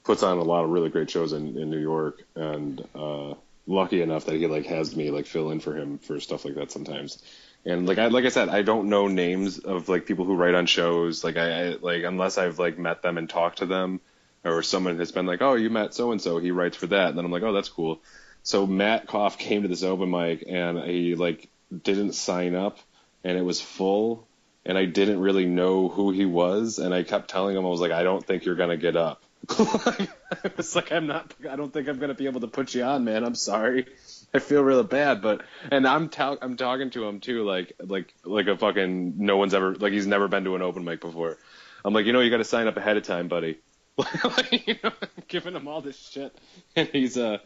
puts 0.04 0.22
on 0.22 0.36
a 0.36 0.42
lot 0.42 0.64
of 0.64 0.70
really 0.70 0.88
great 0.88 1.10
shows 1.10 1.32
in, 1.32 1.58
in 1.58 1.68
New 1.68 1.80
York, 1.80 2.22
and 2.36 2.80
uh, 2.94 3.34
lucky 3.66 4.02
enough 4.02 4.26
that 4.26 4.36
he 4.36 4.46
like 4.46 4.66
has 4.66 4.94
me 4.94 5.10
like 5.10 5.26
fill 5.26 5.50
in 5.50 5.60
for 5.60 5.76
him 5.76 5.98
for 5.98 6.20
stuff 6.20 6.44
like 6.44 6.54
that 6.54 6.70
sometimes. 6.70 7.22
And 7.64 7.86
like 7.86 7.98
I 7.98 8.06
like 8.06 8.24
I 8.24 8.30
said, 8.30 8.48
I 8.48 8.62
don't 8.62 8.88
know 8.88 9.08
names 9.08 9.58
of 9.58 9.88
like 9.88 10.06
people 10.06 10.24
who 10.24 10.36
write 10.36 10.54
on 10.54 10.66
shows. 10.66 11.24
Like 11.24 11.36
I, 11.36 11.70
I 11.70 11.76
like 11.80 12.04
unless 12.04 12.38
I've 12.38 12.58
like 12.58 12.78
met 12.78 13.02
them 13.02 13.18
and 13.18 13.28
talked 13.28 13.58
to 13.58 13.66
them, 13.66 14.00
or 14.44 14.62
someone 14.62 14.98
has 14.98 15.10
been 15.10 15.26
like, 15.26 15.42
oh, 15.42 15.54
you 15.54 15.68
met 15.68 15.92
so 15.92 16.12
and 16.12 16.22
so, 16.22 16.38
he 16.38 16.52
writes 16.52 16.76
for 16.76 16.86
that, 16.86 17.08
and 17.08 17.18
then 17.18 17.24
I'm 17.24 17.32
like, 17.32 17.42
oh, 17.42 17.52
that's 17.52 17.68
cool. 17.68 18.00
So 18.44 18.66
Matt 18.66 19.08
Koff 19.08 19.38
came 19.38 19.62
to 19.62 19.68
this 19.68 19.82
open 19.82 20.10
mic 20.10 20.44
and 20.48 20.78
he 20.84 21.16
like 21.16 21.48
didn't 21.82 22.12
sign 22.12 22.54
up, 22.54 22.78
and 23.24 23.36
it 23.36 23.42
was 23.42 23.60
full, 23.60 24.28
and 24.64 24.78
I 24.78 24.84
didn't 24.84 25.20
really 25.20 25.46
know 25.46 25.88
who 25.88 26.12
he 26.12 26.24
was, 26.24 26.78
and 26.78 26.94
I 26.94 27.02
kept 27.02 27.30
telling 27.30 27.56
him 27.56 27.66
I 27.66 27.68
was 27.68 27.80
like, 27.80 27.92
I 27.92 28.04
don't 28.04 28.24
think 28.24 28.44
you're 28.44 28.54
gonna 28.54 28.76
get 28.76 28.94
up. 28.94 29.24
I 29.50 30.08
was 30.56 30.74
like, 30.74 30.92
I'm 30.92 31.06
not. 31.06 31.32
I 31.48 31.56
don't 31.56 31.72
think 31.72 31.88
I'm 31.88 31.98
gonna 31.98 32.14
be 32.14 32.26
able 32.26 32.40
to 32.40 32.48
put 32.48 32.74
you 32.74 32.82
on, 32.82 33.04
man. 33.04 33.24
I'm 33.24 33.34
sorry. 33.34 33.86
I 34.34 34.38
feel 34.38 34.62
really 34.62 34.82
bad, 34.82 35.22
but 35.22 35.42
and 35.70 35.86
I'm 35.86 36.08
ta- 36.08 36.36
I'm 36.40 36.56
talking 36.56 36.90
to 36.90 37.06
him 37.06 37.20
too, 37.20 37.44
like 37.44 37.72
like 37.80 38.12
like 38.24 38.48
a 38.48 38.56
fucking 38.56 39.14
no 39.18 39.36
one's 39.36 39.54
ever 39.54 39.74
like 39.74 39.92
he's 39.92 40.06
never 40.06 40.28
been 40.28 40.44
to 40.44 40.56
an 40.56 40.62
open 40.62 40.84
mic 40.84 41.00
before. 41.00 41.36
I'm 41.84 41.94
like, 41.94 42.06
you 42.06 42.12
know, 42.12 42.20
you 42.20 42.30
got 42.30 42.38
to 42.38 42.44
sign 42.44 42.66
up 42.66 42.76
ahead 42.76 42.96
of 42.96 43.04
time, 43.04 43.28
buddy. 43.28 43.58
like, 43.96 44.66
you 44.66 44.74
know, 44.82 44.90
I'm 45.00 45.08
giving 45.28 45.54
him 45.54 45.68
all 45.68 45.80
this 45.80 45.96
shit, 45.96 46.36
and 46.74 46.88
he's 46.88 47.16
uh 47.16 47.38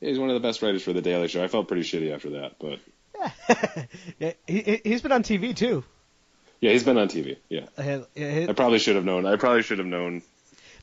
he's 0.00 0.18
one 0.18 0.30
of 0.30 0.34
the 0.34 0.46
best 0.46 0.62
writers 0.62 0.82
for 0.82 0.92
the 0.92 1.02
Daily 1.02 1.28
Show. 1.28 1.44
I 1.44 1.48
felt 1.48 1.68
pretty 1.68 1.82
shitty 1.82 2.12
after 2.12 2.30
that, 2.30 2.56
but 2.58 2.80
yeah, 4.18 4.32
he 4.46 4.80
he's 4.82 5.02
been 5.02 5.12
on 5.12 5.22
TV 5.22 5.54
too. 5.54 5.84
yeah, 6.60 6.72
he's 6.72 6.84
been 6.84 6.98
on 6.98 7.08
TV. 7.08 7.36
Yeah, 7.48 7.66
yeah, 7.78 8.46
I 8.48 8.52
probably 8.54 8.78
should 8.78 8.96
have 8.96 9.04
known. 9.04 9.26
I 9.26 9.36
probably 9.36 9.62
should 9.62 9.78
have 9.78 9.86
known, 9.86 10.22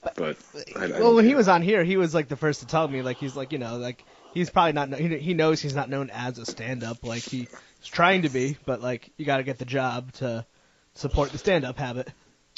but 0.02 0.38
I, 0.76 0.86
I 0.86 0.88
well, 1.00 1.16
when 1.16 1.26
he 1.26 1.36
was 1.36 1.48
on 1.48 1.62
here, 1.62 1.84
he 1.84 1.98
was 1.98 2.14
like 2.14 2.28
the 2.28 2.38
first 2.38 2.62
to 2.62 2.68
tell 2.68 2.88
me, 2.88 3.02
like 3.02 3.18
he's 3.18 3.36
like 3.36 3.52
you 3.52 3.60
know, 3.60 3.78
like 3.78 4.04
he's 4.34 4.50
probably 4.50 4.74
not. 4.74 4.94
He, 4.94 5.18
he 5.18 5.34
knows 5.34 5.62
he's 5.62 5.76
not 5.76 5.90
known 5.90 6.10
as 6.10 6.38
a 6.38 6.46
stand-up, 6.46 7.04
like 7.04 7.24
he's 7.24 7.48
trying 7.84 8.24
to 8.24 8.30
be, 8.30 8.58
but 8.66 8.82
like 8.82 9.12
you 9.18 9.26
got 9.26 9.38
to 9.38 9.44
get 9.44 9.58
the 9.58 9.66
job 9.66 10.12
to 10.14 10.46
support 10.94 11.32
the 11.32 11.38
stand-up 11.38 11.78
habit. 11.78 12.10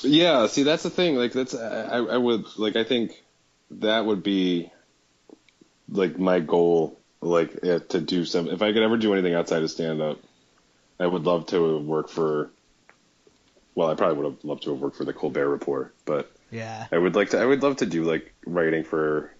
Yeah, 0.04 0.48
see, 0.48 0.64
that's 0.64 0.84
the 0.84 0.90
thing. 0.90 1.16
Like, 1.16 1.34
that's 1.34 1.54
I, 1.54 1.98
I 1.98 2.18
would 2.18 2.46
like. 2.58 2.76
I 2.76 2.84
think 2.84 3.22
that 3.72 4.06
would 4.06 4.24
be 4.24 4.72
like 5.90 6.18
my 6.18 6.40
goal. 6.40 6.98
Like 7.24 7.60
eh, 7.64 7.80
to 7.90 8.02
do 8.02 8.26
some. 8.26 8.48
If 8.48 8.64
I 8.64 8.74
could 8.74 8.82
ever 8.82 8.98
do 8.98 9.14
anything 9.14 9.36
outside 9.36 9.62
of 9.62 9.70
stand 9.70 10.02
up, 10.02 10.18
I 11.00 11.06
would 11.06 11.24
love 11.24 11.48
to 11.48 11.78
work 11.80 12.10
for. 12.10 12.50
Well, 13.76 13.90
I 13.90 13.96
probably 13.96 14.18
would 14.18 14.32
have 14.32 14.44
loved 14.44 14.64
to 14.64 14.72
have 14.72 14.80
worked 14.80 14.98
for 14.98 15.06
the 15.06 15.14
Colbert 15.14 15.48
Report, 15.48 15.94
but 16.04 16.32
Yeah, 16.52 16.88
I 16.92 16.98
would 16.98 17.16
like 17.16 17.30
to. 17.32 17.40
I 17.40 17.46
would 17.46 17.64
love 17.64 17.78
to 17.78 17.86
do 17.86 18.04
like 18.04 18.34
writing 18.46 18.84
for 18.84 19.32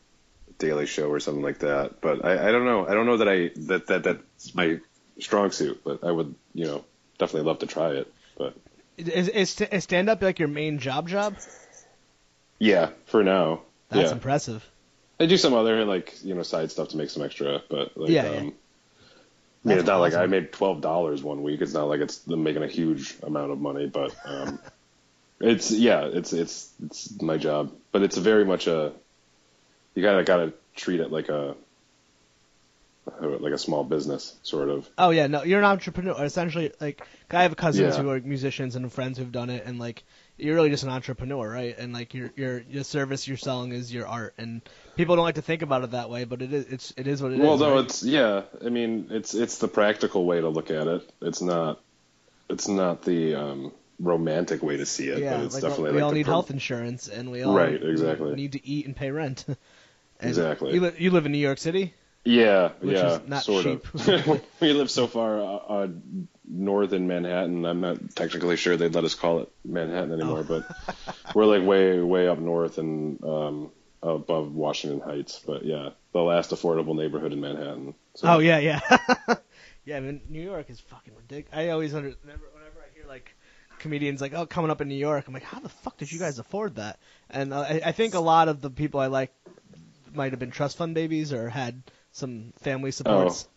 Daily 0.58 0.86
Show 0.86 1.10
or 1.10 1.20
something 1.20 1.44
like 1.44 1.60
that. 1.60 2.02
But 2.02 2.24
I, 2.24 2.48
I 2.48 2.52
don't 2.52 2.66
know. 2.66 2.88
I 2.88 2.94
don't 2.94 3.06
know 3.06 3.18
that 3.18 3.28
I 3.28 3.52
that 3.68 3.88
that 3.88 4.04
that's 4.04 4.56
my 4.56 4.80
strong 5.20 5.52
suit. 5.52 5.82
But 5.84 6.04
I 6.04 6.12
would, 6.12 6.34
you 6.54 6.66
know, 6.66 6.86
definitely 7.18 7.48
love 7.48 7.60
to 7.60 7.68
try 7.68 7.92
it. 7.92 8.14
But 8.38 8.56
is 8.98 9.28
is, 9.28 9.62
is 9.62 9.84
stand-up 9.84 10.22
like 10.22 10.40
your 10.40 10.48
main 10.48 10.80
job? 10.80 11.10
Job? 11.10 11.36
yeah, 12.60 12.92
for 13.06 13.24
now. 13.24 13.62
That's 13.90 14.10
yeah. 14.10 14.14
impressive. 14.14 14.66
I 15.20 15.26
do 15.26 15.38
some 15.38 15.54
other 15.54 15.86
like 15.86 16.24
you 16.24 16.34
know 16.34 16.44
side 16.44 16.72
stuff 16.72 16.90
to 16.90 16.98
make 16.98 17.10
some 17.10 17.24
extra, 17.24 17.62
but 17.70 17.98
like, 17.98 18.10
Yeah, 18.10 18.26
um, 18.26 18.34
yeah. 18.34 18.40
I 18.40 18.42
mean, 18.42 18.54
That's 19.66 19.80
it's 19.82 19.88
not 19.88 20.00
like. 20.00 20.14
I 20.14 20.26
made 20.26 20.52
twelve 20.52 20.82
dollars 20.82 21.22
one 21.22 21.44
week. 21.44 21.62
It's 21.62 21.74
not 21.74 21.88
like 21.88 22.00
it's 22.00 22.26
making 22.26 22.64
a 22.64 22.68
huge 22.68 23.18
amount 23.22 23.52
of 23.52 23.60
money, 23.60 23.88
but 23.88 24.16
um, 24.26 24.60
it's 25.42 25.72
yeah, 25.72 26.06
it's 26.06 26.34
it's 26.34 26.72
it's 26.86 27.22
my 27.22 27.38
job, 27.38 27.72
but 27.92 28.02
it's 28.04 28.18
very 28.18 28.46
much 28.46 28.68
a 28.68 28.94
you 29.96 30.02
gotta 30.02 30.24
gotta 30.24 30.54
treat 30.76 31.00
it 31.00 31.12
like 31.12 31.30
a 31.30 31.56
like 33.20 33.54
a 33.54 33.58
small 33.58 33.84
business 33.84 34.36
sort 34.44 34.70
of. 34.70 34.88
Oh 34.98 35.10
yeah, 35.10 35.28
no, 35.28 35.44
you're 35.44 35.60
an 35.60 35.66
entrepreneur. 35.66 36.24
Essentially, 36.24 36.72
like 36.80 37.02
I 37.32 37.44
have 37.44 37.56
cousins 37.56 37.96
Yeah. 37.96 38.02
who 38.02 38.10
are 38.12 38.20
musicians 38.20 38.76
and 38.76 38.92
friends 38.92 39.18
who've 39.18 39.32
done 39.32 39.50
it, 39.50 39.66
and 39.66 39.80
like 39.80 40.04
you're 40.38 40.56
really 40.56 40.70
just 40.70 40.84
an 40.84 40.90
entrepreneur, 40.90 41.50
right? 41.50 41.78
And 41.78 41.94
like 41.94 42.14
your 42.14 42.32
your 42.36 42.60
your 42.70 42.84
service 42.84 43.28
you're 43.28 43.38
selling 43.38 43.72
is 43.72 43.92
your 43.94 44.08
art, 44.08 44.36
and 44.38 44.62
people 44.96 45.16
don't 45.16 45.26
like 45.26 45.36
to 45.36 45.42
think 45.42 45.62
about 45.64 45.84
it 45.84 45.92
that 45.92 46.10
way, 46.10 46.26
but 46.26 46.42
it 46.42 46.54
is 46.54 46.66
it's 46.68 46.94
it 46.96 47.08
is 47.08 47.22
what 47.22 47.32
it 47.32 47.40
is. 47.40 47.42
well, 47.42 47.58
no, 47.58 47.76
right? 47.76 47.86
it's 47.86 48.04
yeah. 48.04 48.44
I 48.64 48.70
mean, 48.70 49.08
it's 49.10 49.34
it's 49.34 49.58
the 49.58 49.68
practical 49.68 50.26
way 50.26 50.40
to 50.40 50.50
look 50.50 50.70
at 50.70 50.88
it. 50.88 51.12
It's 51.22 51.42
not 51.42 51.80
it's 52.50 52.68
not 52.68 53.02
the 53.04 53.36
um, 53.36 53.72
romantic 54.02 54.64
way 54.64 54.78
to 54.78 54.86
see 54.86 55.08
it, 55.10 55.20
yeah, 55.20 55.38
but 55.38 55.46
it's 55.46 55.54
like 55.56 55.64
definitely 55.64 55.92
we 55.92 55.98
like 55.98 56.04
all 56.06 56.12
need 56.12 56.26
pro- 56.26 56.34
health 56.34 56.52
insurance, 56.52 57.08
and 57.08 57.32
we 57.32 57.44
all 57.44 57.56
Right, 57.56 57.82
exactly. 57.82 58.36
need 58.36 58.54
to 58.54 58.66
eat 58.68 58.86
and 58.88 58.96
pay 58.96 59.12
rent. 59.12 59.46
And 60.20 60.30
Exactly. 60.30 60.76
You, 60.76 60.82
li- 60.82 60.94
you 61.00 61.10
live 61.10 61.26
in 61.26 61.32
New 61.32 61.40
York 61.40 61.58
City. 61.58 61.96
Yeah, 62.24 62.74
Which 62.80 62.96
yeah, 62.96 63.14
is 63.16 63.28
not 63.28 63.44
sort 63.44 63.64
cheap. 63.64 63.88
of. 63.96 64.42
we 64.60 64.72
live 64.74 64.92
so 64.92 65.08
far 65.08 65.40
uh, 65.40 65.44
uh, 65.46 65.88
north 66.48 66.94
in 66.94 67.08
Manhattan. 67.08 67.66
I'm 67.66 67.82
not 67.82 67.98
technically 68.16 68.56
sure 68.56 68.78
they'd 68.78 68.94
let 68.94 69.04
us 69.04 69.16
call 69.16 69.40
it 69.40 69.52
Manhattan 69.66 70.12
anymore, 70.14 70.46
Oh. 70.48 70.64
but 70.68 71.34
we're 71.34 71.46
like 71.48 71.64
way, 71.68 72.00
way 72.00 72.28
up 72.28 72.38
north 72.38 72.78
and 72.78 73.24
um, 73.24 73.72
above 74.04 74.54
Washington 74.54 75.00
Heights. 75.00 75.42
But 75.44 75.66
yeah, 75.66 75.90
the 76.14 76.22
last 76.22 76.52
affordable 76.52 76.96
neighborhood 76.96 77.34
in 77.34 77.42
Manhattan. 77.42 77.96
So, 78.14 78.28
Oh 78.28 78.38
yeah, 78.38 78.60
yeah, 78.60 78.80
yeah. 79.86 79.98
I 79.98 80.00
mean, 80.02 80.22
New 80.30 80.44
York 80.44 80.70
is 80.70 80.80
fucking 80.80 81.16
ridiculous. 81.16 81.58
I 81.58 81.70
always 81.70 81.96
under 81.96 82.10
whenever, 82.22 82.44
whenever 82.54 82.80
I 82.80 82.94
hear 82.94 83.08
like 83.08 83.36
comedians 83.82 84.22
like, 84.22 84.34
oh, 84.34 84.46
coming 84.46 84.72
up 84.72 84.80
in 84.82 84.88
New 84.88 84.96
York, 84.96 85.28
I'm 85.28 85.34
like, 85.34 85.44
how 85.44 85.60
the 85.60 85.70
fuck 85.70 85.98
did 85.98 86.12
you 86.12 86.20
guys 86.20 86.40
afford 86.40 86.76
that? 86.76 87.00
And 87.30 87.54
uh, 87.54 87.60
I, 87.62 87.82
I 87.88 87.92
think 87.92 88.14
a 88.14 88.20
lot 88.20 88.48
of 88.48 88.62
the 88.62 88.70
people 88.70 89.00
I 89.00 89.08
like 89.08 89.34
might 90.14 90.32
have 90.32 90.40
been 90.40 90.52
trust 90.52 90.78
fund 90.78 90.96
babies 90.96 91.34
or 91.34 91.50
had 91.50 91.82
some 92.14 92.54
family 92.60 92.92
supports. 92.92 93.48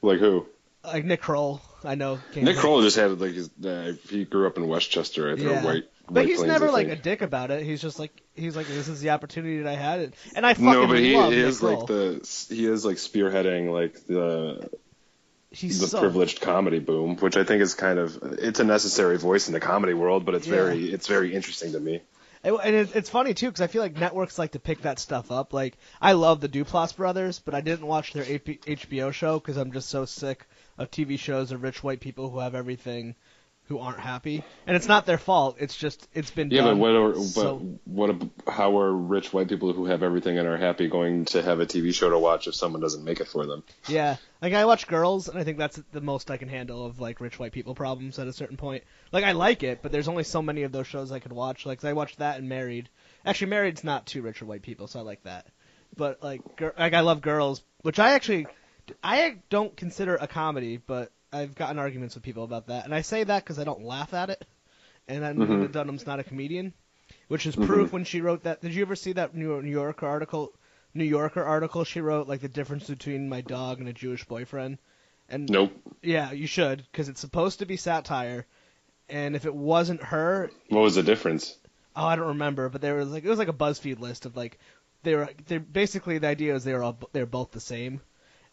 Like 0.00 0.18
who? 0.18 0.46
Like 0.84 1.04
Nick 1.04 1.20
Kroll, 1.20 1.60
I 1.84 1.96
know. 1.96 2.20
Nick 2.34 2.54
from- 2.54 2.62
Kroll 2.62 2.82
just 2.82 2.96
had 2.96 3.20
like 3.20 3.32
his. 3.32 3.50
Uh, 3.62 3.92
he 4.08 4.24
grew 4.24 4.46
up 4.46 4.56
in 4.56 4.66
Westchester. 4.68 5.30
I 5.32 5.36
think, 5.36 5.48
Yeah. 5.50 5.64
White. 5.64 5.84
But 6.10 6.24
he's 6.24 6.38
Plains, 6.38 6.48
never 6.52 6.70
like 6.70 6.88
a 6.88 6.96
dick 6.96 7.20
about 7.20 7.50
it. 7.50 7.64
He's 7.64 7.82
just 7.82 7.98
like 7.98 8.22
he's 8.34 8.56
like 8.56 8.66
this 8.66 8.88
is 8.88 9.00
the 9.02 9.10
opportunity 9.10 9.58
that 9.58 9.68
I 9.68 9.74
had, 9.74 10.00
and, 10.00 10.14
and 10.36 10.46
I 10.46 10.54
fucking 10.54 10.64
No, 10.70 10.86
but 10.86 10.98
he 11.00 11.14
Nick 11.14 11.32
is 11.32 11.58
Kroll. 11.60 11.78
like 11.80 11.86
the 11.86 12.46
he 12.48 12.64
is 12.64 12.84
like 12.86 12.96
spearheading 12.96 13.70
like 13.70 14.06
the 14.06 14.70
he's 15.50 15.80
the 15.80 15.86
so 15.86 16.00
privileged 16.00 16.40
comedy 16.40 16.78
boom, 16.78 17.16
which 17.16 17.36
I 17.36 17.44
think 17.44 17.62
is 17.62 17.74
kind 17.74 17.98
of 17.98 18.18
it's 18.38 18.60
a 18.60 18.64
necessary 18.64 19.18
voice 19.18 19.48
in 19.48 19.54
the 19.54 19.60
comedy 19.60 19.94
world, 19.94 20.24
but 20.24 20.34
it's 20.34 20.46
Yeah. 20.46 20.54
very 20.54 20.84
it's 20.92 21.06
very 21.06 21.34
interesting 21.34 21.72
to 21.72 21.80
me. 21.80 22.02
And 22.44 22.74
it's 22.74 23.10
funny 23.10 23.34
too 23.34 23.46
because 23.46 23.60
I 23.60 23.66
feel 23.66 23.82
like 23.82 23.96
networks 23.96 24.38
like 24.38 24.52
to 24.52 24.60
pick 24.60 24.82
that 24.82 25.00
stuff 25.00 25.32
up. 25.32 25.52
Like 25.52 25.76
I 26.00 26.12
love 26.12 26.40
the 26.40 26.48
Duplass 26.48 26.96
brothers, 26.96 27.40
but 27.40 27.54
I 27.54 27.60
didn't 27.60 27.86
watch 27.86 28.12
their 28.12 28.22
AP, 28.22 28.46
HBO 28.64 29.12
show 29.12 29.40
because 29.40 29.56
I'm 29.56 29.72
just 29.72 29.88
so 29.88 30.04
sick 30.04 30.46
of 30.78 30.90
TV 30.90 31.18
shows 31.18 31.50
of 31.50 31.62
rich 31.62 31.82
white 31.82 32.00
people 32.00 32.30
who 32.30 32.38
have 32.38 32.54
everything, 32.54 33.16
who 33.68 33.78
aren't 33.78 34.00
happy. 34.00 34.42
And 34.66 34.76
it's 34.76 34.88
not 34.88 35.04
their 35.06 35.18
fault. 35.18 35.56
It's 35.60 35.76
just 35.76 36.08
it's 36.14 36.30
been 36.30 36.50
Yeah, 36.50 36.62
but 36.62 36.76
what 36.78 36.90
are 36.96 37.14
so- 37.16 37.58
but 37.58 37.78
what 37.84 38.28
how 38.46 38.78
are 38.78 38.92
rich 38.92 39.32
white 39.32 39.48
people 39.48 39.72
who 39.72 39.84
have 39.86 40.02
everything 40.02 40.38
and 40.38 40.48
are 40.48 40.56
happy 40.56 40.88
going 40.88 41.26
to 41.26 41.42
have 41.42 41.60
a 41.60 41.66
TV 41.66 41.94
show 41.94 42.08
to 42.10 42.18
watch 42.18 42.46
if 42.48 42.54
someone 42.54 42.80
doesn't 42.80 43.04
make 43.04 43.20
it 43.20 43.28
for 43.28 43.46
them? 43.46 43.62
Yeah, 43.86 44.16
like 44.40 44.54
I 44.54 44.64
watch 44.64 44.86
Girls, 44.86 45.28
and 45.28 45.38
I 45.38 45.44
think 45.44 45.58
that's 45.58 45.80
the 45.92 46.00
most 46.00 46.30
I 46.30 46.38
can 46.38 46.48
handle 46.48 46.84
of 46.86 46.98
like 46.98 47.20
rich 47.20 47.38
white 47.38 47.52
people 47.52 47.74
problems 47.74 48.18
at 48.18 48.26
a 48.26 48.32
certain 48.32 48.56
point. 48.56 48.84
Like 49.12 49.24
I 49.24 49.32
like 49.32 49.62
it, 49.62 49.80
but 49.82 49.92
there's 49.92 50.08
only 50.08 50.24
so 50.24 50.40
many 50.42 50.62
of 50.62 50.72
those 50.72 50.86
shows 50.86 51.12
I 51.12 51.18
could 51.18 51.32
watch. 51.32 51.66
Like 51.66 51.84
I 51.84 51.92
watched 51.92 52.18
that 52.18 52.38
and 52.38 52.48
Married. 52.48 52.88
Actually, 53.24 53.50
Married's 53.50 53.84
not 53.84 54.06
too 54.06 54.22
rich 54.22 54.40
or 54.40 54.46
white 54.46 54.62
people, 54.62 54.86
so 54.86 54.98
I 54.98 55.02
like 55.02 55.22
that. 55.24 55.46
But 55.96 56.22
like, 56.22 56.40
like 56.78 56.94
I 56.94 57.00
love 57.00 57.20
Girls, 57.20 57.62
which 57.82 57.98
I 57.98 58.12
actually 58.12 58.46
I 59.02 59.36
don't 59.50 59.76
consider 59.76 60.16
a 60.16 60.26
comedy, 60.26 60.78
but 60.78 61.10
I've 61.32 61.54
gotten 61.54 61.78
arguments 61.78 62.14
with 62.14 62.24
people 62.24 62.44
about 62.44 62.66
that, 62.68 62.84
and 62.84 62.94
I 62.94 63.02
say 63.02 63.24
that 63.24 63.44
because 63.44 63.58
I 63.58 63.64
don't 63.64 63.82
laugh 63.82 64.14
at 64.14 64.30
it. 64.30 64.44
And 65.08 65.22
then 65.22 65.36
Mhm. 65.36 65.48
Lena 65.48 65.68
Dunham's 65.68 66.06
not 66.06 66.20
a 66.20 66.24
comedian, 66.24 66.74
which 67.28 67.46
is 67.46 67.56
proof 67.56 67.92
when 67.92 68.04
she 68.04 68.20
wrote 68.20 68.42
that. 68.44 68.60
Did 68.60 68.74
you 68.74 68.82
ever 68.82 68.96
see 68.96 69.12
that 69.12 69.34
New 69.34 69.60
New 69.62 69.70
Yorker 69.70 70.06
article? 70.06 70.52
New 70.94 71.04
Yorker 71.04 71.42
article 71.42 71.84
she 71.84 72.00
wrote, 72.00 72.28
like 72.28 72.40
the 72.40 72.48
difference 72.48 72.88
between 72.88 73.28
my 73.28 73.40
dog 73.42 73.78
and 73.80 73.88
a 73.88 73.92
Jewish 73.92 74.24
boyfriend. 74.24 74.78
And 75.28 75.50
Nope. 75.50 75.72
yeah, 76.02 76.32
you 76.32 76.46
should, 76.46 76.84
because 76.90 77.08
it's 77.08 77.20
supposed 77.20 77.58
to 77.60 77.66
be 77.66 77.76
satire. 77.76 78.46
And 79.08 79.36
if 79.36 79.44
it 79.46 79.54
wasn't 79.54 80.02
her, 80.02 80.50
What 80.68 80.80
was 80.80 80.94
the 80.94 81.02
difference? 81.02 81.56
oh, 81.96 82.04
I 82.06 82.16
don't 82.16 82.28
remember, 82.28 82.68
but 82.68 82.80
there 82.80 82.96
was 82.96 83.10
like 83.10 83.24
it 83.24 83.28
was 83.28 83.38
like 83.38 83.48
a 83.48 83.52
BuzzFeed 83.52 83.98
list 84.00 84.26
of 84.26 84.36
like 84.36 84.58
they 85.02 85.14
were 85.14 85.28
they 85.46 85.58
basically 85.58 86.18
the 86.18 86.26
idea 86.26 86.54
is 86.54 86.64
they 86.64 86.74
were 86.74 86.82
all 86.82 86.98
they're 87.12 87.26
both 87.26 87.52
the 87.52 87.60
same, 87.60 88.00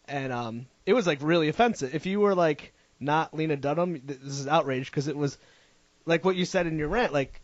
and 0.08 0.32
um 0.32 0.66
it 0.84 0.92
was 0.94 1.06
like 1.06 1.18
really 1.22 1.48
offensive. 1.48 1.94
If 1.94 2.06
you 2.06 2.20
were 2.20 2.34
like 2.34 2.72
not 3.00 3.34
Lena 3.34 3.56
Dunham, 3.56 4.00
this 4.04 4.18
is 4.18 4.46
outrage 4.46 4.90
because 4.90 5.08
it 5.08 5.16
was 5.16 5.36
like 6.06 6.24
what 6.24 6.36
you 6.36 6.44
said 6.44 6.66
in 6.66 6.78
your 6.78 6.88
rant, 6.88 7.12
like 7.12 7.40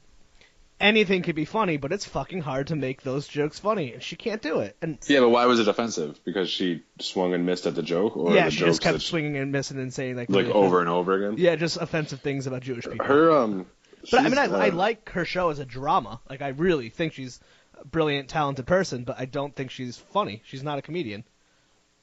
anything 0.82 1.22
could 1.22 1.34
be 1.34 1.44
funny, 1.44 1.76
but 1.76 1.92
it's 1.92 2.04
fucking 2.04 2.40
hard 2.40 2.66
to 2.66 2.76
make 2.76 3.02
those 3.02 3.26
jokes 3.28 3.58
funny, 3.58 3.94
and 3.94 4.02
she 4.02 4.16
can't 4.16 4.42
do 4.42 4.60
it. 4.60 4.76
And 4.82 4.98
Yeah, 5.06 5.20
but 5.20 5.30
why 5.30 5.46
was 5.46 5.60
it 5.60 5.68
offensive? 5.68 6.20
Because 6.24 6.50
she 6.50 6.82
swung 7.00 7.32
and 7.32 7.46
missed 7.46 7.66
at 7.66 7.74
the 7.74 7.82
joke, 7.82 8.16
or 8.16 8.34
yeah, 8.34 8.46
the 8.46 8.50
she 8.50 8.64
just 8.64 8.82
kept 8.82 9.00
swinging 9.00 9.36
and 9.36 9.52
missing 9.52 9.78
and 9.78 9.94
saying 9.94 10.16
like 10.16 10.28
like 10.28 10.46
really 10.46 10.52
over 10.52 10.80
and 10.80 10.88
over 10.88 11.14
again. 11.14 11.38
Yeah, 11.38 11.56
just 11.56 11.76
offensive 11.76 12.20
things 12.20 12.46
about 12.46 12.62
Jewish 12.62 12.84
people. 12.84 13.06
Her 13.06 13.30
um. 13.30 13.66
but 14.10 14.20
I 14.20 14.28
mean, 14.28 14.38
I, 14.38 14.46
I 14.46 14.68
uh, 14.68 14.74
like 14.74 15.08
her 15.10 15.24
show 15.24 15.50
as 15.50 15.58
a 15.58 15.64
drama. 15.64 16.20
Like, 16.28 16.42
I 16.42 16.48
really 16.48 16.90
think 16.90 17.14
she's 17.14 17.40
a 17.80 17.86
brilliant, 17.86 18.28
talented 18.28 18.66
person, 18.66 19.04
but 19.04 19.18
I 19.18 19.24
don't 19.24 19.54
think 19.54 19.70
she's 19.70 19.96
funny. 19.96 20.42
She's 20.44 20.62
not 20.62 20.78
a 20.78 20.82
comedian. 20.82 21.24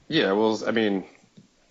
Yeah, 0.09 0.33
well, 0.33 0.61
I 0.67 0.71
mean, 0.71 1.05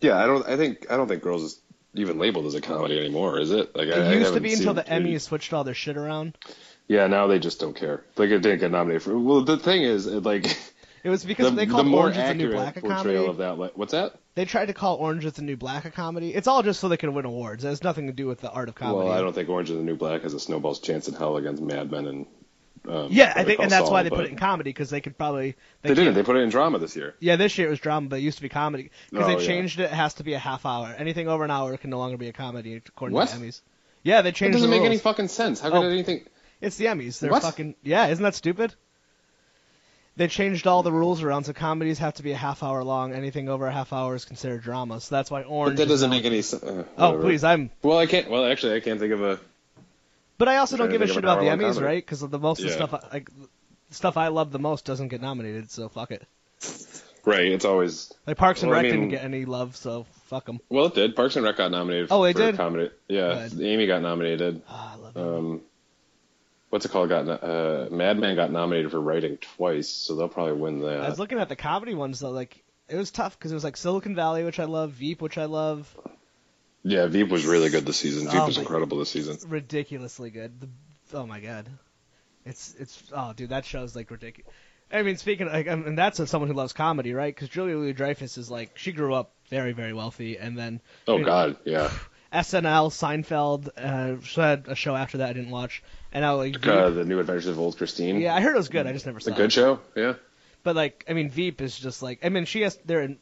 yeah, 0.01 0.17
I 0.17 0.27
don't. 0.27 0.47
I 0.49 0.57
think 0.57 0.91
I 0.91 0.97
don't 0.97 1.09
think 1.09 1.23
Girls 1.23 1.43
is 1.43 1.61
even 1.95 2.19
labeled 2.19 2.47
as 2.47 2.55
a 2.55 2.61
comedy 2.61 2.99
anymore, 2.99 3.39
is 3.39 3.51
it? 3.51 3.77
Like 3.77 3.89
It 3.89 3.99
I, 3.99 4.13
I 4.13 4.15
used 4.15 4.35
to 4.35 4.41
be 4.41 4.55
until 4.55 4.75
the 4.75 4.85
Emmys 4.85 5.23
switched 5.23 5.53
all 5.53 5.65
their 5.65 5.75
shit 5.75 5.97
around. 5.97 6.39
Yeah, 6.87 7.07
now 7.07 7.27
they 7.27 7.39
just 7.39 7.61
don't 7.61 7.77
care. 7.77 8.05
Like 8.17 8.31
it 8.31 8.41
didn't 8.41 8.61
get 8.61 8.71
nominated 8.71 9.03
for. 9.03 9.19
Well, 9.19 9.43
the 9.43 9.59
thing 9.59 9.83
is, 9.83 10.07
it, 10.07 10.23
like 10.23 10.47
It 11.05 11.11
was 11.11 11.25
because 11.25 11.51
the, 11.51 11.57
they 11.57 11.65
the 11.65 11.73
called 11.73 11.87
more 11.87 12.03
Orange 12.03 12.17
is 12.17 12.29
the 12.29 12.35
New 12.35 12.45
accurate 12.45 12.57
Black 12.57 12.77
a 12.77 12.81
portrayal 12.81 13.03
comedy. 13.03 13.27
of 13.29 13.37
that. 13.39 13.59
Like, 13.59 13.79
what's 13.79 13.93
that? 13.93 14.19
They 14.35 14.45
tried 14.45 14.67
to 14.67 14.75
call 14.75 14.97
Orange 14.97 15.25
is 15.25 15.35
the 15.35 15.43
New 15.43 15.57
Black 15.57 15.85
a 15.85 15.91
comedy. 15.91 16.35
It's 16.35 16.47
all 16.49 16.63
just 16.63 16.81
so 16.81 16.89
they 16.89 16.97
can 16.97 17.15
win 17.15 17.25
awards. 17.25 17.65
It 17.65 17.69
has 17.69 17.83
nothing 17.83 18.09
to 18.09 18.13
do 18.13 18.27
with 18.27 18.41
the 18.41 18.51
art 18.51 18.69
of 18.69 18.75
comedy. 18.75 19.09
Well, 19.09 19.13
I 19.13 19.21
don't 19.21 19.33
think 19.33 19.49
Orange 19.49 19.71
is 19.71 19.77
the 19.77 19.83
New 19.83 19.97
Black 19.97 20.23
has 20.23 20.35
a 20.35 20.41
snowball's 20.41 20.81
chance 20.81 21.09
in 21.09 21.15
hell 21.15 21.37
against 21.37 21.63
Mad 21.63 21.91
Men 21.91 22.07
and. 22.07 22.27
Um, 22.87 23.09
Yeah, 23.11 23.33
I 23.35 23.45
think, 23.45 23.61
and 23.61 23.71
that's 23.71 23.89
why 23.91 24.03
they 24.03 24.11
put 24.11 24.25
it 24.27 24.31
in 24.31 24.37
comedy 24.37 24.71
because 24.71 24.91
they 24.91 25.01
could 25.01 25.17
probably. 25.17 25.57
They, 25.83 25.95
didn't. 25.95 26.15
They 26.15 26.23
put 26.23 26.37
it 26.37 26.41
in 26.41 26.51
drama 26.51 26.79
this 26.79 26.95
year. 26.97 27.15
Yeah, 27.21 27.37
this 27.37 27.57
year 27.59 27.67
it 27.69 27.71
was 27.71 27.81
drama, 27.81 28.09
but 28.09 28.19
it 28.19 28.23
used 28.23 28.39
to 28.39 28.43
be 28.43 28.49
comedy 28.49 28.91
because 29.11 29.25
Oh, 29.27 29.29
they 29.37 29.41
yeah. 29.43 29.47
changed 29.47 29.81
it. 29.81 29.85
It 29.85 29.91
has 29.91 30.15
to 30.15 30.25
be 30.25 30.35
a 30.35 30.39
half 30.39 30.67
hour. 30.67 30.95
Anything 30.99 31.29
over 31.29 31.45
an 31.45 31.51
hour 31.51 31.77
can 31.77 31.91
no 31.91 31.99
longer 31.99 32.17
be 32.17 32.29
a 32.29 32.33
comedy 32.33 32.75
according 32.77 33.15
What? 33.15 33.29
to 33.29 33.39
the 33.39 33.47
Emmys. 33.47 33.61
Yeah, 34.03 34.23
they 34.23 34.33
changed. 34.33 34.57
It 34.57 34.59
doesn't 34.61 34.71
make 34.71 34.83
any 34.83 34.99
fucking 34.99 35.29
sense. 35.29 35.61
How 35.61 35.69
Oh. 35.71 35.81
could 35.83 35.93
anything? 35.93 36.25
It's 36.61 36.77
the 36.77 36.87
Emmys. 36.87 37.19
They're 37.21 37.31
What? 37.31 37.43
fucking 37.43 37.75
yeah. 37.83 38.07
Isn't 38.09 38.23
that 38.25 38.35
stupid? 38.35 38.75
They 40.17 40.27
changed 40.27 40.67
all 40.67 40.83
the 40.83 40.91
rules 40.93 41.23
around, 41.23 41.45
so 41.45 41.53
comedies 41.53 42.01
have 42.01 42.15
to 42.15 42.25
be 42.25 42.33
a 42.33 42.37
half 42.37 42.65
hour 42.65 42.83
long. 42.83 43.13
Anything 43.13 43.49
over 43.49 43.69
a 43.69 43.73
half 43.73 43.93
hour 43.93 44.17
is 44.17 44.25
considered 44.25 44.63
drama. 44.63 45.01
So 45.01 45.15
that's 45.15 45.31
why 45.31 45.43
But 45.43 45.49
Orange. 45.49 45.77
that 45.77 45.85
is 45.85 45.89
doesn't 45.91 46.11
make 46.11 46.25
any 46.25 46.43
sense. 46.43 46.65
Uh, 46.65 46.85
Oh 46.97 47.19
please, 47.21 47.45
I'm. 47.45 47.71
Well, 47.83 47.99
I 47.99 48.07
can't. 48.07 48.29
Well, 48.29 48.45
actually, 48.45 48.75
I 48.75 48.81
can't 48.81 48.99
think 48.99 49.13
of 49.13 49.23
a. 49.23 49.39
But 50.39 50.49
I 50.49 50.57
also 50.59 50.77
don't 50.77 50.91
give 50.91 51.03
a 51.03 51.07
shit 51.07 51.19
about 51.19 51.41
the 51.41 51.47
Emmys, 51.47 51.75
comedy. 51.75 51.85
right? 51.85 52.05
Because 52.05 52.21
the 52.21 52.39
most 52.39 52.61
of 52.61 52.67
the 52.67 52.73
stuff 52.73 52.95
I, 52.95 53.01
like 53.13 53.31
the 53.35 53.95
stuff 53.95 54.17
I 54.17 54.29
love 54.29 54.53
the 54.53 54.59
most 54.59 54.85
doesn't 54.85 55.09
get 55.09 55.21
nominated. 55.21 55.71
So 55.71 55.89
fuck 55.89 56.13
it. 56.13 56.27
Right. 57.25 57.53
It's 57.53 57.65
always. 57.65 58.13
Like 58.27 58.39
Parks 58.39 58.63
and 58.63 58.71
Well, 58.71 58.79
I 58.79 58.83
Rec 58.85 58.93
didn't 58.93 59.09
get 59.09 59.25
any 59.25 59.45
love, 59.45 59.77
so 59.77 60.07
fuck 60.27 60.47
them. 60.47 60.61
Well, 60.69 60.87
it 60.87 60.95
did. 60.95 61.17
Parks 61.17 61.37
and 61.37 61.45
Rec 61.45 61.57
got 61.57 61.71
nominated. 61.71 62.09
Oh, 62.11 62.25
it 62.25 62.37
did? 62.37 62.57
Comedy. 62.57 62.91
Yeah, 63.09 63.49
Good. 63.49 63.61
Amy 63.61 63.87
got 63.87 64.01
nominated. 64.01 64.63
Ah, 64.69 64.95
I 64.95 64.97
love 64.97 65.17
it. 65.17 65.21
Um, 65.21 65.61
what's 66.71 66.85
it 66.87 66.91
called? 66.91 67.09
Got 67.09 67.29
uh, 67.29 67.89
Mad 67.91 68.19
Men 68.19 68.37
got 68.37 68.53
nominated 68.53 68.93
for 68.93 69.01
writing 69.01 69.39
twice, 69.57 69.89
so 69.89 70.15
they'll 70.15 70.29
probably 70.29 70.55
win 70.55 70.81
that. 70.81 71.01
I 71.01 71.09
was 71.09 71.19
looking 71.19 71.39
at 71.39 71.49
the 71.49 71.57
comedy 71.57 71.95
ones 71.95 72.21
though. 72.21 72.31
Like 72.31 72.63
it 72.89 72.97
was 72.97 73.11
tough 73.11 73.39
because 73.39 73.51
it 73.51 73.55
was 73.55 73.65
like 73.65 73.77
Silicon 73.77 74.15
Valley, 74.15 74.45
which 74.45 74.61
I 74.61 74.65
love, 74.65 74.93
Veep, 74.93 75.21
which 75.21 75.37
I 75.37 75.47
love, 75.47 75.95
Yeah, 76.91 77.07
Veep 77.07 77.29
was 77.29 77.45
really 77.47 77.69
good 77.71 77.85
this 77.87 77.97
season. 77.99 78.27
Veep 78.29 78.41
Oh 78.41 78.47
was 78.47 78.59
incredible 78.59 78.99
this 78.99 79.11
season. 79.11 79.39
ridiculously 79.49 80.31
good. 80.31 80.61
The, 80.61 80.69
oh 81.19 81.27
my 81.27 81.41
god, 81.41 81.69
it's 82.45 82.75
it's 82.79 83.03
oh 83.13 83.33
dude, 83.35 83.51
that 83.51 83.65
show's 83.65 83.95
like 83.97 84.11
ridiculous. 84.11 84.53
I 84.91 85.03
mean, 85.03 85.19
speaking 85.19 85.47
of, 85.49 85.53
like, 85.53 85.69
um, 85.69 85.87
and 85.87 85.99
that's 85.99 86.19
as 86.19 86.31
someone 86.31 86.49
who 86.49 86.57
loves 86.57 86.73
comedy, 86.73 87.13
right? 87.13 87.35
Because 87.35 87.51
Julia 87.51 87.77
Louis 87.77 87.93
Dreyfus 87.93 88.39
is 88.39 88.51
like 88.51 88.79
she 88.79 88.93
grew 88.93 89.13
up 89.15 89.33
very 89.51 89.73
very 89.73 89.93
wealthy, 89.93 90.39
and 90.39 90.57
then 90.57 90.81
Oh 91.07 91.15
you 91.17 91.21
know, 91.21 91.27
God, 91.27 91.57
yeah. 91.65 91.91
SNL, 92.33 92.91
Seinfeld, 92.91 93.69
uh, 93.77 94.21
she 94.23 94.41
had 94.41 94.67
a 94.69 94.75
show 94.75 94.95
after 94.95 95.19
that 95.19 95.31
I 95.31 95.33
didn't 95.33 95.51
watch, 95.51 95.83
and 96.13 96.23
now 96.23 96.37
like 96.37 96.67
Uh, 96.67 96.91
the 96.91 97.05
New 97.05 97.19
Adventures 97.21 97.47
of 97.49 97.59
Old 97.59 97.77
Christine. 97.79 98.21
yeah, 98.21 98.35
I 98.35 98.41
heard 98.41 98.55
it 98.55 98.59
was 98.59 98.69
good. 98.69 98.87
I 98.87 98.93
just 98.93 99.07
never 99.07 99.19
It's 99.19 99.27
saw 99.27 99.33
a 99.33 99.37
good 99.37 99.47
it. 99.47 99.53
show. 99.53 99.81
Yeah. 99.95 100.15
But 100.63 100.75
like, 100.77 101.05
I 101.09 101.13
mean, 101.15 101.31
Veep 101.31 101.61
is 101.63 101.79
just 101.79 102.03
like, 102.03 102.21
I 102.25 102.29
mean, 102.31 102.45
she 102.45 102.63
has 102.63 102.77
there. 102.85 103.17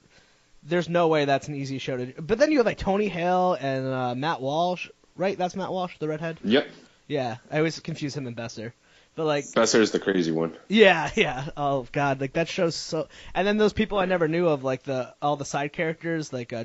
There's 0.69 0.89
no 0.89 1.09
way 1.09 1.25
that's 1.25 1.49
an 1.49 1.55
easy 1.55 1.79
show 1.79 1.97
to 1.97 2.07
do. 2.07 2.21
But 2.21 2.39
then 2.39 2.51
you 2.51 2.59
have 2.59 2.67
like 2.67 2.79
Tony 2.79 3.09
Hale 3.09 3.55
and 3.55 3.87
uh, 3.87 4.15
Matt 4.15 4.41
Walsh, 4.41 4.89
right? 5.17 5.37
That's 5.39 5.55
Matt 5.55 5.71
Walsh, 5.71 5.99
the 5.99 6.09
redhead. 6.09 6.39
Yep. 6.45 6.69
Yeah, 7.07 7.37
I 7.51 7.59
always 7.59 7.79
confuse 7.81 8.17
him 8.17 8.27
and 8.27 8.35
Besser. 8.35 8.75
But 9.15 9.25
like, 9.27 9.53
Besser's 9.55 9.93
the 9.93 9.99
crazy 9.99 10.33
one. 10.33 10.57
yeah, 10.69 11.11
yeah. 11.15 11.49
Oh 11.57 11.87
god, 11.93 12.21
like 12.21 12.35
that 12.35 12.49
show's 12.49 12.75
so. 12.75 13.09
And 13.35 13.47
then 13.47 13.57
those 13.57 13.73
people 13.73 13.99
I 13.99 14.05
never 14.05 14.29
knew 14.29 14.49
of, 14.49 14.65
like 14.65 14.83
the 14.83 15.15
all 15.23 15.37
the 15.37 15.45
side 15.45 15.73
characters, 15.73 16.33
like 16.33 16.53
uh, 16.53 16.65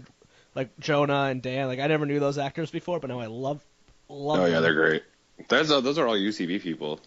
like 0.55 0.77
Jonah 0.79 1.25
and 1.29 1.41
Dan. 1.41 1.67
Like 1.67 1.79
I 1.79 1.87
never 1.87 2.05
knew 2.05 2.19
those 2.19 2.37
actors 2.37 2.69
before, 2.71 2.99
but 2.99 3.09
now 3.09 3.19
I 3.19 3.27
love 3.27 3.63
love. 4.09 4.39
Oh 4.39 4.45
yeah, 4.45 4.55
them. 4.55 4.63
they're 4.63 4.73
great. 4.73 5.03
That's 5.47 5.71
uh, 5.71 5.79
those 5.79 5.97
are 5.97 6.07
all 6.07 6.15
UCB 6.15 6.61
people. 6.61 6.99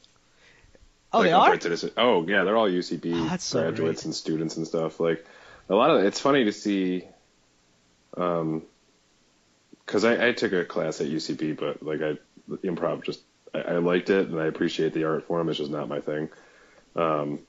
Oh, 1.12 1.18
like, 1.18 1.26
they 1.26 1.32
are. 1.32 1.56
this- 1.56 1.84
oh 1.96 2.26
yeah, 2.26 2.44
they're 2.44 2.56
all 2.56 2.68
UCB 2.68 3.12
Oh, 3.32 3.36
so 3.36 3.60
graduates 3.60 4.04
and 4.04 4.14
students 4.14 4.56
and 4.56 4.66
stuff. 4.66 4.98
Like 4.98 5.24
a 5.68 5.74
lot 5.74 5.90
of 5.90 6.04
it's 6.04 6.20
funny 6.20 6.44
to 6.44 6.52
see, 6.52 7.04
um, 8.16 8.62
because 9.84 10.04
I, 10.04 10.28
I 10.28 10.32
took 10.32 10.52
a 10.52 10.64
class 10.64 11.00
at 11.00 11.08
UCB, 11.08 11.56
but 11.56 11.82
like 11.82 12.00
I 12.02 12.18
improv 12.66 13.04
just 13.04 13.20
I, 13.54 13.60
I 13.60 13.76
liked 13.78 14.10
it 14.10 14.28
and 14.28 14.40
I 14.40 14.46
appreciate 14.46 14.92
the 14.92 15.04
art 15.04 15.26
form. 15.26 15.48
It's 15.48 15.58
just 15.58 15.70
not 15.70 15.88
my 15.88 16.00
thing. 16.00 16.28
Um, 16.96 17.40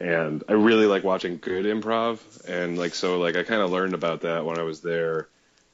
and 0.00 0.44
I 0.48 0.52
really 0.52 0.86
like 0.86 1.02
watching 1.02 1.38
good 1.38 1.64
improv, 1.64 2.20
and 2.48 2.78
like 2.78 2.94
so 2.94 3.18
like 3.18 3.36
I 3.36 3.42
kind 3.42 3.62
of 3.62 3.70
learned 3.70 3.94
about 3.94 4.22
that 4.22 4.44
when 4.44 4.58
I 4.58 4.62
was 4.62 4.80
there, 4.80 5.28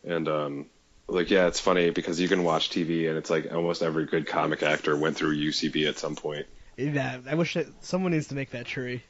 and 0.04 0.28
um, 0.28 0.66
like 1.06 1.30
yeah, 1.30 1.46
it's 1.46 1.60
funny 1.60 1.90
because 1.90 2.20
you 2.20 2.28
can 2.28 2.44
watch 2.44 2.70
TV 2.70 3.08
and 3.08 3.18
it's 3.18 3.30
like 3.30 3.52
almost 3.52 3.82
every 3.82 4.06
good 4.06 4.26
comic 4.26 4.62
actor 4.62 4.96
went 4.96 5.16
through 5.16 5.36
UCB 5.36 5.88
at 5.88 5.98
some 5.98 6.16
point. 6.16 6.46
Yeah, 6.76 7.18
I 7.28 7.34
wish 7.34 7.54
that 7.54 7.66
someone 7.84 8.12
needs 8.12 8.28
to 8.28 8.34
make 8.34 8.50
that 8.50 8.66
tree. 8.66 9.02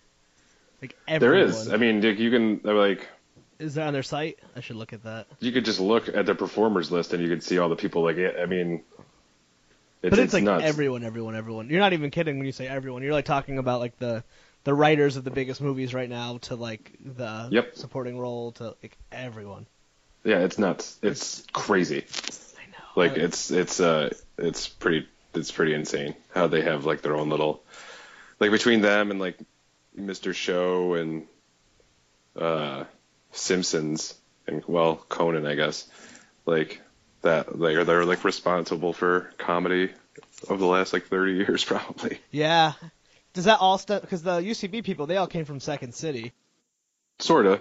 Like 0.84 0.96
everyone. 1.08 1.38
is. 1.48 1.72
I 1.72 1.76
mean, 1.76 2.00
Dick, 2.00 2.18
you 2.18 2.30
can 2.30 2.60
like 2.62 3.08
Is 3.58 3.74
that 3.76 3.86
on 3.86 3.92
their 3.92 4.02
site? 4.02 4.38
I 4.56 4.60
should 4.60 4.76
look 4.76 4.92
at 4.92 5.02
that. 5.04 5.26
you 5.40 5.50
could 5.52 5.64
just 5.64 5.80
look 5.80 6.08
at 6.08 6.26
the 6.26 6.34
performers 6.34 6.90
list 6.90 7.12
and 7.14 7.22
you 7.22 7.28
could 7.28 7.42
see 7.42 7.58
all 7.58 7.68
the 7.68 7.76
people. 7.76 8.02
Like 8.02 8.16
I 8.18 8.46
mean, 8.46 8.82
it's, 10.02 10.10
but 10.10 10.18
it's, 10.18 10.34
like 10.34 10.44
nuts. 10.44 10.64
everyone, 10.64 11.02
everyone, 11.04 11.34
everyone. 11.34 11.70
You're 11.70 11.80
not 11.80 11.94
even 11.94 12.10
kidding 12.10 12.36
when 12.36 12.46
you 12.46 12.52
say 12.52 12.66
everyone. 12.68 13.02
You're 13.02 13.12
like 13.14 13.24
talking 13.24 13.58
about 13.58 13.80
like 13.80 13.98
the 13.98 14.22
the 14.64 14.74
writers 14.74 15.16
of 15.16 15.24
the 15.24 15.30
biggest 15.30 15.60
movies 15.60 15.94
right 15.94 16.08
now 16.08 16.38
to 16.42 16.56
like 16.56 16.92
the 17.04 17.48
Yep. 17.50 17.76
supporting 17.76 18.18
role 18.18 18.52
to 18.52 18.74
like 18.82 18.96
everyone. 19.12 19.66
Yeah, 20.24 20.40
it's 20.40 20.58
nuts. 20.58 20.98
It's 21.02 21.44
crazy. 21.52 22.04
I 22.58 22.70
know. 22.70 22.84
Like 22.96 23.12
I- 23.12 23.22
it's 23.22 23.50
it's 23.50 23.80
uh 23.80 24.10
it's 24.38 24.68
pretty 24.68 25.08
it's 25.34 25.50
pretty 25.50 25.72
insane 25.74 26.14
how 26.34 26.46
they 26.48 26.60
have 26.62 26.84
like 26.84 27.00
their 27.02 27.16
own 27.16 27.28
little 27.30 27.62
like 28.40 28.50
between 28.50 28.80
them 28.82 29.10
and 29.10 29.18
like 29.20 29.38
Mr. 29.98 30.34
Show 30.34 30.94
and 30.94 31.26
uh 32.36 32.84
Simpsons 33.32 34.14
and 34.46 34.62
well 34.66 34.96
Conan 35.08 35.46
I 35.46 35.54
guess 35.54 35.86
like 36.46 36.80
that 37.22 37.58
like 37.58 37.76
are 37.76 37.84
they're 37.84 38.04
like 38.04 38.24
responsible 38.24 38.92
for 38.92 39.32
comedy 39.38 39.90
of 40.48 40.58
the 40.58 40.66
last 40.66 40.92
like 40.92 41.06
30 41.06 41.32
years 41.46 41.64
probably. 41.64 42.18
yeah. 42.30 42.72
Does 43.32 43.46
that 43.46 43.58
all 43.60 43.78
stem? 43.78 44.00
Because 44.00 44.22
the 44.22 44.38
UCB 44.40 44.84
people, 44.84 45.06
they 45.06 45.16
all 45.16 45.26
came 45.26 45.44
from 45.44 45.58
Second 45.58 45.92
City. 45.92 46.32
Sorta. 47.18 47.60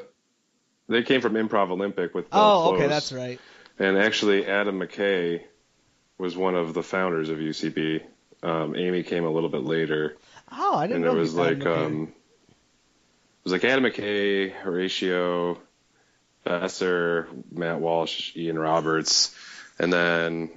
They 0.87 1.01
came 1.01 1.19
from 1.21 1.33
Improv 1.33 1.71
Olympic 1.71 2.13
with 2.13 2.25
Oh, 2.31 2.75
okay, 2.75 2.85
that's 2.87 3.11
right. 3.11 3.39
And 3.79 3.97
actually, 3.97 4.45
Adam 4.45 4.79
McKay 4.79 5.41
was 6.19 6.37
one 6.37 6.53
of 6.55 6.75
the 6.75 6.83
founders 6.83 7.29
of 7.29 7.39
UCB. 7.39 8.03
Um, 8.43 8.75
Amy 8.75 9.01
came 9.01 9.23
a 9.25 9.31
little 9.31 9.49
bit 9.49 9.63
later, 9.63 10.15
Oh, 10.51 10.75
I 10.75 10.85
didn't 10.85 10.97
and 10.97 11.05
know. 11.05 11.17
it 11.17 11.19
was 11.19 11.33
like 11.33 11.65
um, 11.65 12.13
was 13.43 13.53
like 13.53 13.63
Adam 13.65 13.83
McKay, 13.83 14.51
Horatio, 14.51 15.59
Besser, 16.43 17.27
Matt 17.51 17.79
Walsh, 17.79 18.35
Ian 18.35 18.59
Roberts, 18.59 19.35
and 19.79 19.91
then 19.91 20.49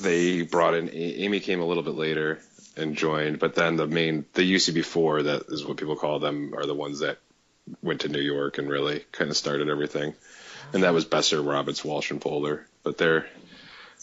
they 0.00 0.42
brought 0.42 0.74
in 0.74 0.88
Amy 0.92 1.40
came 1.40 1.60
a 1.60 1.64
little 1.66 1.82
bit 1.82 1.94
later 1.94 2.38
and 2.76 2.96
joined, 2.96 3.38
but 3.38 3.54
then 3.54 3.76
the 3.76 3.86
main 3.86 4.24
the 4.34 4.42
UCB 4.54 4.84
four 4.84 5.22
that 5.22 5.44
is 5.48 5.64
what 5.64 5.76
people 5.76 5.96
call 5.96 6.18
them 6.18 6.54
are 6.56 6.66
the 6.66 6.74
ones 6.74 7.00
that 7.00 7.18
went 7.82 8.02
to 8.02 8.08
New 8.08 8.20
York 8.20 8.58
and 8.58 8.68
really 8.68 9.04
kind 9.12 9.30
of 9.30 9.36
started 9.36 9.68
everything, 9.68 10.14
and 10.72 10.82
that 10.82 10.94
was 10.94 11.04
Besser, 11.04 11.40
Roberts, 11.42 11.84
Walsh, 11.84 12.10
and 12.10 12.20
Poehler. 12.20 12.62
But 12.82 12.96
they're 12.98 13.26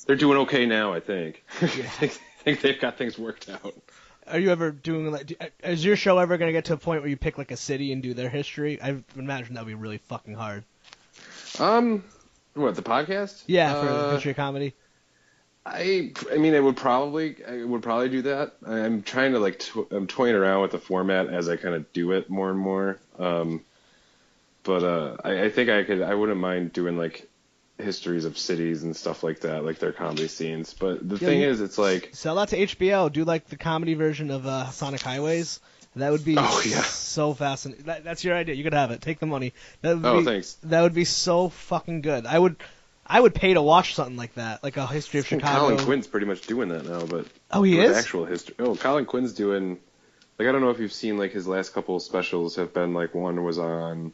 they're 0.06 0.16
doing 0.18 0.40
okay 0.40 0.66
now, 0.66 0.94
I 0.94 1.00
think. 1.00 1.44
I 1.62 1.68
think- 1.68 2.20
I 2.40 2.44
think 2.44 2.60
they've 2.60 2.82
got 2.82 2.98
things 2.98 3.18
worked 3.18 3.48
out. 3.50 3.74
Are 4.28 4.40
you 4.40 4.52
ever 4.52 4.72
doing 4.72 5.12
like? 5.12 5.54
Is 5.64 5.84
your 5.84 5.96
show 5.96 6.18
ever 6.18 6.38
gonna 6.38 6.52
get 6.52 6.66
to 6.66 6.74
a 6.74 6.78
point 6.78 7.02
where 7.02 7.10
you 7.10 7.18
pick 7.18 7.38
like 7.38 7.52
a 7.52 7.58
city 7.58 7.92
and 7.92 8.02
do 8.02 8.14
their 8.14 8.30
history? 8.30 8.82
I 8.82 9.04
imagine 9.16 9.56
that 9.56 9.66
would 9.66 9.70
be 9.72 9.76
really 9.76 9.98
fucking 9.98 10.36
hard. 10.36 10.64
Um, 11.60 12.04
what 12.54 12.76
the 12.76 12.82
podcast? 12.82 13.44
Yeah, 13.48 13.82
for 13.82 13.88
Uh, 13.90 14.12
history 14.14 14.34
comedy. 14.34 14.74
I 15.66 16.12
I 16.32 16.38
mean, 16.38 16.56
I 16.56 16.60
would 16.60 16.76
probably 16.76 17.38
I 17.46 17.64
would 17.64 17.82
probably 17.82 18.10
do 18.10 18.22
that. 18.24 18.56
I'm 18.66 19.02
trying 19.02 19.34
to 19.34 19.40
like 19.40 19.60
to, 19.60 19.88
I'm 19.92 20.08
toying 20.08 20.36
around 20.36 20.62
with 20.62 20.72
the 20.72 20.80
format 20.80 21.28
as 21.28 21.48
I 21.48 21.56
kind 21.56 21.76
of 21.76 21.92
do 21.94 22.12
it 22.12 22.30
more 22.30 22.50
and 22.50 22.60
more. 22.60 23.00
Um, 23.18 23.62
but 24.64 24.84
uh, 24.84 25.18
I, 25.24 25.44
I 25.46 25.50
think 25.50 25.70
I 25.70 25.84
could 25.84 26.02
I 26.02 26.16
wouldn't 26.16 26.40
mind 26.40 26.74
doing 26.74 26.98
like 26.98 27.30
histories 27.80 28.26
of 28.26 28.38
cities 28.38 28.84
and 28.84 28.96
stuff 28.96 29.24
like 29.24 29.42
that, 29.42 29.66
like 29.66 29.80
their 29.80 29.92
comedy 29.92 30.28
scenes. 30.28 30.74
But 30.74 31.08
the 31.08 31.18
Yeah, 31.18 31.28
thing 31.28 31.42
is, 31.42 31.62
it's 31.62 31.78
like 31.78 32.10
Sell 32.14 32.36
that 32.36 32.50
to 32.50 32.58
HBO. 32.58 33.12
Do 33.12 33.24
like 33.24 33.48
the 33.48 33.58
comedy 33.58 33.94
version 33.96 34.32
of 34.32 34.46
uh, 34.46 34.70
Sonic 34.70 35.02
Highways. 35.02 35.60
That 35.96 36.12
would 36.12 36.26
be 36.26 36.36
Oh, 36.40 36.62
yeah. 36.66 36.82
so 36.82 37.34
fascinating. 37.36 37.86
That, 37.86 38.04
that's 38.04 38.24
your 38.24 38.36
idea. 38.36 38.56
You 38.56 38.64
could 38.64 38.74
have 38.74 38.90
it. 38.92 39.02
Take 39.02 39.20
the 39.20 39.28
money. 39.28 39.54
That 39.82 39.96
would 39.98 40.06
Oh, 40.06 40.20
be, 40.20 40.26
thanks. 40.26 40.54
That 40.64 40.82
would 40.82 40.96
be 40.96 41.06
so 41.06 41.50
fucking 41.50 42.02
good. 42.02 42.26
I 42.26 42.40
would, 42.40 42.56
I 43.06 43.20
would 43.20 43.36
pay 43.36 43.54
to 43.54 43.62
watch 43.62 43.94
something 43.94 44.18
like 44.18 44.34
that, 44.36 44.64
like 44.64 44.78
a 44.78 44.88
history 44.88 45.20
of 45.20 45.28
Chicago. 45.28 45.60
Colin 45.70 45.78
Quinn's 45.86 46.08
pretty 46.08 46.26
much 46.26 46.48
doing 46.48 46.70
that 46.70 46.86
now. 46.86 47.06
But 47.06 47.28
Oh, 47.52 47.62
he 47.62 47.78
is? 47.78 47.96
actual 47.96 48.26
history. 48.26 48.56
Oh, 48.58 48.76
Colin 48.76 49.06
Quinn's 49.06 49.34
doing 49.34 49.78
Like 50.40 50.48
I 50.48 50.52
don't 50.52 50.62
know 50.62 50.72
if 50.72 50.80
you've 50.80 50.94
seen 50.94 51.20
like 51.20 51.32
his 51.32 51.48
last 51.48 51.74
couple 51.76 51.96
of 51.98 52.02
specials 52.02 52.56
have 52.56 52.74
been 52.74 52.96
like 52.96 53.14
one 53.14 53.44
was 53.44 53.60
on 53.60 54.14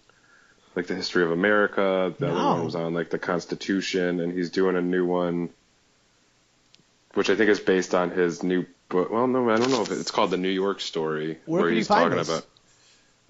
like 0.79 0.87
the 0.87 0.95
history 0.95 1.23
of 1.23 1.31
America, 1.31 2.13
the 2.17 2.27
other 2.31 2.35
one 2.55 2.63
was 2.65 2.75
on 2.75 2.93
like 2.93 3.09
the 3.09 3.19
Constitution, 3.19 4.21
and 4.21 4.31
he's 4.31 4.49
doing 4.49 4.77
a 4.77 4.81
new 4.81 5.05
one, 5.05 5.49
which 7.15 7.29
I 7.29 7.35
think 7.35 7.49
is 7.49 7.59
based 7.59 7.93
on 7.93 8.11
his 8.11 8.43
new 8.43 8.65
book. 8.87 9.11
Well, 9.11 9.27
no, 9.27 9.49
I 9.49 9.57
don't 9.57 9.71
know 9.71 9.81
if 9.81 9.91
it's 9.91 10.09
called 10.11 10.31
the 10.31 10.37
New 10.37 10.47
York 10.49 10.79
Story, 10.79 11.37
Where 11.45 11.69
you 11.69 11.75
he's 11.75 11.87
talking 11.89 12.17
this? 12.17 12.29
about. 12.29 12.45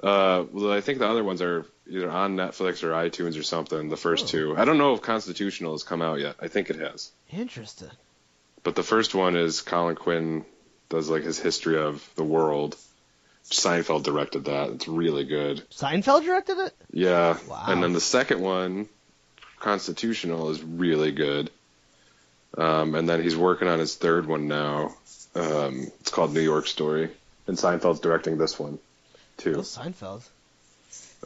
Uh, 0.01 0.45
well, 0.53 0.71
I 0.71 0.81
think 0.81 0.99
the 0.99 1.07
other 1.09 1.23
ones 1.23 1.41
are 1.41 1.65
either 1.89 2.09
on 2.09 2.35
Netflix 2.37 2.83
or 2.83 2.91
iTunes 2.91 3.37
or 3.37 3.43
something. 3.43 3.89
The 3.89 3.97
first 3.97 4.25
Oh. 4.25 4.27
two, 4.27 4.55
I 4.55 4.63
don't 4.65 4.77
know 4.77 4.93
if 4.93 5.01
Constitutional 5.01 5.71
has 5.73 5.81
come 5.83 6.03
out 6.03 6.19
yet. 6.19 6.35
I 6.39 6.49
think 6.49 6.69
it 6.69 6.75
has. 6.77 7.11
Interesting. 7.33 7.89
But 8.63 8.75
the 8.75 8.83
first 8.83 9.15
one 9.15 9.35
is 9.35 9.61
Colin 9.61 9.95
Quinn 9.95 10.45
does 10.89 11.09
like 11.09 11.23
his 11.23 11.39
history 11.39 11.77
of 11.79 12.07
the 12.15 12.23
world. 12.23 12.77
Seinfeld 13.45 14.03
directed 14.03 14.45
that. 14.45 14.69
It's 14.69 14.87
really 14.87 15.23
good. 15.23 15.67
Seinfeld 15.71 16.23
directed 16.23 16.57
it. 16.59 16.75
Yeah. 16.91 17.37
Wow. 17.47 17.65
And 17.67 17.81
then 17.83 17.93
the 17.93 18.01
second 18.01 18.41
one, 18.41 18.87
Constitutional, 19.59 20.51
is 20.51 20.61
really 20.63 21.11
good. 21.11 21.49
Um, 22.57 22.95
and 22.95 23.07
then 23.07 23.21
he's 23.21 23.35
working 23.35 23.67
on 23.67 23.79
his 23.79 23.95
third 23.95 24.25
one 24.25 24.47
now. 24.47 24.95
Um, 25.35 25.91
it's 25.99 26.11
called 26.11 26.33
New 26.33 26.41
York 26.41 26.67
Story, 26.67 27.09
and 27.47 27.57
Seinfeld's 27.57 27.99
directing 27.99 28.37
this 28.37 28.59
one, 28.59 28.79
too. 29.37 29.57
Seinfeld. 29.57 30.23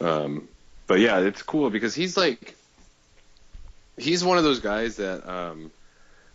Um, 0.02 0.48
but 0.88 1.00
yeah, 1.00 1.20
it's 1.20 1.42
cool 1.42 1.70
because 1.70 1.96
he's 1.96 2.18
like, 2.18 2.56
he's 3.98 4.24
one 4.24 4.38
of 4.38 4.44
those 4.44 4.60
guys 4.60 4.98
that 4.98 5.28
um, 5.28 5.72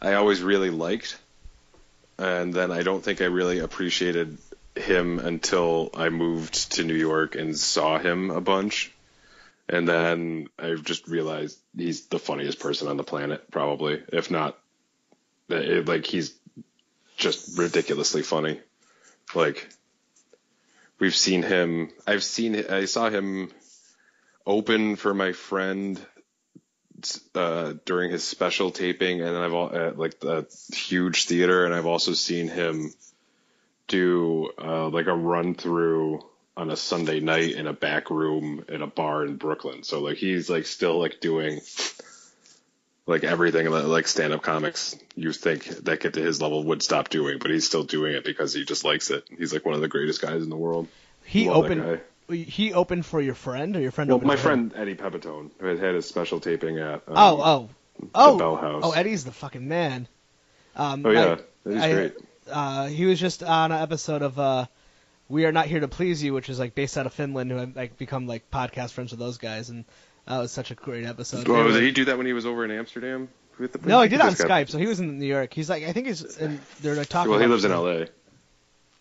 I 0.01 0.15
always 0.15 0.43
really 0.43 0.71
liked, 0.71 1.19
and 2.19 2.53
then 2.55 2.71
I 2.71 2.83
don't 2.83 3.05
think 3.05 3.21
I 3.21 3.27
really 3.27 3.59
appreciated 3.59 4.39
him 4.79 5.19
until 5.19 5.91
I 5.95 6.09
moved 6.09 6.73
to 6.73 6.85
New 6.85 6.95
York 6.95 7.35
and 7.35 7.57
saw 7.57 7.99
him 7.99 8.31
a 8.31 8.41
bunch, 8.41 8.93
and 9.69 9.89
then 9.89 10.49
I 10.59 10.75
just 10.75 11.09
realized 11.09 11.59
he's 11.77 12.07
the 12.07 12.19
funniest 12.19 12.61
person 12.61 12.89
on 12.89 12.97
the 12.97 13.05
planet, 13.05 13.51
probably, 13.51 14.03
if 14.13 14.31
not, 14.31 14.59
it, 15.49 15.87
like 15.87 16.07
he's 16.07 16.35
just 17.17 17.59
ridiculously 17.59 18.23
funny, 18.23 18.61
like. 19.35 19.69
We've 21.01 21.15
seen 21.15 21.45
him. 21.45 21.91
I've 22.09 22.25
seen. 22.25 22.57
I 22.69 22.87
saw 22.87 23.09
him 23.09 23.53
open 24.45 24.97
for 24.97 25.15
my 25.15 25.31
friend 25.31 26.05
uh, 27.35 27.75
during 27.85 28.11
his 28.11 28.25
special 28.25 28.71
taping, 28.71 29.21
and 29.21 29.37
I've 29.37 29.53
all 29.53 29.73
at 29.73 29.99
like 29.99 30.19
the 30.21 30.47
huge 30.73 31.27
theater, 31.27 31.65
and 31.65 31.75
I've 31.75 31.87
also 31.87 32.13
seen 32.15 32.49
him 32.49 32.93
do 33.89 34.51
uh, 34.63 34.89
like 34.89 35.07
a 35.07 35.15
run 35.15 35.55
through 35.55 36.25
on 36.57 36.71
a 36.71 36.77
Sunday 36.77 37.21
night 37.21 37.53
in 37.53 37.67
a 37.67 37.73
back 37.73 38.11
room 38.11 38.65
in 38.69 38.83
a 38.83 38.87
bar 38.87 39.25
in 39.25 39.37
Brooklyn. 39.37 39.83
So 39.83 40.01
like 40.01 40.17
he's 40.19 40.49
like 40.51 40.67
still 40.67 40.99
like 40.99 41.21
doing 41.21 41.61
like 43.07 43.25
everything 43.25 43.71
that 43.71 43.87
like 43.87 44.07
stand 44.07 44.33
up 44.33 44.43
comics 44.43 44.97
you 45.15 45.33
think 45.33 45.65
that 45.85 46.01
get 46.01 46.15
to 46.15 46.21
his 46.21 46.43
level 46.43 46.63
would 46.65 46.83
stop 46.83 47.09
doing, 47.09 47.39
but 47.39 47.51
he's 47.51 47.67
still 47.67 47.85
doing 47.85 48.15
it 48.15 48.25
because 48.25 48.53
he 48.53 48.65
just 48.65 48.85
likes 48.85 49.11
it. 49.11 49.25
He's 49.37 49.53
like 49.53 49.65
one 49.65 49.75
of 49.75 49.81
the 49.81 49.89
greatest 49.89 50.21
guys 50.21 50.43
in 50.43 50.51
the 50.51 50.57
world. 50.57 50.89
He 51.25 51.49
opened. 51.49 52.01
He 52.29 52.75
opened 52.75 53.07
for 53.07 53.23
your 53.23 53.35
friend, 53.35 53.75
or 53.75 53.81
your 53.81 53.91
friend 53.91 54.11
Well, 54.11 54.21
my 54.21 54.37
friend 54.37 54.71
Eddie 54.77 54.97
Pepitone 54.97 55.51
who 55.59 55.67
had 55.67 55.79
had 55.79 55.95
his 55.95 56.07
special 56.07 56.41
taping 56.41 56.79
at. 56.79 57.03
Um, 57.09 57.15
Oh, 57.17 57.41
oh, 57.41 57.69
oh, 58.15 58.39
Bell 58.39 58.57
House. 58.57 58.83
oh! 58.85 58.91
Eddie's 58.93 59.25
the 59.25 59.33
fucking 59.33 59.67
man. 59.67 60.07
Um, 60.77 61.07
Oh 61.07 61.11
yeah, 61.11 61.37
I- 61.65 61.71
he's 61.71 61.83
I- 61.83 61.93
great. 61.93 62.15
Uh, 62.51 62.87
he 62.87 63.07
was 63.07 63.19
just 63.21 63.43
on 63.43 63.73
an 63.73 63.81
episode 63.83 64.23
of 64.23 64.39
uh, 64.39 64.67
"We 65.29 65.45
Are 65.45 65.53
Not 65.53 65.67
Here 65.67 65.81
to 65.81 65.89
Please 65.89 66.23
You," 66.23 66.33
which 66.35 66.49
is 66.49 66.59
like 66.59 66.75
based 66.75 66.97
out 66.99 67.07
of 67.07 67.13
Finland. 67.15 67.51
Who 67.51 67.59
I've 67.59 67.77
like 67.77 67.99
become 67.99 68.27
like 68.27 68.51
podcast 68.51 68.93
friends 68.93 69.11
with 69.13 69.21
those 69.21 69.39
guys, 69.39 69.71
and 69.71 69.85
that 70.27 70.39
was 70.39 70.53
such 70.53 70.71
a 70.71 70.75
great 70.75 71.05
episode. 71.07 71.47
Well, 71.49 71.65
They 71.65 71.73
did 71.73 71.83
he 71.85 71.91
do 71.93 72.05
that 72.07 72.17
when 72.17 72.27
he 72.27 72.33
was 72.33 72.47
over 72.47 72.65
in 72.65 72.71
Amsterdam? 72.71 73.29
With 73.59 73.73
the 73.73 73.89
no, 73.89 74.03
he 74.03 74.09
did 74.09 74.17
it 74.17 74.23
on 74.23 74.31
just 74.31 74.43
got- 74.47 74.51
Skype, 74.51 74.71
so 74.71 74.79
he 74.79 74.87
was 74.87 75.01
in 75.01 75.19
New 75.19 75.27
York. 75.27 75.53
He's 75.53 75.69
like, 75.69 75.83
I 75.85 75.93
think 75.93 76.07
he's 76.07 76.23
in. 76.37 76.61
They're 76.81 76.95
like 76.95 77.09
talking. 77.09 77.31
Well, 77.31 77.41
he 77.41 77.47
lives 77.47 77.65
in 77.65 77.73
L.A. 77.73 78.09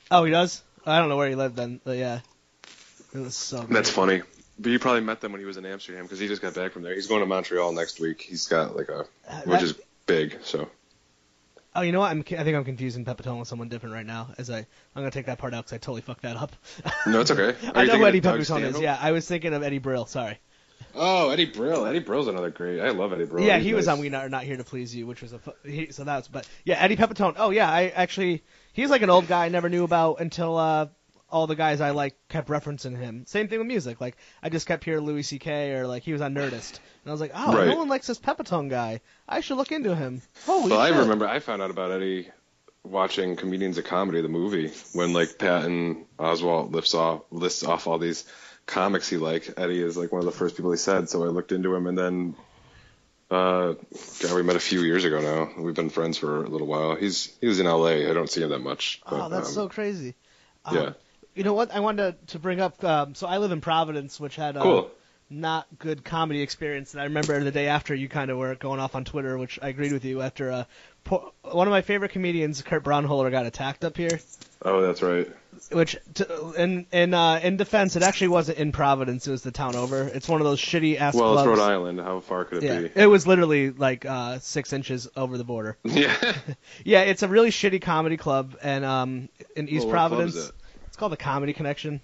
Oh, 0.09 0.23
he 0.23 0.31
does. 0.31 0.63
I 0.85 0.99
don't 0.99 1.09
know 1.09 1.17
where 1.17 1.29
he 1.29 1.35
lived 1.35 1.55
then, 1.57 1.79
but 1.83 1.97
yeah, 1.97 2.21
it 3.13 3.19
was 3.19 3.35
so. 3.35 3.59
Great. 3.59 3.69
That's 3.71 3.89
funny. 3.89 4.21
But 4.59 4.71
you 4.71 4.79
probably 4.79 5.01
met 5.01 5.21
them 5.21 5.31
when 5.33 5.39
he 5.41 5.45
was 5.45 5.57
in 5.57 5.65
Amsterdam 5.67 6.03
because 6.03 6.17
he 6.17 6.27
just 6.27 6.41
got 6.41 6.55
back 6.55 6.71
from 6.71 6.81
there. 6.81 6.95
He's 6.95 7.05
going 7.05 7.19
to 7.19 7.27
Montreal 7.27 7.71
next 7.73 7.99
week. 7.99 8.21
He's 8.21 8.47
got 8.47 8.75
like 8.75 8.89
a, 8.89 9.05
Uh, 9.29 9.41
which 9.45 9.61
is 9.61 9.75
big. 10.07 10.39
So 10.43 10.67
Oh, 11.77 11.81
you 11.81 11.91
know 11.91 11.99
what? 11.99 12.09
I'm, 12.09 12.21
I 12.21 12.43
think 12.43 12.57
I'm 12.57 12.63
confusing 12.63 13.05
Pepitone 13.05 13.37
with 13.37 13.47
someone 13.47 13.69
different 13.69 13.93
right 13.93 14.05
now. 14.05 14.29
As 14.39 14.49
I, 14.49 14.57
I'm 14.57 14.65
gonna 14.95 15.11
take 15.11 15.27
that 15.27 15.37
part 15.37 15.53
out 15.53 15.65
because 15.65 15.73
I 15.73 15.77
totally 15.77 16.01
fucked 16.01 16.23
that 16.23 16.35
up. 16.35 16.55
no, 17.05 17.21
it's 17.21 17.29
okay. 17.29 17.55
Are 17.67 17.77
I 17.81 17.85
know 17.85 17.99
who 17.99 18.05
Eddie 18.07 18.19
Pepitone 18.19 18.63
is. 18.63 18.79
Yeah, 18.79 18.97
I 18.99 19.11
was 19.11 19.27
thinking 19.27 19.53
of 19.53 19.61
Eddie 19.61 19.77
Brill. 19.77 20.07
Sorry. 20.07 20.39
Oh, 20.95 21.29
Eddie 21.29 21.45
Brill. 21.45 21.85
Eddie 21.85 21.99
Brill's 21.99 22.27
another 22.27 22.49
great. 22.49 22.79
I 22.81 22.89
love 22.89 23.13
Eddie 23.13 23.25
Brill. 23.25 23.45
yeah, 23.45 23.57
He's 23.57 23.65
he 23.67 23.73
was 23.75 23.85
nice. 23.85 23.93
on 23.93 23.99
We 24.01 24.13
Are 24.13 24.27
Not 24.27 24.43
Here 24.43 24.57
to 24.57 24.63
Please 24.63 24.95
You, 24.95 25.05
which 25.05 25.21
was 25.21 25.33
a 25.33 25.39
he, 25.63 25.91
so 25.91 26.03
that's 26.03 26.27
but 26.27 26.49
yeah, 26.65 26.81
Eddie 26.81 26.95
Pepitone. 26.97 27.35
Oh 27.37 27.51
yeah, 27.51 27.69
I 27.69 27.89
actually 27.89 28.43
he's 28.73 28.89
like 28.89 29.03
an 29.03 29.11
old 29.11 29.27
guy 29.27 29.45
I 29.45 29.49
never 29.49 29.69
knew 29.69 29.83
about 29.83 30.19
until 30.19 30.57
uh, 30.57 30.87
all 31.29 31.47
the 31.47 31.55
guys 31.55 31.81
I 31.81 31.91
like 31.91 32.15
kept 32.29 32.49
referencing 32.49 32.97
him. 32.97 33.25
Same 33.25 33.47
thing 33.47 33.59
with 33.59 33.67
music. 33.67 33.99
Like 33.99 34.17
I 34.41 34.49
just 34.49 34.67
kept 34.67 34.83
hearing 34.83 35.05
Louis 35.05 35.23
C.K. 35.23 35.73
or 35.73 35.87
like 35.87 36.03
he 36.03 36.13
was 36.13 36.21
on 36.21 36.33
Nerdist, 36.33 36.79
and 36.79 37.07
I 37.07 37.11
was 37.11 37.21
like, 37.21 37.31
oh, 37.33 37.53
Right. 37.53 37.67
no 37.67 37.77
one 37.77 37.89
likes 37.89 38.07
this 38.07 38.19
Pepitone 38.19 38.69
guy. 38.69 39.01
I 39.27 39.41
should 39.41 39.57
look 39.57 39.71
into 39.71 39.95
him. 39.95 40.21
Holy 40.45 40.71
Well, 40.71 40.79
I 40.79 40.89
remember 40.89 41.27
I 41.27 41.39
found 41.39 41.61
out 41.61 41.71
about 41.71 41.91
Eddie 41.91 42.29
watching 42.83 43.35
Comedians 43.35 43.77
of 43.77 43.85
Comedy, 43.85 44.21
the 44.21 44.29
movie, 44.29 44.71
when 44.93 45.13
like 45.13 45.37
Patton 45.37 46.05
Oswalt 46.17 46.71
lifts 46.71 46.93
off 46.93 47.21
lists 47.31 47.63
off 47.63 47.87
all 47.87 47.97
these 47.97 48.25
comics 48.65 49.09
he 49.09 49.17
liked. 49.17 49.53
Eddie 49.57 49.81
is 49.81 49.97
like 49.97 50.11
one 50.11 50.19
of 50.19 50.25
the 50.25 50.31
first 50.31 50.55
people 50.55 50.71
he 50.71 50.77
said, 50.77 51.09
so 51.09 51.23
I 51.23 51.27
looked 51.27 51.51
into 51.51 51.73
him, 51.75 51.87
and 51.87 51.97
then 51.97 52.35
uh, 53.29 53.73
God, 54.21 54.35
we 54.35 54.43
met 54.43 54.55
a 54.55 54.59
few 54.59 54.81
years 54.81 55.03
ago 55.03 55.19
now. 55.19 55.61
We've 55.61 55.75
been 55.75 55.89
friends 55.89 56.17
for 56.17 56.45
a 56.45 56.47
little 56.47 56.67
while. 56.67 56.95
He's 56.95 57.35
he 57.41 57.47
was 57.47 57.59
in 57.59 57.67
L.A. 57.67 58.09
I 58.09 58.13
don't 58.13 58.29
see 58.29 58.41
him 58.41 58.49
that 58.49 58.59
much. 58.59 59.01
Oh, 59.05 59.17
but, 59.17 59.29
that's 59.29 59.49
um, 59.49 59.53
so 59.53 59.69
crazy. 59.69 60.15
Uh, 60.63 60.71
yeah. 60.73 60.93
You 61.37 61.43
know 61.43 61.53
what? 61.53 61.71
I 61.71 61.79
wanted 61.81 62.19
to, 62.27 62.33
to 62.33 62.39
bring 62.39 62.59
up. 62.59 62.83
Um, 62.83 63.13
so 63.13 63.27
I 63.27 63.37
live 63.37 63.51
in 63.51 63.61
Providence, 63.61 64.19
which 64.19 64.35
had 64.35 64.57
a 64.57 64.61
Cool. 64.61 64.91
not 65.29 65.67
good 65.77 66.03
comedy 66.03 66.41
experience. 66.41 66.93
And 66.95 67.01
I 67.01 67.03
remember 67.03 67.43
the 67.43 67.51
day 67.51 67.67
after 67.67 67.93
you 67.93 68.09
kind 68.09 68.31
of 68.31 68.37
were 68.39 68.55
going 68.55 68.79
off 68.79 68.95
on 68.95 69.05
Twitter, 69.05 69.37
which 69.37 69.59
I 69.61 69.69
agreed 69.69 69.91
with 69.93 70.03
you 70.03 70.23
after 70.23 70.51
uh, 70.51 70.63
po- 71.03 71.31
one 71.43 71.67
of 71.67 71.71
my 71.71 71.81
favorite 71.81 72.09
comedians, 72.11 72.63
Kurt 72.63 72.83
Braunohler, 72.83 73.29
got 73.29 73.45
attacked 73.45 73.85
up 73.85 73.95
here. 73.97 74.19
Oh, 74.63 74.81
that's 74.81 75.03
right. 75.03 75.29
Which, 75.71 75.95
to, 76.15 76.53
in 76.53 76.85
in 76.91 77.13
uh, 77.13 77.39
in 77.43 77.57
defense, 77.57 77.95
it 77.95 78.01
actually 78.03 78.29
wasn't 78.29 78.57
in 78.57 78.71
Providence. 78.71 79.27
It 79.27 79.31
was 79.31 79.43
the 79.43 79.51
town 79.51 79.75
over. 79.75 80.07
It's 80.07 80.27
one 80.27 80.39
of 80.41 80.45
those 80.45 80.59
shitty 80.59 80.99
ass 80.99 81.13
Well, 81.15 81.33
clubs. 81.33 81.49
it's 81.49 81.59
Rhode 81.59 81.71
Island. 81.71 81.99
How 81.99 82.19
far 82.19 82.45
could 82.45 82.63
it 82.63 82.67
Yeah, 82.67 82.79
be? 82.81 82.91
it 82.95 83.05
was 83.07 83.25
literally 83.27 83.69
like 83.71 84.05
uh, 84.05 84.39
six 84.39 84.73
inches 84.73 85.07
over 85.15 85.37
the 85.37 85.43
border. 85.43 85.77
Yeah. 85.83 86.15
Yeah, 86.83 87.01
it's 87.01 87.21
a 87.21 87.27
really 87.27 87.49
shitty 87.51 87.81
comedy 87.81 88.17
club, 88.17 88.55
and 88.63 88.83
um, 88.85 89.29
in 89.55 89.67
East 89.69 89.85
Well, 89.85 89.93
Providence? 89.93 90.51
It's 90.97 90.99
called 90.99 91.11
the 91.11 91.17
Comedy 91.17 91.53
Connection. 91.53 92.01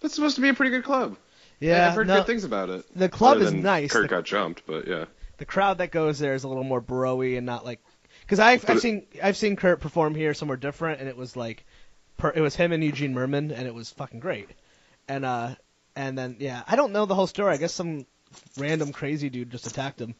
That's 0.00 0.14
supposed 0.14 0.36
to 0.36 0.40
be 0.40 0.48
a 0.48 0.54
pretty 0.54 0.70
good 0.70 0.84
club. 0.84 1.18
Yeah, 1.60 1.86
I've 1.86 1.94
heard 1.94 2.06
no, 2.06 2.16
good 2.16 2.26
things 2.28 2.44
about 2.44 2.70
it. 2.70 2.86
the 2.96 3.10
club 3.10 3.36
Other 3.36 3.44
is 3.44 3.52
nice. 3.52 3.92
Kurt 3.92 4.04
The, 4.04 4.08
got 4.08 4.24
jumped, 4.24 4.62
but 4.66 4.88
yeah. 4.88 5.04
the 5.36 5.44
crowd 5.44 5.76
that 5.76 5.90
goes 5.90 6.18
there 6.18 6.32
is 6.32 6.44
a 6.44 6.48
little 6.48 6.64
more 6.64 6.80
broy 6.80 7.36
and 7.36 7.44
not 7.44 7.66
like 7.66 7.78
because 8.22 8.40
I've, 8.40 8.64
I've 8.70 8.80
seen 8.80 9.06
I've 9.22 9.36
seen 9.36 9.54
Kurt 9.54 9.82
perform 9.82 10.14
here 10.14 10.32
somewhere 10.32 10.56
different, 10.56 11.00
and 11.00 11.10
it 11.10 11.16
was 11.18 11.36
like 11.36 11.66
per, 12.16 12.32
it 12.34 12.40
was 12.40 12.56
him 12.56 12.72
and 12.72 12.82
Eugene 12.82 13.14
Mirman, 13.14 13.52
and 13.52 13.66
it 13.66 13.74
was 13.74 13.90
fucking 13.90 14.20
great. 14.20 14.48
And 15.06 15.26
uh, 15.26 15.56
and 15.94 16.16
then 16.16 16.36
yeah, 16.38 16.62
I 16.66 16.76
don't 16.76 16.92
know 16.92 17.04
the 17.04 17.14
whole 17.14 17.26
story. 17.26 17.52
I 17.52 17.58
guess 17.58 17.74
some 17.74 18.06
random 18.56 18.92
crazy 18.92 19.28
dude 19.28 19.50
just 19.50 19.66
attacked 19.66 20.00
him. 20.00 20.14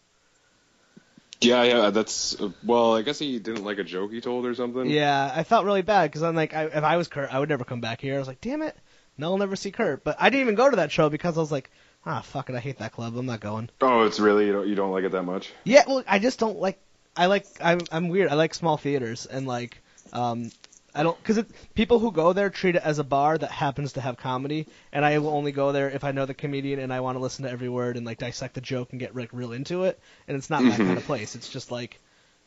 Yeah, 1.41 1.62
yeah, 1.62 1.91
that's 1.91 2.36
well. 2.64 2.95
I 2.95 3.03
guess 3.03 3.18
he 3.18 3.38
didn't 3.38 3.64
like 3.64 3.78
a 3.78 3.84
joke 3.84 4.12
he 4.12 4.20
told 4.20 4.45
or 4.45 4.55
something. 4.55 4.88
Yeah, 4.91 5.32
I 5.34 5.43
felt 5.45 5.64
really 5.64 5.82
bad 5.82 6.11
because 6.11 6.22
I'm 6.22 6.34
like, 6.34 6.55
I, 6.55 6.64
if 6.66 6.84
I 6.84 6.97
was 6.97 7.09
Kurt, 7.09 7.32
I 7.32 7.38
would 7.38 7.49
never 7.49 7.64
come 7.64 7.80
back 7.80 8.01
here. 8.01 8.16
I 8.16 8.18
was 8.18 8.28
like, 8.28 8.41
damn 8.41 8.61
it, 8.62 8.76
no, 9.16 9.32
I'll 9.32 9.38
never 9.38 9.57
see 9.57 9.70
Kurt. 9.70 10.05
But 10.05 10.16
I 10.18 10.28
didn't 10.28 10.43
even 10.43 10.55
go 10.55 10.68
to 10.68 10.76
that 10.76 10.93
show 10.93 11.09
because 11.09 11.38
I 11.38 11.41
was 11.41 11.51
like, 11.51 11.70
ah, 12.05 12.20
fuck 12.20 12.51
it, 12.51 12.57
I 12.57 12.61
hate 12.61 12.78
that 12.78 12.93
club. 12.93 13.16
I'm 13.16 13.26
not 13.26 13.41
going. 13.41 13.70
Oh, 13.80 14.03
it's 14.03 14.20
really 14.20 14.47
you 14.47 14.53
don't 14.53 14.68
you 14.68 14.74
don't 14.74 14.93
like 14.93 15.05
it 15.05 15.12
that 15.12 15.22
much? 15.22 15.53
Yeah, 15.64 15.84
well, 15.86 16.05
I 16.07 16.18
just 16.18 16.38
don't 16.38 16.59
like. 16.59 16.78
I 17.16 17.26
like. 17.26 17.47
I'm 17.61 17.80
I'm 17.91 18.09
weird. 18.09 18.30
I 18.30 18.34
like 18.34 18.55
small 18.55 18.76
theaters 18.76 19.26
and 19.26 19.47
like. 19.47 19.82
Um, 20.12 20.51
I 20.95 21.03
don't 21.05 21.16
because 21.22 21.45
people 21.74 21.99
who 22.01 22.11
go 22.12 22.32
there 22.32 22.51
treat 22.51 22.76
it 22.76 22.82
as 22.82 22.99
a 22.99 23.05
bar 23.05 23.38
that 23.38 23.51
happens 23.51 23.93
to 23.95 24.01
have 24.01 24.16
comedy, 24.16 24.66
and 24.93 25.05
I 25.05 25.18
will 25.18 25.30
only 25.30 25.53
go 25.53 25.72
there 25.72 25.88
if 25.91 26.03
I 26.05 26.12
know 26.12 26.26
the 26.26 26.34
comedian 26.34 26.80
and 26.80 26.93
I 26.93 27.01
want 27.01 27.16
to 27.16 27.22
listen 27.22 27.45
to 27.45 27.51
every 27.51 27.68
word 27.68 27.97
and 27.97 28.05
like 28.05 28.18
dissect 28.18 28.55
the 28.55 28.61
joke 28.61 28.91
and 28.91 28.99
get 29.01 29.14
like 29.14 29.30
real 29.32 29.53
into 29.53 29.84
it. 29.84 30.01
And 30.26 30.36
it's 30.36 30.51
not 30.51 30.62
that 30.62 30.72
Mhm. 30.80 30.86
kind 30.86 30.99
of 30.99 31.05
place. 31.05 31.34
It's 31.36 31.49
just 31.49 31.70
like, 31.70 32.01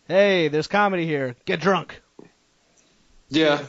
hey, 0.08 0.50
there's 0.50 0.68
comedy 0.68 1.06
here. 1.06 1.36
Get 1.46 1.62
drunk. 1.62 2.02
Yeah. 3.30 3.66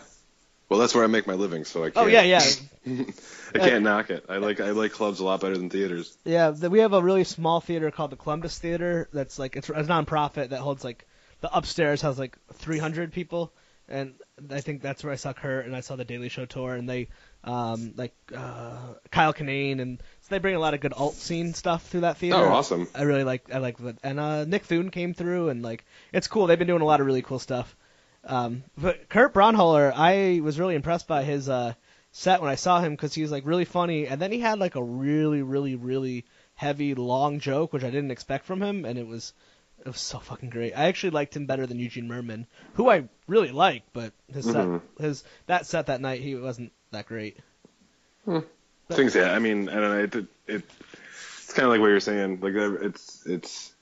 Well, 0.68 0.80
that's 0.80 0.94
where 0.94 1.04
I 1.04 1.08
make 1.08 1.26
my 1.26 1.34
living, 1.34 1.64
so 1.64 1.84
I 1.84 1.90
can't. 1.90 2.06
Oh 2.06 2.08
yeah, 2.08 2.22
yeah. 2.22 2.42
I 3.54 3.58
can't 3.58 3.84
knock 3.84 4.10
it. 4.10 4.24
I 4.28 4.38
like 4.38 4.60
I 4.60 4.70
like 4.70 4.92
clubs 4.92 5.20
a 5.20 5.24
lot 5.24 5.40
better 5.40 5.56
than 5.56 5.70
theaters. 5.70 6.16
Yeah, 6.24 6.50
we 6.50 6.80
have 6.80 6.92
a 6.92 7.02
really 7.02 7.24
small 7.24 7.60
theater 7.60 7.90
called 7.90 8.10
the 8.10 8.16
Columbus 8.16 8.58
Theater. 8.58 9.08
That's 9.12 9.38
like 9.38 9.56
it's 9.56 9.68
a 9.68 9.72
nonprofit 9.72 10.48
that 10.48 10.60
holds 10.60 10.82
like 10.82 11.06
the 11.40 11.54
upstairs 11.54 12.02
has 12.02 12.18
like 12.18 12.36
300 12.54 13.12
people, 13.12 13.52
and 13.88 14.14
I 14.50 14.60
think 14.60 14.82
that's 14.82 15.04
where 15.04 15.12
I 15.12 15.16
saw 15.16 15.32
Kurt 15.32 15.66
and 15.66 15.76
I 15.76 15.80
saw 15.80 15.96
the 15.96 16.04
Daily 16.04 16.28
Show 16.28 16.46
tour, 16.46 16.74
and 16.74 16.88
they 16.88 17.08
um, 17.44 17.92
like 17.96 18.14
uh, 18.34 18.94
Kyle 19.10 19.34
Kinane, 19.34 19.80
and 19.80 20.02
so 20.20 20.28
they 20.30 20.38
bring 20.38 20.54
a 20.54 20.58
lot 20.58 20.74
of 20.74 20.80
good 20.80 20.94
alt 20.94 21.14
scene 21.14 21.54
stuff 21.54 21.86
through 21.86 22.00
that 22.00 22.16
theater. 22.16 22.38
Oh, 22.38 22.52
awesome. 22.52 22.88
I 22.94 23.02
really 23.02 23.24
like 23.24 23.52
I 23.52 23.58
like 23.58 23.78
that, 23.78 23.98
and 24.02 24.18
uh, 24.18 24.44
Nick 24.44 24.64
Thune 24.64 24.90
came 24.90 25.14
through, 25.14 25.50
and 25.50 25.62
like 25.62 25.84
it's 26.12 26.28
cool. 26.28 26.46
They've 26.46 26.58
been 26.58 26.68
doing 26.68 26.82
a 26.82 26.86
lot 26.86 27.00
of 27.00 27.06
really 27.06 27.22
cool 27.22 27.38
stuff. 27.38 27.76
Um, 28.26 28.64
but 28.78 29.08
Kurt 29.10 29.34
Braunohler, 29.34 29.92
I 29.94 30.40
was 30.40 30.58
really 30.58 30.74
impressed 30.74 31.06
by 31.06 31.24
his 31.24 31.48
uh, 31.48 31.74
set 32.10 32.40
when 32.40 32.50
I 32.50 32.54
saw 32.54 32.80
him 32.80 32.92
because 32.92 33.12
he 33.12 33.22
was 33.22 33.30
like 33.30 33.44
really 33.44 33.66
funny, 33.66 34.06
and 34.06 34.20
then 34.20 34.32
he 34.32 34.40
had 34.40 34.58
like 34.58 34.76
a 34.76 34.82
really, 34.82 35.42
really, 35.42 35.76
really 35.76 36.24
heavy, 36.54 36.94
long 36.94 37.40
joke 37.40 37.72
which 37.72 37.84
I 37.84 37.90
didn't 37.90 38.12
expect 38.12 38.46
from 38.46 38.62
him, 38.62 38.84
and 38.84 38.98
it 38.98 39.06
was 39.06 39.34
it 39.84 39.88
was 39.88 40.00
so 40.00 40.18
fucking 40.18 40.50
great. 40.50 40.72
I 40.72 40.86
actually 40.86 41.10
liked 41.10 41.36
him 41.36 41.46
better 41.46 41.66
than 41.66 41.78
Eugene 41.78 42.08
Mirman, 42.08 42.46
who 42.74 42.88
I 42.88 43.04
really 43.26 43.50
like, 43.50 43.82
but 43.92 44.12
his 44.32 44.46
Mhm. 44.46 44.80
set, 44.98 45.04
his 45.04 45.24
that 45.46 45.66
set 45.66 45.86
that 45.86 46.00
night, 46.00 46.20
he 46.20 46.34
wasn't 46.34 46.72
that 46.90 47.06
great. 47.06 47.36
Things, 48.90 49.14
yeah. 49.14 49.32
I 49.32 49.38
mean, 49.38 49.68
I 49.68 49.74
don't 49.74 49.82
know. 49.82 49.98
It, 50.02 50.14
it, 50.46 50.62
it's 51.42 51.52
kind 51.52 51.64
of 51.66 51.70
like 51.72 51.80
what 51.80 51.88
you're 51.88 52.00
saying. 52.00 52.40
Like, 52.40 52.54
it's, 52.54 53.24
it's. 53.26 53.72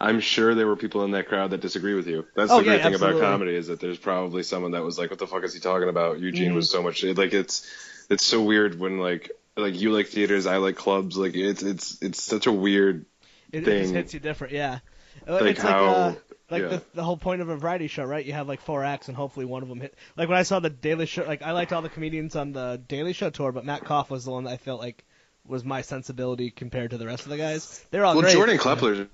I'm 0.00 0.20
sure 0.20 0.54
there 0.54 0.66
were 0.68 0.76
people 0.76 1.02
in 1.04 1.10
that 1.12 1.26
crowd 1.26 1.50
that 1.50 1.60
disagree 1.60 1.94
with 1.94 2.06
you. 2.06 2.24
That's 2.36 2.50
Oh, 2.52 2.58
the 2.58 2.64
great 2.64 2.76
yeah, 2.76 2.84
thing 2.84 2.94
absolutely. 2.94 3.20
about 3.20 3.30
comedy 3.32 3.56
is 3.56 3.66
that 3.66 3.80
there's 3.80 3.98
probably 3.98 4.44
someone 4.44 4.70
that 4.72 4.84
was 4.84 4.96
like, 4.96 5.10
"What 5.10 5.18
the 5.18 5.26
fuck 5.26 5.42
is 5.42 5.54
he 5.54 5.58
talking 5.60 5.88
about?" 5.88 6.20
Eugene 6.20 6.52
Mhm. 6.52 6.56
was 6.56 6.70
so 6.70 6.82
much 6.82 7.02
like 7.02 7.32
it's, 7.34 7.68
it's 8.08 8.24
so 8.24 8.40
weird 8.42 8.78
when 8.78 8.98
like 9.00 9.32
like 9.56 9.74
you 9.80 9.90
like 9.90 10.06
theaters, 10.06 10.46
I 10.46 10.58
like 10.58 10.76
clubs. 10.76 11.16
Like 11.16 11.34
it's 11.34 11.64
it's 11.64 12.00
it's 12.00 12.22
such 12.22 12.46
a 12.46 12.52
weird. 12.52 13.06
It, 13.50 13.62
it 13.62 13.64
Thing. 13.64 13.82
just 13.82 13.94
hits 13.94 14.14
you 14.14 14.20
different, 14.20 14.52
yeah. 14.52 14.78
Uh, 15.26 15.32
Like 15.34 15.42
it's 15.52 15.60
how- 15.62 15.86
like 15.86 15.96
uh, 15.96 16.14
like 16.50 16.62
yeah. 16.62 16.68
the 16.68 16.82
the 16.94 17.02
whole 17.04 17.16
point 17.16 17.40
of 17.42 17.48
a 17.48 17.56
variety 17.56 17.88
show, 17.88 18.04
right? 18.04 18.24
You 18.24 18.32
have 18.32 18.48
like 18.48 18.60
four 18.62 18.84
acts, 18.84 19.08
and 19.08 19.16
hopefully 19.16 19.44
one 19.46 19.62
of 19.62 19.68
them 19.68 19.80
hit. 19.80 19.94
Like 20.16 20.28
when 20.28 20.38
I 20.38 20.42
saw 20.44 20.60
the 20.60 20.70
Daily 20.70 21.06
Show, 21.06 21.24
like 21.24 21.42
I 21.42 21.52
liked 21.52 21.72
all 21.72 21.82
the 21.82 21.88
comedians 21.90 22.36
on 22.36 22.52
the 22.52 22.80
Daily 22.88 23.12
Show 23.12 23.30
tour, 23.30 23.52
but 23.52 23.64
Matt 23.64 23.84
Koff 23.84 24.10
was 24.10 24.24
the 24.24 24.30
one 24.30 24.44
that 24.44 24.50
I 24.50 24.56
felt 24.56 24.80
like 24.80 25.04
was 25.46 25.64
my 25.64 25.82
sensibility 25.82 26.50
compared 26.50 26.90
to 26.90 26.98
the 26.98 27.06
rest 27.06 27.24
of 27.24 27.30
the 27.30 27.36
guys. 27.36 27.84
They're 27.90 28.04
all 28.04 28.14
Well, 28.14 28.22
great. 28.22 28.34
Jordan 28.34 28.58
Klepper. 28.58 29.08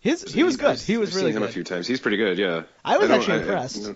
His 0.00 0.22
he 0.32 0.44
was 0.44 0.56
good. 0.56 0.78
He 0.78 0.96
was 0.96 1.10
I've 1.10 1.16
really 1.16 1.32
seen 1.32 1.36
him 1.36 1.42
good. 1.42 1.50
a 1.50 1.52
few 1.52 1.64
times. 1.64 1.86
He's 1.86 2.00
pretty 2.00 2.16
good. 2.16 2.38
Yeah. 2.38 2.62
I 2.84 2.98
was 2.98 3.08
don't- 3.08 3.18
actually 3.18 3.38
impressed. 3.40 3.90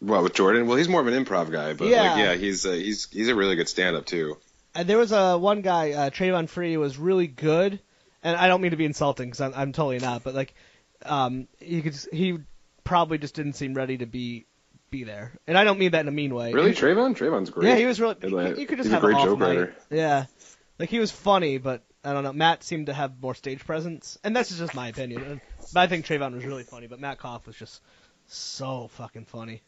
well, 0.00 0.22
with 0.22 0.34
Jordan, 0.34 0.66
well, 0.66 0.76
he's 0.76 0.88
more 0.88 1.00
of 1.00 1.06
an 1.06 1.24
improv 1.24 1.50
guy, 1.52 1.72
but 1.74 1.88
Yeah. 1.88 2.02
like, 2.14 2.18
yeah, 2.18 2.34
he's 2.34 2.66
uh, 2.66 2.70
he's 2.72 3.08
he's 3.10 3.28
a 3.28 3.34
really 3.34 3.54
good 3.56 3.68
stand-up 3.68 4.06
too. 4.06 4.36
And 4.74 4.88
there 4.88 4.98
was 4.98 5.12
a 5.12 5.36
one 5.38 5.62
guy, 5.62 5.92
uh, 5.92 6.10
Travon 6.10 6.48
Free, 6.48 6.76
was 6.76 6.98
really 6.98 7.26
good, 7.28 7.80
and 8.22 8.36
I 8.36 8.48
don't 8.48 8.60
mean 8.60 8.70
to 8.72 8.76
be 8.76 8.84
insulting 8.84 9.28
because 9.28 9.40
I'm, 9.40 9.52
I'm 9.54 9.72
totally 9.72 9.98
not, 9.98 10.22
but 10.22 10.34
like, 10.34 10.54
um, 11.04 11.48
he 11.58 11.82
could 11.82 11.96
he 12.12 12.38
probably 12.84 13.18
just 13.18 13.34
didn't 13.34 13.54
seem 13.54 13.74
ready 13.74 13.98
to 13.98 14.06
be 14.06 14.46
be 14.90 15.04
there, 15.04 15.32
and 15.46 15.56
I 15.56 15.64
don't 15.64 15.78
mean 15.78 15.92
that 15.92 16.00
in 16.00 16.08
a 16.08 16.12
mean 16.12 16.34
way. 16.34 16.52
Really, 16.52 16.72
Travon? 16.72 17.16
Travon's 17.16 17.50
great. 17.50 17.68
Yeah, 17.68 17.76
he 17.76 17.86
was 17.86 18.00
really. 18.00 18.16
He- 18.20 18.28
like, 18.28 18.58
you 18.58 18.66
could 18.66 18.78
just 18.78 18.88
he's 18.88 18.92
a 18.92 18.96
have 18.96 19.02
great 19.02 19.16
off 19.16 19.24
joke 19.24 19.38
night. 19.38 19.46
writer. 19.48 19.74
Yeah, 19.90 20.26
like 20.78 20.88
he 20.90 20.98
was 20.98 21.10
funny, 21.12 21.58
but 21.58 21.82
I 22.04 22.12
don't 22.12 22.24
know. 22.24 22.32
Matt 22.32 22.64
seemed 22.64 22.86
to 22.86 22.92
have 22.92 23.20
more 23.22 23.34
stage 23.34 23.64
presence, 23.64 24.18
and 24.24 24.34
that's 24.34 24.56
just 24.56 24.74
my 24.74 24.88
opinion. 24.88 25.40
But 25.72 25.80
I 25.80 25.86
think 25.86 26.06
Travon 26.06 26.34
was 26.34 26.44
really 26.44 26.64
funny, 26.64 26.88
but 26.88 26.98
Matt 26.98 27.18
Koff 27.18 27.46
was 27.46 27.54
just 27.56 27.80
so 28.26 28.88
fucking 28.94 29.26
funny. 29.26 29.62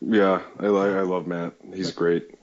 Yeah, 0.00 0.42
I 0.60 0.66
like 0.66 0.90
I 0.92 1.00
love 1.02 1.26
Matt. 1.26 1.54
He's 1.74 1.92
great. 1.92 2.34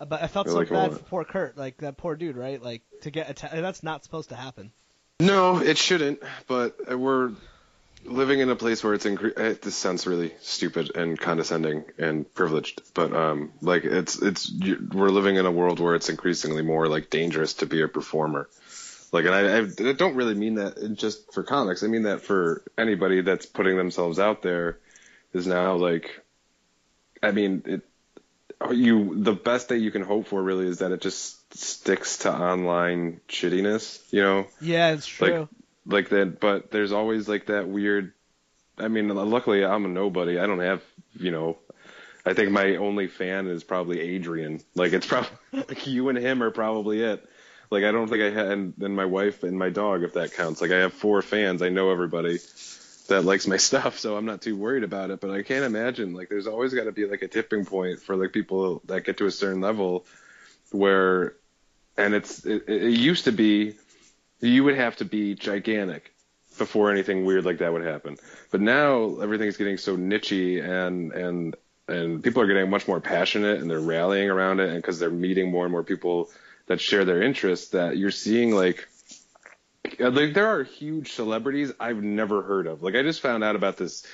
Uh, 0.00 0.06
But 0.06 0.22
I 0.22 0.26
felt 0.26 0.48
I 0.48 0.50
so 0.50 0.56
like 0.56 0.68
bad 0.68 0.92
for 0.92 0.98
poor 1.04 1.24
Kurt, 1.24 1.56
like 1.56 1.78
that 1.78 1.96
poor 1.96 2.16
dude, 2.16 2.36
right? 2.36 2.60
Like 2.60 2.82
to 3.02 3.10
get 3.10 3.30
atta- 3.30 3.60
that's 3.62 3.82
not 3.84 4.02
supposed 4.02 4.30
to 4.30 4.34
happen. 4.34 4.72
No, 5.20 5.58
it 5.58 5.78
shouldn't. 5.78 6.22
But 6.46 6.98
we're 6.98 7.32
living 8.04 8.40
in 8.40 8.50
a 8.50 8.56
place 8.56 8.84
where 8.84 8.94
it's 8.94 9.04
incre- 9.04 9.60
this 9.60 9.74
sounds 9.74 10.06
really 10.06 10.32
stupid 10.40 10.94
and 10.94 11.18
condescending 11.18 11.84
and 11.98 12.32
privileged, 12.34 12.82
but 12.94 13.12
um, 13.12 13.52
like 13.60 13.84
it's 13.84 14.20
it's 14.20 14.52
we're 14.92 15.08
living 15.08 15.36
in 15.36 15.46
a 15.46 15.50
world 15.50 15.80
where 15.80 15.94
it's 15.94 16.08
increasingly 16.08 16.62
more 16.62 16.88
like 16.88 17.10
dangerous 17.10 17.54
to 17.54 17.66
be 17.66 17.82
a 17.82 17.88
performer. 17.88 18.48
Like, 19.12 19.24
and 19.24 19.34
I, 19.34 19.88
I 19.88 19.92
don't 19.92 20.16
really 20.16 20.34
mean 20.34 20.56
that 20.56 20.94
just 20.94 21.32
for 21.32 21.42
comics. 21.42 21.82
I 21.82 21.86
mean 21.86 22.02
that 22.02 22.22
for 22.22 22.62
anybody 22.76 23.22
that's 23.22 23.46
putting 23.46 23.76
themselves 23.76 24.18
out 24.18 24.42
there 24.42 24.78
is 25.32 25.46
now 25.46 25.74
like, 25.76 26.20
I 27.22 27.30
mean, 27.30 27.62
it. 27.66 27.82
You 28.70 29.14
the 29.22 29.34
best 29.34 29.68
that 29.68 29.78
you 29.78 29.90
can 29.90 30.02
hope 30.02 30.28
for 30.28 30.42
really 30.42 30.66
is 30.66 30.78
that 30.78 30.90
it 30.90 31.00
just 31.00 31.54
sticks 31.56 32.18
to 32.18 32.32
online 32.32 33.20
shittiness, 33.28 34.00
you 34.10 34.22
know? 34.22 34.46
Yeah, 34.60 34.92
it's 34.92 35.06
true. 35.06 35.48
like 35.84 36.08
that 36.08 36.40
but 36.40 36.70
there's 36.70 36.90
always 36.92 37.28
like 37.28 37.46
that 37.46 37.68
weird 37.68 38.12
i 38.78 38.88
mean 38.88 39.08
luckily 39.08 39.64
i'm 39.64 39.84
a 39.84 39.88
nobody. 39.88 40.38
I 40.38 40.46
don't 40.46 40.58
have 40.60 40.82
you 41.18 41.30
know 41.30 41.58
i 42.24 42.32
think 42.34 42.50
my 42.50 42.76
only 42.76 43.06
fan 43.06 43.46
is 43.46 43.62
probably 43.62 44.00
adrian. 44.00 44.60
Like 44.74 44.92
it's 44.92 45.06
probably 45.06 45.30
like 45.52 45.86
you 45.86 46.08
and 46.08 46.18
him 46.18 46.42
are 46.42 46.50
probably 46.50 47.02
it. 47.02 47.24
Like 47.70 47.84
i 47.84 47.92
don't 47.92 48.08
think 48.08 48.22
i 48.22 48.30
had 48.30 48.46
and 48.48 48.74
then 48.78 48.94
my 48.94 49.04
wife 49.04 49.42
and 49.42 49.58
my 49.58 49.68
dog 49.70 50.02
if 50.02 50.14
that 50.14 50.32
counts. 50.32 50.60
Like 50.60 50.72
i 50.72 50.78
have 50.78 50.92
four 50.94 51.22
fans. 51.22 51.62
I 51.62 51.68
know 51.68 51.90
everybody 51.90 52.38
that 53.06 53.24
likes 53.24 53.46
my 53.46 53.56
stuff 53.68 53.98
so 53.98 54.16
i'm 54.16 54.26
not 54.26 54.42
too 54.42 54.56
worried 54.56 54.84
about 54.84 55.10
it 55.10 55.20
but 55.20 55.30
i 55.30 55.42
can't 55.42 55.64
imagine 55.64 56.14
like 56.14 56.28
there's 56.28 56.46
always 56.46 56.74
got 56.74 56.84
to 56.84 56.92
be 56.92 57.06
like 57.06 57.22
a 57.22 57.28
tipping 57.28 57.64
point 57.64 58.00
for 58.00 58.16
like 58.16 58.32
people 58.32 58.82
that 58.86 59.04
get 59.04 59.18
to 59.18 59.26
a 59.26 59.30
certain 59.30 59.60
level 59.60 60.04
where 60.70 61.34
and 61.96 62.14
it's 62.14 62.44
it, 62.44 62.64
it 62.68 62.90
used 62.90 63.24
to 63.24 63.32
be 63.32 63.74
you 64.40 64.64
would 64.64 64.76
have 64.76 64.96
to 64.96 65.04
be 65.04 65.34
gigantic 65.34 66.12
before 66.58 66.90
anything 66.90 67.24
weird 67.24 67.44
like 67.44 67.58
that 67.58 67.72
would 67.72 67.84
happen. 67.84 68.16
But 68.50 68.60
now 68.60 69.20
everything's 69.20 69.56
getting 69.56 69.78
so 69.78 69.96
nichey 69.96 70.62
and 70.62 71.12
and 71.12 71.56
and 71.88 72.22
people 72.22 72.42
are 72.42 72.46
getting 72.46 72.68
much 72.68 72.88
more 72.88 73.00
passionate 73.00 73.60
and 73.60 73.70
they're 73.70 73.80
rallying 73.80 74.30
around 74.30 74.60
it 74.60 74.70
and 74.70 74.76
because 74.76 74.98
they're 74.98 75.10
meeting 75.10 75.50
more 75.50 75.64
and 75.64 75.72
more 75.72 75.84
people 75.84 76.30
that 76.66 76.80
share 76.80 77.04
their 77.04 77.22
interests 77.22 77.68
that 77.70 77.96
you're 77.96 78.10
seeing 78.10 78.54
like 78.54 78.88
like 79.98 80.34
there 80.34 80.48
are 80.48 80.62
huge 80.64 81.12
celebrities 81.12 81.72
I've 81.80 82.02
never 82.02 82.42
heard 82.42 82.66
of. 82.66 82.82
Like 82.82 82.94
I 82.94 83.02
just 83.02 83.20
found 83.20 83.44
out 83.44 83.56
about 83.56 83.76
this 83.76 84.06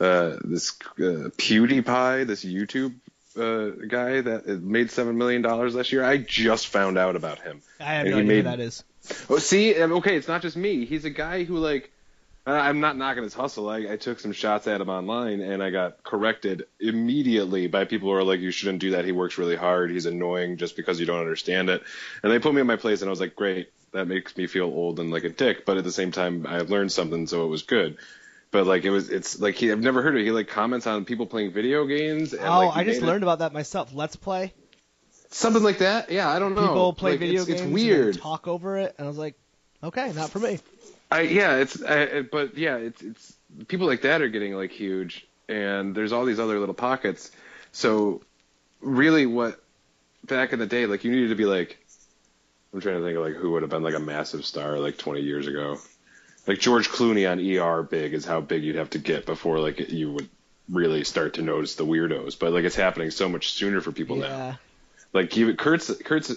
uh 0.00 0.36
this 0.44 0.72
uh, 0.98 1.30
PewDiePie, 1.36 2.26
this 2.26 2.44
YouTube 2.44 2.94
uh, 3.36 3.70
guy 3.86 4.20
that 4.20 4.46
made 4.62 4.90
seven 4.90 5.16
million 5.18 5.42
dollars 5.42 5.74
last 5.74 5.92
year. 5.92 6.04
I 6.04 6.18
just 6.18 6.68
found 6.68 6.98
out 6.98 7.16
about 7.16 7.40
him. 7.40 7.62
I 7.80 7.84
have 7.84 8.06
and 8.06 8.10
no 8.10 8.16
idea 8.18 8.28
made- 8.28 8.36
who 8.36 8.42
that 8.42 8.60
is. 8.60 8.84
Oh, 9.28 9.38
see, 9.38 9.80
um, 9.82 9.92
okay, 9.94 10.16
it's 10.16 10.28
not 10.28 10.42
just 10.42 10.56
me. 10.56 10.84
He's 10.84 11.04
a 11.04 11.10
guy 11.10 11.44
who 11.44 11.56
like. 11.56 11.90
I'm 12.44 12.80
not 12.80 12.96
knocking 12.96 13.22
his 13.22 13.34
hustle. 13.34 13.70
I, 13.70 13.92
I 13.92 13.96
took 13.96 14.18
some 14.18 14.32
shots 14.32 14.66
at 14.66 14.80
him 14.80 14.88
online, 14.88 15.40
and 15.40 15.62
I 15.62 15.70
got 15.70 16.02
corrected 16.02 16.64
immediately 16.80 17.68
by 17.68 17.84
people 17.84 18.08
who 18.08 18.16
are 18.16 18.24
like, 18.24 18.40
"You 18.40 18.50
shouldn't 18.50 18.80
do 18.80 18.90
that. 18.92 19.04
He 19.04 19.12
works 19.12 19.38
really 19.38 19.54
hard. 19.54 19.92
He's 19.92 20.06
annoying 20.06 20.56
just 20.56 20.74
because 20.74 20.98
you 20.98 21.06
don't 21.06 21.20
understand 21.20 21.70
it." 21.70 21.84
And 22.22 22.32
they 22.32 22.40
put 22.40 22.52
me 22.52 22.60
in 22.60 22.66
my 22.66 22.74
place, 22.74 23.00
and 23.00 23.08
I 23.08 23.10
was 23.10 23.20
like, 23.20 23.36
"Great, 23.36 23.70
that 23.92 24.06
makes 24.08 24.36
me 24.36 24.46
feel 24.46 24.64
old 24.64 25.00
and 25.00 25.10
like 25.10 25.24
a 25.24 25.28
dick." 25.28 25.64
But 25.66 25.76
at 25.78 25.84
the 25.84 25.92
same 25.92 26.12
time, 26.12 26.46
I 26.48 26.58
learned 26.60 26.92
something, 26.92 27.26
so 27.26 27.44
it 27.44 27.48
was 27.48 27.62
good. 27.62 27.96
But 28.50 28.66
like 28.66 28.84
it 28.84 28.90
was, 28.90 29.08
it's 29.08 29.40
like 29.40 29.54
he, 29.54 29.72
I've 29.72 29.80
never 29.80 30.02
heard 30.02 30.14
of. 30.14 30.20
it. 30.20 30.24
He 30.24 30.30
like 30.30 30.48
comments 30.48 30.86
on 30.86 31.04
people 31.06 31.26
playing 31.26 31.52
video 31.52 31.86
games. 31.86 32.32
And, 32.34 32.42
Oh, 32.46 32.66
like, 32.66 32.76
I 32.76 32.84
just 32.84 33.00
made 33.00 33.06
it- 33.06 33.10
learned 33.10 33.22
about 33.22 33.38
that 33.38 33.52
myself. 33.52 33.94
Let's 33.94 34.16
play. 34.16 34.52
something 35.30 35.62
like 35.62 35.78
that. 35.78 36.10
Yeah, 36.10 36.28
I 36.28 36.38
don't 36.38 36.54
know. 36.54 36.60
People 36.68 36.92
play 36.92 37.12
Like, 37.12 37.20
video 37.20 37.40
it's, 37.40 37.48
games. 37.48 37.60
It's 37.62 37.70
weird. 37.72 38.18
talk 38.18 38.46
over 38.48 38.76
it, 38.78 38.94
and 38.98 39.06
I 39.06 39.08
was 39.08 39.16
like, 39.18 39.34
okay, 39.82 40.12
not 40.12 40.28
for 40.30 40.38
me. 40.38 40.58
I 41.10 41.22
yeah, 41.22 41.56
it's 41.56 41.82
I, 41.82 42.22
but 42.22 42.56
yeah, 42.58 42.76
it's 42.76 43.00
it's 43.02 43.34
people 43.68 43.86
like 43.86 44.02
that 44.02 44.20
are 44.22 44.28
getting 44.28 44.54
like 44.54 44.70
huge, 44.70 45.26
and 45.48 45.94
there's 45.94 46.12
all 46.12 46.24
these 46.26 46.38
other 46.40 46.58
little 46.58 46.74
pockets. 46.74 47.30
So 47.72 48.20
really, 48.80 49.24
what 49.26 49.62
back 50.24 50.52
in 50.52 50.58
the 50.58 50.66
day, 50.66 50.86
like 50.86 51.04
you 51.04 51.10
needed 51.10 51.28
to 51.28 51.34
be 51.34 51.44
like, 51.46 51.78
I'm 52.72 52.80
trying 52.80 52.98
to 52.98 53.04
think 53.04 53.16
of 53.16 53.24
like 53.24 53.34
who 53.34 53.52
would 53.52 53.62
have 53.62 53.70
been 53.70 53.82
like 53.82 53.94
a 53.94 54.00
massive 54.00 54.44
star 54.44 54.78
like 54.78 54.96
20 54.98 55.20
years 55.20 55.46
ago. 55.46 55.78
Like 56.46 56.58
George 56.58 56.88
Clooney 56.88 57.30
on 57.30 57.38
ER 57.38 57.82
big 57.82 58.14
is 58.14 58.24
how 58.24 58.40
big 58.40 58.64
you'd 58.64 58.76
have 58.76 58.90
to 58.90 58.98
get 58.98 59.26
before 59.26 59.60
like 59.60 59.90
you 59.90 60.12
would 60.12 60.28
really 60.68 61.04
start 61.04 61.34
to 61.34 61.42
notice 61.42 61.74
the 61.74 61.86
weirdos. 61.86 62.38
But 62.38 62.52
like 62.52 62.64
it's 62.64 62.76
happening 62.76 63.10
so 63.10 63.28
much 63.28 63.52
sooner 63.52 63.80
for 63.80 63.92
people 63.92 64.16
now 64.16 64.58
like 65.12 65.36
even 65.36 65.56
Kurt's 65.56 65.90
Kurt's 66.04 66.34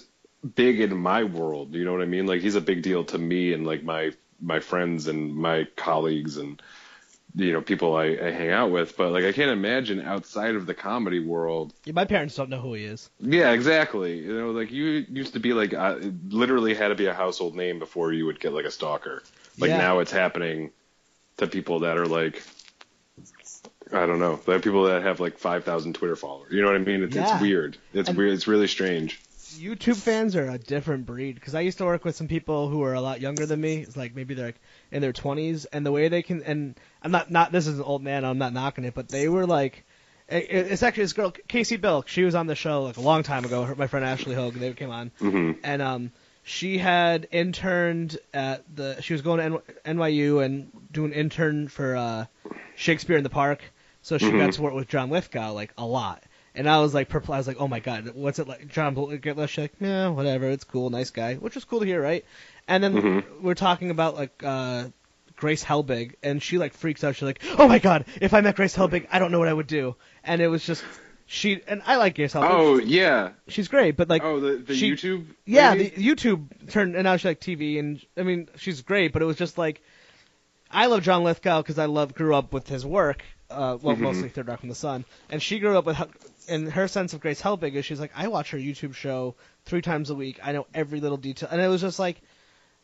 big 0.56 0.82
in 0.82 0.96
my 0.96 1.24
world. 1.24 1.74
You 1.74 1.86
know 1.86 1.94
what 1.94 2.02
I 2.02 2.06
mean? 2.06 2.28
Like 2.28 2.42
he's 2.42 2.56
a 2.56 2.62
big 2.62 2.82
deal 2.82 3.04
to 3.06 3.18
me 3.18 3.54
and 3.54 3.66
like 3.66 3.84
my 3.84 4.12
my 4.42 4.60
friends 4.60 5.08
and 5.08 5.36
my 5.36 5.68
colleagues 5.76 6.38
and 6.38 6.62
you 7.36 7.52
know 7.54 7.62
people 7.62 7.96
I, 7.96 8.06
I 8.06 8.32
hang 8.32 8.50
out 8.50 8.72
with. 8.72 8.96
But 8.98 9.12
like 9.12 9.26
I 9.26 9.32
can't 9.32 9.52
imagine 9.52 10.02
outside 10.02 10.56
of 10.56 10.66
the 10.66 10.74
comedy 10.74 11.20
world. 11.20 11.74
Yeah, 11.86 11.94
My 11.94 12.06
parents 12.06 12.36
don't 12.36 12.50
know 12.50 12.60
who 12.62 12.74
he 12.74 12.86
is. 12.86 13.10
Yeah, 13.20 13.52
exactly. 13.52 14.20
You 14.20 14.40
know, 14.40 14.52
like 14.52 14.72
you 14.72 15.06
used 15.10 15.34
to 15.34 15.40
be 15.40 15.54
like 15.54 15.74
uh, 15.74 15.98
literally 16.30 16.74
had 16.74 16.90
to 16.90 16.96
be 16.96 17.08
a 17.08 17.14
household 17.14 17.56
name 17.56 17.80
before 17.80 18.14
you 18.14 18.26
would 18.26 18.40
get 18.40 18.54
like 18.54 18.66
a 18.66 18.72
stalker. 18.72 19.24
Like 19.58 19.70
Yeah. 19.70 19.78
now 19.78 20.00
it's 20.00 20.12
happening 20.12 20.72
to 21.38 21.48
people 21.48 21.80
that 21.82 21.98
are 21.98 22.08
like. 22.08 22.42
I 23.94 24.08
don't 24.08 24.20
know. 24.20 24.40
Are 24.48 24.60
people 24.60 24.84
that 24.86 25.04
have 25.04 25.20
like 25.20 25.38
five 25.38 25.64
thousand 25.64 25.94
Twitter 25.94 26.16
followers. 26.16 26.52
You 26.52 26.62
know 26.64 26.68
what 26.70 26.76
I 26.76 26.80
mean? 26.84 27.04
It's, 27.04 27.16
Yeah. 27.16 27.34
it's 27.34 27.42
weird. 27.42 27.78
It's 27.94 28.10
And- 28.10 28.18
weird. 28.18 28.34
It's 28.34 28.48
really 28.48 28.68
strange. 28.68 29.22
YouTube 29.60 30.02
fans 30.02 30.36
are 30.36 30.50
a 30.50 30.58
different 30.58 31.06
breed 31.06 31.36
because 31.36 31.56
I 31.56 31.62
used 31.62 31.78
to 31.80 31.86
work 31.86 32.06
with 32.06 32.16
some 32.16 32.28
people 32.28 32.70
who 32.70 32.84
are 32.84 32.94
a 32.94 33.02
lot 33.02 33.22
younger 33.22 33.46
than 33.46 33.62
me. 33.62 33.78
It's 33.78 33.98
like 33.98 34.16
maybe 34.16 34.34
they're 34.34 34.48
like 34.48 34.62
in 34.92 35.02
their 35.02 35.14
20s, 35.14 35.66
and 35.72 35.86
the 35.86 35.92
way 35.92 36.08
they 36.08 36.22
can 36.24 36.44
and 36.44 36.80
I'm 37.02 37.12
not 37.12 37.32
not 37.32 37.52
this 37.52 37.68
is 37.68 37.78
an 37.80 37.86
old 37.86 38.04
man. 38.04 38.26
I'm 38.26 38.38
not 38.38 38.54
knocking 38.54 38.84
it, 38.86 38.94
but 38.94 39.10
they 39.10 39.28
were 39.30 39.46
like 39.46 39.86
It, 40.28 40.46
it- 40.50 40.72
it's 40.72 40.84
actually 40.84 41.04
this 41.04 41.14
girl 41.14 41.32
Casey 41.48 41.78
Bilk. 41.78 42.08
She 42.08 42.24
was 42.24 42.36
on 42.36 42.48
the 42.48 42.56
show 42.56 42.84
like 42.84 42.98
a 42.98 43.02
long 43.02 43.24
time 43.24 43.46
ago. 43.46 43.64
Her, 43.64 43.76
my 43.76 43.88
friend 43.88 44.06
Ashley 44.06 44.36
Hogue. 44.36 44.56
They 44.56 44.74
came 44.74 44.90
on, 44.92 45.12
hmm 45.20 45.52
and 45.64 45.82
um, 45.82 46.12
she 46.44 46.78
had 46.78 47.28
interned 47.32 48.18
at 48.34 48.64
the. 48.76 49.02
She 49.02 49.14
was 49.14 49.22
going 49.22 49.40
to 49.40 49.62
N- 49.86 49.98
NYU 49.98 50.44
and 50.44 50.72
doing 50.92 51.12
intern 51.14 51.68
for 51.68 51.96
uh, 51.96 52.26
Shakespeare 52.76 53.18
in 53.18 53.24
the 53.24 53.30
Park. 53.30 53.62
So 54.02 54.18
she 54.20 54.30
got 54.32 54.52
Mhm. 54.52 54.56
to 54.56 54.62
work 54.62 54.74
with 54.76 54.88
John 54.88 55.10
Lithgow 55.10 55.54
like 55.54 55.74
a 55.78 55.86
lot. 55.86 56.24
And 56.56 56.70
I 56.70 56.80
was 56.80 56.94
like 56.94 57.10
perplexed. 57.10 57.34
I 57.34 57.38
was 57.38 57.48
like, 57.48 57.58
oh 57.60 57.68
my 57.68 57.80
god, 57.80 58.12
what's 58.16 58.40
it 58.40 58.48
like? 58.48 58.68
John 58.70 58.96
Lithgow. 58.96 59.46
She's 59.46 59.58
like, 59.64 59.74
yeah, 59.80 60.08
whatever. 60.10 60.50
It's 60.50 60.64
cool, 60.64 60.90
nice 60.90 61.10
guy, 61.12 61.36
which 61.36 61.56
was 61.56 61.66
cool 61.66 61.82
to 61.82 61.86
hear, 61.86 62.02
right? 62.02 62.24
And 62.68 62.84
then 62.84 62.94
Mhm. 62.94 63.42
we're 63.42 63.54
talking 63.56 63.90
about 63.92 64.16
like 64.16 64.42
uh, 64.44 64.86
Grace 65.36 65.64
Helbig, 65.64 66.16
and 66.24 66.42
she 66.42 66.58
like 66.58 66.74
freaks 66.74 67.04
out. 67.04 67.16
She's 67.16 67.24
like, 67.24 67.42
"Oh 67.60 67.68
my 67.68 67.80
god, 67.80 68.06
if 68.22 68.34
I 68.34 68.42
met 68.42 68.56
Grace 68.56 68.76
Helbig, 68.76 69.08
I 69.12 69.20
don't 69.20 69.32
know 69.32 69.40
what 69.40 69.50
I 69.50 69.54
would 69.54 69.68
do." 69.68 69.96
And 70.24 70.42
it 70.42 70.48
was 70.48 70.66
just 70.66 70.84
she 71.28 71.62
and 71.68 71.82
I 71.86 71.98
like 71.98 72.16
Grace 72.16 72.34
Helbig. 72.34 72.50
Oh 72.50 72.78
yeah. 72.80 73.32
she's 73.50 73.68
great, 73.68 73.98
but 73.98 74.08
like, 74.10 74.24
oh 74.24 74.40
the 74.40 74.56
the 74.58 74.76
she- 74.76 74.92
YouTube. 74.94 75.26
yeah, 75.46 75.72
lady? 75.74 75.90
the 75.90 76.08
YouTube 76.08 76.70
turned, 76.72 76.96
and 76.96 77.04
now 77.04 77.18
she's 77.18 77.26
like 77.26 77.42
TV, 77.42 77.80
and 77.80 78.02
I 78.16 78.24
mean, 78.24 78.48
she's 78.58 78.82
great, 78.82 79.12
but 79.12 79.22
it 79.22 79.26
was 79.26 79.36
just 79.36 79.58
like, 79.58 79.82
I 80.72 80.86
love 80.88 81.04
John 81.04 81.24
Lithgow 81.24 81.62
because 81.62 81.78
I 81.80 81.86
love 81.86 82.14
grew 82.16 82.34
up 82.34 82.54
with 82.54 82.68
his 82.70 82.86
work. 82.86 83.24
Uh, 83.48 83.78
well, 83.80 83.96
Mhm. 83.96 84.00
mostly 84.00 84.30
Third 84.30 84.48
Rock 84.48 84.62
from 84.62 84.70
the 84.70 84.76
Sun, 84.76 85.06
and 85.30 85.40
she 85.42 85.60
grew 85.60 85.78
up 85.78 85.86
with, 85.86 85.98
and 86.48 86.72
her 86.72 86.88
sense 86.88 87.14
of 87.14 87.22
Grace 87.22 87.42
Helbig 87.42 87.74
is 87.74 87.86
she's 87.86 88.00
like, 88.00 88.12
I 88.16 88.28
watch 88.28 88.52
her 88.52 88.58
YouTube 88.58 88.94
show 88.96 89.36
three 89.66 89.82
times 89.82 90.10
a 90.10 90.16
week. 90.16 90.40
I 90.44 90.52
know 90.52 90.68
every 90.74 91.00
little 91.02 91.18
detail, 91.18 91.50
and 91.52 91.62
it 91.62 91.68
was 91.68 91.82
just 91.82 92.00
like, 92.00 92.22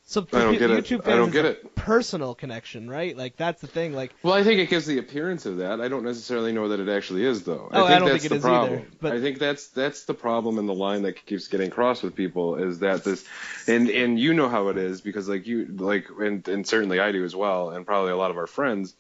so 0.03 0.25
I 0.33 0.39
don't 0.39 0.57
get 0.57 0.71
it. 0.71 0.83
YouTube 0.83 1.01
I 1.01 1.03
fans, 1.03 1.15
don't 1.17 1.31
get 1.31 1.45
a 1.45 1.49
it. 1.51 1.75
personal 1.75 2.33
connection, 2.33 2.89
right? 2.89 3.15
Like 3.15 3.37
that's 3.37 3.61
the 3.61 3.67
thing. 3.67 3.93
Like, 3.93 4.11
Well, 4.23 4.33
I 4.33 4.43
think 4.43 4.59
it 4.59 4.67
gives 4.69 4.87
the 4.87 4.97
appearance 4.97 5.45
of 5.45 5.57
that. 5.57 5.79
I 5.79 5.89
don't 5.89 6.03
necessarily 6.03 6.51
know 6.51 6.69
that 6.69 6.79
it 6.79 6.89
actually 6.89 7.23
is, 7.23 7.43
though. 7.43 7.69
Oh, 7.71 7.83
I 7.85 7.85
I 7.85 7.87
think 7.87 7.99
don't 7.99 8.09
that's 8.09 8.21
think 8.23 8.25
it 8.25 8.29
the 8.29 8.35
is 8.37 8.41
problem. 8.41 8.73
either, 8.79 8.87
but- 8.99 9.11
I 9.13 9.21
think 9.21 9.37
that's 9.37 9.67
that's 9.67 10.05
the 10.05 10.15
problem 10.15 10.57
in 10.57 10.65
the 10.65 10.73
line 10.73 11.03
that 11.03 11.23
keeps 11.25 11.47
getting 11.49 11.69
crossed 11.69 12.01
with 12.01 12.15
people 12.15 12.55
is 12.55 12.79
that 12.79 13.03
this, 13.03 13.23
and 13.67 13.89
and 13.89 14.19
you 14.19 14.33
know 14.33 14.49
how 14.49 14.69
it 14.69 14.77
is 14.77 15.01
because 15.01 15.29
like 15.29 15.45
you 15.45 15.67
like 15.67 16.07
and 16.19 16.47
and 16.47 16.65
certainly 16.67 16.99
I 16.99 17.11
do 17.11 17.23
as 17.23 17.35
well, 17.35 17.69
and 17.69 17.85
probably 17.85 18.11
a 18.11 18.17
lot 18.17 18.31
of 18.31 18.37
our 18.37 18.47
friends, 18.47 18.95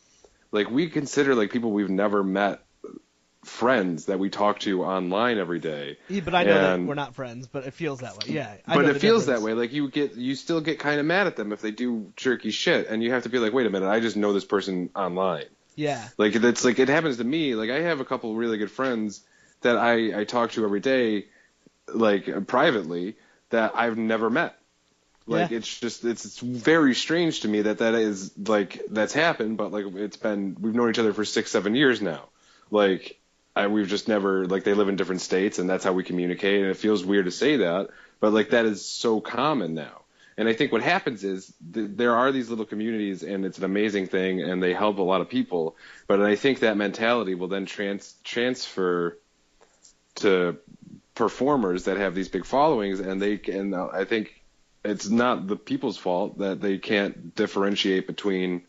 like 0.51 0.69
we 0.69 0.87
consider 0.87 1.33
like 1.33 1.51
people 1.51 1.71
we've 1.71 1.89
never 1.89 2.23
met 2.23 2.61
friends 3.43 4.05
that 4.05 4.19
we 4.19 4.29
talk 4.29 4.59
to 4.59 4.83
online 4.83 5.37
every 5.39 5.59
day. 5.59 5.97
yeah, 6.09 6.21
but 6.23 6.35
I 6.35 6.43
know 6.43 6.53
that 6.77 6.79
we're 6.81 6.93
not 6.93 7.15
friends, 7.15 7.47
but 7.47 7.65
it 7.65 7.73
feels 7.73 8.01
that 8.01 8.13
way. 8.13 8.33
Yeah, 8.35 8.53
I 8.67 8.75
but 8.75 8.85
it 8.85 8.97
feels 8.99 9.25
difference. 9.25 9.41
that 9.41 9.45
way. 9.45 9.53
Like 9.53 9.73
you 9.73 9.89
get, 9.89 10.15
you 10.15 10.35
still 10.35 10.61
get 10.61 10.77
kind 10.79 10.99
of 10.99 11.05
mad 11.05 11.25
at 11.27 11.35
them 11.35 11.51
if 11.51 11.61
they 11.61 11.71
do 11.71 12.11
jerky 12.15 12.51
shit, 12.51 12.87
and 12.87 13.01
you 13.03 13.11
have 13.11 13.23
to 13.23 13.29
be 13.29 13.39
like, 13.39 13.51
wait 13.53 13.65
a 13.65 13.69
minute, 13.69 13.89
I 13.89 13.99
just 13.99 14.15
know 14.15 14.33
this 14.33 14.45
person 14.45 14.89
online. 14.95 15.45
Yeah, 15.75 16.07
Like 16.17 16.33
that's 16.33 16.63
like 16.65 16.79
it 16.79 16.89
happens 16.89 17.17
to 17.17 17.23
me. 17.23 17.55
Like 17.55 17.69
I 17.71 17.79
have 17.81 17.99
a 18.01 18.05
couple 18.05 18.35
really 18.35 18.57
good 18.57 18.69
friends 18.71 19.21
that 19.61 19.77
I 19.77 20.19
I 20.21 20.23
talk 20.25 20.51
to 20.51 20.63
every 20.65 20.81
day, 20.81 21.25
like 21.87 22.45
privately 22.47 23.15
that 23.49 23.71
I've 23.75 23.97
never 23.97 24.29
met. 24.29 24.55
Like 25.25 25.49
Yeah. 25.51 25.57
it's 25.57 25.79
just 25.79 26.03
it's, 26.03 26.25
it's 26.25 26.39
very 26.39 26.93
strange 26.93 27.41
to 27.41 27.47
me 27.47 27.61
that 27.63 27.77
that 27.79 27.93
is 27.95 28.31
like 28.37 28.81
that's 28.89 29.13
happened. 29.13 29.57
But 29.57 29.71
like 29.71 29.85
it's 29.95 30.17
been 30.17 30.57
we've 30.59 30.75
known 30.75 30.89
each 30.89 30.99
other 30.99 31.13
for 31.13 31.25
six 31.25 31.51
seven 31.51 31.73
years 31.73 32.01
now. 32.01 32.25
Like 32.69 33.19
I, 33.55 33.67
we've 33.67 33.87
just 33.87 34.07
never 34.07 34.45
like 34.45 34.63
they 34.63 34.73
live 34.73 34.89
in 34.89 34.95
different 34.95 35.21
states 35.21 35.59
and 35.59 35.69
that's 35.69 35.83
how 35.83 35.93
we 35.93 36.03
communicate. 36.03 36.61
And 36.61 36.71
it 36.71 36.77
feels 36.77 37.03
weird 37.03 37.25
to 37.25 37.31
say 37.31 37.57
that, 37.57 37.89
but 38.19 38.33
like 38.33 38.51
that 38.51 38.65
is 38.65 38.85
so 38.85 39.19
common 39.19 39.73
now. 39.73 40.01
And 40.37 40.47
I 40.47 40.53
think 40.53 40.71
what 40.71 40.81
happens 40.81 41.23
is 41.23 41.53
th- 41.73 41.91
there 41.93 42.15
are 42.15 42.31
these 42.31 42.49
little 42.49 42.65
communities, 42.65 43.21
and 43.21 43.45
it's 43.45 43.57
an 43.57 43.65
amazing 43.65 44.07
thing, 44.07 44.41
and 44.41 44.63
they 44.63 44.73
help 44.73 44.97
a 44.97 45.03
lot 45.03 45.21
of 45.21 45.29
people. 45.29 45.75
But 46.07 46.21
I 46.21 46.35
think 46.35 46.59
that 46.59 46.77
mentality 46.77 47.35
will 47.35 47.49
then 47.49 47.65
trans- 47.65 48.15
transfer 48.23 49.17
to 50.15 50.57
performers 51.15 51.83
that 51.83 51.97
have 51.97 52.15
these 52.15 52.29
big 52.29 52.45
followings, 52.45 52.99
and 53.01 53.21
they 53.21 53.37
can. 53.37 53.73
I 53.73 54.05
think 54.05 54.41
it's 54.83 55.09
not 55.09 55.47
the 55.47 55.57
people's 55.57 55.97
fault 55.97 56.39
that 56.39 56.61
they 56.61 56.77
can't 56.77 57.35
differentiate 57.35 58.07
between, 58.07 58.63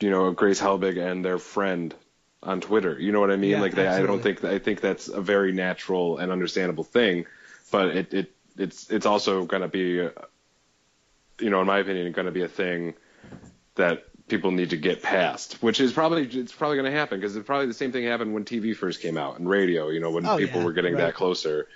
you 0.00 0.10
know, 0.10 0.32
Grace 0.32 0.60
Helbig 0.60 0.98
and 0.98 1.24
their 1.24 1.38
friend 1.38 1.94
on 2.42 2.60
Twitter. 2.60 2.98
You 2.98 3.12
know 3.12 3.20
what 3.20 3.30
I 3.30 3.36
mean? 3.36 3.50
Yeah, 3.52 3.60
like 3.60 3.74
they, 3.74 3.86
I 3.86 4.02
don't 4.02 4.22
think 4.22 4.44
I 4.44 4.58
think 4.58 4.80
that's 4.80 5.08
a 5.08 5.20
very 5.20 5.52
natural 5.52 6.18
and 6.18 6.30
understandable 6.30 6.84
thing, 6.84 7.26
but 7.70 7.88
it, 7.96 8.14
it 8.14 8.32
it's 8.56 8.90
it's 8.90 9.06
also 9.06 9.44
going 9.44 9.62
to 9.62 9.68
be, 9.68 10.08
you 11.40 11.50
know, 11.50 11.60
in 11.60 11.66
my 11.66 11.78
opinion, 11.78 12.10
going 12.12 12.26
to 12.26 12.32
be 12.32 12.42
a 12.42 12.48
thing 12.48 12.94
that 13.76 14.04
people 14.28 14.50
need 14.50 14.70
to 14.70 14.76
get 14.76 15.02
past, 15.02 15.54
which 15.62 15.80
is 15.80 15.92
probably 15.92 16.24
it's 16.26 16.52
probably 16.52 16.76
going 16.76 16.90
to 16.90 16.96
happen 16.96 17.18
because 17.18 17.34
it's 17.36 17.46
probably 17.46 17.66
the 17.66 17.74
same 17.74 17.92
thing 17.92 18.04
happened 18.04 18.34
when 18.34 18.44
TV 18.44 18.76
first 18.76 19.00
came 19.00 19.16
out 19.16 19.38
and 19.38 19.48
radio. 19.48 19.88
You 19.88 20.00
know, 20.00 20.10
when 20.10 20.26
Oh, 20.26 20.36
people 20.36 20.60
yeah, 20.60 20.66
were 20.66 20.72
getting 20.72 20.94
right. 20.94 21.06
that 21.06 21.14
closer. 21.14 21.66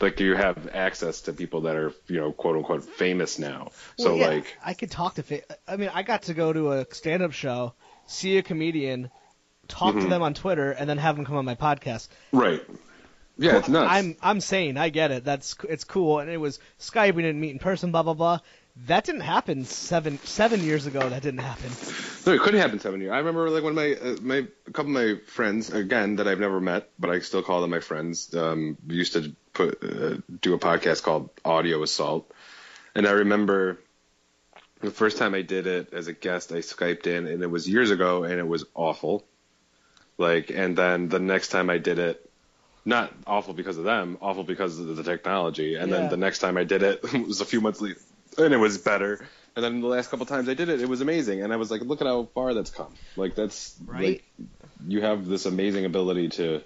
Like 0.00 0.18
you 0.18 0.34
have 0.34 0.70
access 0.72 1.20
to 1.22 1.34
people 1.34 1.62
that 1.62 1.76
are, 1.76 1.92
you 2.06 2.18
know, 2.18 2.32
quote 2.32 2.56
unquote 2.56 2.84
famous 2.84 3.38
now. 3.38 3.70
So 3.98 4.10
Well, 4.10 4.16
yeah, 4.16 4.26
like, 4.28 4.56
I 4.64 4.72
could 4.72 4.90
talk 4.90 5.16
to. 5.16 5.22
Fa- 5.22 5.42
I 5.68 5.76
mean, 5.76 5.90
I 5.92 6.02
got 6.04 6.22
to 6.22 6.34
go 6.34 6.54
to 6.54 6.72
a 6.72 6.86
stand-up 6.90 7.32
show, 7.32 7.74
see 8.06 8.38
a 8.38 8.42
comedian, 8.42 9.10
talk 9.70 9.94
to 9.94 10.00
Mhm. 10.00 10.10
them 10.10 10.22
on 10.22 10.34
Twitter, 10.34 10.72
and 10.72 10.88
then 10.88 10.98
have 10.98 11.16
them 11.16 11.24
come 11.24 11.36
on 11.36 11.44
my 11.44 11.54
podcast. 11.54 12.08
right? 12.32 12.62
Yeah, 13.38 13.56
it's 13.56 13.68
nuts. 13.68 13.90
I'm 13.90 14.16
I'm 14.22 14.40
sane. 14.42 14.76
I 14.76 14.90
get 14.90 15.10
it. 15.12 15.24
That's 15.24 15.56
it's 15.66 15.84
cool. 15.84 16.18
And 16.18 16.28
it 16.30 16.36
was 16.36 16.58
Skype. 16.78 17.14
We 17.14 17.22
didn't 17.22 17.40
meet 17.40 17.52
in 17.52 17.58
person. 17.58 17.90
Blah 17.90 18.02
blah 18.02 18.12
blah. 18.14 18.38
That 18.86 19.04
didn't 19.04 19.22
happen 19.22 19.64
seven 19.64 20.18
seven 20.24 20.62
years 20.62 20.84
ago. 20.86 21.08
That 21.08 21.22
didn't 21.22 21.40
happen. 21.40 21.70
No, 22.26 22.34
it 22.34 22.42
could 22.42 22.52
happen 22.52 22.80
seven 22.80 23.00
years. 23.00 23.12
I 23.12 23.18
remember 23.18 23.48
like 23.48 23.62
one 23.62 23.72
of 23.72 23.76
my 23.76 23.92
uh, 23.94 24.16
my 24.20 24.46
a 24.66 24.70
couple 24.72 24.94
of 24.94 25.02
my 25.02 25.20
friends 25.24 25.70
again 25.72 26.16
that 26.16 26.28
I've 26.28 26.38
never 26.40 26.60
met, 26.60 26.90
but 26.98 27.08
I 27.08 27.20
still 27.20 27.42
call 27.42 27.62
them 27.62 27.70
my 27.70 27.80
friends. 27.80 28.34
Um, 28.34 28.76
used 28.88 29.14
to 29.14 29.34
put 29.54 29.82
uh, 29.82 30.18
do 30.42 30.52
a 30.52 30.58
podcast 30.58 31.02
called 31.02 31.30
Audio 31.42 31.82
Assault, 31.82 32.30
and 32.94 33.06
I 33.06 33.12
remember 33.12 33.78
the 34.82 34.90
first 34.90 35.16
time 35.16 35.34
I 35.34 35.42
did 35.42 35.66
it 35.66 35.92
as 35.94 36.08
a 36.08 36.12
guest, 36.12 36.52
I 36.52 36.56
skyped 36.58 37.06
in, 37.06 37.26
and 37.26 37.42
it 37.42 37.50
was 37.50 37.66
years 37.68 37.90
ago, 37.90 38.24
and 38.24 38.34
it 38.34 38.46
was 38.46 38.64
awful. 38.74 39.24
Like, 40.20 40.50
and 40.50 40.76
then 40.76 41.08
the 41.08 41.18
next 41.18 41.48
time 41.48 41.70
I 41.70 41.78
did 41.78 41.98
it, 41.98 42.30
not 42.84 43.12
awful 43.26 43.54
because 43.54 43.76
of 43.78 43.84
them, 43.84 44.18
awful 44.20 44.44
because 44.44 44.78
of 44.78 44.96
the 44.96 45.02
technology. 45.02 45.74
And 45.76 45.90
Yeah. 45.90 45.96
then 46.00 46.08
the 46.10 46.16
next 46.16 46.38
time 46.40 46.56
I 46.56 46.64
did 46.64 46.82
it, 46.82 47.00
it 47.14 47.26
was 47.26 47.40
a 47.40 47.44
few 47.44 47.60
months 47.60 47.80
later, 47.80 47.98
and 48.38 48.52
it 48.54 48.58
was 48.58 48.78
better. 48.78 49.26
And 49.56 49.64
then 49.64 49.80
the 49.80 49.86
last 49.88 50.10
couple 50.10 50.26
times 50.26 50.48
I 50.48 50.54
did 50.54 50.68
it, 50.68 50.80
it 50.80 50.88
was 50.88 51.00
amazing. 51.00 51.42
And 51.42 51.52
I 51.52 51.56
was 51.56 51.70
like, 51.70 51.80
look 51.80 52.00
at 52.00 52.06
how 52.06 52.28
far 52.34 52.54
that's 52.54 52.70
come. 52.70 52.94
Like 53.16 53.34
that's 53.34 53.74
Right. 53.84 54.04
like 54.04 54.24
you 54.86 55.00
have 55.02 55.26
this 55.26 55.44
amazing 55.46 55.84
ability 55.86 56.28
to 56.30 56.62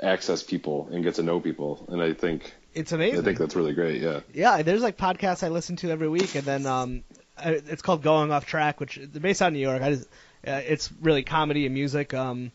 access 0.00 0.42
people 0.42 0.88
and 0.92 1.02
get 1.02 1.16
to 1.16 1.22
know 1.22 1.40
people. 1.40 1.84
And 1.88 2.00
I 2.00 2.12
think 2.12 2.54
It's 2.74 2.92
amazing. 2.92 3.18
I 3.20 3.22
think 3.22 3.38
that's 3.38 3.56
really 3.56 3.72
great. 3.74 4.00
Yeah. 4.00 4.20
Yeah, 4.32 4.62
there's 4.62 4.82
like 4.82 4.96
podcasts 4.96 5.42
I 5.42 5.48
listen 5.48 5.76
to 5.76 5.90
every 5.90 6.08
week, 6.08 6.34
and 6.36 6.44
then 6.44 6.66
um, 6.66 7.02
I- 7.36 7.62
it's 7.66 7.82
called 7.82 8.02
Going 8.02 8.30
Off 8.30 8.46
Track, 8.46 8.78
which 8.80 8.96
they're 9.02 9.20
based 9.20 9.42
out 9.42 9.48
in 9.48 9.54
New 9.54 9.60
York. 9.60 9.82
I 9.82 9.90
just, 9.94 10.08
uh, 10.46 10.60
it's 10.66 10.90
really 11.00 11.22
comedy 11.22 11.66
and 11.66 11.74
music. 11.74 12.14
Um, 12.14 12.52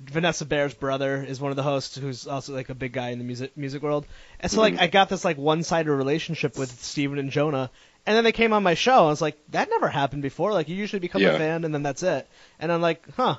Vanessa 0.00 0.44
Bayer's 0.44 0.74
brother 0.74 1.22
is 1.22 1.40
one 1.40 1.50
of 1.50 1.56
the 1.56 1.62
hosts, 1.62 1.96
who's 1.96 2.26
also 2.26 2.52
like 2.52 2.68
a 2.68 2.74
big 2.74 2.92
guy 2.92 3.10
in 3.10 3.18
the 3.18 3.24
music 3.24 3.56
music 3.56 3.82
world. 3.82 4.06
And 4.40 4.50
so 4.50 4.60
like. 4.60 4.78
I 4.78 4.86
got 4.86 5.08
this 5.08 5.24
like 5.24 5.38
one 5.38 5.62
sided 5.62 5.92
relationship 5.92 6.58
with 6.58 6.82
Steven 6.82 7.18
and 7.18 7.30
Jonah, 7.30 7.70
and 8.04 8.16
then 8.16 8.24
they 8.24 8.32
came 8.32 8.52
on 8.52 8.62
my 8.62 8.74
show. 8.74 8.98
and 8.98 9.06
I 9.06 9.10
was 9.10 9.22
like, 9.22 9.38
that 9.50 9.70
never 9.70 9.88
happened 9.88 10.22
before. 10.22 10.52
Like 10.52 10.68
you 10.68 10.76
usually 10.76 11.00
become 11.00 11.22
a 11.22 11.38
fan, 11.38 11.64
and 11.64 11.74
then 11.74 11.82
that's 11.82 12.02
it. 12.02 12.28
And 12.58 12.72
I'm 12.72 12.80
like, 12.80 13.06
huh. 13.14 13.36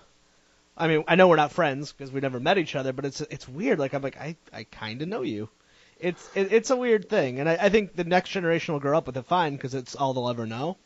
I 0.77 0.89
mean, 0.89 1.05
I 1.07 1.15
know 1.15 1.29
we're 1.29 1.37
not 1.37 1.53
friends 1.53 1.93
because 1.93 2.11
we 2.11 2.19
never 2.19 2.37
met 2.37 2.57
each 2.57 2.75
other, 2.75 2.91
but 2.91 3.05
it's 3.05 3.21
it's 3.21 3.47
weird. 3.47 3.79
Like 3.79 3.93
I'm 3.93 4.01
like, 4.01 4.17
I 4.17 4.35
I 4.51 4.63
kind 4.65 5.01
of 5.01 5.07
know 5.07 5.21
you 5.21 5.49
it's 5.99 6.29
it, 6.35 6.51
it's 6.51 6.69
a 6.69 6.75
weird 6.75 7.09
thing, 7.09 7.39
and 7.39 7.47
I, 7.47 7.57
I 7.61 7.69
think 7.69 7.95
the 7.95 8.03
next 8.03 8.29
generation 8.29 8.73
will 8.73 8.81
grow 8.81 8.97
up 8.97 9.07
with 9.07 9.17
it 9.17 9.25
fine 9.25 9.55
because 9.55 9.73
it's 9.73 9.95
all 9.95 10.13
they'll 10.13 10.29
ever 10.29 10.45
know. 10.45 10.77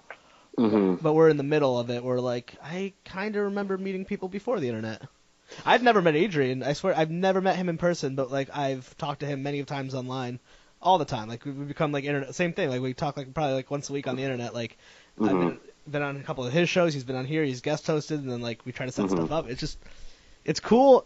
Hmm 0.59 0.95
But 1.01 1.13
we're 1.13 1.29
in 1.29 1.37
the 1.37 1.43
middle 1.43 1.79
of 1.79 1.89
it. 1.89 2.03
We're 2.03 2.19
like, 2.19 2.55
I 2.63 2.93
kind 3.05 3.35
of 3.35 3.45
remember 3.45 3.77
meeting 3.77 4.05
people 4.05 4.27
before 4.29 4.59
the 4.59 4.67
internet. 4.67 5.01
I've 5.65 5.81
never 5.83 6.01
met 6.01 6.15
Adrian. 6.15 6.61
I 6.63 6.73
swear, 6.73 6.95
I've 6.95 7.09
never 7.09 7.41
met 7.41 7.55
him 7.55 7.69
in 7.69 7.77
person, 7.77 8.15
but 8.15 8.31
like 8.31 8.55
I've 8.55 8.95
talked 8.97 9.21
to 9.21 9.25
him 9.25 9.41
many 9.43 9.63
times 9.63 9.95
online, 9.95 10.39
all 10.81 10.97
the 10.97 11.05
time. 11.05 11.27
Like 11.27 11.43
we 11.45 11.51
become 11.51 11.91
like 11.91 12.03
internet. 12.03 12.35
Same 12.35 12.53
thing. 12.53 12.69
Like 12.69 12.81
we 12.81 12.93
talk 12.93 13.17
like 13.17 13.33
probably 13.33 13.55
like 13.55 13.71
once 13.71 13.89
a 13.89 13.93
week 13.93 14.07
on 14.07 14.15
the 14.15 14.23
internet. 14.23 14.53
Like 14.53 14.77
I've 15.19 15.31
Mhm. 15.31 15.39
been, 15.39 15.59
been 15.89 16.01
on 16.03 16.17
a 16.17 16.23
couple 16.23 16.45
of 16.45 16.53
his 16.53 16.69
shows. 16.69 16.93
He's 16.93 17.03
been 17.03 17.15
on 17.15 17.25
here. 17.25 17.43
He's 17.43 17.61
guest 17.61 17.87
hosted, 17.87 18.17
and 18.19 18.29
then 18.29 18.41
like 18.41 18.65
we 18.65 18.71
try 18.71 18.85
to 18.85 18.91
set 18.91 19.05
Mhm. 19.05 19.11
stuff 19.11 19.31
up. 19.31 19.49
It's 19.49 19.59
just, 19.59 19.79
it's 20.45 20.59
cool. 20.59 21.05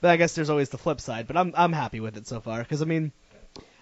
But 0.00 0.10
I 0.10 0.16
guess 0.16 0.34
there's 0.34 0.50
always 0.50 0.68
the 0.68 0.78
flip 0.78 1.00
side. 1.00 1.26
But 1.26 1.36
I'm 1.36 1.52
I'm 1.56 1.72
happy 1.72 2.00
with 2.00 2.16
it 2.16 2.26
so 2.26 2.40
far 2.40 2.58
because 2.58 2.82
I 2.82 2.84
mean. 2.84 3.12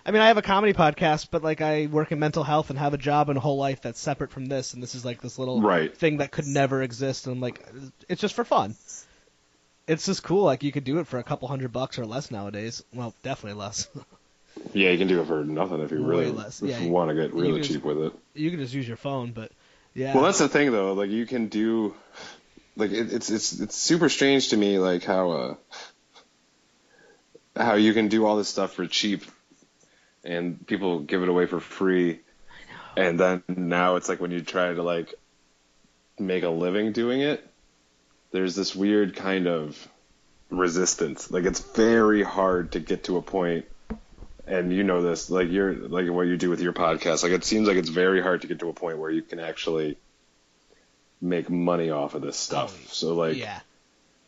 I 0.07 0.12
mean, 0.12 0.22
I 0.22 0.28
have 0.28 0.38
a 0.38 0.42
comedy 0.42 0.72
podcast, 0.72 1.28
but 1.32 1.42
like 1.42 1.61
I 1.61 1.86
work 1.86 2.12
in 2.12 2.20
mental 2.20 2.44
health 2.44 2.70
and 2.70 2.78
have 2.78 2.94
a 2.94 2.98
job 2.98 3.28
and 3.28 3.36
a 3.36 3.40
whole 3.40 3.57
life 3.57 3.82
that's 3.82 3.98
separate 3.98 4.30
from 4.30 4.46
this, 4.46 4.72
and 4.72 4.80
this 4.82 4.94
is 4.94 5.04
like 5.04 5.20
this 5.20 5.36
little 5.36 5.61
Right. 5.61 5.94
thing 5.96 6.18
that 6.18 6.30
could 6.30 6.46
never 6.46 6.80
exist. 6.82 7.26
And 7.26 7.34
I'm 7.34 7.40
like, 7.40 7.61
it's 8.09 8.20
just 8.20 8.34
for 8.34 8.44
fun. 8.44 8.76
It's 9.88 10.07
just 10.07 10.22
cool. 10.22 10.44
Like 10.44 10.62
you 10.62 10.70
could 10.70 10.84
do 10.84 11.00
it 11.00 11.09
for 11.09 11.18
a 11.18 11.24
couple 11.24 11.48
hundred 11.48 11.72
bucks 11.72 11.98
or 11.98 12.07
less 12.07 12.30
nowadays. 12.30 12.84
Well, 12.94 13.14
definitely 13.22 13.61
less. 13.61 13.88
Yeah, 14.72 14.90
you 14.90 14.96
can 14.96 15.07
do 15.07 15.20
it 15.20 15.26
for 15.26 15.44
nothing 15.44 15.80
if 15.80 15.90
you 15.90 16.02
Way 16.02 16.09
really 16.09 16.30
less. 16.32 16.62
Yeah, 16.62 16.78
you 16.78 16.90
want 16.90 17.11
to 17.11 17.14
get 17.14 17.34
really 17.34 17.61
cheap 17.61 17.84
with 17.84 17.98
it. 17.98 18.12
you 18.34 18.50
can 18.50 18.59
just 18.59 18.72
use 18.72 18.88
your 18.88 18.96
phone, 18.96 19.32
but 19.32 19.52
yeah. 19.92 20.14
Well, 20.14 20.24
that's 20.24 20.38
the 20.38 20.48
thing 20.48 20.72
though. 20.72 20.94
Like 20.94 21.11
you 21.11 21.26
can 21.26 21.48
do 21.48 21.94
like 22.74 22.90
it, 22.90 23.12
it's 23.12 23.28
it's 23.28 23.61
it's 23.61 23.76
super 23.76 24.09
strange 24.09 24.48
to 24.48 24.57
me 24.57 24.78
like 24.78 25.04
how 25.04 25.30
uh 25.30 25.54
how 27.54 27.74
you 27.74 27.92
can 27.92 28.09
do 28.09 28.24
all 28.24 28.36
this 28.38 28.48
stuff 28.48 28.72
for 28.72 28.86
cheap 28.86 29.24
and 30.26 30.66
people 30.66 31.00
give 31.00 31.22
it 31.22 31.28
away 31.28 31.46
for 31.46 31.60
free. 31.60 32.20
And 32.96 33.20
then 33.20 33.42
now 33.48 33.96
it's 33.96 34.08
like 34.08 34.20
when 34.20 34.30
you 34.30 34.40
try 34.40 34.72
to 34.72 34.82
like 34.82 35.14
make 36.18 36.42
a 36.44 36.48
living 36.48 36.92
doing 36.92 37.20
it 37.20 37.46
there's 38.36 38.54
this 38.54 38.74
weird 38.74 39.16
kind 39.16 39.46
of 39.46 39.88
resistance. 40.50 41.30
Like 41.30 41.44
it's 41.44 41.60
very 41.60 42.22
hard 42.22 42.72
to 42.72 42.80
get 42.80 43.04
to 43.04 43.16
a 43.16 43.22
point 43.22 43.66
and 44.46 44.72
you 44.72 44.84
know 44.84 45.02
this 45.02 45.28
like 45.28 45.50
you're 45.50 45.74
like 45.74 46.08
what 46.08 46.26
you 46.26 46.36
do 46.36 46.50
with 46.50 46.60
your 46.60 46.72
podcast. 46.72 47.22
Like 47.22 47.32
it 47.32 47.44
seems 47.44 47.66
like 47.66 47.76
it's 47.76 47.88
very 47.88 48.22
hard 48.22 48.42
to 48.42 48.46
get 48.46 48.60
to 48.60 48.68
a 48.68 48.72
point 48.72 48.98
where 48.98 49.10
you 49.10 49.22
can 49.22 49.40
actually 49.40 49.96
make 51.20 51.48
money 51.48 51.90
off 51.90 52.14
of 52.14 52.22
this 52.22 52.36
stuff. 52.36 52.78
Oh, 52.78 52.88
so 52.92 53.14
like 53.14 53.36
yeah. 53.36 53.60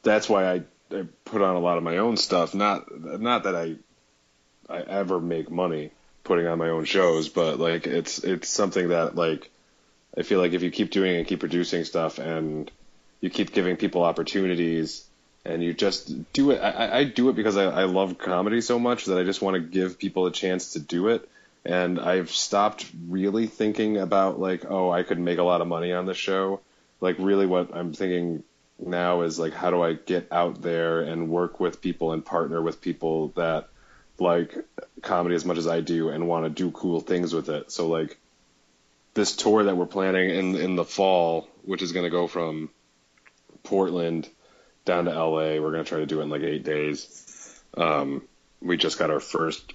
that's 0.02 0.28
why 0.28 0.50
I, 0.50 0.62
I 0.90 1.06
put 1.24 1.42
on 1.42 1.56
a 1.56 1.60
lot 1.60 1.76
of 1.76 1.84
my 1.84 1.98
own 1.98 2.16
stuff. 2.16 2.54
Not 2.54 2.86
not 3.20 3.44
that 3.44 3.54
I 3.54 3.76
I 4.68 4.80
ever 4.80 5.20
make 5.20 5.50
money 5.50 5.90
putting 6.24 6.46
on 6.46 6.58
my 6.58 6.68
own 6.68 6.84
shows, 6.84 7.28
but 7.28 7.58
like 7.58 7.86
it's 7.86 8.18
it's 8.18 8.48
something 8.48 8.88
that 8.88 9.14
like 9.16 9.50
I 10.16 10.22
feel 10.22 10.40
like 10.40 10.52
if 10.52 10.62
you 10.62 10.70
keep 10.70 10.90
doing 10.90 11.16
and 11.16 11.26
keep 11.26 11.40
producing 11.40 11.84
stuff 11.84 12.18
and 12.18 12.70
you 13.20 13.30
keep 13.30 13.52
giving 13.52 13.76
people 13.76 14.02
opportunities 14.04 15.04
and 15.44 15.62
you 15.62 15.72
just 15.72 16.32
do 16.32 16.50
it. 16.50 16.58
I, 16.58 16.98
I- 16.98 17.04
do 17.04 17.28
it 17.30 17.36
because 17.36 17.56
I, 17.56 17.64
I 17.64 17.84
love 17.84 18.18
comedy 18.18 18.60
so 18.60 18.78
much 18.78 19.06
that 19.06 19.18
I 19.18 19.24
just 19.24 19.40
want 19.42 19.54
to 19.54 19.60
give 19.60 19.98
people 19.98 20.26
a 20.26 20.32
chance 20.32 20.72
to 20.74 20.80
do 20.80 21.08
it. 21.08 21.28
And 21.64 21.98
I've 21.98 22.30
stopped 22.30 22.86
really 23.08 23.46
thinking 23.46 23.96
about 23.98 24.38
like, 24.38 24.64
oh, 24.68 24.90
I 24.90 25.02
could 25.02 25.18
make 25.18 25.38
a 25.38 25.42
lot 25.42 25.60
of 25.60 25.66
money 25.66 25.92
on 25.92 26.06
this 26.06 26.16
show. 26.16 26.60
Like 27.00 27.16
really 27.18 27.46
what 27.46 27.74
I'm 27.74 27.92
thinking 27.92 28.42
now 28.78 29.22
is 29.22 29.38
like 29.38 29.52
how 29.54 29.70
do 29.70 29.82
I 29.82 29.94
get 29.94 30.28
out 30.30 30.62
there 30.62 31.00
and 31.00 31.28
work 31.28 31.58
with 31.60 31.80
people 31.80 32.12
and 32.12 32.24
partner 32.24 32.62
with 32.62 32.80
people 32.80 33.28
that 33.36 33.68
like 34.18 34.54
comedy 35.02 35.34
as 35.34 35.44
much 35.44 35.58
as 35.58 35.66
I 35.66 35.80
do 35.80 36.08
and 36.08 36.28
want 36.28 36.44
to 36.44 36.50
do 36.50 36.70
cool 36.70 37.00
things 37.00 37.32
with 37.32 37.48
it. 37.48 37.70
So 37.70 37.88
like 37.88 38.18
this 39.14 39.36
tour 39.36 39.64
that 39.64 39.76
we're 39.76 39.86
planning 39.86 40.30
in 40.30 40.56
in 40.56 40.76
the 40.76 40.84
fall, 40.84 41.48
which 41.64 41.82
is 41.82 41.92
going 41.92 42.04
to 42.04 42.10
go 42.10 42.26
from 42.26 42.70
Portland 43.62 44.28
down 44.84 45.04
to 45.04 45.10
LA, 45.12 45.60
we're 45.60 45.72
going 45.72 45.84
to 45.84 45.88
try 45.88 45.98
to 45.98 46.06
do 46.06 46.20
it 46.20 46.24
in 46.24 46.30
like 46.30 46.42
8 46.42 46.64
days. 46.64 47.62
Um 47.76 48.22
we 48.60 48.76
just 48.76 48.98
got 48.98 49.10
our 49.10 49.20
first 49.20 49.72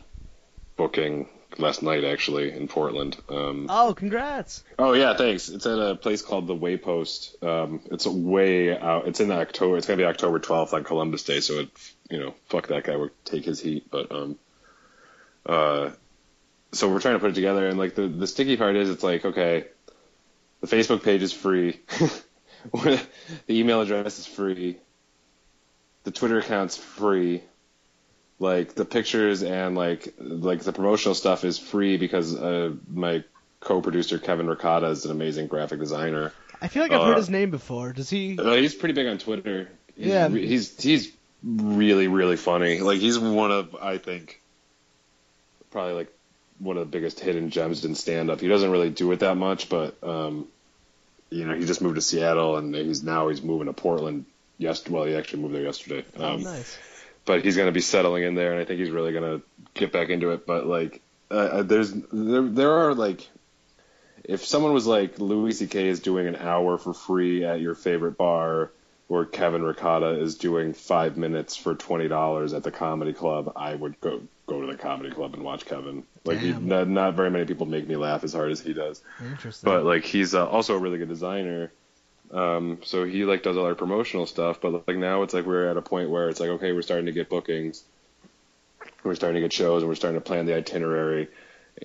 booking 0.75 1.29
last 1.57 1.83
night 1.83 2.03
actually 2.03 2.51
in 2.51 2.67
Portland. 2.67 3.15
Um 3.29 3.67
Oh, 3.69 3.93
congrats. 3.93 4.63
Oh 4.77 4.93
yeah, 4.93 5.15
thanks. 5.15 5.49
It's 5.49 5.65
at 5.65 5.79
a 5.79 5.95
place 5.95 6.21
called 6.21 6.47
the 6.47 6.55
Waypost. 6.55 7.41
Um, 7.43 7.79
it's 7.91 8.07
way 8.07 8.77
out. 8.77 9.07
It's 9.07 9.19
in 9.19 9.31
October. 9.31 9.77
It's 9.77 9.87
gonna 9.87 9.97
be 9.97 10.05
October 10.05 10.39
12th 10.39 10.73
on 10.73 10.83
Columbus 10.83 11.23
Day. 11.23 11.39
So 11.39 11.59
it, 11.59 11.69
you 12.13 12.19
know, 12.19 12.35
fuck 12.47 12.67
that 12.67 12.83
guy. 12.83 12.95
We'll 12.95 13.09
take 13.25 13.43
his 13.45 13.59
heat. 13.59 13.89
But 13.89 14.11
um, 14.11 14.37
uh, 15.45 15.89
so 16.71 16.89
we're 16.89 16.99
trying 16.99 17.15
to 17.15 17.19
put 17.19 17.31
it 17.31 17.35
together. 17.35 17.67
And 17.67 17.77
like 17.79 17.95
the 17.95 18.07
the 18.07 18.27
sticky 18.27 18.55
part 18.57 18.75
is, 18.75 18.89
it's 18.89 19.03
like 19.03 19.25
okay, 19.25 19.65
the 20.61 20.67
Facebook 20.67 21.03
page 21.03 21.23
is 21.23 21.33
free. 21.33 21.79
the 22.71 22.99
email 23.49 23.81
address 23.81 24.19
is 24.19 24.25
free. 24.27 24.77
The 26.03 26.11
Twitter 26.11 26.39
account's 26.39 26.77
free 26.77 27.41
like 28.39 28.73
the 28.75 28.83
pictures 28.85 29.41
and 29.43 29.75
like 29.75 30.13
like 30.19 30.61
the 30.61 30.73
promotional 30.73 31.15
stuff 31.15 31.45
is 31.45 31.57
free 31.57 31.97
because 31.97 32.35
uh, 32.35 32.73
my 32.91 33.23
co-producer 33.59 34.19
Kevin 34.19 34.47
Ricotta 34.47 34.87
is 34.87 35.05
an 35.05 35.11
amazing 35.11 35.47
graphic 35.47 35.79
designer. 35.79 36.33
I 36.61 36.67
feel 36.67 36.83
like 36.83 36.91
I've 36.91 37.05
heard 37.05 37.13
Uh, 37.13 37.17
his 37.17 37.29
name 37.29 37.51
before. 37.51 37.93
Does 37.93 38.09
he? 38.09 38.37
Uh, 38.37 38.53
he's 38.55 38.73
pretty 38.75 38.93
big 38.93 39.07
on 39.07 39.17
Twitter. 39.17 39.69
He's, 39.95 40.07
Yeah. 40.07 40.27
he's 40.29 40.81
he's 40.81 41.11
really 41.43 42.07
really 42.07 42.37
funny. 42.37 42.79
Like 42.79 42.99
he's 42.99 43.19
one 43.19 43.51
of 43.51 43.75
I 43.81 43.97
think 43.97 44.39
probably 45.71 45.93
like 45.93 46.13
one 46.59 46.77
of 46.77 46.81
the 46.81 46.91
biggest 46.91 47.19
hidden 47.19 47.49
gems 47.49 47.83
in 47.83 47.95
stand 47.95 48.29
up. 48.29 48.39
He 48.39 48.47
doesn't 48.47 48.71
really 48.71 48.89
do 48.89 49.11
it 49.11 49.19
that 49.21 49.35
much, 49.35 49.69
but 49.69 50.01
um, 50.03 50.47
you 51.29 51.45
know 51.45 51.55
he 51.55 51.65
just 51.65 51.81
moved 51.81 51.95
to 51.95 52.01
Seattle 52.01 52.57
and 52.57 52.73
he's 52.75 53.03
now 53.03 53.27
he's 53.29 53.41
moving 53.41 53.67
to 53.67 53.73
Portland. 53.73 54.25
Yes, 54.57 54.87
well 54.87 55.03
he 55.03 55.15
actually 55.15 55.41
moved 55.41 55.55
there 55.55 55.63
yesterday. 55.63 56.05
Oh, 56.17 56.33
Um, 56.35 56.43
nice. 56.43 56.77
but 57.25 57.43
he's 57.43 57.55
going 57.57 57.67
to 57.67 57.71
be 57.73 57.81
settling 57.81 58.23
in 58.23 58.35
there, 58.35 58.51
and 58.53 58.61
I 58.61 58.65
think 58.65 58.79
he's 58.79 58.91
really 58.91 59.11
going 59.11 59.39
to 59.39 59.45
get 59.73 59.91
back 59.91 60.09
into 60.09 60.29
it. 60.31 60.45
But 60.45 60.67
like, 60.67 61.01
uh, 61.31 61.33
uh, 61.33 61.63
there's 61.63 61.91
there 61.91 62.43
there 62.43 62.71
are 62.71 62.93
like, 62.93 63.27
if 64.23 64.45
someone 64.45 64.73
was 64.73 64.85
like 64.85 65.19
Louis 65.19 65.51
C.K. 65.53 65.87
is 65.87 65.99
doing 66.01 66.27
an 66.27 66.35
hour 66.35 66.77
for 66.77 66.93
free 66.93 67.43
at 67.43 67.59
your 67.59 67.73
favorite 67.75 68.15
bar, 68.17 68.71
or 69.09 69.25
Kevin 69.25 69.63
Ricotta 69.63 70.19
is 70.19 70.35
doing 70.35 70.73
five 70.73 71.17
minutes 71.17 71.55
for 71.55 71.75
twenty 71.75 72.07
dollars 72.07 72.53
at 72.53 72.63
the 72.63 72.71
comedy 72.71 73.13
club, 73.13 73.53
I 73.55 73.75
would 73.75 73.99
go 74.01 74.21
go 74.45 74.61
to 74.61 74.67
the 74.67 74.77
comedy 74.77 75.11
club 75.11 75.33
and 75.33 75.43
watch 75.43 75.65
Kevin. 75.65 76.03
Like, 76.25 76.39
he, 76.39 76.51
not, 76.53 76.87
not 76.87 77.13
very 77.15 77.29
many 77.29 77.45
people 77.45 77.65
make 77.65 77.87
me 77.87 77.95
laugh 77.95 78.23
as 78.23 78.33
hard 78.33 78.51
as 78.51 78.59
he 78.61 78.73
does. 78.73 79.01
Interesting. 79.21 79.69
but 79.69 79.83
like 79.85 80.03
he's 80.03 80.33
uh, 80.35 80.47
also 80.47 80.75
a 80.75 80.79
really 80.79 80.97
good 80.97 81.09
designer. 81.09 81.71
Um 82.31 82.79
so 82.83 83.03
he 83.03 83.25
like 83.25 83.43
does 83.43 83.57
all 83.57 83.65
our 83.65 83.75
promotional 83.75 84.25
stuff 84.25 84.59
but 84.61 84.87
like 84.87 84.97
now 84.97 85.21
it's 85.23 85.33
like 85.33 85.45
we're 85.45 85.69
at 85.69 85.77
a 85.77 85.81
point 85.81 86.09
where 86.09 86.29
it's 86.29 86.39
like 86.39 86.49
okay 86.49 86.71
we're 86.71 86.81
starting 86.81 87.05
to 87.05 87.11
get 87.11 87.29
bookings. 87.29 87.83
We're 89.03 89.15
starting 89.15 89.35
to 89.35 89.41
get 89.41 89.53
shows 89.53 89.83
and 89.83 89.89
we're 89.89 89.95
starting 89.95 90.19
to 90.19 90.25
plan 90.25 90.45
the 90.45 90.55
itinerary 90.55 91.27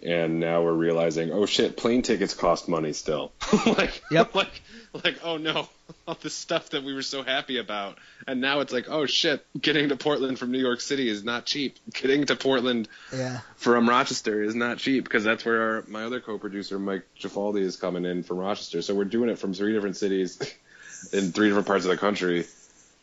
and 0.03 0.41
now 0.41 0.63
we're 0.63 0.73
realizing 0.73 1.31
oh 1.33 1.47
shit 1.47 1.77
plane 1.77 2.03
tickets 2.03 2.35
cost 2.35 2.69
money 2.69 2.93
still 2.93 3.33
like 3.67 4.03
Yep. 4.11 4.35
like 4.35 4.63
like 5.05 5.19
oh 5.25 5.37
no 5.37 5.69
all 6.07 6.17
the 6.21 6.31
stuff 6.31 6.71
that 6.71 6.85
we 6.85 6.95
were 6.95 7.03
so 7.03 7.23
happy 7.23 7.59
about 7.59 7.99
and 8.27 8.41
now 8.41 8.61
it's 8.61 8.73
like 8.73 8.87
oh 8.89 9.07
shit 9.07 9.45
getting 9.61 9.89
to 9.91 9.97
portland 9.97 10.39
from 10.39 10.51
new 10.51 10.59
york 10.59 10.81
city 10.81 11.09
is 11.09 11.25
not 11.25 11.45
cheap 11.45 11.77
getting 11.93 12.25
to 12.27 12.37
portland 12.37 12.89
yeah. 13.15 13.41
from 13.57 13.89
Rochester 13.89 14.43
is 14.43 14.55
not 14.55 14.79
cheap 14.79 15.05
because 15.05 15.25
that's 15.25 15.45
where 15.45 15.61
our, 15.61 15.85
my 15.89 16.05
other 16.05 16.21
co-producer 16.21 16.79
Mike 16.79 17.05
Jafaldi 17.19 17.61
is 17.63 17.77
coming 17.77 18.05
in 18.05 18.23
from 18.23 18.39
Rochester. 18.39 18.83
So 18.83 18.95
we're 18.95 19.05
doing 19.05 19.31
it 19.31 19.39
from 19.39 19.55
three 19.55 19.73
different 19.73 19.97
cities 19.97 20.39
in 21.13 21.33
three 21.33 21.49
different 21.49 21.67
parts 21.67 21.85
of 21.85 21.91
the 21.91 21.97
country 21.97 22.47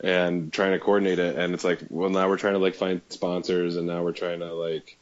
and 0.02 0.52
trying 0.52 0.72
to 0.74 0.80
coordinate 0.80 1.20
it. 1.20 1.38
And 1.38 1.54
it's 1.54 1.64
like, 1.64 1.80
well, 1.90 2.10
now 2.10 2.28
we're 2.30 2.38
trying 2.38 2.54
to 2.54 2.60
like 2.60 2.76
find 2.76 3.02
sponsors 3.10 3.76
and 3.78 3.88
now 3.88 4.04
we're 4.04 4.12
trying 4.14 4.40
to 4.40 4.54
like 4.54 4.98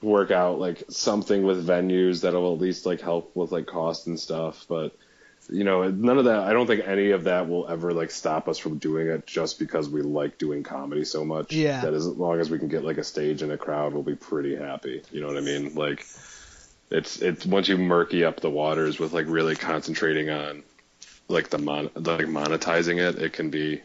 work 0.00 0.30
out 0.30 0.60
like 0.60 0.84
something 0.88 1.42
with 1.42 1.66
venues 1.66 2.22
that'll 2.22 2.52
at 2.52 2.60
least 2.60 2.86
like 2.86 3.00
help 3.00 3.34
with 3.34 3.52
like 3.52 3.66
cost 3.66 4.06
and 4.06 4.18
stuff. 4.18 4.66
But 4.68 4.96
you 5.50 5.64
know, 5.64 5.90
none 5.90 6.18
of 6.18 6.26
that. 6.26 6.40
I 6.40 6.52
don't 6.52 6.66
think 6.66 6.86
any 6.86 7.12
of 7.12 7.24
that 7.24 7.48
will 7.48 7.68
ever 7.68 7.92
like 7.92 8.10
stop 8.10 8.48
us 8.48 8.58
from 8.58 8.78
doing 8.78 9.08
it 9.08 9.26
just 9.26 9.58
because 9.58 9.88
we 9.88 10.02
like 10.02 10.38
doing 10.38 10.62
comedy 10.62 11.04
so 11.04 11.24
much. 11.24 11.52
Yeah. 11.52 11.80
That 11.80 11.94
as 11.94 12.06
long 12.06 12.40
as 12.40 12.50
we 12.50 12.58
can 12.58 12.68
get 12.68 12.84
like 12.84 12.98
a 12.98 13.04
stage 13.04 13.42
and 13.42 13.50
a 13.50 13.58
crowd, 13.58 13.94
we'll 13.94 14.02
be 14.02 14.14
pretty 14.14 14.56
happy. 14.56 15.02
You 15.10 15.20
know 15.20 15.26
what 15.28 15.38
I 15.38 15.40
mean? 15.40 15.74
Like, 15.74 16.06
it's 16.90 17.20
it's 17.20 17.46
once 17.46 17.68
you 17.68 17.78
murky 17.78 18.24
up 18.24 18.40
the 18.40 18.50
waters 18.50 18.98
with 18.98 19.12
like 19.12 19.26
really 19.28 19.56
concentrating 19.56 20.30
on 20.30 20.62
like 21.28 21.48
the 21.50 21.58
mon 21.58 21.90
like 21.94 22.26
monetizing 22.26 22.98
it, 22.98 23.20
it 23.20 23.32
can 23.32 23.50
be, 23.50 23.80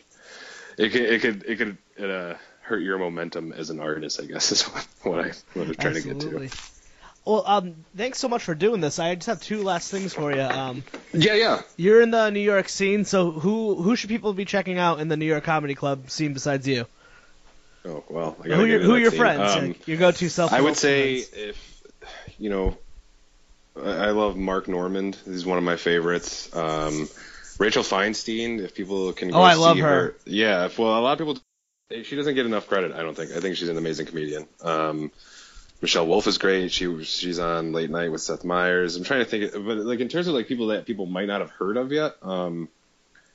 it 0.77 0.89
can 0.91 1.01
it 1.01 1.21
could 1.21 1.43
it 1.43 1.57
could 1.57 1.77
uh, 2.03 2.35
hurt 2.63 2.79
your 2.79 2.97
momentum 2.97 3.53
as 3.53 3.69
an 3.69 3.79
artist. 3.79 4.19
I 4.21 4.25
guess 4.25 4.51
is 4.53 4.63
what, 4.63 4.87
what 5.03 5.19
I 5.25 5.31
what 5.53 5.67
I'm 5.67 5.75
trying 5.75 5.95
Absolutely. 5.97 6.29
to 6.29 6.39
get 6.39 6.51
to. 6.51 6.57
Well, 7.25 7.43
um, 7.47 7.75
thanks 7.95 8.19
so 8.19 8.27
much 8.27 8.43
for 8.43 8.53
doing 8.53 8.81
this. 8.81 8.99
I 8.99 9.15
just 9.15 9.27
have 9.27 9.41
two 9.41 9.63
last 9.63 9.89
things 9.89 10.13
for 10.13 10.33
you. 10.33 10.41
Um. 10.41 10.83
Yeah, 11.13 11.35
yeah. 11.35 11.61
you're 11.77 12.01
in 12.01 12.11
the 12.11 12.29
New 12.31 12.41
York 12.41 12.67
scene, 12.67 13.05
so 13.05 13.31
who 13.31 13.75
who 13.81 13.95
should 13.95 14.09
people 14.09 14.33
be 14.33 14.43
checking 14.45 14.77
out 14.77 14.99
in 14.99 15.07
the 15.07 15.15
New 15.15 15.25
York 15.25 15.43
comedy 15.45 15.75
club 15.75 16.09
scene 16.09 16.33
besides 16.33 16.67
you? 16.67 16.85
Oh 17.85 18.03
well, 18.09 18.35
I 18.43 18.47
Who 18.49 18.65
your 18.65 18.81
who 18.81 18.93
that 18.93 18.99
your 18.99 19.11
scene. 19.11 19.19
friends? 19.19 19.55
Um, 19.55 19.75
your 19.85 19.97
go-to 19.97 20.29
self. 20.29 20.51
I 20.51 20.59
would 20.61 20.75
say 20.77 21.15
if 21.15 21.83
you 22.37 22.49
know, 22.49 22.77
I 23.81 24.07
I 24.07 24.09
love 24.11 24.35
Mark 24.35 24.67
Normand. 24.67 25.17
He's 25.25 25.45
one 25.45 25.57
of 25.57 25.63
my 25.63 25.75
favorites. 25.77 26.53
Um, 26.55 27.07
Rachel 27.57 27.83
Feinstein. 27.83 28.59
If 28.59 28.73
people 28.75 29.13
can 29.13 29.29
go 29.31 29.37
Oh, 29.37 29.41
I 29.41 29.53
see 29.53 29.59
love 29.59 29.77
her. 29.77 30.15
Yeah. 30.25 30.65
If, 30.65 30.79
well, 30.79 30.97
a 30.97 31.01
lot 31.01 31.13
of 31.13 31.19
people. 31.19 31.41
She 31.91 32.15
doesn't 32.15 32.35
get 32.35 32.45
enough 32.45 32.67
credit. 32.67 32.93
I 32.93 33.01
don't 33.01 33.15
think. 33.15 33.31
I 33.31 33.39
think 33.39 33.55
she's 33.55 33.69
an 33.69 33.77
amazing 33.77 34.07
comedian. 34.07 34.47
Um, 34.61 35.11
Michelle 35.81 36.07
Wolf 36.07 36.27
is 36.27 36.37
great. 36.37 36.71
She 36.71 37.03
she's 37.03 37.39
on 37.39 37.73
Late 37.73 37.89
Night 37.89 38.11
with 38.11 38.21
Seth 38.21 38.43
Meyers. 38.43 38.95
I'm 38.95 39.03
trying 39.03 39.19
to 39.19 39.25
think, 39.25 39.51
but 39.51 39.77
like 39.77 39.99
in 39.99 40.07
terms 40.07 40.27
of 40.27 40.33
like 40.33 40.47
people 40.47 40.67
that 40.67 40.85
people 40.85 41.05
might 41.05 41.27
not 41.27 41.41
have 41.41 41.51
heard 41.51 41.77
of 41.77 41.91
yet. 41.91 42.15
Um, 42.21 42.69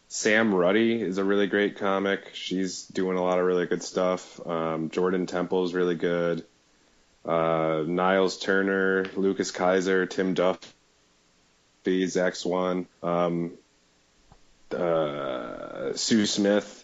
Sam 0.09 0.55
Ruddy 0.55 1.03
is 1.03 1.19
a 1.19 1.25
really 1.25 1.47
great 1.47 1.77
comic. 1.77 2.31
She's 2.33 2.85
doing 2.85 3.19
a 3.19 3.23
lot 3.23 3.39
of 3.39 3.45
really 3.45 3.67
good 3.67 3.83
stuff. 3.83 4.45
Um, 4.47 4.89
Jordan 4.89 5.27
Temple 5.27 5.65
is 5.65 5.75
really 5.75 5.97
good. 5.97 6.47
Uh, 7.25 7.85
Niles 7.87 8.39
Turner, 8.39 9.05
Lucas 9.17 9.51
Kaiser, 9.51 10.07
Tim 10.07 10.33
Duffy, 10.33 12.07
Zach 12.07 12.35
Swan, 12.35 12.87
um, 13.03 13.53
uh, 14.71 15.93
Sue 15.93 16.25
Smith. 16.25 16.78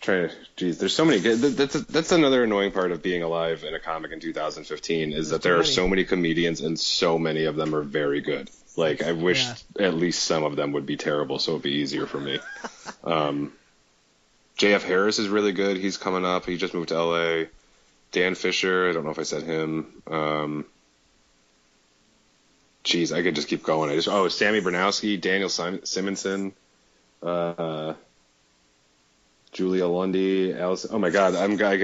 Trying 0.00 0.28
to, 0.28 0.34
geez, 0.56 0.78
there's 0.78 0.94
so 0.94 1.04
many. 1.04 1.18
That's 1.18 1.72
that's 1.84 2.12
another 2.12 2.44
annoying 2.44 2.70
part 2.72 2.92
of 2.92 3.02
being 3.02 3.22
alive 3.22 3.64
in 3.64 3.74
a 3.74 3.80
comic 3.80 4.12
in 4.12 4.20
2015 4.20 5.12
is 5.12 5.30
that 5.30 5.42
there 5.42 5.58
are 5.58 5.64
so 5.64 5.88
many 5.88 6.04
comedians 6.04 6.60
and 6.60 6.78
so 6.78 7.18
many 7.18 7.44
of 7.44 7.56
them 7.56 7.74
are 7.74 7.82
very 7.82 8.20
good. 8.20 8.50
Like 8.76 9.02
I 9.02 9.12
wish 9.12 9.42
Yeah. 9.78 9.86
at 9.86 9.94
least 9.94 10.22
some 10.22 10.44
of 10.44 10.54
them 10.54 10.72
would 10.72 10.84
be 10.86 10.96
terrible, 10.98 11.38
so 11.38 11.52
it'd 11.52 11.62
be 11.62 11.72
easier 11.72 12.06
for 12.06 12.20
me. 12.20 12.38
Um, 13.04 13.52
JF 14.58 14.82
Harris 14.82 15.18
is 15.20 15.28
really 15.28 15.52
good. 15.52 15.76
He's 15.76 15.96
coming 15.96 16.24
up. 16.24 16.44
He 16.46 16.56
just 16.56 16.74
moved 16.74 16.88
to 16.88 17.00
LA. 17.02 17.44
Dan 18.12 18.34
Fisher. 18.34 18.88
I 18.88 18.92
don't 18.92 19.04
know 19.04 19.10
if 19.10 19.18
I 19.18 19.22
said 19.24 19.42
him. 19.44 20.02
Um, 20.08 20.64
geez, 22.84 23.12
I 23.12 23.22
could 23.22 23.34
just 23.34 23.48
keep 23.48 23.62
going. 23.62 23.90
I 23.90 23.94
just 23.96 24.08
oh, 24.08 24.28
Sammy 24.28 24.60
Bernowski, 24.60 25.20
Daniel 25.20 25.48
Sim- 25.48 25.84
Simonson, 25.84 26.52
uh, 27.22 27.94
Julia 29.56 29.86
Lundy, 29.86 30.52
Alice. 30.52 30.86
Oh 30.88 30.98
my 30.98 31.10
God, 31.10 31.34
I'm 31.34 31.52
I 31.64 31.76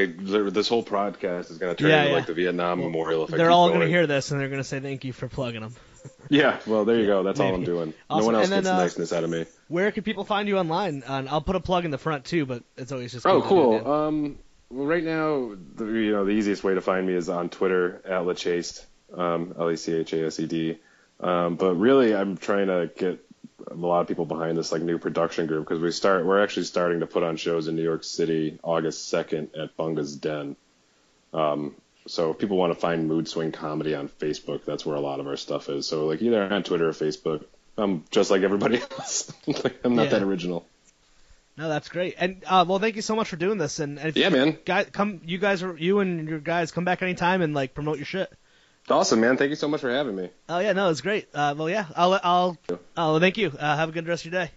this 0.51 0.69
whole 0.69 0.85
podcast 0.85 1.51
is 1.51 1.59
gonna 1.59 1.75
turn 1.75 1.89
Yeah, 1.91 1.99
into 2.01 2.11
yeah. 2.11 2.17
like 2.17 2.27
the 2.27 2.35
Vietnam 2.35 2.81
Memorial. 2.81 3.25
If 3.25 3.31
They're 3.31 3.51
all 3.51 3.69
going. 3.69 3.81
to 3.81 3.89
hear 3.89 4.07
this 4.07 4.31
and 4.31 4.39
they're 4.41 4.49
going 4.49 4.61
to 4.61 4.65
say 4.65 4.81
thank 4.81 5.05
you 5.05 5.13
for 5.13 5.29
plugging 5.29 5.63
them. 5.63 5.75
Yeah, 6.29 6.59
well, 6.67 6.85
there 6.85 6.97
you 6.99 7.07
go. 7.07 7.23
That's 7.23 7.39
all 7.41 7.55
I'm 7.55 7.63
doing. 7.65 7.93
Awesome. 8.09 8.21
No 8.21 8.27
one 8.27 8.35
else 8.37 8.49
then, 8.49 8.63
gets 8.63 8.69
uh, 8.73 8.77
niceness 8.79 9.13
out 9.13 9.23
of 9.23 9.29
me. 9.31 9.45
Where 9.69 9.93
can 9.93 10.03
people 10.03 10.25
find 10.25 10.49
you 10.49 10.57
online? 10.57 11.03
And 11.07 11.29
I'll 11.29 11.43
put 11.43 11.57
a 11.57 11.61
plug 11.61 11.85
in 11.85 11.91
the 11.91 11.99
front 11.99 12.25
too, 12.25 12.47
but 12.47 12.63
it's 12.77 12.91
always 12.91 13.13
just 13.13 13.27
Oh, 13.27 13.41
good 13.41 13.49
to 13.49 13.55
do 13.55 13.55
it, 13.77 13.83
cool. 13.85 13.93
Um, 13.93 14.39
well, 14.71 14.87
right 14.87 15.05
now, 15.05 15.53
the, 15.77 15.85
you 15.85 16.13
know, 16.13 16.25
the 16.25 16.31
easiest 16.31 16.65
way 16.65 16.75
to 16.75 16.81
find 16.81 17.07
me 17.07 17.13
is 17.15 17.29
on 17.29 17.51
Twitter 17.51 18.01
at 18.07 18.23
Lechased, 18.23 18.85
um, 19.15 19.55
L 19.59 19.71
E 19.71 19.77
C 19.77 19.93
H 19.95 20.13
A 20.15 20.27
S 20.27 20.41
E 20.41 20.47
D. 20.47 20.79
Um, 21.21 21.57
but 21.57 21.75
really, 21.75 22.15
I'm 22.15 22.37
trying 22.39 22.69
to 22.69 22.91
get 22.97 23.21
a 23.71 23.75
lot 23.75 24.01
of 24.01 24.09
people 24.09 24.25
behind 24.27 24.57
this 24.59 24.73
like 24.73 24.83
new 24.83 24.99
production 24.99 25.47
group 25.47 25.67
because 25.69 25.81
we 25.83 25.91
start, 25.91 26.25
we're 26.27 26.43
actually 26.43 26.65
starting 26.65 27.01
to 27.01 27.07
put 27.07 27.23
on 27.23 27.37
shows 27.37 27.69
in 27.69 27.77
New 27.77 27.83
York 27.83 28.05
City 28.05 28.59
August 28.63 29.13
2nd 29.13 29.59
at 29.59 29.77
Bunga's 29.77 30.17
Den. 30.17 30.57
Um, 31.33 31.75
so 32.07 32.33
if 32.33 32.39
people 32.39 32.57
want 32.57 32.73
to 32.73 32.79
find 32.79 33.07
mood 33.09 33.29
swing 33.29 33.53
comedy 33.53 33.95
on 33.95 34.09
Facebook, 34.09 34.65
that's 34.65 34.85
where 34.85 34.97
a 34.97 35.01
lot 35.01 35.21
of 35.21 35.27
our 35.27 35.37
stuff 35.37 35.69
is. 35.69 35.87
So 35.87 36.07
like 36.07 36.21
either 36.23 36.43
on 36.53 36.63
Twitter 36.63 36.89
or 36.89 36.93
Facebook. 36.93 37.45
I'm 37.79 38.05
just 38.11 38.31
like 38.31 38.43
everybody 38.43 38.79
else. 38.99 39.33
Like, 39.47 39.77
I'm 39.85 39.95
not 39.95 40.05
Yeah. 40.05 40.11
that 40.19 40.23
original. 40.23 40.67
No, 41.57 41.69
that's 41.69 41.89
great. 41.89 42.15
And 42.19 42.43
uh, 42.47 42.65
well, 42.67 42.79
thank 42.79 42.97
you 42.97 43.03
so 43.03 43.15
much 43.17 43.29
for 43.29 43.37
doing 43.37 43.59
this. 43.59 43.79
And, 43.79 43.99
and 43.99 44.17
Yeah, 44.17 44.31
man. 44.31 44.59
guys, 44.65 44.89
come, 44.93 45.21
you 45.25 45.39
guys 45.39 45.63
are 45.63 45.77
you 45.77 46.01
and 46.01 46.29
your 46.29 46.39
guys 46.39 46.71
come 46.73 46.85
back 46.85 47.03
anytime 47.03 47.41
and 47.43 47.55
like 47.55 47.75
promote 47.75 47.97
your 47.99 48.07
shit. 48.07 48.33
Awesome, 48.91 49.21
man. 49.21 49.37
Thank 49.37 49.51
you 49.51 49.57
so 49.57 49.69
much 49.69 49.81
for 49.81 49.91
having 49.91 50.17
me. 50.17 50.31
Oh 50.49 50.59
yeah, 50.59 50.73
no, 50.73 50.91
it's 50.91 51.01
great. 51.01 51.29
Uh, 51.33 51.55
well, 51.57 51.71
yeah, 51.71 51.87
I'll 51.97 52.19
I'll. 52.23 52.59
Oh, 52.97 53.19
thank 53.21 53.39
you. 53.39 53.53
Uh, 53.57 53.77
have 53.77 53.89
a 53.89 53.93
good 53.93 54.07
rest 54.09 54.27
of 54.27 54.33
your 54.33 54.45
day. 54.45 54.51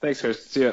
Thanks, 0.00 0.20
Chris. 0.20 0.44
See 0.46 0.62
ya. 0.62 0.68